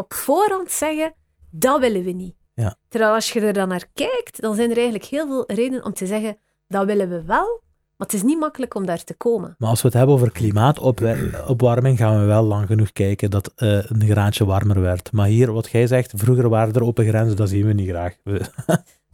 op 0.00 0.14
voorhand 0.14 0.70
zeggen, 0.70 1.14
dat 1.50 1.80
willen 1.80 2.02
we 2.02 2.10
niet. 2.10 2.34
Ja. 2.54 2.76
Terwijl 2.88 3.14
als 3.14 3.32
je 3.32 3.40
er 3.40 3.52
dan 3.52 3.68
naar 3.68 3.86
kijkt, 3.94 4.40
dan 4.40 4.54
zijn 4.54 4.70
er 4.70 4.76
eigenlijk 4.76 5.04
heel 5.04 5.26
veel 5.26 5.44
redenen 5.46 5.84
om 5.84 5.92
te 5.92 6.06
zeggen, 6.06 6.36
dat 6.66 6.86
willen 6.86 7.08
we 7.08 7.22
wel, 7.24 7.62
maar 7.96 8.06
het 8.08 8.12
is 8.12 8.22
niet 8.22 8.38
makkelijk 8.38 8.74
om 8.74 8.86
daar 8.86 9.04
te 9.04 9.14
komen. 9.14 9.54
Maar 9.58 9.68
als 9.68 9.82
we 9.82 9.88
het 9.88 9.96
hebben 9.96 10.14
over 10.14 10.30
klimaatopwarming, 10.30 11.98
gaan 11.98 12.20
we 12.20 12.26
wel 12.26 12.42
lang 12.42 12.66
genoeg 12.66 12.92
kijken 12.92 13.30
dat 13.30 13.52
eh, 13.56 13.90
een 13.90 14.02
graadje 14.04 14.44
warmer 14.44 14.80
werd. 14.80 15.12
Maar 15.12 15.26
hier, 15.26 15.52
wat 15.52 15.70
jij 15.70 15.86
zegt, 15.86 16.12
vroeger 16.16 16.48
waren 16.48 16.74
er 16.74 16.84
open 16.84 17.06
grenzen, 17.06 17.36
dat 17.36 17.48
zien 17.48 17.66
we 17.66 17.72
niet 17.72 17.88
graag. 17.88 18.16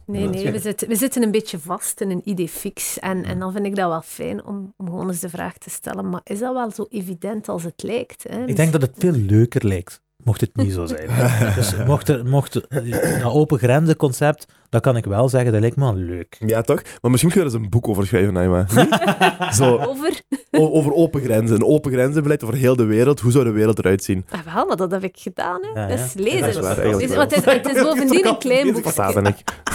Nee, 0.07 0.27
nee, 0.27 0.51
we 0.51 0.59
zitten, 0.59 0.87
we 0.87 0.95
zitten 0.95 1.23
een 1.23 1.31
beetje 1.31 1.59
vast 1.59 2.01
in 2.01 2.09
een 2.11 2.21
idee 2.23 2.49
fix. 2.49 2.99
En, 2.99 3.23
en 3.23 3.39
dan 3.39 3.51
vind 3.51 3.65
ik 3.65 3.75
dat 3.75 3.89
wel 3.89 4.01
fijn 4.01 4.45
om, 4.45 4.73
om 4.77 4.85
gewoon 4.85 5.07
eens 5.07 5.19
de 5.19 5.29
vraag 5.29 5.57
te 5.57 5.69
stellen, 5.69 6.09
maar 6.09 6.21
is 6.23 6.39
dat 6.39 6.53
wel 6.53 6.71
zo 6.71 6.85
evident 6.89 7.49
als 7.49 7.63
het 7.63 7.83
lijkt? 7.83 8.25
Hè? 8.29 8.45
Ik 8.45 8.55
denk 8.55 8.71
dat 8.71 8.81
het 8.81 8.95
veel 8.97 9.11
leuker 9.11 9.65
lijkt, 9.67 10.01
mocht 10.23 10.41
het 10.41 10.55
niet 10.55 10.73
zo 10.73 10.85
zijn. 10.85 11.09
dus 11.55 11.75
mocht, 11.85 12.09
er, 12.09 12.25
mocht 12.25 12.53
dat 12.53 12.67
open 13.23 13.57
grenzen 13.59 13.95
concept, 13.95 14.45
dat 14.69 14.81
kan 14.81 14.95
ik 14.97 15.05
wel 15.05 15.29
zeggen, 15.29 15.51
dat 15.51 15.61
lijkt 15.61 15.75
me 15.75 15.83
wel 15.83 15.95
leuk. 15.95 16.37
Ja, 16.45 16.61
toch? 16.61 16.81
Maar 17.01 17.11
misschien 17.11 17.31
kun 17.31 17.41
je 17.41 17.47
er 17.47 17.53
eens 17.53 17.63
een 17.63 17.69
boek 17.69 17.87
over 17.87 18.07
schrijven, 18.07 18.33
Naima. 18.33 18.65
Zo, 19.53 19.77
Over? 19.77 20.21
o- 20.51 20.71
over 20.71 20.93
open 20.93 21.21
grenzen. 21.21 21.55
Een 21.55 21.63
open 21.65 21.91
grenzenbeleid 21.91 22.43
over 22.43 22.55
heel 22.55 22.75
de 22.75 22.83
wereld. 22.85 23.19
Hoe 23.19 23.31
zou 23.31 23.43
de 23.43 23.51
wereld 23.51 23.79
eruit 23.79 24.03
zien? 24.03 24.25
Ah, 24.29 24.53
wel, 24.53 24.65
maar 24.65 24.75
dat 24.77 24.91
heb 24.91 25.03
ik 25.03 25.17
gedaan. 25.19 25.59
Hè. 25.73 25.81
Ja, 25.81 25.87
ja. 25.87 25.95
Dus 25.95 26.13
lees 26.13 26.39
Dat 26.39 26.49
is 26.49 26.55
het. 26.55 26.63
waar, 26.63 26.75
Dus, 26.75 27.15
want 27.15 27.35
het, 27.35 27.45
is, 27.47 27.53
het 27.53 27.75
is 27.75 27.81
bovendien 27.87 28.27
een 28.27 28.37
klein 28.37 28.73
Deze 28.73 29.33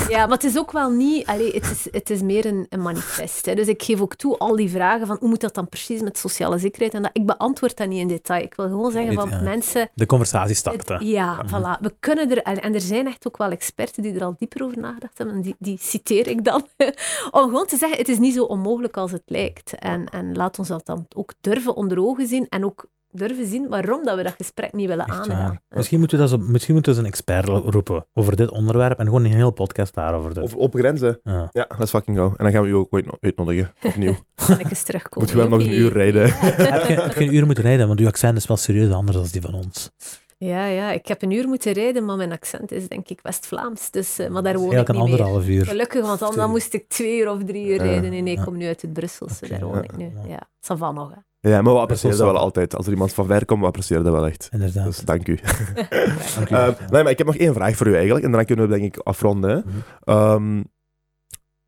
Ja, 0.08 0.26
maar 0.26 0.36
het 0.36 0.44
is 0.44 0.58
ook 0.58 0.72
wel 0.72 0.90
niet... 0.90 1.26
Allee, 1.26 1.52
het, 1.52 1.70
is, 1.70 1.86
het 1.90 2.10
is 2.10 2.22
meer 2.22 2.46
een, 2.46 2.66
een 2.68 2.82
manifest. 2.82 3.46
Hè. 3.46 3.54
Dus 3.54 3.66
ik 3.66 3.82
geef 3.82 4.00
ook 4.00 4.14
toe, 4.14 4.38
al 4.38 4.56
die 4.56 4.70
vragen 4.70 5.06
van 5.06 5.16
hoe 5.20 5.28
moet 5.28 5.40
dat 5.40 5.54
dan 5.54 5.68
precies 5.68 6.00
met 6.00 6.18
sociale 6.18 6.58
zekerheid? 6.58 6.94
En 6.94 7.02
dat, 7.02 7.10
ik 7.12 7.26
beantwoord 7.26 7.76
dat 7.76 7.88
niet 7.88 7.98
in 8.00 8.08
detail. 8.08 8.42
Ik 8.42 8.54
wil 8.54 8.66
gewoon 8.66 8.90
zeggen 8.92 9.14
van 9.14 9.28
Ja. 9.28 9.40
mensen... 9.40 9.88
De 9.94 10.06
conversatie 10.06 10.48
Het- 10.48 10.56
starten. 10.56 11.06
ja, 11.06 11.42
Mhm. 11.42 11.46
voilà. 11.56 11.80
We 11.80 11.94
kunnen 12.00 12.30
er, 12.30 12.38
en 12.42 12.60
en 12.62 12.74
er 12.74 12.80
zijn 12.80 13.06
echt 13.06 13.26
ook 13.26 13.36
wel 13.36 13.50
experten 13.50 14.02
die 14.02 14.14
er 14.14 14.24
al 14.24 14.34
dieper 14.38 14.64
over 14.64 14.78
nagedacht 14.78 15.18
hebben, 15.18 15.36
en 15.36 15.42
die, 15.42 15.54
die 15.58 15.78
citeer 15.80 16.28
ik 16.28 16.44
dan, 16.44 16.66
om 17.30 17.42
gewoon 17.42 17.66
te 17.66 17.76
zeggen, 17.76 17.98
het 17.98 18.08
is 18.08 18.18
niet 18.18 18.34
zo 18.34 18.44
onmogelijk 18.44 18.96
als 18.96 19.10
het 19.12 19.22
lijkt. 19.26 19.72
En, 19.78 20.08
en 20.08 20.36
laat 20.36 20.58
ons 20.58 20.68
dat 20.68 20.86
dan 20.86 21.06
ook 21.16 21.32
durven 21.40 21.74
onder 21.76 21.98
ogen 22.00 22.26
zien, 22.26 22.46
en 22.48 22.64
ook 22.64 22.84
durven 23.12 23.46
zien 23.46 23.68
waarom 23.68 24.04
dat 24.04 24.16
we 24.16 24.22
dat 24.22 24.34
gesprek 24.36 24.72
niet 24.72 24.88
willen 24.88 25.08
aangaan. 25.08 25.60
Misschien 25.68 25.98
moeten 25.98 26.18
we, 26.18 26.22
dat 26.28 26.40
zo, 26.40 26.46
misschien 26.46 26.74
moeten 26.74 26.92
we 26.92 26.98
eens 26.98 27.06
een 27.06 27.12
expert 27.12 27.48
roepen 27.74 28.06
over 28.12 28.36
dit 28.36 28.50
onderwerp 28.50 28.98
en 28.98 29.04
gewoon 29.04 29.24
een 29.24 29.32
heel 29.32 29.50
podcast 29.50 29.94
daarover 29.94 30.34
doen. 30.34 30.42
Over 30.42 30.58
open 30.58 30.80
grenzen. 30.80 31.20
Ja. 31.22 31.48
Ja, 31.52 31.66
let's 31.78 31.90
fucking 31.90 32.16
go. 32.16 32.26
En 32.26 32.44
dan 32.44 32.52
gaan 32.52 32.62
we 32.62 32.68
u 32.68 32.74
ook 32.74 32.86
ooit 32.90 33.06
uitnodigen. 33.20 33.72
Opnieuw. 33.82 34.14
Kan 34.46 34.60
ik 34.60 34.70
eens 34.70 34.82
terugkomen. 34.82 35.18
Moeten 35.18 35.36
we 35.36 35.48
wel 35.48 35.58
nog 35.58 35.68
een 35.68 35.80
uur 35.80 35.92
rijden. 35.92 36.22
heb, 36.32 36.86
je, 36.86 36.94
heb 37.00 37.14
je 37.14 37.24
een 37.24 37.34
uur 37.36 37.46
moeten 37.46 37.64
rijden, 37.64 37.86
want 37.86 38.00
uw 38.00 38.06
accent 38.06 38.36
is 38.36 38.46
wel 38.46 38.56
serieus 38.56 38.92
anders 38.92 39.16
dan 39.16 39.26
die 39.32 39.40
van 39.40 39.54
ons. 39.54 39.90
Ja, 40.38 40.66
ja, 40.66 40.92
ik 40.92 41.06
heb 41.06 41.22
een 41.22 41.30
uur 41.30 41.48
moeten 41.48 41.72
rijden, 41.72 42.04
maar 42.04 42.16
mijn 42.16 42.32
accent 42.32 42.72
is 42.72 42.88
denk 42.88 43.08
ik 43.08 43.20
West-Vlaams. 43.22 43.90
Dus, 43.90 44.18
eh, 44.18 44.28
maar 44.28 44.42
daar 44.42 44.58
woon 44.58 44.72
ik 44.72 44.78
niet 44.78 44.88
een 44.88 44.94
meer. 44.94 45.04
anderhalf 45.04 45.46
uur. 45.46 45.66
Gelukkig, 45.66 46.06
want 46.06 46.18
dan, 46.18 46.34
dan 46.34 46.50
moest 46.50 46.74
ik 46.74 46.88
twee 46.88 47.18
uur 47.18 47.30
of 47.30 47.44
drie 47.44 47.66
uur 47.66 47.76
rijden. 47.78 48.10
Nee, 48.10 48.20
nee, 48.20 48.36
ik 48.36 48.42
kom 48.44 48.56
nu 48.56 48.66
uit 48.66 48.82
het 48.82 48.92
Brusselse, 48.92 49.48
daar 49.48 49.64
woon 49.64 49.84
ik 49.84 49.96
nu. 49.96 50.04
Ja. 50.04 50.26
Ja, 50.28 50.40
ça 50.60 50.78
va 50.78 50.92
nog. 50.92 51.10
Hè. 51.10 51.16
Ja, 51.50 51.62
maar 51.62 51.72
we 51.72 51.80
appreciëren 51.80 52.16
dat 52.16 52.24
wel 52.26 52.34
wel 52.34 52.42
altijd. 52.42 52.76
Als 52.76 52.86
er 52.86 52.92
iemand 52.92 53.12
van 53.12 53.26
ver 53.26 53.44
komt, 53.44 53.60
we 53.60 53.66
appreciëren 53.66 54.04
dat 54.04 54.12
wel 54.12 54.26
echt. 54.26 54.48
Inderdaad. 54.52 54.84
Dus 54.84 54.98
dank 54.98 55.28
u. 55.28 55.38
Dank 56.36 56.50
u. 56.50 56.54
Eh, 56.54 56.68
nee, 56.90 57.02
maar 57.02 57.10
ik 57.10 57.18
heb 57.18 57.26
nog 57.26 57.36
één 57.36 57.54
vraag 57.54 57.76
voor 57.76 57.86
u 57.86 57.94
eigenlijk. 57.94 58.24
En 58.24 58.32
dan 58.32 58.44
kunnen 58.44 58.68
we 58.68 58.78
denk 58.78 58.94
ik 58.94 59.00
afronden. 59.02 59.50
hè. 59.50 59.56
Mhm. 59.56 59.76
Ehm, 60.04 60.62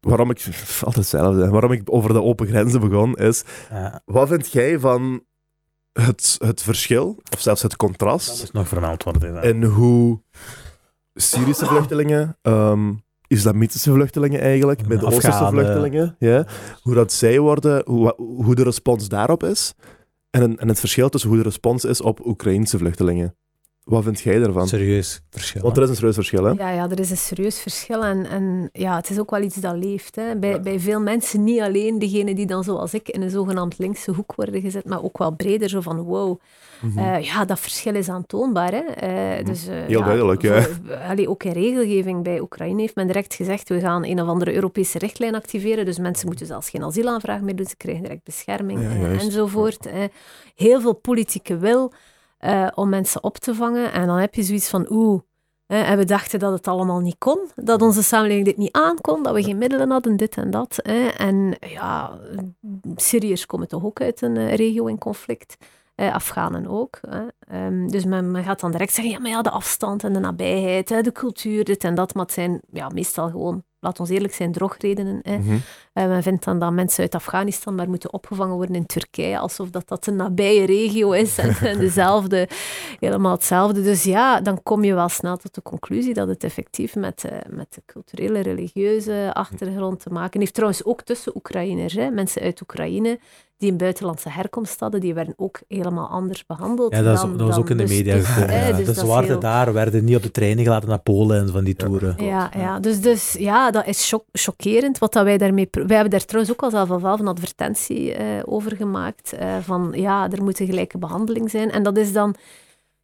waarom 0.01 0.31
ik... 0.31 0.39
Altijd 0.85 0.95
hetzelfde. 0.97 1.49
Waarom 1.49 1.72
ik 1.72 1.83
over 1.85 2.12
de 2.12 2.22
open 2.22 2.47
grenzen 2.47 2.81
begon, 2.81 3.14
is... 3.16 3.45
Ja, 3.70 4.03
Wat 4.05 4.29
vind 4.29 4.53
jij 4.53 4.79
van 4.79 5.25
het, 5.93 6.37
het 6.45 6.62
verschil, 6.62 7.18
of 7.33 7.41
zelfs 7.41 7.62
het 7.62 7.70
dat 7.70 7.81
contrast, 7.81 8.43
is 8.43 8.51
nog 8.51 8.68
vermeld 8.68 9.03
worden. 9.03 9.43
in 9.43 9.62
hoe 9.64 10.20
Syrische 11.14 11.66
vluchtelingen, 11.66 12.39
ehm, 12.43 12.93
islamitische 13.27 13.93
vluchtelingen 13.93 14.41
eigenlijk, 14.41 14.89
Midden-Oosterse 14.89 15.29
Afghanen. 15.29 15.64
vluchtelingen, 15.64 16.16
ja, 16.18 16.47
hoe 16.83 16.95
dat 16.95 17.12
zij 17.12 17.39
worden, 17.39 17.83
hoe, 17.87 18.14
hoe 18.16 18.55
de 18.55 18.62
respons 18.62 19.09
daarop 19.09 19.43
is, 19.43 19.75
en, 20.31 20.59
en 20.59 20.68
het 20.68 20.81
verschil 20.81 21.09
tussen 21.09 21.31
hoe 21.31 21.39
de 21.39 21.45
respons 21.45 21.85
is 21.85 22.01
op 22.01 22.27
Oekraïnse 22.27 22.79
vluchtelingen. 22.79 23.35
Wat 23.85 24.03
vind 24.05 24.20
jij 24.20 24.39
daarvan? 24.39 24.68
Serieus 24.68 25.20
verschil. 25.30 25.62
Want 25.62 25.76
er 25.76 25.82
is 25.82 25.89
een 25.89 25.95
serieus 25.95 26.14
verschil, 26.14 26.45
hè? 26.45 26.51
Ja, 26.51 26.70
ja, 26.70 26.91
er 26.91 27.01
is 27.01 27.11
een 27.11 27.16
serieus 27.16 27.61
verschil. 27.61 28.05
En, 28.05 28.26
en 28.26 28.68
ja, 28.72 28.97
het 28.97 29.11
is 29.11 29.18
ook 29.18 29.30
wel 29.30 29.43
iets 29.43 29.57
dat 29.57 29.76
leeft. 29.76 30.16
Hè. 30.16 30.37
Bij, 30.37 30.61
bij 30.61 30.80
veel 30.80 31.01
mensen, 31.01 31.45
niet 31.45 31.61
alleen 31.61 31.99
degenen 31.99 32.35
die 32.35 32.47
dan 32.47 32.64
zoals 32.64 32.95
ik 32.95 33.09
in 33.09 33.22
een 33.22 33.30
zogenaamd 33.30 33.78
linkse 33.78 34.11
hoek 34.11 34.35
worden 34.35 34.61
gezet, 34.61 34.85
maar 34.85 35.03
ook 35.03 35.18
wel 35.18 35.30
breder, 35.30 35.68
zo 35.68 35.80
van 35.80 35.99
wow. 36.01 36.41
Mhm. 36.82 36.99
Eh, 36.99 37.20
ja, 37.22 37.45
dat 37.45 37.61
verschil 37.61 37.95
is 37.95 38.09
aantoonbaar. 38.09 38.72
Hè. 38.72 38.78
Eh, 38.80 39.45
dus, 39.45 39.66
eh, 39.66 39.74
Heel 39.87 40.03
duidelijk, 40.03 40.43
ja. 40.43 40.62
voor- 40.62 40.95
allee, 40.97 41.28
ook 41.28 41.43
in 41.45 41.53
regelgeving 41.53 42.22
bij 42.22 42.41
Oekraïne 42.41 42.80
heeft 42.80 42.95
men 42.95 43.07
direct 43.07 43.35
gezegd, 43.35 43.68
we 43.68 43.80
gaan 43.80 44.05
een 44.05 44.20
of 44.22 44.28
andere 44.28 44.55
Europese 44.55 44.99
richtlijn 44.99 45.35
activeren, 45.35 45.85
dus 45.85 45.99
mensen 45.99 46.26
moeten 46.26 46.47
zelfs 46.47 46.70
geen 46.70 46.82
asielaanvraag 46.85 47.41
meer 47.41 47.57
doen, 47.57 47.66
ze 47.66 47.76
krijgen 47.76 48.03
direct 48.03 48.24
bescherming 48.24 48.80
Ja, 48.82 49.09
enzovoort. 49.18 49.87
eh. 49.87 50.03
Heel 50.55 50.80
veel 50.80 50.95
politieke 50.95 51.57
wil 51.59 51.93
eh, 52.45 52.66
om 52.74 52.88
mensen 52.88 53.22
op 53.22 53.38
te 53.38 53.55
vangen. 53.55 53.92
En 53.92 54.07
dan 54.07 54.16
heb 54.16 54.34
je 54.34 54.42
zoiets 54.42 54.68
van, 54.68 54.86
oeh, 54.90 55.20
eh, 55.66 55.90
en 55.90 55.99
we 55.99 56.05
dachten 56.05 56.38
dat 56.38 56.53
het 56.53 56.68
allemaal 56.68 57.01
niet 57.01 57.18
kon, 57.18 57.38
dat 57.55 57.82
onze 57.82 58.03
samenleving 58.03 58.47
dit 58.47 58.57
niet 58.57 58.72
aankon, 58.72 59.22
dat 59.22 59.34
we 59.34 59.42
geen 59.42 59.59
middelen 59.59 59.90
hadden, 59.90 60.16
dit 60.16 60.36
en 60.36 60.51
dat. 60.51 60.78
En 61.16 61.57
ja, 61.61 62.18
Syriërs 62.97 63.47
komen 63.47 63.68
toch 63.68 63.84
ook 63.84 64.01
uit 64.01 64.22
een 64.22 64.36
eh, 64.36 64.55
regio 64.55 64.86
in 64.86 64.99
conflict. 64.99 65.57
Eh, 65.95 66.14
Afghanen 66.14 66.66
ook. 66.66 67.01
Ehm, 67.38 67.86
dus 67.86 68.05
men, 68.05 68.45
gaat 68.45 68.61
dan 68.61 68.70
direct 68.70 68.92
zeggen, 68.92 69.12
ja, 69.12 69.18
maar 69.18 69.30
ja, 69.30 69.42
de 69.42 69.51
afstand 69.51 70.05
en 70.05 70.12
de 70.12 70.18
nabijheid, 70.18 70.88
de 70.88 71.12
cultuur, 71.12 71.64
dit 71.64 71.84
en 71.84 71.95
dat. 71.95 72.14
Maar 72.14 72.24
het 72.24 72.34
zijn 72.34 72.61
ja, 72.72 72.88
meestal 72.88 73.30
gewoon, 73.30 73.64
laat 73.85 74.01
ons 74.01 74.09
eerlijk 74.09 74.35
zijn, 74.35 74.53
drogredenen. 74.53 75.20
Hè. 75.22 75.39
En 75.93 76.09
men 76.09 76.22
vindt 76.22 76.45
dan 76.45 76.59
dat 76.59 76.72
mensen 76.72 77.03
uit 77.03 77.14
Afghanistan 77.14 77.74
maar 77.74 77.89
moeten 77.89 78.12
opgevangen 78.12 78.55
worden 78.55 78.74
in 78.74 78.87
Turkije, 78.87 79.39
alsof 79.39 79.70
dat, 79.70 79.89
dat 79.89 80.07
een 80.07 80.16
nabije 80.16 80.66
regio 80.66 81.12
is 81.12 81.39
en, 81.39 81.57
en 81.57 81.78
dezelfde, 81.89 82.49
helemaal 83.01 83.32
hetzelfde. 83.32 83.82
Dus 83.82 84.05
ja, 84.05 84.41
dan 84.41 84.62
kom 84.62 84.85
je 84.85 84.95
wel 84.95 85.09
snel 85.09 85.37
tot 85.37 85.55
de 85.55 85.62
conclusie 85.62 86.14
dat 86.14 86.28
het 86.28 86.45
effectief 86.45 86.95
met, 86.95 87.24
eh, 87.24 87.39
met 87.49 87.74
de 87.74 87.82
culturele, 87.87 88.41
religieuze 88.41 89.30
achtergrond 89.32 90.01
te 90.01 90.11
maken 90.11 90.41
heeft. 90.41 90.55
Trouwens 90.55 90.85
ook 90.85 91.03
tussen 91.03 91.37
Oekraïners, 91.37 91.95
hè. 91.95 92.11
mensen 92.11 92.43
uit 92.43 92.61
Oekraïne, 92.61 93.18
die 93.65 93.73
een 93.73 93.79
buitenlandse 93.79 94.31
herkomst 94.31 94.81
hadden, 94.81 95.01
die 95.01 95.15
werden 95.15 95.35
ook 95.37 95.61
helemaal 95.69 96.09
anders 96.09 96.47
behandeld. 96.47 96.93
Ja, 96.95 97.03
dat, 97.03 97.15
is, 97.15 97.21
dan- 97.21 97.37
dat 97.37 97.47
was 97.47 97.57
ook 97.57 97.71
in 97.71 97.77
de 97.77 97.83
dus 97.85 97.97
media 97.97 98.19
gekomen. 98.19 98.55
ja. 98.67 98.73
dus 98.77 98.87
de 98.87 99.07
dat 99.07 99.25
heel- 99.25 99.39
daar 99.41 99.73
werden 99.73 100.05
niet 100.05 100.17
op 100.17 100.23
de 100.23 100.31
treinen 100.31 100.65
gelaten 100.65 100.89
naar 100.89 100.99
Polen 101.01 101.41
en 101.41 101.49
van 101.49 101.65
die 101.65 101.75
toeren. 101.75 102.15
Ja, 102.19 102.51
ja. 102.57 102.79
Dus, 102.81 103.01
dus 103.01 103.33
ja, 103.39 103.71
dat 103.71 103.87
is 103.87 104.12
chockerend. 104.33 104.99
Wat 104.99 105.12
dat 105.12 105.25
wij 105.25 105.39
daarmee... 105.39 105.69
Wij 105.71 105.85
hebben 105.87 106.11
daar 106.11 106.25
trouwens 106.25 106.55
ook 106.55 106.62
al 106.62 106.71
zelf 106.71 107.05
al 107.05 107.19
een 107.19 107.29
advertentie 107.29 108.15
eh, 108.15 108.27
over 108.45 108.77
gemaakt. 108.77 109.33
eh, 109.33 109.57
van 109.62 109.93
ja, 109.97 110.31
er 110.31 110.43
moet 110.43 110.61
een 110.61 110.67
gelijke 110.67 110.99
behandeling 110.99 111.51
zijn. 111.51 111.71
En 111.71 111.83
dat 111.83 111.97
is 111.97 112.12
dan... 112.12 112.35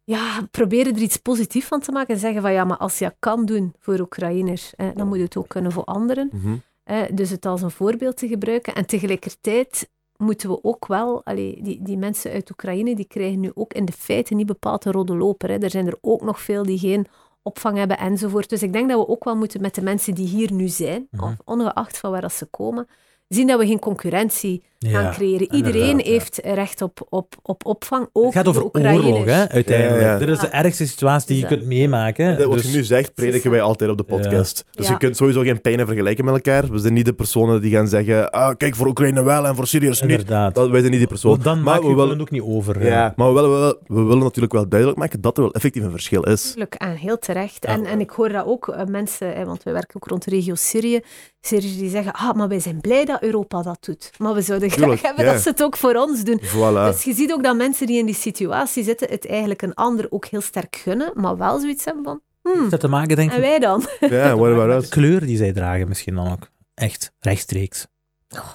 Ja, 0.03 0.39
proberen 0.51 0.95
er 0.95 1.01
iets 1.01 1.17
positiefs 1.17 1.67
van 1.67 1.79
te 1.79 1.91
maken 1.91 2.13
en 2.13 2.19
zeggen 2.19 2.41
van 2.41 2.51
ja, 2.53 2.63
maar 2.63 2.77
als 2.77 2.99
je 2.99 3.05
dat 3.05 3.15
kan 3.19 3.45
doen 3.45 3.73
voor 3.79 3.99
Oekraïners, 3.99 4.73
eh, 4.75 4.87
dan 4.95 5.07
moet 5.07 5.17
je 5.17 5.23
het 5.23 5.37
ook 5.37 5.47
kunnen 5.47 5.71
voor 5.71 5.83
anderen. 5.83 6.29
Mhm. 6.33 6.55
Eh, 6.83 6.97
dus 7.13 7.29
het 7.29 7.45
als 7.45 7.61
een 7.61 7.71
voorbeeld 7.71 8.17
te 8.17 8.27
gebruiken. 8.27 8.73
En 8.75 8.85
tegelijkertijd 8.85 9.89
moeten 10.21 10.49
we 10.49 10.63
ook 10.63 10.87
wel... 10.87 11.25
Allee, 11.25 11.59
die, 11.63 11.79
die 11.81 11.97
mensen 11.97 12.31
uit 12.31 12.49
Oekraïne 12.49 12.95
die 12.95 13.05
krijgen 13.05 13.39
nu 13.39 13.51
ook 13.53 13.73
in 13.73 13.85
de 13.85 13.91
feiten 13.91 14.35
niet 14.37 14.45
bepaald 14.45 14.85
een 14.85 14.91
rode 14.91 15.15
loper. 15.15 15.49
Hè. 15.49 15.57
Er 15.57 15.69
zijn 15.69 15.87
er 15.87 15.97
ook 16.01 16.21
nog 16.21 16.41
veel 16.41 16.63
die 16.63 16.77
geen 16.79 17.05
opvang 17.43 17.77
hebben 17.77 17.97
enzovoort. 17.97 18.49
Dus 18.49 18.63
ik 18.63 18.73
denk 18.73 18.89
dat 18.89 18.99
we 18.99 19.07
ook 19.07 19.23
wel 19.23 19.35
moeten 19.35 19.61
met 19.61 19.75
de 19.75 19.81
mensen 19.81 20.15
die 20.15 20.27
hier 20.27 20.53
nu 20.53 20.67
zijn, 20.67 21.07
Mhm. 21.11 21.23
of 21.23 21.33
ongeacht 21.45 21.97
van 21.97 22.11
waar 22.11 22.21
dat 22.21 22.33
ze 22.33 22.45
komen, 22.45 22.87
zien 23.33 23.47
dat 23.47 23.59
we 23.59 23.65
geen 23.67 23.79
concurrentie 23.79 24.63
gaan 24.79 25.11
creëren. 25.13 25.53
Iedereen 25.55 25.97
ja. 25.97 26.03
heeft 26.03 26.39
recht 26.43 26.81
op, 26.81 27.07
op, 27.09 27.35
op 27.43 27.65
opvang, 27.65 28.09
ook 28.13 28.23
Het 28.25 28.33
gaat 28.33 28.47
over 28.47 28.63
oorlog, 28.71 29.25
hè, 29.25 29.49
uiteindelijk. 29.49 30.01
Ja. 30.01 30.17
Dit 30.17 30.29
is 30.29 30.39
de 30.39 30.47
ergste 30.47 30.87
situatie 30.87 31.27
die 31.27 31.35
je 31.37 31.41
Dus, 31.47 31.57
kunt 31.57 31.67
meemaken. 31.67 32.37
Dat 32.37 32.47
wat 32.47 32.57
Dus- 32.57 32.71
je 32.71 32.77
nu 32.77 32.83
zegt, 32.83 33.13
prediken 33.13 33.51
wij 33.51 33.61
altijd 33.61 33.89
op 33.89 33.97
de 33.97 34.03
podcast. 34.03 34.65
Dus 34.71 34.85
Ja. 34.87 34.91
je 34.91 34.97
kunt 34.97 35.17
sowieso 35.17 35.41
geen 35.41 35.61
pijnen 35.61 35.85
vergelijken 35.85 36.25
met 36.25 36.33
elkaar. 36.33 36.71
We 36.71 36.77
zijn 36.77 36.93
niet 36.93 37.05
de 37.05 37.13
personen 37.13 37.61
die 37.61 37.71
gaan 37.71 37.87
zeggen, 37.87 38.31
ah, 38.31 38.55
kijk, 38.57 38.75
voor 38.75 38.87
Oekraïne 38.87 39.23
wel 39.23 39.47
en 39.47 39.55
voor 39.55 39.67
Syriërs 39.67 40.01
niet. 40.01 40.09
Inderdaad. 40.11 40.55
Dat, 40.55 40.69
wij 40.69 40.79
zijn 40.79 40.91
niet 40.91 40.99
die 40.99 41.09
persoon. 41.09 41.31
Want 41.31 41.43
dan 41.43 41.55
maar 41.55 41.63
maak 41.63 41.75
je 41.75 41.81
we 41.81 41.87
het 41.89 41.99
willen, 42.01 42.21
ook 42.21 42.31
niet 42.31 42.41
over. 42.41 42.85
ja, 42.85 43.13
maar 43.15 43.27
we 43.27 43.33
willen, 43.33 43.49
wel- 43.59 43.77
we 43.87 44.01
willen 44.03 44.23
natuurlijk 44.23 44.53
wel 44.53 44.67
duidelijk 44.69 44.99
maken 44.99 45.21
dat 45.21 45.37
er 45.37 45.43
wel 45.43 45.53
effectief 45.53 45.83
een 45.83 45.91
verschil 45.91 46.21
is. 46.23 46.49
Tuurlijk, 46.51 46.73
en 46.73 46.95
heel 46.95 47.17
terecht. 47.19 47.57
Ja. 47.65 47.73
En, 47.73 47.85
en 47.85 47.99
ik 47.99 48.09
hoor 48.09 48.29
dat 48.29 48.45
ook, 48.45 48.67
eh, 48.67 48.85
mensen, 48.85 49.33
hè, 49.33 49.45
want 49.45 49.63
wij 49.63 49.73
werken 49.73 49.95
ook 49.95 50.07
rond 50.07 50.23
de 50.23 50.29
regio 50.29 50.55
Syrië, 50.55 50.99
Syriërs 51.41 51.77
die 51.77 51.89
zeggen, 51.89 52.13
ah, 52.13 52.33
maar 52.35 52.47
wij 52.47 52.59
zijn 52.59 52.81
blij 52.81 53.05
dat 53.05 53.20
Europa 53.23 53.61
dat 53.61 53.77
doet. 53.85 54.11
Maar 54.17 54.33
we 54.33 54.41
zouden 54.41 54.69
graag 54.69 55.01
hebben 55.01 55.25
ja. 55.25 55.31
dat 55.33 55.41
ze 55.41 55.49
het 55.49 55.63
ook 55.63 55.77
voor 55.77 55.95
ons 55.95 56.23
doen. 56.23 56.41
Voilà. 56.41 56.91
Dus 56.91 57.03
je 57.03 57.13
ziet 57.13 57.31
ook 57.31 57.43
dat 57.43 57.55
mensen 57.55 57.87
die 57.87 57.99
in 57.99 58.05
die 58.05 58.15
situatie 58.15 58.83
zitten, 58.83 59.09
het 59.09 59.27
eigenlijk 59.27 59.61
een 59.61 59.73
ander 59.73 60.07
ook 60.09 60.25
heel 60.25 60.41
sterk 60.41 60.75
gunnen, 60.75 61.11
maar 61.15 61.37
wel 61.37 61.59
zoiets 61.59 61.85
hebben 61.85 62.03
van, 62.03 62.21
hmm, 62.41 62.69
dat 62.69 62.79
te 62.79 62.87
maken, 62.87 63.15
denk 63.15 63.31
en 63.31 63.35
ik, 63.35 63.41
wij 63.43 63.59
dan? 63.59 63.85
Ja, 63.99 64.35
what 64.37 64.51
about 64.51 64.67
met 64.67 64.75
us? 64.75 64.89
de 64.89 64.95
kleur 64.95 65.25
die 65.25 65.37
zij 65.37 65.53
dragen 65.53 65.87
misschien 65.87 66.15
dan 66.15 66.31
ook. 66.31 66.49
Echt, 66.73 67.11
rechtstreeks. 67.19 67.87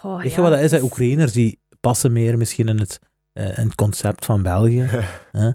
Oh, 0.03 0.17
Weet 0.17 0.31
je 0.31 0.37
ja, 0.37 0.43
wat 0.43 0.51
dat 0.51 0.61
is? 0.61 0.71
hè? 0.71 0.77
dus- 0.77 0.87
Oekraïners 0.87 1.33
die 1.33 1.61
passen 1.81 2.12
meer 2.12 2.39
misschien 2.39 2.69
in 2.69 2.79
het, 2.79 2.99
eh, 3.33 3.59
in 3.59 3.64
het 3.64 3.75
concept 3.75 4.25
van 4.25 4.43
België. 4.43 4.89
Hè? 5.33 5.51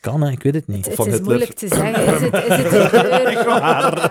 Kan, 0.00 0.22
hè? 0.22 0.30
ik 0.30 0.42
weet 0.42 0.54
het 0.54 0.66
niet. 0.66 0.86
Het, 0.86 0.94
Van 0.94 1.04
het 1.06 1.14
is 1.14 1.20
Hitler. 1.20 1.36
moeilijk 1.38 1.58
te 1.58 1.68
zeggen. 1.68 2.14
Is 2.14 2.20
het, 2.20 2.34
is 2.34 2.56
het 2.56 2.70
de 2.70 2.88
kleur? 3.42 4.02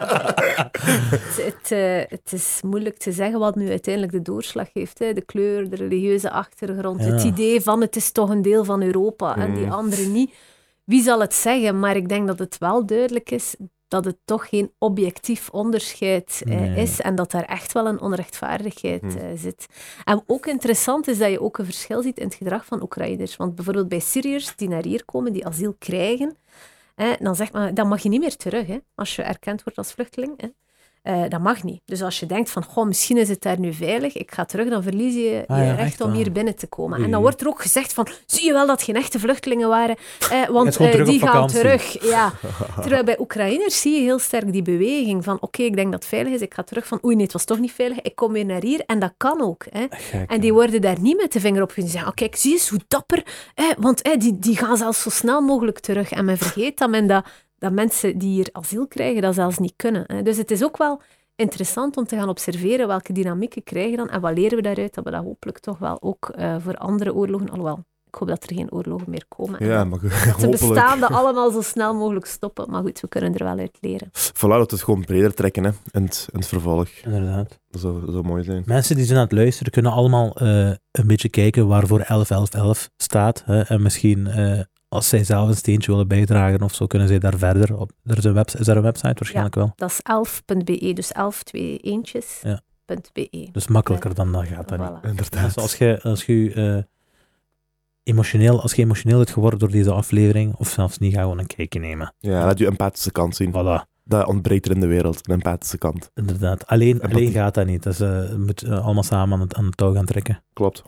het, 1.09 1.37
het, 1.45 1.71
eh, 1.71 2.17
het 2.17 2.31
is 2.33 2.59
moeilijk 2.65 2.97
te 2.97 3.11
zeggen 3.11 3.39
wat 3.39 3.55
nu 3.55 3.69
uiteindelijk 3.69 4.13
de 4.13 4.21
doorslag 4.21 4.67
heeft. 4.73 4.99
Hè. 4.99 5.13
De 5.13 5.21
kleur, 5.25 5.69
de 5.69 5.75
religieuze 5.75 6.31
achtergrond, 6.31 7.03
Ja. 7.03 7.11
het 7.11 7.23
idee 7.23 7.61
van 7.61 7.81
het 7.81 7.95
is 7.95 8.11
toch 8.11 8.29
een 8.29 8.41
deel 8.41 8.63
van 8.65 8.81
Europa 8.81 9.35
en 9.37 9.53
die 9.53 9.65
Mm. 9.65 9.71
anderen 9.71 10.11
niet. 10.11 10.33
Wie 10.83 11.01
zal 11.03 11.19
het 11.19 11.33
zeggen? 11.33 11.79
Maar 11.79 11.95
ik 11.95 12.09
denk 12.09 12.27
dat 12.27 12.39
het 12.39 12.57
wel 12.57 12.85
duidelijk 12.85 13.31
is 13.31 13.55
dat 13.89 14.05
het 14.05 14.17
toch 14.25 14.49
geen 14.49 14.71
objectief 14.77 15.49
onderscheid 15.49 16.41
eh, 16.45 16.59
Nee. 16.59 16.75
is 16.81 17.01
en 17.01 17.15
dat 17.15 17.31
daar 17.31 17.43
echt 17.45 17.71
wel 17.71 17.87
een 17.87 18.01
onrechtvaardigheid 18.01 19.01
Hmm. 19.01 19.17
eh, 19.17 19.25
zit. 19.35 19.65
En 20.03 20.23
ook 20.27 20.45
interessant 20.45 21.07
is 21.07 21.17
dat 21.17 21.31
je 21.31 21.41
ook 21.41 21.57
een 21.57 21.65
verschil 21.65 22.01
ziet 22.01 22.17
in 22.19 22.25
het 22.25 22.35
gedrag 22.35 22.65
van 22.65 22.81
Oekraïners. 22.81 23.35
Want 23.35 23.55
bijvoorbeeld 23.55 23.89
bij 23.89 23.99
Syriërs 23.99 24.55
die 24.55 24.67
naar 24.67 24.83
hier 24.83 25.05
komen, 25.05 25.33
die 25.33 25.45
asiel 25.45 25.75
krijgen, 25.79 26.37
dan, 27.19 27.35
zegt 27.35 27.53
men, 27.53 27.73
dan 27.75 27.87
mag 27.87 28.01
je 28.01 28.09
niet 28.09 28.19
meer 28.21 28.35
terug 28.35 28.67
hè, 28.67 28.77
als 28.95 29.15
je 29.15 29.21
erkend 29.21 29.63
wordt 29.63 29.77
als 29.77 29.91
vluchteling. 29.93 30.33
Hè. 30.41 30.47
Eh, 31.01 31.23
dat 31.29 31.39
mag 31.39 31.63
niet. 31.63 31.81
Dus 31.85 32.01
als 32.01 32.19
je 32.19 32.25
denkt 32.25 32.49
van, 32.49 32.63
goh, 32.63 32.85
misschien 32.85 33.17
is 33.17 33.29
het 33.29 33.41
daar 33.41 33.59
nu 33.59 33.73
veilig, 33.73 34.15
ik 34.15 34.31
ga 34.31 34.45
terug, 34.45 34.69
dan 34.69 34.83
verlies 34.83 35.13
je 35.13 35.43
Ah 35.47 35.57
je 35.57 35.63
ja, 35.63 35.69
recht 35.69 35.87
echt 35.87 36.01
om 36.01 36.07
waar. 36.07 36.15
hier 36.15 36.31
binnen 36.31 36.55
te 36.55 36.67
komen. 36.67 37.03
En 37.03 37.11
dan 37.11 37.21
wordt 37.21 37.41
er 37.41 37.47
ook 37.47 37.61
gezegd 37.61 37.93
van, 37.93 38.07
zie 38.25 38.45
je 38.45 38.53
wel 38.53 38.67
dat 38.67 38.83
geen 38.83 38.95
echte 38.95 39.19
vluchtelingen 39.19 39.69
waren, 39.69 39.95
eh, 40.31 40.47
want 40.49 40.77
eh, 40.77 41.05
die 41.05 41.19
gaan 41.19 41.47
terug. 41.47 42.03
Ja. 42.03 42.33
Terwijl 42.81 43.03
bij 43.03 43.19
Oekraïners 43.19 43.81
zie 43.81 43.93
je 43.93 44.01
heel 44.01 44.19
sterk 44.19 44.51
die 44.51 44.61
beweging 44.61 45.23
van, 45.23 45.37
oké, 45.41 45.63
ik 45.63 45.75
denk 45.75 45.91
dat 45.91 45.99
het 45.99 46.09
veilig 46.09 46.33
is, 46.33 46.41
ik 46.41 46.53
ga 46.53 46.63
terug 46.63 46.87
van, 46.87 46.99
oei, 47.05 47.15
nee, 47.15 47.23
het 47.23 47.33
was 47.33 47.45
toch 47.45 47.59
niet 47.59 47.71
veilig, 47.71 48.01
ik 48.01 48.15
kom 48.15 48.31
weer 48.31 48.45
naar 48.45 48.61
hier. 48.61 48.83
En 48.85 48.99
dat 48.99 49.13
kan 49.17 49.41
ook. 49.41 49.65
Hè. 49.69 49.85
Gek, 49.89 50.29
En 50.29 50.39
die 50.39 50.53
worden 50.53 50.81
daar 50.81 50.99
niet 50.99 51.17
met 51.17 51.31
de 51.31 51.39
vinger 51.39 51.61
op 51.61 51.71
gezien. 51.71 51.89
Zeggen, 51.89 52.09
oh, 52.09 52.15
kijk, 52.15 52.35
zie 52.35 52.51
eens 52.51 52.69
hoe 52.69 52.79
dapper. 52.87 53.25
Hè, 53.53 53.65
want 53.77 53.99
hè, 54.07 54.17
die, 54.17 54.39
die 54.39 54.57
gaan 54.57 54.77
zelfs 54.77 55.01
zo 55.01 55.09
snel 55.09 55.41
mogelijk 55.41 55.79
terug. 55.79 56.11
En 56.11 56.25
men 56.25 56.37
vergeet 56.37 56.77
dat, 56.77 56.89
men 56.89 57.07
dat, 57.07 57.25
dat 57.59 57.71
mensen 57.71 58.17
die 58.17 58.29
hier 58.29 58.49
asiel 58.51 58.87
krijgen, 58.87 59.21
dat 59.21 59.33
zelfs 59.35 59.57
niet 59.57 59.73
kunnen. 59.75 60.03
Hè. 60.07 60.21
Dus 60.21 60.37
het 60.37 60.51
is 60.51 60.63
ook 60.63 60.77
wel 60.77 61.01
interessant 61.35 61.97
om 61.97 62.05
te 62.05 62.15
gaan 62.15 62.29
observeren 62.29 62.87
welke 62.87 63.13
dynamieken 63.13 63.63
krijgen 63.63 63.97
dan. 63.97 64.09
En 64.09 64.21
wat 64.21 64.33
leren 64.37 64.55
we 64.57 64.63
daaruit? 64.63 64.93
Dat 64.93 65.03
we 65.03 65.11
dat 65.11 65.23
hopelijk 65.23 65.59
toch 65.59 65.77
wel 65.77 65.97
ook 66.01 66.29
eh, 66.35 66.55
voor 66.59 66.75
andere 66.75 67.13
oorlogen... 67.13 67.49
Alhoewel, 67.49 67.83
ik 68.07 68.15
hoop 68.15 68.27
dat 68.27 68.43
er 68.49 68.55
geen 68.55 68.71
oorlogen 68.71 69.09
meer 69.09 69.25
komen. 69.27 69.59
En 69.59 69.67
Ja, 69.67 69.77
dat- 69.77 69.87
maar 69.87 69.99
dat 70.31 70.39
de 70.39 70.47
bestaande 70.49 71.07
allemaal 71.07 71.51
zo 71.51 71.61
snel 71.61 71.93
mogelijk 71.95 72.25
stoppen. 72.25 72.69
Maar 72.69 72.81
goed, 72.81 72.99
we 72.99 73.07
kunnen 73.07 73.33
er 73.35 73.43
wel 73.43 73.57
uit 73.57 73.77
leren. 73.81 74.09
Voilà, 74.11 74.39
dat 74.39 74.69
we 74.69 74.75
het 74.75 74.83
gewoon 74.83 75.05
breder 75.05 75.33
trekken 75.33 75.63
hè, 75.63 75.71
in, 75.91 76.03
het, 76.03 76.27
in 76.31 76.39
het 76.39 76.47
vervolg. 76.47 76.87
Inderdaad. 77.03 77.59
Dat 77.69 77.81
zou, 77.81 77.99
dat 78.05 78.11
zou 78.11 78.23
mooi 78.25 78.43
zijn. 78.43 78.63
Mensen 78.65 78.95
die 78.95 79.05
zijn 79.05 79.17
aan 79.17 79.23
het 79.23 79.33
luisteren 79.33 79.71
kunnen 79.71 79.91
allemaal 79.91 80.35
eh, 80.35 80.67
een 80.91 81.07
beetje 81.07 81.29
kijken 81.29 81.67
waarvoor 81.67 81.97
111111 82.07 82.89
staat. 82.97 83.43
Hè? 83.45 83.61
En 83.61 83.81
misschien 83.81 84.27
eh, 84.27 84.59
als 84.89 85.09
zij 85.09 85.23
zelf 85.23 85.47
een 85.47 85.55
steentje 85.55 85.91
willen 85.91 86.07
bijdragen 86.07 86.61
of 86.61 86.73
zo, 86.73 86.87
kunnen 86.87 87.07
zij 87.07 87.19
daar 87.19 87.37
verder 87.37 87.77
op. 87.77 87.91
Er 88.05 88.17
is, 88.17 88.23
een 88.23 88.33
webs 88.33 88.55
is 88.55 88.67
er 88.67 88.77
een 88.77 88.83
website 88.83 89.13
waarschijnlijk 89.13 89.55
wel. 89.55 89.71
Dat 89.75 89.89
is 89.89 89.99
11.be, 90.01 90.93
dus 90.93 91.11
11 91.11 91.43
twee 91.43 91.77
eentjes. 91.77 92.39
Ja. 92.43 92.61
.be. 93.13 93.49
Dus 93.51 93.67
makkelijker 93.67 94.13
dan 94.15 94.31
dat 94.31 94.45
gaat 94.47 94.67
dat 94.67 94.79
niet. 94.79 94.89
Voilà. 94.89 95.09
Inderdaad. 95.09 95.43
Dus 95.43 95.55
als 95.55 95.75
je, 95.75 95.99
als 96.03 96.25
je 96.25 96.53
eh, 96.53 96.83
emotioneel, 98.03 98.61
als 98.61 98.73
je 98.73 98.81
emotioneel 98.81 99.17
bent 99.17 99.29
geworden 99.29 99.59
door 99.59 99.71
deze 99.71 99.91
aflevering, 99.91 100.55
of 100.55 100.69
zelfs 100.69 100.97
niet, 100.97 101.13
ga 101.13 101.21
gewoon 101.21 101.39
een 101.39 101.47
kijkje 101.47 101.79
nemen. 101.79 102.13
Ja, 102.19 102.45
laat 102.45 102.57
je 102.57 102.65
empathische 102.65 103.11
kant 103.11 103.35
zien. 103.35 103.51
Voilà, 103.51 103.87
Dat 104.03 104.27
ontbreekt 104.27 104.65
er 104.65 104.71
in 104.71 104.79
de 104.79 104.87
wereld, 104.87 105.27
een 105.27 105.33
empathische 105.33 105.77
kant. 105.77 106.11
inderdaad. 106.15 106.67
Alleen, 106.67 106.93
Empathie. 106.93 107.15
alleen 107.17 107.31
gaat 107.31 107.53
dat 107.53 107.65
niet. 107.65 107.83
Dus 107.83 107.99
eh, 107.99 108.29
je 108.29 108.37
moet 108.37 108.61
eh, 108.63 108.85
allemaal 108.85 109.03
samen 109.03 109.33
aan 109.33 109.39
het, 109.43 109.55
aan 109.55 109.65
het 109.65 109.77
touw 109.77 109.93
gaan 109.93 110.05
trekken. 110.05 110.43
Klopt, 110.53 110.81
100%. 110.83 110.87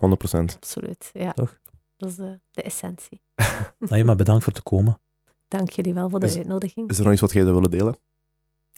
Absoluut, 0.55 1.09
ja. 1.13 1.31
Toch? 1.33 1.57
Dat 2.01 2.09
is 2.09 2.15
de, 2.15 2.39
de 2.51 2.61
essentie. 2.61 3.21
Nee, 3.89 4.03
maar 4.03 4.15
bedankt 4.15 4.43
voor 4.43 4.53
te 4.53 4.61
komen. 4.61 4.99
Dank 5.47 5.69
jullie 5.69 5.93
wel 5.93 6.09
voor 6.09 6.19
de 6.19 6.25
Is- 6.25 6.35
uitnodiging. 6.37 6.89
Is 6.89 6.97
er 6.97 7.03
nog 7.03 7.11
iets 7.11 7.21
wat 7.21 7.31
jij 7.31 7.41
zou 7.43 7.53
willen 7.55 7.71
delen? 7.71 7.95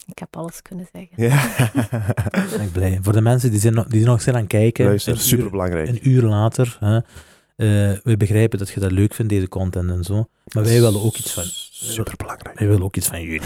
Ik 0.06 0.18
heb 0.18 0.36
alles 0.36 0.62
kunnen 0.62 0.86
zeggen. 0.92 1.22
Ja. 1.22 1.70
Ben 2.50 2.60
ik 2.66 2.72
blij. 2.72 2.98
Voor 3.02 3.12
de 3.12 3.20
mensen 3.20 3.50
die, 3.50 3.60
zijn, 3.60 3.74
nog- 3.74 3.86
die 3.86 4.04
nog 4.04 4.22
zijn 4.22 4.34
aan 4.34 4.40
het 4.40 4.50
kijken, 4.50 4.84
Luister, 4.84 5.12
een 5.12 5.18
uur- 5.18 5.24
super 5.24 5.50
belangrijk. 5.50 5.88
een 5.88 6.08
uur 6.08 6.22
later. 6.22 6.76
Hè, 6.80 6.96
eh, 6.96 7.98
we 8.02 8.16
begrijpen 8.16 8.58
dat 8.58 8.68
je 8.68 8.80
dat 8.80 8.90
leuk 8.92 9.14
vindt, 9.14 9.32
deze 9.32 9.48
content 9.48 9.90
en 9.90 10.04
zo. 10.04 10.26
Maar 10.52 10.62
wij 10.64 10.80
willen 10.80 11.02
ook 11.02 11.16
iets 11.16 11.32
van, 11.32 11.42
Super 11.44 12.14
belangrijk. 12.16 12.58
wij 12.58 12.68
willen 12.68 12.82
ook 12.82 12.96
iets 12.96 13.06
van 13.06 13.22
jullie. 13.22 13.40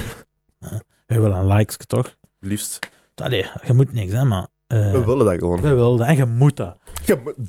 Hè. 0.61 0.77
Wij 1.07 1.21
willen 1.21 1.47
likes, 1.47 1.77
toch? 1.87 2.17
Liefst. 2.41 2.79
Allee, 3.15 3.47
je 3.67 3.73
moet 3.73 3.93
niks, 3.93 4.13
hè, 4.13 4.25
maar... 4.25 4.47
eh, 4.67 4.93
We 4.93 5.05
willen 5.05 5.25
dat 5.27 5.39
gewoon. 5.39 5.61
we 5.61 5.69
willen 5.75 5.97
dat. 5.99 6.07
En 6.07 6.17
je 6.17 6.25
moet 6.25 6.57
dat. 6.57 6.79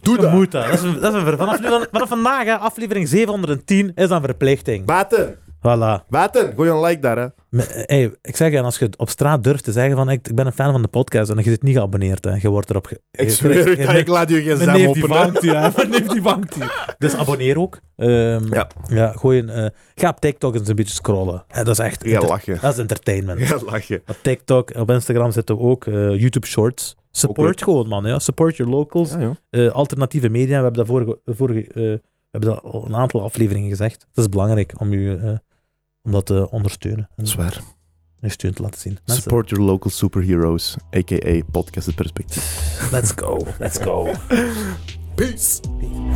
Doe 0.02 0.16
Je 0.16 0.22
dat. 0.22 0.32
moet 0.32 0.52
dat. 0.52 0.66
dat, 0.66 0.74
is 0.74 0.82
een, 0.82 1.00
dat 1.00 1.14
is 1.16 1.22
een, 1.24 1.38
vanaf, 1.38 1.60
nu- 1.62 1.86
vanaf 1.92 2.10
vandaag, 2.10 2.44
hè, 2.46 2.58
aflevering 2.58 3.08
710, 3.08 3.92
is 3.96 4.08
dan 4.08 4.22
verplichting. 4.22 4.86
Baten. 4.86 5.36
Voilà. 5.60 6.08
Baten. 6.10 6.54
Gooi 6.56 6.70
een 6.70 6.80
like 6.82 7.00
daar, 7.02 7.18
hè. 7.18 7.28
Me- 7.50 7.84
Hey, 7.86 8.14
ik 8.22 8.36
zeg, 8.36 8.54
en 8.54 8.64
als 8.64 8.78
je 8.80 8.90
op 8.98 9.10
straat 9.10 9.44
durft 9.44 9.64
te 9.64 9.72
zeggen 9.72 9.96
van 9.96 10.10
ik, 10.10 10.28
ik 10.28 10.36
ben 10.36 10.46
een 10.46 10.52
fan 10.52 10.72
van 10.72 10.82
de 10.82 10.88
podcast 10.88 11.30
en 11.32 11.38
je 11.38 11.44
zit 11.44 11.64
niet 11.64 11.76
geabonneerd, 11.76 12.24
hè, 12.26 12.36
je 12.40 12.50
wordt 12.50 12.70
erop... 12.70 12.86
Ge- 12.88 13.02
Ik 13.12 13.24
je- 13.24 13.30
zweer 13.30 13.70
je- 13.70 13.78
je- 13.92 13.98
ik 13.98 14.08
laat 14.08 14.30
je 14.30 14.42
geen 14.42 14.58
zam 14.58 14.74
neef 14.78 14.92
die 14.92 15.06
vangt 15.06 15.42
hè. 15.42 15.88
Neef 15.88 16.08
die 16.08 16.22
vangt. 16.22 16.56
Dus 16.98 17.16
abonneer 17.16 17.60
ook. 17.60 17.80
Ehm, 17.96 18.54
Ja. 18.54 18.68
ja 18.88 19.12
gooi 19.16 19.40
een, 19.40 19.50
eh, 19.50 19.66
ga 19.96 20.10
op 20.10 20.20
TikTok 20.20 20.56
eens 20.56 20.68
een 20.68 20.76
beetje 20.76 20.94
scrollen. 20.94 21.44
Hè, 21.48 21.64
dat 21.64 21.80
is 21.80 21.86
echt... 21.86 22.04
Ja, 22.06 22.22
lachen. 22.22 22.58
dat 22.62 22.74
is 22.74 22.80
entertainment. 22.80 23.48
Ja, 23.48 23.58
lachen. 23.66 24.02
Op 24.08 24.18
TikTok, 24.22 24.72
op 24.76 24.90
Instagram 24.92 25.32
zitten 25.32 25.58
we 25.58 25.62
ook. 25.62 25.86
eh, 25.86 25.94
YouTube 26.20 26.48
Shorts. 26.48 26.96
Support 27.12 27.64
gewoon, 27.64 27.88
man. 27.88 28.06
Ja. 28.06 28.20
Support 28.20 28.56
your 28.56 28.72
locals. 28.72 29.12
Ja. 29.12 29.36
Eh, 29.50 29.72
alternatieve 29.72 30.30
media. 30.30 30.58
We 30.58 30.64
hebben 30.64 30.74
dat 30.74 30.88
vorige... 30.88 31.20
vorige 31.26 31.68
eh, 31.68 31.74
we 31.74 32.38
hebben 32.38 32.50
dat 32.50 32.64
al 32.74 32.86
een 32.86 32.96
aantal 32.96 33.24
afleveringen 33.24 33.70
gezegd. 33.70 34.02
Het 34.10 34.18
is 34.18 34.30
belangrijk 34.30 34.74
om, 34.80 34.94
u, 34.94 35.18
eh, 35.18 35.38
om 36.02 36.12
dat 36.12 36.26
te 36.26 36.50
ondersteunen. 36.52 37.10
En 37.16 37.28
Zwaar. 37.28 37.62
je 38.20 38.30
steun 38.30 38.54
te 38.54 38.62
laten 38.62 38.80
zien. 38.80 38.94
Mensen, 39.06 39.24
Support 39.24 39.50
your 39.50 39.66
local 39.66 39.92
superheroes, 39.92 40.78
a.k.a. 40.96 41.42
Podcast 41.52 41.86
Het 41.86 41.96
Perspectief. 41.96 42.90
let's 42.92 43.12
go. 43.16 43.46
Let's 43.60 43.78
go. 43.78 44.04
Peace. 45.16 45.60
Peace. 45.80 46.09